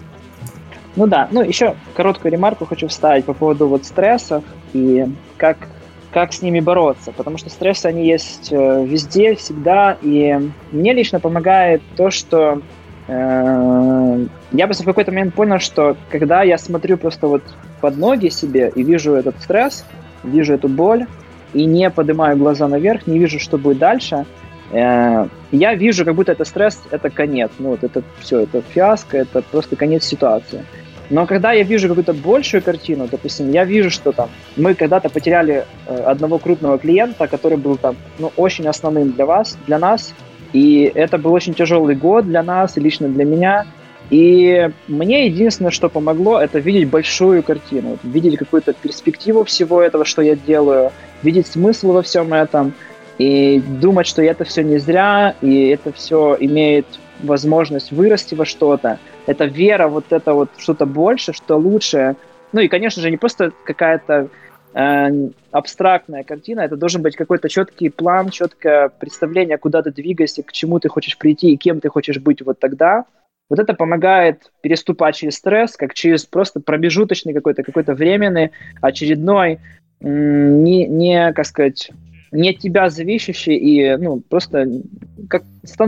Ну 0.97 1.07
да, 1.07 1.29
ну 1.31 1.43
еще 1.43 1.75
короткую 1.95 2.33
ремарку 2.33 2.67
хочу 2.67 2.89
вставить 2.89 3.25
по 3.25 3.33
поводу 3.33 3.67
вот 3.67 3.87
стрессов 3.87 4.45
и 4.75 5.07
как, 5.39 5.57
как 6.12 6.32
с 6.32 6.43
ними 6.43 6.60
бороться, 6.60 7.12
потому 7.12 7.39
что 7.39 7.51
стрессы, 7.51 7.86
они 7.86 8.06
есть 8.06 8.52
э, 8.52 8.84
везде, 8.84 9.34
всегда, 9.34 9.97
и 10.02 10.39
мне 10.70 10.93
лично 10.93 11.20
помогает 11.20 11.82
то, 11.97 12.10
что 12.10 12.60
Э, 13.09 14.26
я 14.52 14.66
просто 14.66 14.84
в 14.84 14.86
какой-то 14.86 15.10
момент 15.10 15.34
понял, 15.34 15.59
что 15.59 15.97
когда 16.10 16.43
я 16.43 16.59
смотрю 16.59 16.97
просто 16.97 17.26
вот 17.26 17.43
под 17.80 17.97
ноги 17.97 18.28
себе 18.28 18.72
и 18.74 18.82
вижу 18.82 19.14
этот 19.14 19.40
стресс, 19.40 19.84
вижу 20.22 20.55
эту 20.55 20.68
боль, 20.68 21.06
и 21.52 21.64
не 21.64 21.90
поднимаю 21.90 22.36
глаза 22.36 22.68
наверх, 22.68 23.06
не 23.06 23.18
вижу, 23.18 23.39
что 23.39 23.59
будет 23.59 23.78
дальше, 23.78 24.24
э, 24.70 25.26
я 25.51 25.74
вижу, 25.74 26.05
как 26.05 26.14
будто 26.14 26.32
это 26.32 26.44
стресс, 26.44 26.80
это 26.90 27.10
конец. 27.10 27.51
Ну 27.59 27.70
вот 27.70 27.84
это 27.84 28.02
все, 28.20 28.40
это 28.40 28.62
фиаско, 28.62 29.18
это 29.18 29.43
просто 29.43 29.76
конец 29.76 30.05
ситуации. 30.05 30.64
Но 31.12 31.26
когда 31.26 31.52
я 31.52 31.62
вижу 31.62 31.89
какую-то 31.89 32.14
большую 32.14 32.62
картину, 32.62 33.06
допустим, 33.06 33.51
я 33.51 33.64
вижу, 33.64 33.90
что 33.90 34.12
там 34.12 34.30
мы 34.56 34.74
когда-то 34.74 35.10
потеряли 35.10 35.66
э, 35.86 35.94
одного 35.94 36.39
крупного 36.39 36.78
клиента, 36.78 37.26
который 37.26 37.59
был 37.59 37.76
там, 37.76 37.97
ну, 38.18 38.32
очень 38.36 38.66
основным 38.66 39.12
для 39.12 39.26
вас, 39.26 39.59
для 39.66 39.78
нас, 39.78 40.14
и 40.55 40.90
это 40.94 41.18
был 41.18 41.34
очень 41.34 41.52
тяжелый 41.52 41.97
год 41.97 42.24
для 42.24 42.43
нас, 42.43 42.78
лично 42.78 43.09
для 43.09 43.26
меня. 43.26 43.66
И 44.09 44.70
мне 44.89 45.26
единственное, 45.26 45.70
что 45.70 45.90
помогло, 45.90 46.40
это 46.40 46.59
видеть 46.59 46.89
большую 46.89 47.43
картину, 47.43 47.98
видеть 48.02 48.39
какую-то 48.39 48.72
перспективу 48.72 49.44
всего 49.44 49.82
этого, 49.82 50.06
что 50.06 50.22
я 50.22 50.34
делаю, 50.34 50.93
видеть 51.22 51.47
смысл 51.47 51.93
во 51.93 52.01
всем 52.01 52.32
этом, 52.32 52.72
и 53.18 53.60
думать, 53.60 54.06
что 54.06 54.22
это 54.22 54.44
все 54.44 54.62
не 54.62 54.78
зря, 54.78 55.34
и 55.43 55.66
это 55.68 55.93
все 55.93 56.39
имеет 56.40 56.86
возможность 57.22 57.93
вырасти 57.93 58.34
во 58.34 58.47
что-то. 58.47 58.98
Это 59.27 59.44
вера, 59.44 59.89
вот 59.89 60.07
это 60.11 60.35
вот 60.35 60.51
что-то 60.59 60.86
больше, 60.86 61.32
что 61.32 61.57
лучше. 61.57 62.16
Ну 62.53 62.61
и, 62.61 62.69
конечно 62.69 63.01
же, 63.01 63.11
не 63.11 63.16
просто 63.16 63.53
какая-то 63.65 64.28
Э, 64.74 65.11
абстрактная 65.51 66.24
картина, 66.24 66.61
это 66.61 66.77
должен 66.77 67.03
быть 67.03 67.15
какой-то 67.15 67.51
четкий 67.51 67.90
план, 67.90 68.31
четкое 68.31 68.89
представление, 68.89 69.59
куда 69.59 69.82
ты 69.82 69.93
двигаешься, 69.93 70.43
к 70.43 70.53
чему 70.53 70.81
ты 70.81 70.89
хочешь 70.89 71.19
прийти 71.19 71.53
и 71.53 71.59
кем 71.59 71.81
ты 71.81 71.90
хочешь 71.90 72.19
быть 72.19 72.40
вот 72.40 72.59
тогда. 72.59 73.05
Вот 73.51 73.59
это 73.59 73.74
помогает 73.74 74.51
переступать 74.62 75.16
через 75.16 75.35
стресс, 75.35 75.77
как 75.77 75.93
через 75.93 76.24
просто 76.24 76.61
промежуточный 76.61 77.35
какой-то, 77.35 77.65
какой-то 77.65 77.93
временный, 77.93 78.53
очередной, 78.81 79.59
не, 80.01 80.86
не, 80.86 81.32
как 81.35 81.44
сказать, 81.44 81.90
не 82.33 82.51
от 82.51 82.59
тебя 82.59 82.89
зависящий 82.91 83.57
и, 83.57 83.97
ну, 83.97 84.21
просто 84.21 84.67
как 85.29 85.45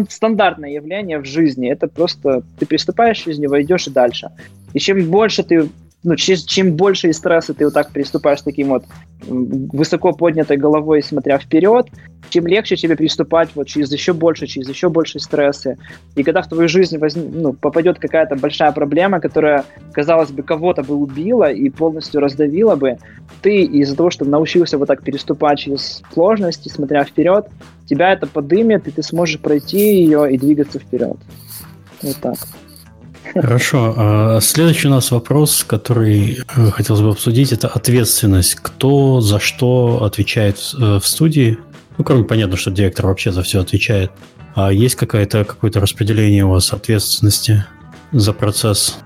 стандартное 0.09 0.71
явление 0.71 1.19
в 1.19 1.25
жизни. 1.25 1.71
Это 1.71 1.89
просто 1.89 2.43
ты 2.59 2.66
приступаешь 2.66 3.19
через 3.19 3.39
него, 3.39 3.61
идешь 3.61 3.87
и 3.87 3.91
дальше. 3.91 4.29
И 4.75 4.79
чем 4.79 5.05
больше 5.11 5.43
ты 5.43 5.69
ну, 6.05 6.16
чем 6.16 6.76
больше 6.76 7.12
стресса 7.12 7.55
ты 7.55 7.64
вот 7.64 7.74
так 7.74 7.90
приступаешь 7.90 8.43
таким 8.43 8.68
вот 8.68 8.85
высоко 9.26 10.12
поднятой 10.12 10.59
головой, 10.59 11.02
смотря 11.02 11.39
вперед, 11.39 11.86
тем 12.28 12.47
легче 12.47 12.76
тебе 12.76 12.94
приступать 12.94 13.48
вот 13.55 13.66
через 13.66 13.90
еще 13.90 14.12
больше, 14.12 14.47
через 14.47 14.68
еще 14.68 14.90
больше 14.90 15.18
стрессы. 15.18 15.78
И 16.14 16.22
когда 16.22 16.43
в 16.43 16.48
твою 16.48 16.68
жизнь 16.68 16.98
воз... 16.98 17.14
ну, 17.16 17.55
попадет 17.55 17.98
какая-то 17.98 18.36
большая 18.36 18.72
проблема, 18.72 19.18
которая, 19.20 19.64
казалось 19.93 20.31
бы, 20.31 20.43
кого-то 20.43 20.82
бы 20.82 20.94
убила 20.94 21.51
и 21.51 21.70
полностью 21.70 22.20
раздавила 22.20 22.76
бы, 22.76 22.98
ты 23.40 23.62
из-за 23.62 23.97
того, 23.97 24.10
что 24.10 24.26
научился 24.26 24.76
вот 24.76 24.89
так 24.89 25.02
переступать 25.02 25.59
через 25.59 26.02
сложности, 26.12 26.68
смотря 26.68 27.05
вперед, 27.05 27.47
тебя 27.86 28.12
это 28.12 28.26
подымет, 28.26 28.86
и 28.89 28.90
ты 28.90 29.02
сможешь 29.02 29.40
пройти 29.40 30.02
ее 30.02 30.31
и 30.32 30.36
двигаться 30.36 30.78
вперед. 30.78 31.16
Вот 32.02 32.16
так. 32.20 32.36
Хорошо. 33.32 33.94
А 33.96 34.40
следующий 34.40 34.88
у 34.88 34.90
нас 34.90 35.10
вопрос, 35.10 35.64
который 35.64 36.38
э, 36.56 36.70
хотелось 36.70 37.01
бы 37.01 37.10
обсудить, 37.10 37.52
это 37.52 37.68
ответственность. 37.68 38.56
Кто 38.56 39.20
за 39.20 39.40
что 39.40 40.05
отвечает 40.05 40.56
э, 40.78 40.98
в 40.98 41.06
студии? 41.06 41.59
Ну, 41.96 42.05
кроме 42.05 42.24
понятно, 42.24 42.56
что 42.56 42.70
директор 42.70 43.06
вообще 43.06 43.32
за 43.32 43.42
все 43.42 43.60
отвечает. 43.60 44.10
А 44.55 44.72
есть 44.72 44.94
какое-то 44.94 45.44
какое-то 45.44 45.80
распределение 45.80 46.44
у 46.44 46.51
вас 46.51 46.72
ответственности 46.72 47.64
за 48.12 48.32
процесс? 48.32 48.98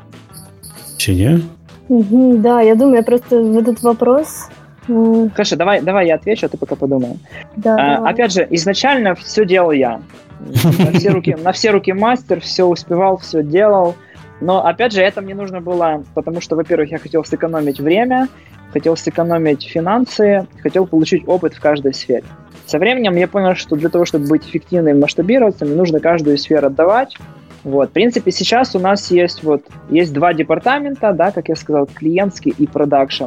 Все, 0.98 1.40
Угу, 1.88 2.38
да, 2.38 2.60
я 2.60 2.74
думаю, 2.74 2.96
я 2.96 3.02
просто 3.02 3.40
в 3.40 3.56
этот 3.56 3.82
вопрос 3.82 4.48
Хорошо, 4.88 5.56
давай, 5.56 5.82
давай 5.82 6.06
я 6.06 6.14
отвечу, 6.14 6.46
а 6.46 6.48
ты 6.48 6.56
пока 6.56 6.74
подумай. 6.74 7.18
Да, 7.56 7.98
а, 7.98 8.08
опять 8.08 8.32
же, 8.32 8.46
изначально 8.50 9.14
все 9.14 9.44
делал 9.44 9.70
я. 9.72 10.00
На 10.38 10.92
все, 10.92 11.10
руки, 11.10 11.36
на 11.42 11.52
все 11.52 11.70
руки 11.70 11.92
мастер, 11.92 12.40
все 12.40 12.64
успевал, 12.64 13.18
все 13.18 13.42
делал. 13.42 13.96
Но, 14.40 14.64
опять 14.64 14.92
же, 14.92 15.02
это 15.02 15.20
мне 15.20 15.34
нужно 15.34 15.60
было, 15.60 16.04
потому 16.14 16.40
что, 16.40 16.56
во-первых, 16.56 16.90
я 16.90 16.98
хотел 16.98 17.24
сэкономить 17.24 17.80
время, 17.80 18.28
хотел 18.72 18.96
сэкономить 18.96 19.64
финансы, 19.64 20.46
хотел 20.62 20.86
получить 20.86 21.26
опыт 21.26 21.54
в 21.54 21.60
каждой 21.60 21.94
сфере. 21.94 22.24
Со 22.66 22.78
временем 22.78 23.16
я 23.16 23.26
понял, 23.26 23.54
что 23.54 23.76
для 23.76 23.88
того, 23.88 24.04
чтобы 24.04 24.28
быть 24.28 24.46
эффективным 24.46 24.96
и 24.96 25.00
масштабироваться, 25.00 25.64
мне 25.64 25.74
нужно 25.74 26.00
каждую 26.00 26.36
сферу 26.38 26.66
отдавать. 26.66 27.16
Вот. 27.64 27.90
В 27.90 27.92
принципе, 27.92 28.30
сейчас 28.30 28.76
у 28.76 28.78
нас 28.78 29.10
есть, 29.10 29.42
вот, 29.42 29.64
есть 29.90 30.12
два 30.12 30.34
департамента, 30.34 31.12
да, 31.12 31.30
как 31.32 31.48
я 31.48 31.56
сказал, 31.56 31.86
клиентский 31.86 32.54
и 32.56 32.66
продакшн. 32.66 33.26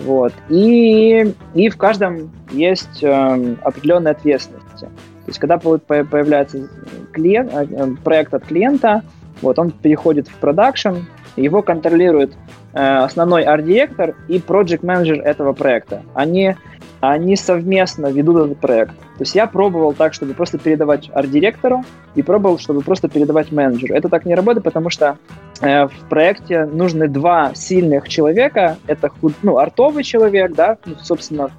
Вот. 0.00 0.32
И, 0.48 1.34
и 1.54 1.68
в 1.68 1.76
каждом 1.76 2.30
есть 2.52 3.02
э, 3.02 3.56
определенные 3.62 4.12
ответственности. 4.12 4.84
То 4.84 5.28
есть, 5.28 5.38
когда 5.38 5.58
появляется 5.58 6.68
клиент, 7.12 7.52
э, 7.52 7.94
проект 8.04 8.34
от 8.34 8.44
клиента, 8.44 9.02
вот, 9.40 9.58
он 9.58 9.70
переходит 9.70 10.28
в 10.28 10.34
продакшн, 10.34 10.96
его 11.36 11.62
контролирует 11.62 12.34
э, 12.74 12.78
основной 12.78 13.44
арт-директор 13.44 14.14
и 14.28 14.38
проект 14.38 14.82
менеджер 14.82 15.20
этого 15.20 15.52
проекта. 15.52 16.02
Они, 16.14 16.56
они 17.00 17.36
совместно 17.36 18.08
ведут 18.08 18.46
этот 18.46 18.58
проект. 18.58 18.92
То 18.92 19.20
есть 19.20 19.34
я 19.34 19.46
пробовал 19.46 19.94
так, 19.94 20.14
чтобы 20.14 20.34
просто 20.34 20.58
передавать 20.58 21.10
арт-директору, 21.12 21.84
и 22.14 22.22
пробовал, 22.22 22.58
чтобы 22.58 22.82
просто 22.82 23.08
передавать 23.08 23.52
менеджеру. 23.52 23.94
Это 23.94 24.08
так 24.08 24.26
не 24.26 24.34
работает, 24.34 24.64
потому 24.64 24.90
что 24.90 25.16
э, 25.60 25.86
в 25.86 26.08
проекте 26.08 26.64
нужны 26.66 27.08
два 27.08 27.52
сильных 27.54 28.08
человека. 28.08 28.76
Это 28.86 29.10
ну, 29.42 29.58
артовый 29.58 30.04
человек, 30.04 30.54
да, 30.54 30.76
ну, 30.84 30.94
собственно, 31.00 31.50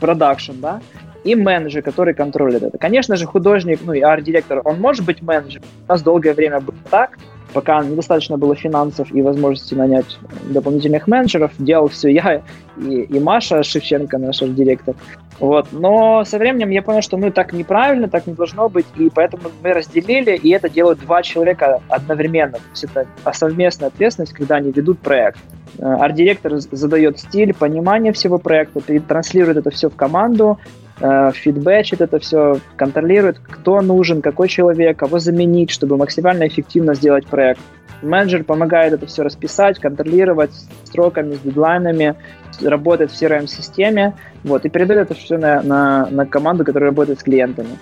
продакшн, 0.00 0.52
да, 0.60 0.80
и 1.24 1.34
менеджер, 1.34 1.82
который 1.82 2.14
контролирует 2.14 2.62
это. 2.62 2.78
Конечно 2.78 3.16
же, 3.16 3.26
художник, 3.26 3.80
ну 3.82 3.92
и 3.92 4.00
арт-директор, 4.00 4.60
он 4.64 4.80
может 4.80 5.04
быть 5.04 5.22
менеджером. 5.22 5.66
У 5.88 5.92
нас 5.92 6.02
долгое 6.02 6.34
время 6.34 6.60
было 6.60 6.76
так, 6.90 7.18
пока 7.52 7.82
недостаточно 7.82 8.36
было 8.36 8.54
финансов 8.54 9.12
и 9.12 9.22
возможности 9.22 9.74
нанять 9.74 10.18
дополнительных 10.50 11.06
менеджеров, 11.06 11.52
делал 11.58 11.88
все 11.88 12.10
я 12.10 12.42
и, 12.76 13.02
и 13.02 13.20
Маша 13.20 13.62
Шевченко, 13.62 14.18
наш 14.18 14.42
арт-директор. 14.42 14.94
Вот. 15.38 15.68
Но 15.72 16.24
со 16.24 16.38
временем 16.38 16.70
я 16.70 16.82
понял, 16.82 17.02
что 17.02 17.16
ну 17.16 17.30
так 17.30 17.52
неправильно, 17.52 18.08
так 18.08 18.26
не 18.26 18.34
должно 18.34 18.68
быть, 18.68 18.86
и 18.96 19.10
поэтому 19.12 19.44
мы 19.62 19.72
разделили, 19.72 20.36
и 20.36 20.50
это 20.50 20.68
делают 20.68 21.00
два 21.00 21.22
человека 21.22 21.80
одновременно. 21.88 22.54
То 22.54 22.70
есть 22.72 22.84
это 22.84 23.06
совместная 23.32 23.88
ответственность, 23.88 24.32
когда 24.32 24.56
они 24.56 24.70
ведут 24.70 25.00
проект. 25.00 25.38
Э, 25.78 25.84
арт-директор 25.84 26.58
задает 26.58 27.18
стиль, 27.18 27.54
понимание 27.54 28.12
всего 28.12 28.38
проекта, 28.38 28.80
транслирует 29.00 29.56
это 29.56 29.70
все 29.70 29.88
в 29.88 29.96
команду, 29.96 30.58
э, 31.00 31.30
фидбэчит 31.32 32.00
это 32.00 32.18
все, 32.18 32.58
контролирует, 32.76 33.38
кто 33.38 33.80
нужен, 33.80 34.22
какой 34.22 34.48
человек, 34.48 34.98
кого 34.98 35.18
заменить, 35.18 35.70
чтобы 35.70 35.96
максимально 35.96 36.46
эффективно 36.46 36.94
сделать 36.94 37.26
проект. 37.26 37.60
Менеджер 38.02 38.44
помогает 38.44 38.92
это 38.92 39.06
все 39.06 39.22
расписать, 39.22 39.78
контролировать 39.78 40.52
строками, 40.84 41.34
с 41.34 41.40
дедлайнами, 41.40 42.14
работает 42.62 43.10
в 43.10 43.20
CRM-системе, 43.20 44.14
вот, 44.44 44.64
и 44.64 44.68
передает 44.68 45.10
это 45.10 45.14
все 45.14 45.38
на, 45.38 45.62
на, 45.62 46.06
на 46.10 46.26
команду, 46.26 46.64
которая 46.64 46.90
работает 46.90 47.20
с 47.20 47.22
клиентами. 47.22 47.78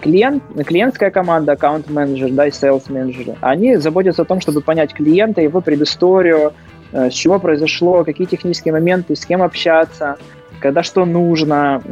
Клиент, 0.00 0.42
клиентская 0.66 1.10
команда, 1.10 1.52
аккаунт-менеджер, 1.52 2.30
да, 2.32 2.46
и 2.46 2.50
sales-менеджеры, 2.50 3.36
они 3.40 3.76
заботятся 3.76 4.22
о 4.22 4.24
том, 4.24 4.40
чтобы 4.40 4.60
понять 4.60 4.92
клиента, 4.92 5.40
его 5.40 5.60
предысторию, 5.60 6.52
э, 6.92 7.10
с 7.10 7.14
чего 7.14 7.38
произошло, 7.38 8.04
какие 8.04 8.26
технические 8.26 8.72
моменты, 8.72 9.14
с 9.14 9.24
кем 9.24 9.42
общаться, 9.42 10.16
когда 10.60 10.82
что 10.82 11.04
нужно, 11.04 11.82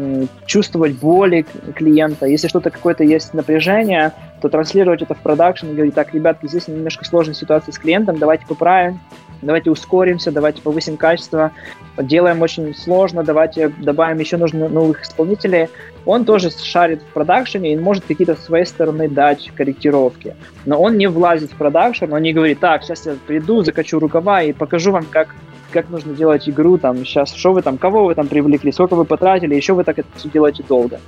чувствовать 0.47 0.95
боли 0.95 1.47
клиента. 1.75 2.27
Если 2.27 2.49
что-то 2.49 2.71
какое-то 2.71 3.05
есть 3.05 3.35
напряжение, 3.35 4.13
то 4.41 4.49
транслировать 4.49 5.03
это 5.03 5.15
в 5.15 5.19
продакшн 5.19 5.69
и 5.69 5.75
говорить, 5.75 5.95
так, 5.95 6.13
ребятки, 6.15 6.47
здесь 6.47 6.69
немножко 6.69 7.05
сложная 7.05 7.35
ситуация 7.35 7.73
с 7.73 7.79
клиентом, 7.79 8.19
давайте 8.19 8.47
поправим, 8.47 9.01
давайте 9.41 9.71
ускоримся, 9.71 10.33
давайте 10.33 10.61
повысим 10.63 10.97
качество, 10.97 11.53
делаем 11.97 12.43
очень 12.43 12.75
сложно, 12.75 13.23
давайте 13.23 13.69
добавим 13.69 14.19
еще 14.19 14.37
нужно 14.37 14.69
новых 14.69 15.03
исполнителей. 15.03 15.69
Он 16.05 16.25
тоже 16.25 16.51
шарит 16.51 17.03
в 17.03 17.13
продакшене 17.13 17.73
и 17.73 17.77
может 17.77 18.05
какие-то 18.05 18.37
с 18.37 18.45
своей 18.45 18.67
стороны 18.67 19.09
дать 19.09 19.51
корректировки. 19.55 20.35
Но 20.67 20.81
он 20.81 20.99
не 20.99 21.07
влазит 21.07 21.53
в 21.53 21.57
продакшн, 21.57 22.13
он 22.13 22.23
не 22.23 22.33
говорит, 22.33 22.61
так, 22.61 22.83
сейчас 22.83 23.07
я 23.07 23.15
приду, 23.27 23.63
закачу 23.63 23.99
рукава 23.99 24.43
и 24.43 24.53
покажу 24.53 24.93
вам, 24.93 25.07
как 25.11 25.35
как 25.75 25.91
нужно 25.91 26.15
делать 26.15 26.49
игру, 26.49 26.79
там, 26.79 27.05
сейчас, 27.05 27.35
что 27.35 27.53
вы 27.53 27.61
там, 27.61 27.77
кого 27.77 28.05
вы 28.05 28.15
там 28.15 28.29
привлекли, 28.29 28.73
сколько 28.73 28.95
вы 28.95 29.05
потратили, 29.05 29.55
еще 29.55 29.75
вы 29.75 29.85
так 29.85 29.99
это 29.99 30.09
все 30.15 30.31
делаете 30.31 30.65
долго. 30.67 31.01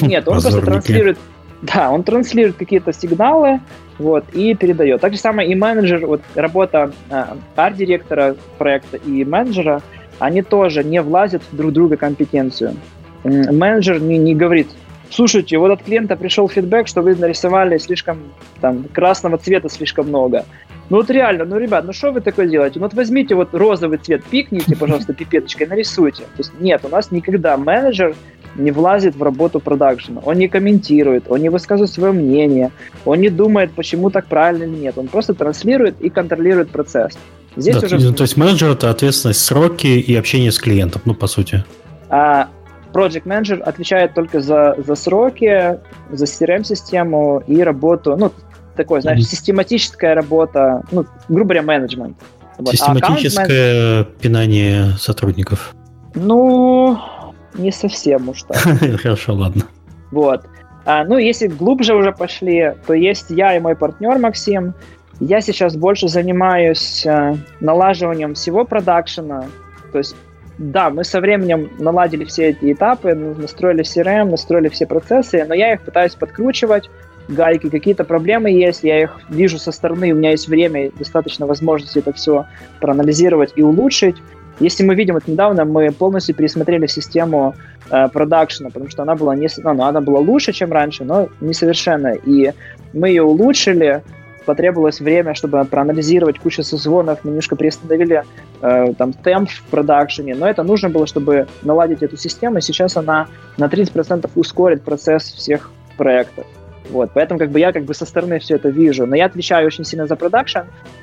Нет, 0.00 0.26
он 0.28 0.40
просто 0.40 0.62
транслирует, 0.62 1.18
да, 1.60 1.90
он 1.90 2.02
транслирует 2.04 2.56
какие-то 2.56 2.92
сигналы, 2.92 3.60
вот, 3.98 4.24
и 4.32 4.54
передает. 4.54 5.00
Так 5.00 5.12
же 5.12 5.18
самое 5.18 5.50
и 5.50 5.54
менеджер, 5.54 6.06
вот, 6.06 6.22
работа 6.34 6.92
э, 7.10 7.24
арт-директора 7.56 8.36
проекта 8.58 8.96
и 8.96 9.24
менеджера, 9.24 9.82
они 10.18 10.42
тоже 10.42 10.84
не 10.84 11.02
влазят 11.02 11.42
в 11.50 11.56
друг 11.56 11.72
друга 11.72 11.96
компетенцию. 11.96 12.76
Менеджер 13.24 14.00
не, 14.00 14.18
не 14.18 14.34
говорит, 14.34 14.68
слушайте, 15.12 15.58
вот 15.58 15.70
от 15.70 15.82
клиента 15.82 16.16
пришел 16.16 16.48
фидбэк, 16.48 16.88
что 16.88 17.02
вы 17.02 17.14
нарисовали 17.14 17.78
слишком, 17.78 18.18
там, 18.60 18.84
красного 18.92 19.38
цвета 19.38 19.68
слишком 19.68 20.08
много. 20.08 20.44
Ну 20.90 20.96
вот 20.98 21.10
реально, 21.10 21.44
ну, 21.44 21.58
ребят, 21.58 21.84
ну 21.84 21.92
что 21.92 22.12
вы 22.12 22.20
такое 22.20 22.46
делаете? 22.46 22.78
Ну 22.78 22.86
вот 22.86 22.94
возьмите 22.94 23.34
вот 23.34 23.54
розовый 23.54 23.98
цвет, 23.98 24.24
пикните, 24.24 24.76
пожалуйста, 24.76 25.14
пипеточкой, 25.14 25.66
нарисуйте. 25.66 26.22
То 26.22 26.38
есть 26.38 26.52
нет, 26.60 26.80
у 26.84 26.88
нас 26.88 27.10
никогда 27.10 27.56
менеджер 27.56 28.14
не 28.56 28.70
влазит 28.70 29.16
в 29.16 29.22
работу 29.22 29.60
продакшена. 29.60 30.20
Он 30.24 30.36
не 30.36 30.48
комментирует, 30.48 31.24
он 31.28 31.40
не 31.40 31.48
высказывает 31.48 31.90
свое 31.90 32.12
мнение, 32.12 32.70
он 33.04 33.20
не 33.20 33.30
думает, 33.30 33.72
почему 33.72 34.10
так 34.10 34.26
правильно 34.26 34.64
или 34.64 34.82
нет. 34.82 34.98
Он 34.98 35.08
просто 35.08 35.34
транслирует 35.34 36.00
и 36.00 36.10
контролирует 36.10 36.70
процесс. 36.70 37.16
Здесь 37.56 37.76
да, 37.76 37.86
уже... 37.86 38.12
То 38.12 38.22
есть 38.22 38.36
менеджер– 38.36 38.70
это 38.72 38.90
ответственность, 38.90 39.40
сроки 39.40 39.86
и 39.86 40.14
общение 40.14 40.50
с 40.50 40.58
клиентом, 40.58 41.02
ну, 41.04 41.14
по 41.14 41.26
сути. 41.26 41.64
А 42.08 42.48
Project 42.92 43.24
Manager 43.24 43.60
отвечает 43.60 44.14
только 44.14 44.40
за, 44.40 44.76
за 44.78 44.94
сроки, 44.94 45.78
за 46.10 46.24
CRM-систему 46.24 47.42
и 47.46 47.62
работу, 47.62 48.16
ну, 48.16 48.32
такое, 48.76 49.00
знаешь, 49.00 49.20
mm-hmm. 49.20 49.30
систематическая 49.30 50.14
работа, 50.14 50.82
ну, 50.90 51.06
грубо 51.28 51.54
говоря, 51.54 51.62
менеджмент. 51.62 52.16
Вот. 52.58 52.74
А 52.74 52.76
Систематическое 52.76 54.00
а 54.00 54.04
пинание 54.04 54.92
сотрудников. 54.98 55.74
Ну, 56.14 56.98
не 57.54 57.72
совсем 57.72 58.28
уж 58.28 58.42
так. 58.42 58.56
Хорошо, 59.02 59.34
ладно. 59.34 59.64
Вот. 60.10 60.44
А, 60.84 61.04
ну, 61.04 61.16
если 61.16 61.46
глубже 61.46 61.94
уже 61.94 62.12
пошли, 62.12 62.72
то 62.86 62.94
есть 62.94 63.30
я 63.30 63.56
и 63.56 63.60
мой 63.60 63.76
партнер 63.76 64.18
Максим. 64.18 64.74
Я 65.20 65.40
сейчас 65.40 65.76
больше 65.76 66.08
занимаюсь 66.08 67.06
э, 67.06 67.36
налаживанием 67.60 68.34
всего 68.34 68.64
продакшена. 68.64 69.44
То 69.92 69.98
есть, 69.98 70.16
да, 70.58 70.90
мы 70.90 71.04
со 71.04 71.20
временем 71.20 71.70
наладили 71.78 72.24
все 72.24 72.50
эти 72.50 72.72
этапы, 72.72 73.14
настроили 73.14 73.82
CRM, 73.82 74.30
настроили 74.30 74.68
все 74.68 74.86
процессы, 74.86 75.44
но 75.44 75.54
я 75.54 75.72
их 75.72 75.82
пытаюсь 75.82 76.14
подкручивать, 76.14 76.90
гайки, 77.28 77.68
какие-то 77.68 78.04
проблемы 78.04 78.50
есть, 78.50 78.82
я 78.82 79.02
их 79.02 79.20
вижу 79.28 79.58
со 79.58 79.72
стороны, 79.72 80.12
у 80.12 80.16
меня 80.16 80.30
есть 80.30 80.48
время 80.48 80.86
и 80.86 80.92
достаточно 80.96 81.46
возможности 81.46 81.98
это 81.98 82.12
все 82.12 82.46
проанализировать 82.80 83.52
и 83.56 83.62
улучшить. 83.62 84.16
Если 84.60 84.84
мы 84.84 84.94
видим, 84.94 85.14
вот 85.14 85.26
недавно 85.26 85.64
мы 85.64 85.90
полностью 85.90 86.34
пересмотрели 86.34 86.86
систему 86.86 87.54
э, 87.90 88.08
продакшена, 88.08 88.68
потому 88.68 88.90
что 88.90 89.02
она 89.02 89.14
была, 89.14 89.34
не, 89.34 89.48
ну, 89.58 89.82
она 89.82 90.00
была 90.00 90.20
лучше, 90.20 90.52
чем 90.52 90.72
раньше, 90.72 91.04
но 91.04 91.28
несовершенная. 91.40 92.18
И 92.24 92.52
мы 92.92 93.08
ее 93.08 93.22
улучшили, 93.22 94.02
потребовалось 94.44 95.00
время, 95.00 95.34
чтобы 95.34 95.64
проанализировать 95.64 96.38
кучу 96.38 96.62
созвонов, 96.62 97.20
мы 97.22 97.30
немножко 97.30 97.56
приостановили 97.56 98.24
э, 98.60 98.94
там 98.94 99.12
темп 99.12 99.50
в 99.50 99.62
продакшене, 99.64 100.34
но 100.34 100.48
это 100.48 100.62
нужно 100.62 100.90
было, 100.90 101.06
чтобы 101.06 101.46
наладить 101.62 102.02
эту 102.02 102.16
систему, 102.16 102.58
и 102.58 102.60
сейчас 102.60 102.96
она 102.96 103.28
на 103.56 103.66
30% 103.66 104.30
ускорит 104.34 104.82
процесс 104.82 105.24
всех 105.24 105.70
проектов. 105.96 106.46
Вот, 106.90 107.10
поэтому 107.14 107.38
как 107.38 107.50
бы 107.50 107.58
я 107.58 107.72
как 107.72 107.84
бы 107.84 107.94
со 107.94 108.04
стороны 108.04 108.38
все 108.38 108.56
это 108.56 108.68
вижу. 108.68 109.06
Но 109.06 109.16
я 109.16 109.26
отвечаю 109.26 109.66
очень 109.66 109.84
сильно 109.84 110.06
за 110.06 110.16
продакшн. 110.16 110.60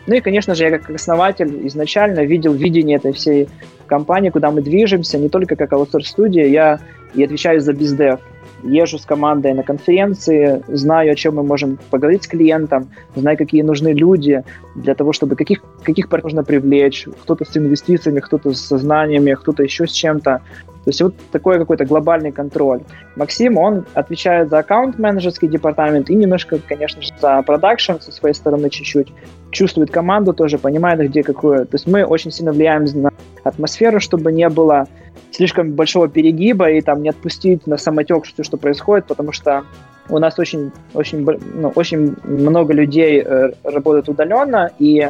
Ну 0.08 0.16
и, 0.16 0.22
конечно 0.22 0.54
же, 0.54 0.66
я 0.66 0.78
как 0.78 0.90
основатель 0.90 1.68
изначально 1.68 2.26
видел 2.26 2.54
видение 2.54 2.98
этой 2.98 3.14
всей 3.14 3.50
компании, 3.88 4.30
куда 4.30 4.52
мы 4.52 4.62
движемся, 4.62 5.18
не 5.18 5.30
только 5.30 5.56
как 5.56 5.74
аутсорс-студия, 5.74 6.46
я 6.46 6.80
и 7.14 7.24
отвечаю 7.24 7.62
за 7.62 7.74
бездев. 7.74 8.20
Езжу 8.64 8.98
с 8.98 9.06
командой 9.06 9.54
на 9.54 9.64
конференции, 9.64 10.62
знаю, 10.68 11.14
о 11.14 11.16
чем 11.16 11.36
мы 11.36 11.44
можем 11.44 11.80
поговорить 11.90 12.24
с 12.24 12.28
клиентом, 12.28 12.90
знаю, 13.16 13.38
какие 13.38 13.62
нужны 13.62 13.94
люди 13.94 14.44
для 14.76 14.96
того, 14.96 15.14
чтобы 15.14 15.38
каких, 15.38 15.62
каких 15.84 16.10
пар 16.10 16.24
нужно 16.24 16.44
привлечь, 16.44 17.08
кто-то 17.24 17.46
с 17.46 17.56
инвестициями, 17.56 18.20
кто-то 18.20 18.54
с 18.54 18.78
знаниями, 18.78 19.34
кто-то 19.34 19.64
еще 19.64 19.88
с 19.88 19.92
чем-то. 19.92 20.42
То 20.90 20.90
есть 20.90 21.02
вот 21.02 21.16
такой 21.32 21.58
какой-то 21.60 21.86
глобальный 21.86 22.32
контроль. 22.32 22.82
Максим, 23.16 23.58
он 23.58 23.86
отвечает 23.94 24.50
за 24.50 24.60
аккаунт-менеджерский 24.60 25.48
департамент 25.48 26.10
и 26.10 26.16
немножко, 26.16 26.60
конечно 26.68 27.02
же, 27.02 27.10
за 27.22 27.42
продакшн 27.44 28.00
со 28.00 28.12
своей 28.12 28.34
стороны 28.34 28.70
чуть-чуть. 28.70 29.14
Чувствует 29.52 29.92
команду 29.92 30.34
тоже, 30.34 30.58
понимает, 30.58 31.00
где 31.02 31.22
какое. 31.24 31.66
То 31.66 31.76
есть 31.76 31.88
мы 31.88 32.04
очень 32.04 32.32
сильно 32.32 32.52
влияем 32.52 32.86
на 33.02 33.12
атмосферу, 33.44 34.00
чтобы 34.00 34.32
не 34.32 34.48
было 34.50 34.88
слишком 35.32 35.72
большого 35.72 36.08
перегиба 36.08 36.70
и 36.72 36.82
там 36.82 37.02
не 37.02 37.10
отпустить 37.10 37.68
на 37.68 37.78
самотек 37.78 38.26
все, 38.26 38.44
что 38.44 38.58
происходит, 38.58 39.06
потому 39.06 39.32
что 39.32 39.64
у 40.10 40.18
нас 40.18 40.40
очень, 40.40 40.72
очень, 40.94 41.26
ну, 41.54 41.72
очень 41.76 42.16
много 42.24 42.74
людей 42.74 43.22
э, 43.24 43.52
работают 43.64 44.10
удаленно, 44.10 44.72
и 44.80 45.10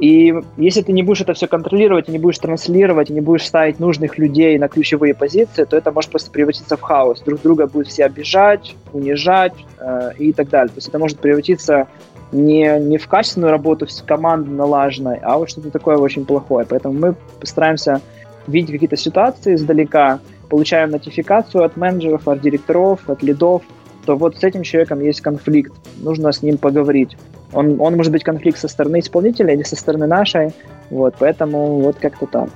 и 0.00 0.34
если 0.56 0.80
ты 0.80 0.92
не 0.92 1.02
будешь 1.02 1.20
это 1.20 1.34
все 1.34 1.46
контролировать, 1.46 2.08
не 2.08 2.18
будешь 2.18 2.38
транслировать, 2.38 3.10
не 3.10 3.20
будешь 3.20 3.46
ставить 3.46 3.78
нужных 3.78 4.16
людей 4.16 4.58
на 4.58 4.68
ключевые 4.68 5.14
позиции, 5.14 5.64
то 5.64 5.76
это 5.76 5.92
может 5.92 6.10
просто 6.10 6.30
превратиться 6.30 6.78
в 6.78 6.80
хаос. 6.80 7.20
Друг 7.20 7.42
друга 7.42 7.66
будут 7.66 7.88
все 7.88 8.06
обижать, 8.06 8.74
унижать 8.94 9.52
э, 9.78 10.12
и 10.16 10.32
так 10.32 10.48
далее. 10.48 10.68
То 10.68 10.76
есть 10.76 10.88
это 10.88 10.98
может 10.98 11.18
превратиться 11.18 11.86
не, 12.32 12.78
не 12.80 12.96
в 12.96 13.06
качественную 13.08 13.50
работу 13.50 13.86
команды 14.06 14.50
налаженной, 14.50 15.18
а 15.22 15.36
вот 15.36 15.50
что-то 15.50 15.70
такое 15.70 15.98
очень 15.98 16.24
плохое. 16.24 16.64
Поэтому 16.66 16.94
мы 16.94 17.14
постараемся 17.38 18.00
видеть 18.46 18.72
какие-то 18.72 18.96
ситуации 18.96 19.54
издалека, 19.54 20.20
получаем 20.48 20.90
нотификацию 20.90 21.64
от 21.64 21.76
менеджеров, 21.76 22.28
от 22.28 22.40
директоров, 22.40 23.08
от 23.08 23.22
лидов, 23.22 23.62
то 24.04 24.16
вот 24.16 24.36
с 24.36 24.44
этим 24.44 24.62
человеком 24.62 25.00
есть 25.00 25.20
конфликт, 25.20 25.72
нужно 25.98 26.32
с 26.32 26.42
ним 26.42 26.58
поговорить. 26.58 27.16
Он, 27.52 27.80
он 27.80 27.96
может 27.96 28.12
быть 28.12 28.24
конфликт 28.24 28.58
со 28.58 28.68
стороны 28.68 29.00
исполнителя 29.00 29.54
или 29.54 29.62
со 29.62 29.76
стороны 29.76 30.06
нашей, 30.06 30.52
вот, 30.90 31.14
поэтому 31.18 31.80
вот 31.80 31.96
как-то 31.96 32.26
так. 32.26 32.48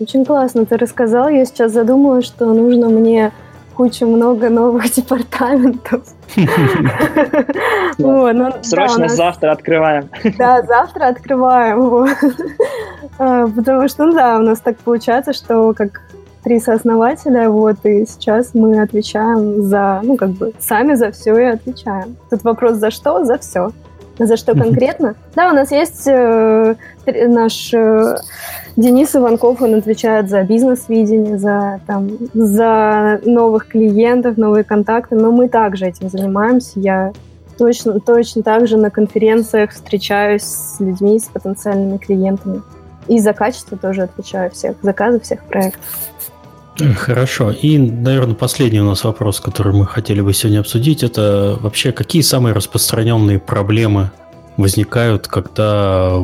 Очень 0.00 0.24
классно 0.24 0.64
ты 0.64 0.76
рассказал. 0.76 1.28
Я 1.28 1.44
сейчас 1.44 1.72
задумала, 1.72 2.22
что 2.22 2.52
нужно 2.52 2.88
мне 2.88 3.32
кучу 3.78 4.06
много 4.06 4.50
новых 4.50 4.90
департаментов. 4.96 6.02
Ну, 7.98 8.52
Срочно 8.62 9.08
завтра 9.08 9.52
открываем. 9.52 10.08
Да, 10.38 10.62
завтра 10.62 11.08
открываем. 11.08 12.06
А, 13.18 13.46
потому 13.46 13.88
что, 13.88 14.06
ну 14.06 14.12
да, 14.12 14.38
у 14.38 14.42
нас 14.42 14.60
так 14.60 14.76
получается, 14.78 15.32
что 15.32 15.72
как 15.74 16.00
три 16.44 16.60
сооснователя, 16.60 17.50
вот, 17.50 17.76
и 17.84 18.06
сейчас 18.06 18.54
мы 18.54 18.80
отвечаем 18.80 19.62
за, 19.62 20.00
ну, 20.02 20.16
как 20.16 20.30
бы, 20.30 20.52
сами 20.58 20.94
за 20.94 21.10
все 21.10 21.36
и 21.38 21.44
отвечаем. 21.44 22.16
Тут 22.30 22.44
вопрос 22.44 22.76
за 22.76 22.90
что? 22.90 23.24
За 23.24 23.38
все. 23.38 23.70
За 24.18 24.36
что 24.36 24.54
конкретно? 24.54 25.14
Да, 25.34 25.50
у 25.50 25.54
нас 25.54 25.70
есть 25.70 26.06
э, 26.06 26.74
наш 27.06 27.72
э, 27.72 28.16
Денис 28.76 29.14
Иванков, 29.14 29.62
он 29.62 29.74
отвечает 29.74 30.28
за 30.28 30.42
бизнес-видение, 30.42 31.38
за, 31.38 31.80
там, 31.86 32.10
за 32.34 33.20
новых 33.24 33.68
клиентов, 33.68 34.36
новые 34.36 34.64
контакты, 34.64 35.14
но 35.14 35.30
мы 35.30 35.48
также 35.48 35.86
этим 35.86 36.08
занимаемся. 36.08 36.80
Я 36.80 37.12
точно, 37.58 38.00
точно 38.00 38.42
так 38.42 38.66
же 38.66 38.76
на 38.76 38.90
конференциях 38.90 39.70
встречаюсь 39.70 40.42
с 40.42 40.80
людьми, 40.80 41.18
с 41.18 41.24
потенциальными 41.24 41.98
клиентами. 41.98 42.62
И 43.06 43.18
за 43.20 43.32
качество 43.32 43.78
тоже 43.78 44.02
отвечаю 44.02 44.50
всех 44.50 44.76
заказов, 44.82 45.22
всех 45.22 45.44
проектов. 45.44 45.82
Хорошо. 46.96 47.50
И, 47.50 47.78
наверное, 47.78 48.34
последний 48.34 48.80
у 48.80 48.84
нас 48.84 49.04
вопрос, 49.04 49.40
который 49.40 49.72
мы 49.72 49.86
хотели 49.86 50.20
бы 50.20 50.32
сегодня 50.32 50.60
обсудить, 50.60 51.02
это 51.02 51.58
вообще 51.60 51.92
какие 51.92 52.22
самые 52.22 52.54
распространенные 52.54 53.38
проблемы 53.38 54.10
возникают, 54.56 55.26
когда 55.26 56.14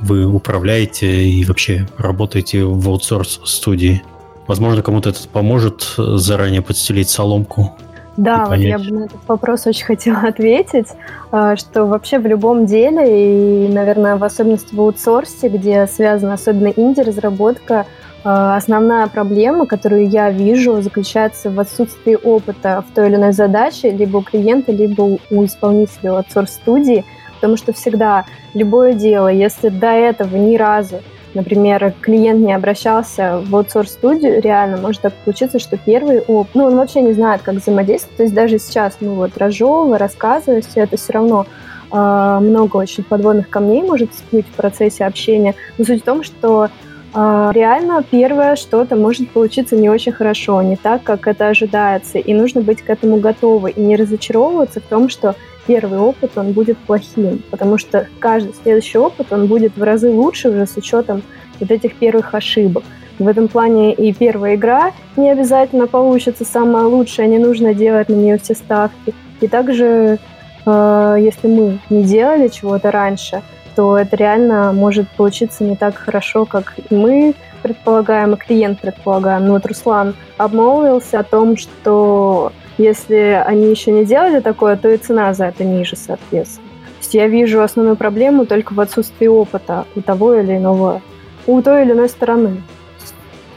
вы 0.00 0.26
управляете 0.26 1.24
и 1.24 1.44
вообще 1.44 1.86
работаете 1.96 2.64
в 2.64 2.88
аутсорс-студии? 2.88 4.02
Возможно, 4.46 4.82
кому-то 4.82 5.10
это 5.10 5.20
поможет 5.28 5.94
заранее 5.96 6.62
подстелить 6.62 7.08
соломку. 7.08 7.76
Да, 8.16 8.46
вот 8.46 8.56
я 8.56 8.78
бы 8.78 8.90
на 8.90 9.04
этот 9.04 9.20
вопрос 9.28 9.66
очень 9.66 9.84
хотела 9.84 10.18
ответить, 10.28 10.88
а, 11.30 11.56
что 11.56 11.84
вообще 11.84 12.18
в 12.18 12.26
любом 12.26 12.66
деле, 12.66 13.66
и, 13.66 13.68
наверное, 13.68 14.16
в 14.16 14.24
особенности 14.24 14.74
в 14.74 14.80
аутсорсе, 14.80 15.48
где 15.48 15.86
связана 15.86 16.34
особенно 16.34 16.68
инди-разработка, 16.68 17.86
основная 18.24 19.06
проблема, 19.06 19.66
которую 19.66 20.08
я 20.08 20.30
вижу, 20.30 20.80
заключается 20.82 21.50
в 21.50 21.60
отсутствии 21.60 22.16
опыта 22.16 22.84
в 22.88 22.94
той 22.94 23.08
или 23.08 23.16
иной 23.16 23.32
задаче 23.32 23.90
либо 23.90 24.18
у 24.18 24.22
клиента, 24.22 24.72
либо 24.72 25.18
у 25.30 25.44
исполнителя 25.44 26.16
аутсорс-студии, 26.16 27.04
потому 27.36 27.56
что 27.56 27.72
всегда 27.72 28.24
любое 28.54 28.92
дело, 28.92 29.28
если 29.28 29.68
до 29.68 29.88
этого 29.92 30.36
ни 30.36 30.56
разу 30.56 30.96
например, 31.34 31.94
клиент 32.00 32.40
не 32.44 32.52
обращался 32.52 33.42
в 33.46 33.54
аутсорс-студию, 33.54 34.40
реально 34.40 34.78
может 34.78 35.02
так 35.02 35.14
получиться, 35.24 35.58
что 35.58 35.76
первый 35.76 36.20
опыт, 36.20 36.54
ну, 36.54 36.64
он 36.64 36.76
вообще 36.76 37.00
не 37.00 37.12
знает, 37.12 37.42
как 37.42 37.56
взаимодействовать, 37.56 38.16
то 38.16 38.22
есть 38.24 38.34
даже 38.34 38.58
сейчас 38.58 38.96
мы 39.00 39.14
вот 39.14 39.36
разжевывая, 39.36 39.98
рассказывая 39.98 40.62
все 40.62 40.80
это, 40.80 40.96
все 40.96 41.12
равно 41.12 41.46
э, 41.92 42.38
много 42.40 42.76
очень 42.76 43.04
подводных 43.04 43.48
камней 43.48 43.82
может 43.82 44.12
всплыть 44.12 44.46
в 44.46 44.56
процессе 44.56 45.04
общения, 45.04 45.54
но 45.76 45.84
суть 45.84 46.02
в 46.02 46.04
том, 46.04 46.22
что 46.22 46.70
реально 47.14 48.04
первое 48.10 48.56
что-то 48.56 48.96
может 48.96 49.30
получиться 49.30 49.76
не 49.76 49.88
очень 49.88 50.12
хорошо, 50.12 50.60
не 50.62 50.76
так, 50.76 51.02
как 51.02 51.26
это 51.26 51.48
ожидается, 51.48 52.18
и 52.18 52.34
нужно 52.34 52.60
быть 52.60 52.82
к 52.82 52.90
этому 52.90 53.18
готовы, 53.18 53.70
и 53.70 53.80
не 53.80 53.96
разочаровываться 53.96 54.80
в 54.80 54.84
том, 54.84 55.08
что 55.08 55.34
первый 55.66 55.98
опыт, 55.98 56.32
он 56.36 56.52
будет 56.52 56.78
плохим, 56.78 57.42
потому 57.50 57.78
что 57.78 58.08
каждый 58.18 58.54
следующий 58.62 58.98
опыт, 58.98 59.32
он 59.32 59.46
будет 59.46 59.76
в 59.76 59.82
разы 59.82 60.10
лучше 60.10 60.48
уже 60.48 60.66
с 60.66 60.76
учетом 60.76 61.22
вот 61.60 61.70
этих 61.70 61.94
первых 61.94 62.34
ошибок. 62.34 62.84
В 63.18 63.26
этом 63.26 63.48
плане 63.48 63.92
и 63.92 64.12
первая 64.12 64.54
игра 64.54 64.92
не 65.16 65.30
обязательно 65.30 65.86
получится 65.86 66.44
самая 66.44 66.84
лучшая, 66.84 67.26
не 67.26 67.38
нужно 67.38 67.74
делать 67.74 68.08
на 68.08 68.14
нее 68.14 68.38
все 68.38 68.54
ставки. 68.54 69.12
И 69.40 69.48
также, 69.48 70.18
э, 70.64 71.16
если 71.18 71.48
мы 71.48 71.78
не 71.90 72.04
делали 72.04 72.48
чего-то 72.48 72.90
раньше, 72.90 73.42
то 73.78 73.96
это 73.96 74.16
реально 74.16 74.72
может 74.72 75.08
получиться 75.08 75.62
не 75.62 75.76
так 75.76 75.94
хорошо, 75.96 76.46
как 76.46 76.74
и 76.90 76.92
мы 76.92 77.36
предполагаем, 77.62 78.34
и 78.34 78.36
клиент 78.36 78.80
предполагаем. 78.80 79.46
Но 79.46 79.52
вот 79.52 79.66
Руслан 79.66 80.16
обмолвился 80.36 81.20
о 81.20 81.22
том, 81.22 81.56
что 81.56 82.52
если 82.76 83.40
они 83.46 83.70
еще 83.70 83.92
не 83.92 84.04
делали 84.04 84.40
такое, 84.40 84.76
то 84.76 84.88
и 84.88 84.96
цена 84.96 85.32
за 85.32 85.44
это 85.44 85.62
ниже, 85.62 85.94
соответственно. 85.94 86.66
То 86.66 86.98
есть 87.02 87.14
я 87.14 87.28
вижу 87.28 87.62
основную 87.62 87.94
проблему 87.94 88.46
только 88.46 88.72
в 88.72 88.80
отсутствии 88.80 89.28
опыта 89.28 89.84
у 89.94 90.00
того 90.00 90.34
или 90.34 90.56
иного, 90.56 91.00
у 91.46 91.62
той 91.62 91.84
или 91.84 91.92
иной 91.92 92.08
стороны. 92.08 92.60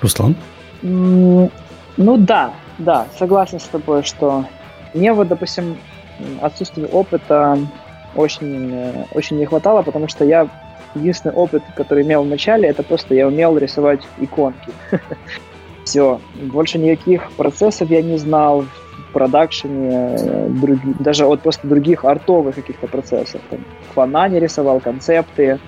Руслан? 0.02 0.36
ну 0.84 1.50
да, 1.98 2.54
да, 2.78 3.08
согласен 3.18 3.60
с 3.60 3.64
тобой, 3.64 4.04
что 4.04 4.46
мне 4.94 5.14
вот, 5.14 5.30
допустим, 5.30 5.78
отсутствие 6.44 6.86
опыта 6.86 7.58
очень, 8.16 8.72
э, 8.74 9.06
очень 9.14 9.38
не 9.38 9.46
хватало, 9.46 9.82
потому 9.82 10.08
что 10.08 10.26
я 10.26 10.48
единственный 10.96 11.34
опыт, 11.34 11.64
который 11.76 12.04
имел 12.04 12.24
в 12.24 12.28
начале, 12.28 12.70
это 12.70 12.84
просто 12.84 13.16
я 13.16 13.28
умел 13.28 13.58
рисовать 13.58 14.02
иконки. 14.20 14.72
Все. 15.84 16.20
Больше 16.36 16.78
никаких 16.78 17.32
процессов 17.32 17.90
я 17.90 18.02
не 18.02 18.18
знал, 18.18 18.66
продакшене, 19.14 20.16
э, 20.18 20.50
даже 21.00 21.26
от 21.26 21.42
просто 21.42 21.68
других 21.68 22.06
артовых 22.06 22.56
каких-то 22.56 22.88
процессов. 22.88 23.42
Там, 23.50 23.60
фона 23.94 24.30
не 24.30 24.40
рисовал, 24.40 24.80
концепты, 24.80 25.60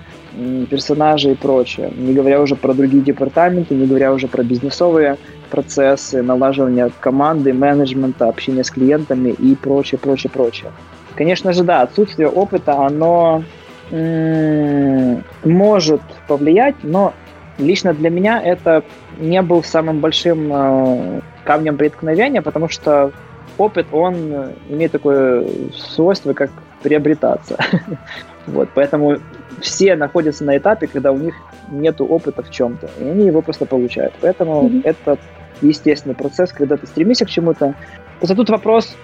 персонажи 0.70 1.32
и 1.32 1.36
прочее. 1.36 1.91
Не 1.95 2.14
говоря 2.14 2.41
уже 2.41 2.56
про 2.56 2.74
другие 2.74 3.03
департаменты, 3.03 3.76
не 3.76 3.86
говоря 3.86 4.14
уже 4.14 4.28
про 4.28 4.44
бизнесовые 4.44 5.18
процессы, 5.49 6.24
налаживание 6.24 6.90
команды, 6.99 7.53
менеджмента, 7.53 8.28
общение 8.28 8.64
с 8.64 8.72
клиентами 8.72 9.30
и 9.30 9.56
прочее, 9.56 9.99
прочее, 9.99 10.32
прочее. 10.32 10.72
Конечно 11.15 11.53
же, 11.53 11.64
да, 11.64 11.81
отсутствие 11.81 12.27
опыта, 12.27 12.73
оно 12.73 13.44
м- 13.91 15.23
может 15.44 16.02
повлиять, 16.27 16.76
но 16.84 17.14
лично 17.57 17.94
для 17.94 18.10
меня 18.10 18.41
это 18.41 18.84
не 19.19 19.41
был 19.41 19.64
самым 19.64 19.99
большим 19.99 20.52
э, 20.52 21.22
камнем 21.44 21.77
преткновения, 21.77 22.41
потому 22.41 22.68
что 22.68 23.11
опыт, 23.57 23.88
он 23.91 24.53
имеет 24.69 24.91
такое 24.91 25.45
свойство, 25.76 26.34
как 26.34 26.49
приобретаться. 26.81 27.57
вот, 28.48 28.69
поэтому 28.73 29.18
все 29.61 29.95
находятся 29.95 30.44
на 30.44 30.57
этапе, 30.57 30.88
когда 30.88 31.11
у 31.11 31.18
них 31.18 31.35
нет 31.72 32.02
опыта 32.02 32.44
в 32.44 32.49
чем-то, 32.49 32.90
и 32.99 33.03
они 33.03 33.26
его 33.27 33.41
просто 33.41 33.65
получают. 33.65 34.14
Поэтому 34.19 34.68
mm-hmm. 34.68 34.81
это 34.84 35.18
естественный 35.61 36.15
процесс, 36.15 36.52
когда 36.52 36.77
ты 36.77 36.88
стремишься 36.88 37.26
к 37.26 37.30
чему-то. 37.30 37.76
Просто 38.19 38.35
тут 38.35 38.49
вопрос 38.49 38.98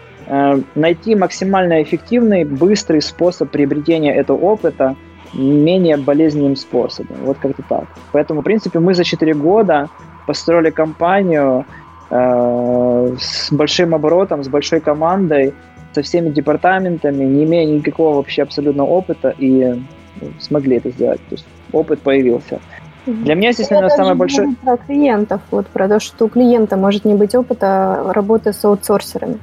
найти 0.76 1.15
максимально 1.15 1.81
эффективный, 1.81 2.43
быстрый 2.43 3.01
способ 3.01 3.49
приобретения 3.49 4.14
этого 4.14 4.38
опыта 4.38 4.95
менее 5.34 5.97
болезненным 5.97 6.56
способом. 6.56 7.18
Вот 7.23 7.38
как-то 7.39 7.64
так. 7.68 7.85
Поэтому, 8.11 8.41
в 8.41 8.43
принципе, 8.43 8.80
мы 8.80 8.93
за 8.93 9.03
4 9.03 9.34
года 9.34 9.89
построили 10.26 10.69
компанию, 10.69 11.65
Э, 12.11 13.15
с 13.19 13.51
большим 13.51 13.93
оборотом, 13.93 14.43
с 14.43 14.47
большой 14.47 14.80
командой, 14.80 15.53
со 15.93 16.01
всеми 16.01 16.30
департаментами, 16.30 17.23
не 17.23 17.43
имея 17.43 17.65
никакого 17.65 18.15
вообще 18.15 18.41
абсолютно 18.41 18.84
опыта, 18.84 19.34
и 19.38 19.80
ну, 20.22 20.27
смогли 20.39 20.77
это 20.77 20.89
сделать. 20.89 21.19
То 21.30 21.35
есть 21.35 21.45
опыт 21.72 22.01
появился. 22.01 22.60
Для 23.06 23.35
меня 23.35 23.53
здесь, 23.53 23.69
наверное, 23.69 23.95
самое 23.95 24.15
большое... 24.15 24.56
Про 24.64 24.77
клиентов, 24.77 25.41
вот 25.51 25.68
про 25.68 25.88
то, 25.88 25.99
что 25.99 26.26
у 26.26 26.30
клиента 26.30 26.77
может 26.77 27.06
не 27.06 27.14
быть 27.14 27.34
опыта 27.35 28.03
работы 28.07 28.53
с 28.53 28.65
аутсорсерами. 28.65 29.39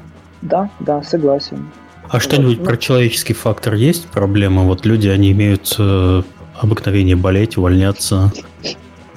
Да, 0.49 0.71
да, 0.81 1.03
согласен. 1.03 1.71
А 2.09 2.21
что-нибудь 2.21 2.63
про 2.63 2.77
человеческий 2.77 3.35
фактор 3.35 3.75
есть 3.75 4.07
проблема? 4.07 4.63
Вот 4.63 4.87
люди, 4.87 5.09
они 5.09 5.33
имеют 5.33 5.75
э, 5.79 6.23
обыкновение 6.55 7.17
болеть, 7.17 7.57
увольняться. 7.57 8.33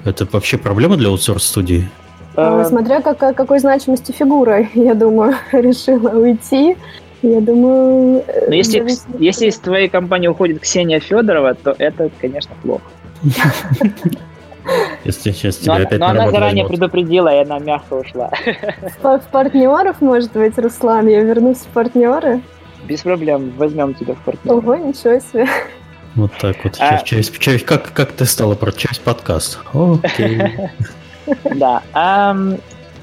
Это 0.05 0.27
вообще 0.31 0.57
проблема 0.57 0.97
для 0.97 1.09
аутсорс-студии? 1.09 1.89
А, 2.35 2.65
смотря 2.65 3.01
как, 3.01 3.17
какой 3.35 3.59
значимости 3.59 4.11
фигура, 4.11 4.67
я 4.73 4.95
думаю, 4.95 5.35
решила 5.51 6.09
уйти. 6.09 6.75
Я 7.21 7.41
думаю... 7.41 8.23
Но 8.25 8.45
ну, 8.47 8.53
если, 8.53 8.79
зависит... 8.79 9.03
если 9.19 9.47
из 9.47 9.57
твоей 9.57 9.89
компании 9.89 10.29
уходит 10.29 10.61
Ксения 10.61 11.01
Федорова, 11.01 11.53
то 11.53 11.75
это, 11.77 12.09
конечно, 12.19 12.55
плохо. 12.63 12.83
Если 15.03 15.31
сейчас 15.31 15.57
тебя 15.57 15.77
но, 15.77 15.83
опять 15.83 15.99
но 15.99 16.07
она 16.07 16.31
заранее 16.31 16.67
предупредила, 16.67 17.33
и 17.33 17.43
она 17.43 17.59
мягко 17.59 17.93
ушла. 17.93 18.31
В 19.01 19.21
партнеров, 19.31 20.01
может 20.01 20.31
быть, 20.33 20.57
Руслан, 20.57 21.07
я 21.07 21.21
вернусь 21.21 21.59
в 21.59 21.67
партнеры? 21.67 22.41
Без 22.83 23.01
проблем, 23.01 23.53
возьмем 23.57 23.93
тебя 23.93 24.15
в 24.15 24.19
партнеры. 24.19 24.57
Ого, 24.57 24.75
ничего 24.75 25.19
себе. 25.19 25.47
Вот 26.15 26.31
так 26.39 26.57
вот. 26.63 26.75
А... 26.79 27.01
Часть, 27.03 27.37
часть, 27.39 27.65
как, 27.65 27.93
как 27.93 28.11
ты 28.11 28.25
стала 28.25 28.55
про 28.55 28.71
часть 28.71 29.01
подкаста? 29.01 29.59
Окей. 29.73 30.41
Да. 31.55 31.83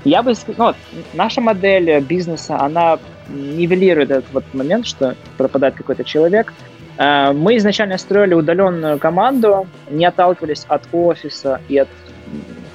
Я 0.05 0.23
бы 0.23 0.35
сказал, 0.35 0.75
ну, 0.93 1.03
наша 1.15 1.41
модель 1.41 2.01
бизнеса, 2.01 2.59
она 2.61 2.99
нивелирует 3.29 4.11
этот 4.11 4.33
вот 4.33 4.45
момент, 4.53 4.87
что 4.87 5.15
пропадает 5.37 5.75
какой-то 5.75 6.05
человек. 6.05 6.53
А, 6.99 7.33
мы 7.33 7.57
изначально 7.57 7.99
строили 7.99 8.35
удаленную 8.35 8.99
команду, 8.99 9.67
не 9.91 10.05
отталкивались 10.05 10.65
от 10.69 10.83
офиса 10.93 11.61
и 11.69 11.79
от 11.79 11.89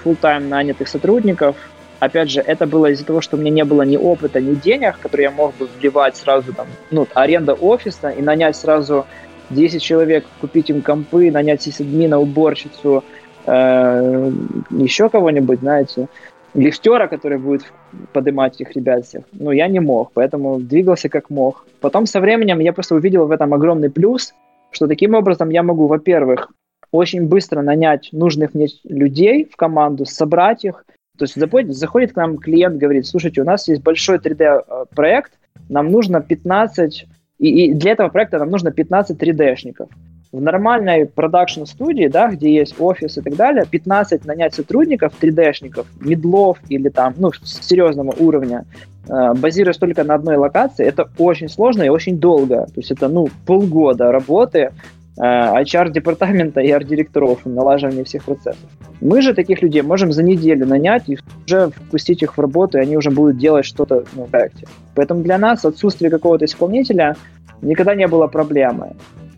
full-time 0.03 0.48
нанятых 0.48 0.88
сотрудников. 0.88 1.56
Опять 1.99 2.31
же, 2.31 2.41
это 2.41 2.65
было 2.65 2.88
из-за 2.88 3.06
того, 3.06 3.22
что 3.22 3.38
у 3.38 3.39
меня 3.39 3.52
не 3.52 3.64
было 3.64 3.84
ни 3.84 3.98
опыта, 3.98 4.41
ни 4.41 4.56
денег, 4.56 4.98
которые 4.99 5.26
я 5.26 5.31
мог 5.31 5.56
бы 5.57 5.68
вливать 5.80 6.18
сразу, 6.18 6.53
там, 6.53 6.68
ну, 6.89 7.07
аренда 7.14 7.53
офиса 7.53 8.10
и 8.10 8.22
нанять 8.22 8.56
сразу 8.56 9.06
10 9.52 9.81
человек, 9.81 10.26
купить 10.39 10.69
им 10.69 10.81
компы, 10.81 11.30
нанять 11.30 11.61
сисадмина, 11.61 12.19
уборщицу, 12.19 13.03
э, 13.45 14.31
еще 14.72 15.10
кого-нибудь, 15.10 15.60
знаете, 15.60 16.07
лифтера, 16.53 17.07
который 17.07 17.38
будет 17.38 17.72
поднимать 18.14 18.56
этих 18.56 18.76
ребят 18.76 19.06
всех. 19.06 19.23
Ну, 19.34 19.52
я 19.52 19.68
не 19.68 19.80
мог, 19.80 20.11
поэтому 20.14 20.60
двигался 20.60 21.10
как 21.10 21.30
мог. 21.30 21.65
Потом 21.80 22.06
со 22.06 22.19
временем 22.19 22.60
я 22.60 22.73
просто 22.73 22.95
увидел 22.95 23.26
в 23.26 23.32
этом 23.32 23.53
огромный 23.53 23.90
плюс, 23.90 24.34
что 24.72 24.88
таким 24.88 25.14
образом 25.14 25.49
я 25.49 25.64
могу, 25.64 25.88
во-первых, 25.88 26.52
очень 26.91 27.28
быстро 27.28 27.61
нанять 27.61 28.10
нужных 28.11 28.53
мне 28.53 28.68
людей 28.84 29.45
в 29.45 29.56
команду, 29.56 30.06
собрать 30.06 30.65
их. 30.65 30.86
То 31.18 31.23
есть 31.23 31.36
заходит, 31.36 31.76
заходит 31.76 32.14
к 32.14 32.15
нам 32.15 32.38
клиент, 32.38 32.78
говорит, 32.78 33.06
слушайте, 33.06 33.41
у 33.41 33.45
нас 33.45 33.68
есть 33.68 33.84
большой 33.84 34.18
3D-проект, 34.18 35.34
нам 35.69 35.91
нужно 35.91 36.22
15, 36.22 37.06
и, 37.40 37.65
и 37.65 37.73
для 37.73 37.91
этого 37.91 38.10
проекта 38.10 38.40
нам 38.40 38.49
нужно 38.49 38.72
15 38.72 39.22
3D-шников. 39.22 39.90
В 40.32 40.41
нормальной 40.41 41.06
продакшн-студии, 41.06 42.08
да, 42.08 42.30
где 42.30 42.53
есть 42.53 42.80
офис 42.80 43.18
и 43.18 43.22
так 43.22 43.36
далее, 43.36 43.66
15 43.70 44.26
нанять 44.26 44.53
сотрудников, 44.53 45.14
3D-шников, 45.22 45.86
медлов 45.99 46.58
или 46.70 46.90
там, 46.90 47.14
ну, 47.18 47.32
серьезного 47.44 48.14
уровня, 48.18 48.66
э, 49.08 49.34
базируясь 49.34 49.78
только 49.78 50.03
на 50.03 50.16
одной 50.16 50.38
локации, 50.38 50.86
это 50.86 51.10
очень 51.18 51.49
сложно 51.49 51.84
и 51.84 51.90
очень 51.90 52.18
долго. 52.18 52.66
То 52.66 52.78
есть 52.78 52.91
это, 52.91 53.10
ну, 53.10 53.28
полгода 53.45 54.12
работы, 54.12 54.72
HR-департамента 55.18 56.62
и 56.62 56.72
арт-директоров, 56.72 57.45
налаживания 57.45 58.03
всех 58.03 58.24
процессов. 58.24 58.70
Мы 59.02 59.22
же 59.22 59.34
таких 59.34 59.62
людей 59.62 59.82
можем 59.82 60.12
за 60.12 60.24
неделю 60.24 60.66
нанять 60.66 61.10
и 61.10 61.18
уже 61.45 61.70
впустить 61.70 62.24
их 62.24 62.38
в 62.38 62.41
работу, 62.41 62.78
и 62.78 62.82
они 62.82 62.98
уже 62.98 63.12
будут 63.12 63.38
делать 63.38 63.66
что-то 63.66 64.06
ну, 64.16 64.26
в 64.26 64.30
проекте. 64.30 64.68
Поэтому 64.95 65.22
для 65.22 65.38
нас 65.38 65.66
отсутствие 65.66 66.10
какого-то 66.10 66.45
исполнителя 66.45 67.16
никогда 67.62 67.94
не 67.94 68.08
было 68.08 68.28
проблемой. 68.28 68.91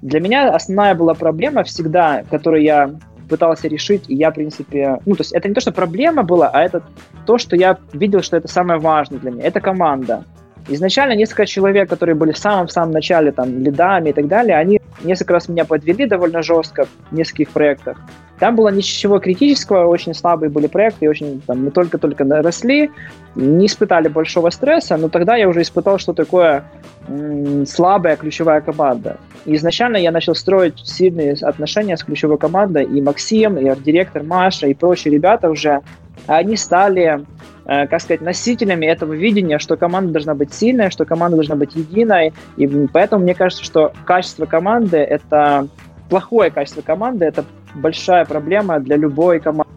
Для 0.03 0.19
меня 0.19 0.53
основная 0.53 0.95
была 0.95 1.13
проблема 1.13 1.63
всегда, 1.63 2.23
которую 2.29 2.61
я 2.61 2.91
пытался 3.29 3.69
решить, 3.69 4.03
и 4.09 4.15
я, 4.15 4.31
в 4.31 4.33
принципе... 4.33 4.99
Ну, 5.05 5.15
то 5.15 5.21
есть 5.21 5.31
это 5.31 5.47
не 5.47 5.53
то, 5.53 5.61
что 5.61 5.71
проблема 5.71 6.23
была, 6.23 6.49
а 6.49 6.61
это 6.61 6.83
то, 7.25 7.37
что 7.37 7.55
я 7.55 7.77
видел, 7.93 8.21
что 8.21 8.35
это 8.35 8.49
самое 8.49 8.81
важное 8.81 9.19
для 9.19 9.31
меня. 9.31 9.45
Это 9.45 9.61
команда. 9.61 10.25
Изначально 10.69 11.13
несколько 11.13 11.45
человек, 11.45 11.89
которые 11.89 12.15
были 12.15 12.31
в 12.31 12.37
самом-самом 12.37 12.91
начале, 12.91 13.31
там, 13.31 13.59
лидами 13.59 14.09
и 14.09 14.13
так 14.13 14.27
далее, 14.27 14.57
они 14.57 14.81
несколько 15.03 15.33
раз 15.33 15.49
меня 15.49 15.65
подвели 15.65 16.05
довольно 16.05 16.41
жестко 16.41 16.85
в 17.11 17.15
нескольких 17.15 17.49
проектах. 17.49 17.97
Там 18.39 18.55
было 18.55 18.69
ничего 18.69 19.19
критического, 19.19 19.87
очень 19.87 20.13
слабые 20.13 20.49
были 20.49 20.67
проекты, 20.67 21.05
и 21.05 21.07
очень 21.07 21.41
там, 21.45 21.65
мы 21.65 21.71
только-только 21.71 22.23
росли, 22.41 22.89
не 23.35 23.67
испытали 23.67 24.07
большого 24.07 24.49
стресса, 24.49 24.97
но 24.97 25.09
тогда 25.09 25.35
я 25.35 25.47
уже 25.47 25.61
испытал, 25.61 25.97
что 25.97 26.13
такое 26.13 26.63
м- 27.07 27.65
слабая 27.65 28.15
ключевая 28.15 28.61
команда. 28.61 29.17
И 29.45 29.55
изначально 29.55 29.97
я 29.97 30.11
начал 30.11 30.35
строить 30.35 30.79
сильные 30.79 31.33
отношения 31.41 31.97
с 31.97 32.03
ключевой 32.03 32.37
командой, 32.37 32.85
и 32.85 33.01
Максим, 33.01 33.57
и 33.57 33.67
арт-директор 33.67 34.23
Маша, 34.23 34.67
и 34.67 34.73
прочие 34.73 35.13
ребята 35.13 35.49
уже, 35.49 35.81
они 36.27 36.55
стали 36.55 37.25
как 37.65 38.01
сказать, 38.01 38.21
носителями 38.21 38.85
этого 38.85 39.13
видения, 39.13 39.59
что 39.59 39.77
команда 39.77 40.13
должна 40.13 40.35
быть 40.35 40.53
сильная, 40.53 40.89
что 40.89 41.05
команда 41.05 41.37
должна 41.37 41.55
быть 41.55 41.75
единой. 41.75 42.33
И 42.57 42.67
поэтому 42.91 43.23
мне 43.23 43.33
кажется, 43.33 43.63
что 43.63 43.93
качество 44.05 44.45
команды— 44.45 44.97
это 44.97 45.67
плохое 46.09 46.51
качество 46.51 46.81
команды, 46.81 47.25
это 47.25 47.45
большая 47.75 48.25
проблема 48.25 48.79
для 48.79 48.97
любой 48.97 49.39
команды. 49.39 49.69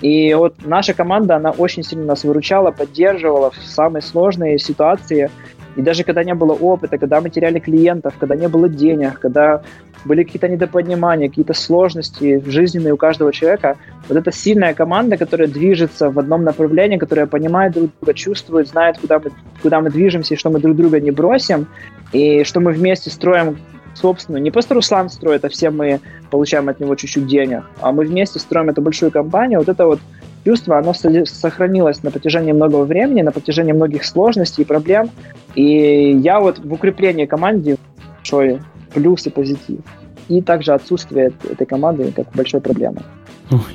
И 0.00 0.34
вот 0.34 0.56
наша 0.64 0.94
команда, 0.94 1.36
она 1.36 1.52
очень 1.52 1.84
сильно 1.84 2.06
нас 2.06 2.24
выручала, 2.24 2.72
поддерживала 2.72 3.52
в 3.52 3.56
самые 3.56 4.02
сложные 4.02 4.58
ситуации. 4.58 5.30
И 5.76 5.82
даже 5.82 6.04
когда 6.04 6.24
не 6.24 6.34
было 6.34 6.52
опыта, 6.52 6.98
когда 6.98 7.20
мы 7.20 7.30
теряли 7.30 7.58
клиентов, 7.58 8.14
когда 8.18 8.36
не 8.36 8.48
было 8.48 8.68
денег, 8.68 9.18
когда 9.18 9.62
были 10.04 10.24
какие-то 10.24 10.48
недопонимания, 10.48 11.28
какие-то 11.28 11.54
сложности 11.54 12.42
жизненные 12.46 12.92
у 12.92 12.96
каждого 12.96 13.32
человека. 13.32 13.76
Вот 14.08 14.18
эта 14.18 14.32
сильная 14.32 14.74
команда, 14.74 15.16
которая 15.16 15.48
движется 15.48 16.10
в 16.10 16.18
одном 16.18 16.42
направлении, 16.44 16.98
которая 16.98 17.26
понимает 17.26 17.72
друг 17.72 17.90
друга, 18.00 18.14
чувствует, 18.14 18.68
знает, 18.68 18.98
куда 18.98 19.18
мы, 19.18 19.30
куда 19.62 19.80
мы 19.80 19.90
движемся, 19.90 20.34
и 20.34 20.36
что 20.36 20.50
мы 20.50 20.60
друг 20.60 20.76
друга 20.76 21.00
не 21.00 21.10
бросим, 21.10 21.66
и 22.12 22.44
что 22.44 22.60
мы 22.60 22.72
вместе 22.72 23.10
строим 23.10 23.58
собственную, 23.94 24.42
не 24.42 24.50
просто 24.50 24.74
Руслан 24.74 25.10
строит, 25.10 25.44
а 25.44 25.48
все 25.48 25.70
мы 25.70 26.00
получаем 26.30 26.68
от 26.68 26.80
него 26.80 26.94
чуть-чуть 26.94 27.26
денег, 27.26 27.64
а 27.80 27.92
мы 27.92 28.04
вместе 28.04 28.38
строим 28.38 28.70
эту 28.70 28.80
большую 28.80 29.12
компанию, 29.12 29.58
вот 29.58 29.68
это 29.68 29.86
вот 29.86 30.00
чувство, 30.44 30.78
оно 30.78 30.92
сохранилось 30.94 32.02
на 32.02 32.10
протяжении 32.10 32.52
многого 32.52 32.84
времени, 32.84 33.22
на 33.22 33.32
протяжении 33.32 33.72
многих 33.72 34.04
сложностей 34.04 34.62
и 34.62 34.66
проблем, 34.66 35.10
и 35.54 36.12
я 36.22 36.40
вот 36.40 36.58
в 36.58 36.72
укреплении 36.72 37.26
команды 37.26 37.76
большой 38.16 38.60
плюс 38.94 39.26
и 39.26 39.30
позитив. 39.30 39.80
И 40.28 40.40
также 40.40 40.72
отсутствие 40.72 41.32
этой 41.50 41.66
команды 41.66 42.12
как 42.12 42.26
большой 42.34 42.60
проблемы. 42.60 43.02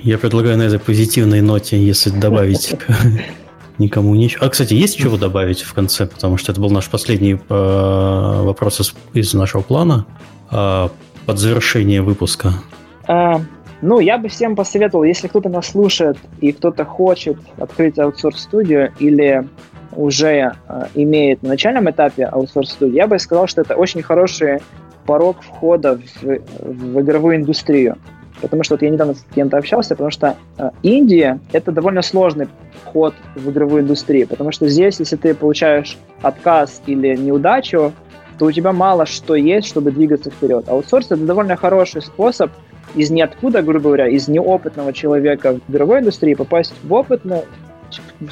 Я 0.02 0.18
предлагаю 0.18 0.58
на 0.58 0.64
этой 0.64 0.80
позитивной 0.80 1.42
ноте, 1.42 1.78
если 1.78 2.10
добавить 2.10 2.76
никому 3.78 4.16
ничего. 4.16 4.46
А, 4.46 4.50
кстати, 4.50 4.74
есть 4.74 4.98
чего 4.98 5.18
добавить 5.18 5.62
в 5.62 5.74
конце, 5.74 6.08
потому 6.08 6.38
что 6.38 6.52
это 6.52 6.62
был 6.62 6.70
наш 6.70 6.90
последний 6.90 7.34
э, 7.34 7.38
вопрос 7.50 8.80
из, 8.80 8.94
из 9.14 9.34
нашего 9.34 9.62
плана 9.62 10.06
э, 10.52 10.90
под 11.26 11.38
завершение 11.38 12.02
выпуска. 12.02 12.54
А, 13.08 13.42
ну, 13.82 14.00
я 14.00 14.18
бы 14.18 14.28
всем 14.28 14.56
посоветовал, 14.56 15.04
если 15.04 15.28
кто-то 15.28 15.50
нас 15.50 15.68
слушает 15.68 16.18
и 16.42 16.52
кто-то 16.52 16.84
хочет 16.86 17.38
открыть 17.58 18.00
аутсорс-студию 18.00 18.92
или 19.00 19.48
уже 19.96 20.54
э, 20.68 20.86
имеет 20.96 21.44
на 21.44 21.50
начальном 21.50 21.90
этапе 21.90 22.26
аутсорс-студию, 22.26 22.96
я 22.96 23.08
бы 23.08 23.20
сказал, 23.20 23.48
что 23.48 23.62
это 23.62 23.76
очень 23.76 24.02
хороший 24.02 24.60
порог 25.06 25.42
входа 25.42 25.98
в, 26.22 26.40
в 26.62 27.02
игровую 27.02 27.38
индустрию. 27.38 27.98
Потому 28.42 28.64
что 28.64 28.76
вот 28.76 28.84
я 28.84 28.90
недавно 28.90 29.16
с 29.16 29.26
кем-то 29.34 29.58
общался, 29.58 29.90
потому 29.90 30.12
что 30.12 30.36
э, 30.58 30.70
Индия— 30.84 31.40
это 31.52 31.72
довольно 31.72 32.02
сложный 32.02 32.48
вход 32.84 33.16
в 33.36 33.50
игровую 33.50 33.84
индустрию, 33.84 34.28
потому 34.28 34.52
что 34.52 34.68
здесь, 34.68 35.00
если 35.00 35.16
ты 35.16 35.34
получаешь 35.34 35.98
отказ 36.22 36.82
или 36.86 37.16
неудачу, 37.16 37.94
то 38.38 38.46
у 38.46 38.52
тебя 38.52 38.72
мало 38.72 39.06
что 39.08 39.36
есть, 39.36 39.68
чтобы 39.68 39.92
двигаться 39.92 40.30
вперед. 40.30 40.70
Аутсорс— 40.70 41.08
это 41.12 41.18
довольно 41.18 41.56
хороший 41.56 42.02
способ 42.02 42.52
из 42.96 43.10
ниоткуда, 43.10 43.62
грубо 43.62 43.86
говоря, 43.86 44.08
из 44.08 44.28
неопытного 44.28 44.94
человека 44.94 45.60
в 45.68 45.72
игровой 45.72 46.00
индустрии 46.00 46.34
попасть 46.34 46.74
в 46.84 46.94
опытную 46.94 47.44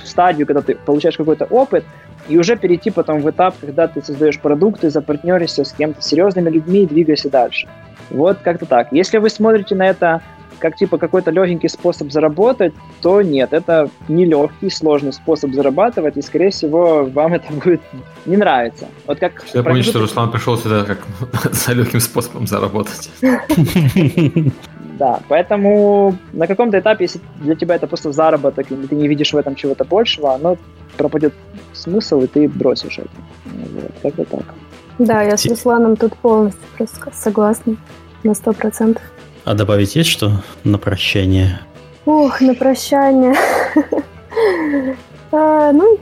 стадию, 0.04 0.48
когда 0.48 0.62
ты 0.62 0.76
получаешь 0.76 1.18
какой-то 1.18 1.46
опыт, 1.46 1.84
и 2.28 2.38
уже 2.38 2.56
перейти 2.56 2.90
потом 2.90 3.20
в 3.20 3.30
этап, 3.30 3.56
когда 3.62 3.88
ты 3.88 4.02
создаешь 4.02 4.40
продукты, 4.40 4.90
запартнеришься 4.90 5.64
с 5.64 5.72
кем-то 5.72 6.02
серьезными 6.02 6.50
людьми 6.50 6.84
и 6.84 6.88
двигаешься 6.88 7.30
дальше. 7.30 7.68
Вот 8.10 8.40
как-то 8.40 8.66
так. 8.66 8.92
Если 8.92 9.18
вы 9.18 9.30
смотрите 9.30 9.76
на 9.76 9.88
это 9.88 10.22
как 10.60 10.76
типа 10.76 10.98
какой-то 10.98 11.32
легенький 11.32 11.70
способ 11.70 12.12
заработать, 12.12 12.74
то 13.02 13.22
нет, 13.22 13.54
это 13.54 13.90
не 14.08 14.26
легкий, 14.26 14.70
сложный 14.70 15.14
способ 15.14 15.54
зарабатывать, 15.54 16.18
и, 16.18 16.22
скорее 16.22 16.50
всего, 16.50 17.06
вам 17.06 17.34
это 17.34 17.54
будет 17.54 17.82
не 18.26 18.38
нравиться. 18.38 18.88
Вот 19.08 19.20
как 19.20 19.44
Я 19.54 19.64
понял, 19.64 19.84
что 19.84 20.00
Руслан 20.00 20.32
пришел 20.32 20.58
сюда 20.58 20.84
как 20.86 21.00
за 21.54 21.74
легким 21.74 22.00
способом 22.00 22.48
заработать. 22.48 23.10
Да, 24.98 25.20
поэтому 25.28 26.16
на 26.32 26.48
каком-то 26.48 26.80
этапе, 26.80 27.04
если 27.04 27.20
для 27.42 27.56
тебя 27.56 27.76
это 27.76 27.86
просто 27.86 28.14
заработок, 28.14 28.72
и 28.72 28.76
ты 28.76 28.96
не 28.96 29.10
видишь 29.10 29.34
в 29.34 29.38
этом 29.38 29.56
чего-то 29.56 29.84
большего, 29.84 30.34
оно 30.34 30.58
пропадет 30.96 31.34
смысл, 31.74 32.22
и 32.22 32.28
ты 32.28 32.48
бросишь 32.48 33.00
это. 33.00 33.10
Вот, 33.46 33.92
как-то 34.02 34.24
так. 34.24 34.54
Да, 35.00 35.22
я 35.22 35.36
с 35.36 35.46
Русланом 35.46 35.98
тут 35.98 36.16
полностью 36.16 36.62
просто 36.78 37.12
согласна 37.14 37.76
на 38.24 38.34
сто 38.34 38.54
процентов. 38.54 39.04
А 39.46 39.54
добавить 39.54 39.96
есть 39.96 40.10
что 40.10 40.44
на 40.64 40.80
прощание? 40.80 41.60
Ух, 42.08 42.42
на 42.42 42.56
прощание. 42.56 43.36
а, 45.32 45.72
ну, 45.72 46.00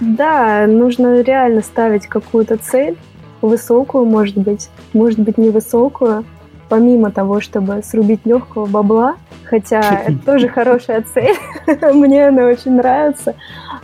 да, 0.00 0.66
нужно 0.66 1.20
реально 1.20 1.62
ставить 1.62 2.08
какую-то 2.08 2.56
цель, 2.56 2.96
высокую, 3.42 4.06
может 4.06 4.36
быть, 4.36 4.70
может 4.92 5.20
быть, 5.20 5.38
невысокую, 5.38 6.24
помимо 6.70 7.10
того, 7.10 7.40
чтобы 7.40 7.82
срубить 7.82 8.24
легкого 8.24 8.64
бабла, 8.64 9.16
хотя 9.44 9.80
это 10.06 10.18
тоже 10.24 10.48
хорошая 10.48 11.02
цель, 11.02 11.36
мне 11.92 12.28
она 12.28 12.46
очень 12.46 12.76
нравится, 12.76 13.34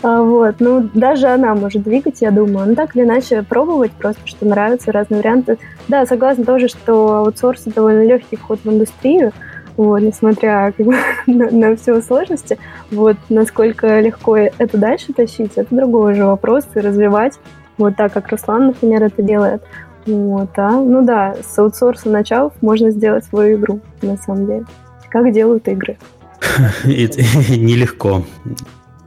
а, 0.03 0.23
вот, 0.23 0.55
ну, 0.61 0.89
даже 0.95 1.27
она 1.27 1.55
может 1.55 1.83
двигать, 1.83 2.23
я 2.23 2.31
думаю, 2.31 2.69
ну, 2.69 2.75
так 2.75 2.97
или 2.97 3.03
иначе 3.03 3.43
пробовать 3.43 3.91
просто, 3.93 4.23
что 4.25 4.47
нравятся 4.47 4.93
разные 4.93 5.19
варианты. 5.19 5.59
Да, 5.89 6.07
согласна 6.07 6.45
тоже, 6.45 6.69
что 6.69 7.17
аутсорс 7.17 7.65
довольно 7.65 8.05
легкий 8.05 8.37
вход 8.37 8.61
в 8.63 8.71
индустрию, 8.71 9.33
вот, 9.77 9.99
несмотря 9.99 10.73
как 10.77 10.87
бы, 10.87 10.95
на, 11.27 11.51
на 11.51 11.77
все 11.77 12.01
сложности, 12.01 12.57
вот, 12.93 13.17
насколько 13.29 13.99
легко 13.99 14.37
это 14.37 14.79
дальше 14.79 15.13
тащить, 15.13 15.53
это 15.57 15.75
другой 15.75 16.13
уже 16.13 16.25
вопрос, 16.25 16.65
и 16.77 16.81
развивать, 16.81 17.39
вот 17.79 17.97
так, 17.97 18.13
как 18.13 18.29
Руслан, 18.29 18.69
например, 18.69 19.03
это 19.03 19.23
делает. 19.23 19.63
Вот, 20.07 20.51
а, 20.57 20.71
ну 20.71 21.05
да, 21.05 21.37
с 21.43 21.59
аутсорса 21.59 22.09
началов 22.09 22.53
можно 22.61 22.91
сделать 22.91 23.25
свою 23.25 23.59
игру, 23.59 23.81
на 24.03 24.17
самом 24.17 24.47
деле. 24.47 24.65
Как 25.11 25.33
делают 25.33 25.67
игры. 25.69 25.99
Нелегко. 26.85 28.25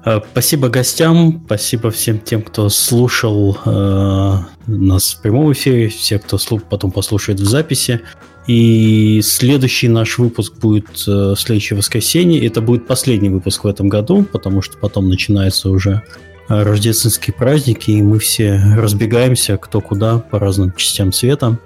А, 0.03 0.21
спасибо 0.31 0.69
гостям, 0.69 1.41
спасибо 1.45 1.91
всем 1.91 2.19
тем, 2.19 2.41
кто 2.41 2.69
слушал 2.69 3.57
э, 3.65 4.33
нас 4.67 5.13
в 5.13 5.21
прямом 5.21 5.51
эфире, 5.53 5.89
все, 5.89 6.19
кто 6.19 6.37
потом 6.69 6.91
послушает 6.91 7.39
в 7.39 7.45
записи. 7.45 8.01
И 8.47 9.21
следующий 9.23 9.89
наш 9.89 10.17
выпуск 10.17 10.53
будет 10.55 10.87
э, 11.07 11.11
в 11.11 11.35
следующее 11.35 11.77
воскресенье. 11.77 12.45
Это 12.45 12.61
будет 12.61 12.87
последний 12.87 13.29
выпуск 13.29 13.63
в 13.63 13.67
этом 13.67 13.89
году, 13.89 14.23
потому 14.23 14.61
что 14.61 14.77
потом 14.77 15.09
начинается 15.09 15.69
уже 15.69 16.01
рождественские 16.49 17.33
праздники, 17.33 17.91
и 17.91 18.01
мы 18.01 18.19
все 18.19 18.59
разбегаемся 18.75 19.57
кто 19.57 19.79
куда 19.81 20.17
по 20.19 20.39
разным 20.39 20.73
частям 20.73 21.11
света. 21.13 21.57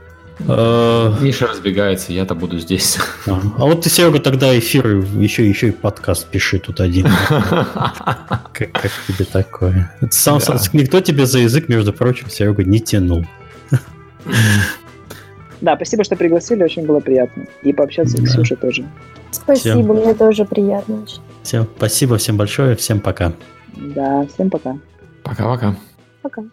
А, 0.48 1.16
Миша 1.22 1.48
разбегается, 1.48 2.12
я-то 2.12 2.36
буду 2.36 2.60
здесь. 2.60 2.98
А, 3.26 3.40
а 3.58 3.66
вот 3.66 3.82
ты, 3.82 3.90
Серега, 3.90 4.20
тогда 4.20 4.58
эфир, 4.60 4.86
еще, 5.18 5.48
еще 5.48 5.70
и 5.70 5.72
подкаст 5.72 6.28
пиши 6.28 6.60
тут 6.60 6.82
один. 6.82 7.08
Как, 7.30 8.72
как 8.74 8.92
тебе 9.08 9.26
такое? 9.26 9.96
Сам, 10.12 10.40
да. 10.46 10.60
Никто 10.74 11.00
тебе 11.00 11.26
за 11.26 11.40
язык, 11.40 11.70
между 11.70 11.94
прочим, 11.94 12.30
Серега, 12.30 12.64
не 12.66 12.80
тянул. 12.82 13.26
да, 15.62 15.76
спасибо, 15.78 16.04
что 16.04 16.16
пригласили, 16.18 16.64
очень 16.64 16.86
было 16.86 17.00
приятно. 17.00 17.46
И 17.62 17.72
пообщаться 17.72 18.18
Да. 18.18 18.24
с 18.26 18.32
Ксюшей 18.32 18.58
тоже. 18.58 18.84
Спасибо, 19.32 19.82
Всем. 19.94 20.04
мне 20.04 20.14
тоже 20.14 20.46
приятно 20.46 21.04
очень. 21.04 21.22
Всем 21.44 21.68
спасибо, 21.78 22.18
всем 22.18 22.38
большое, 22.38 22.76
всем 22.76 23.00
пока. 23.00 23.34
Да, 23.76 24.26
всем 24.28 24.50
пока. 24.50 24.78
Пока-пока. 25.24 25.76
Пока. 26.22 26.44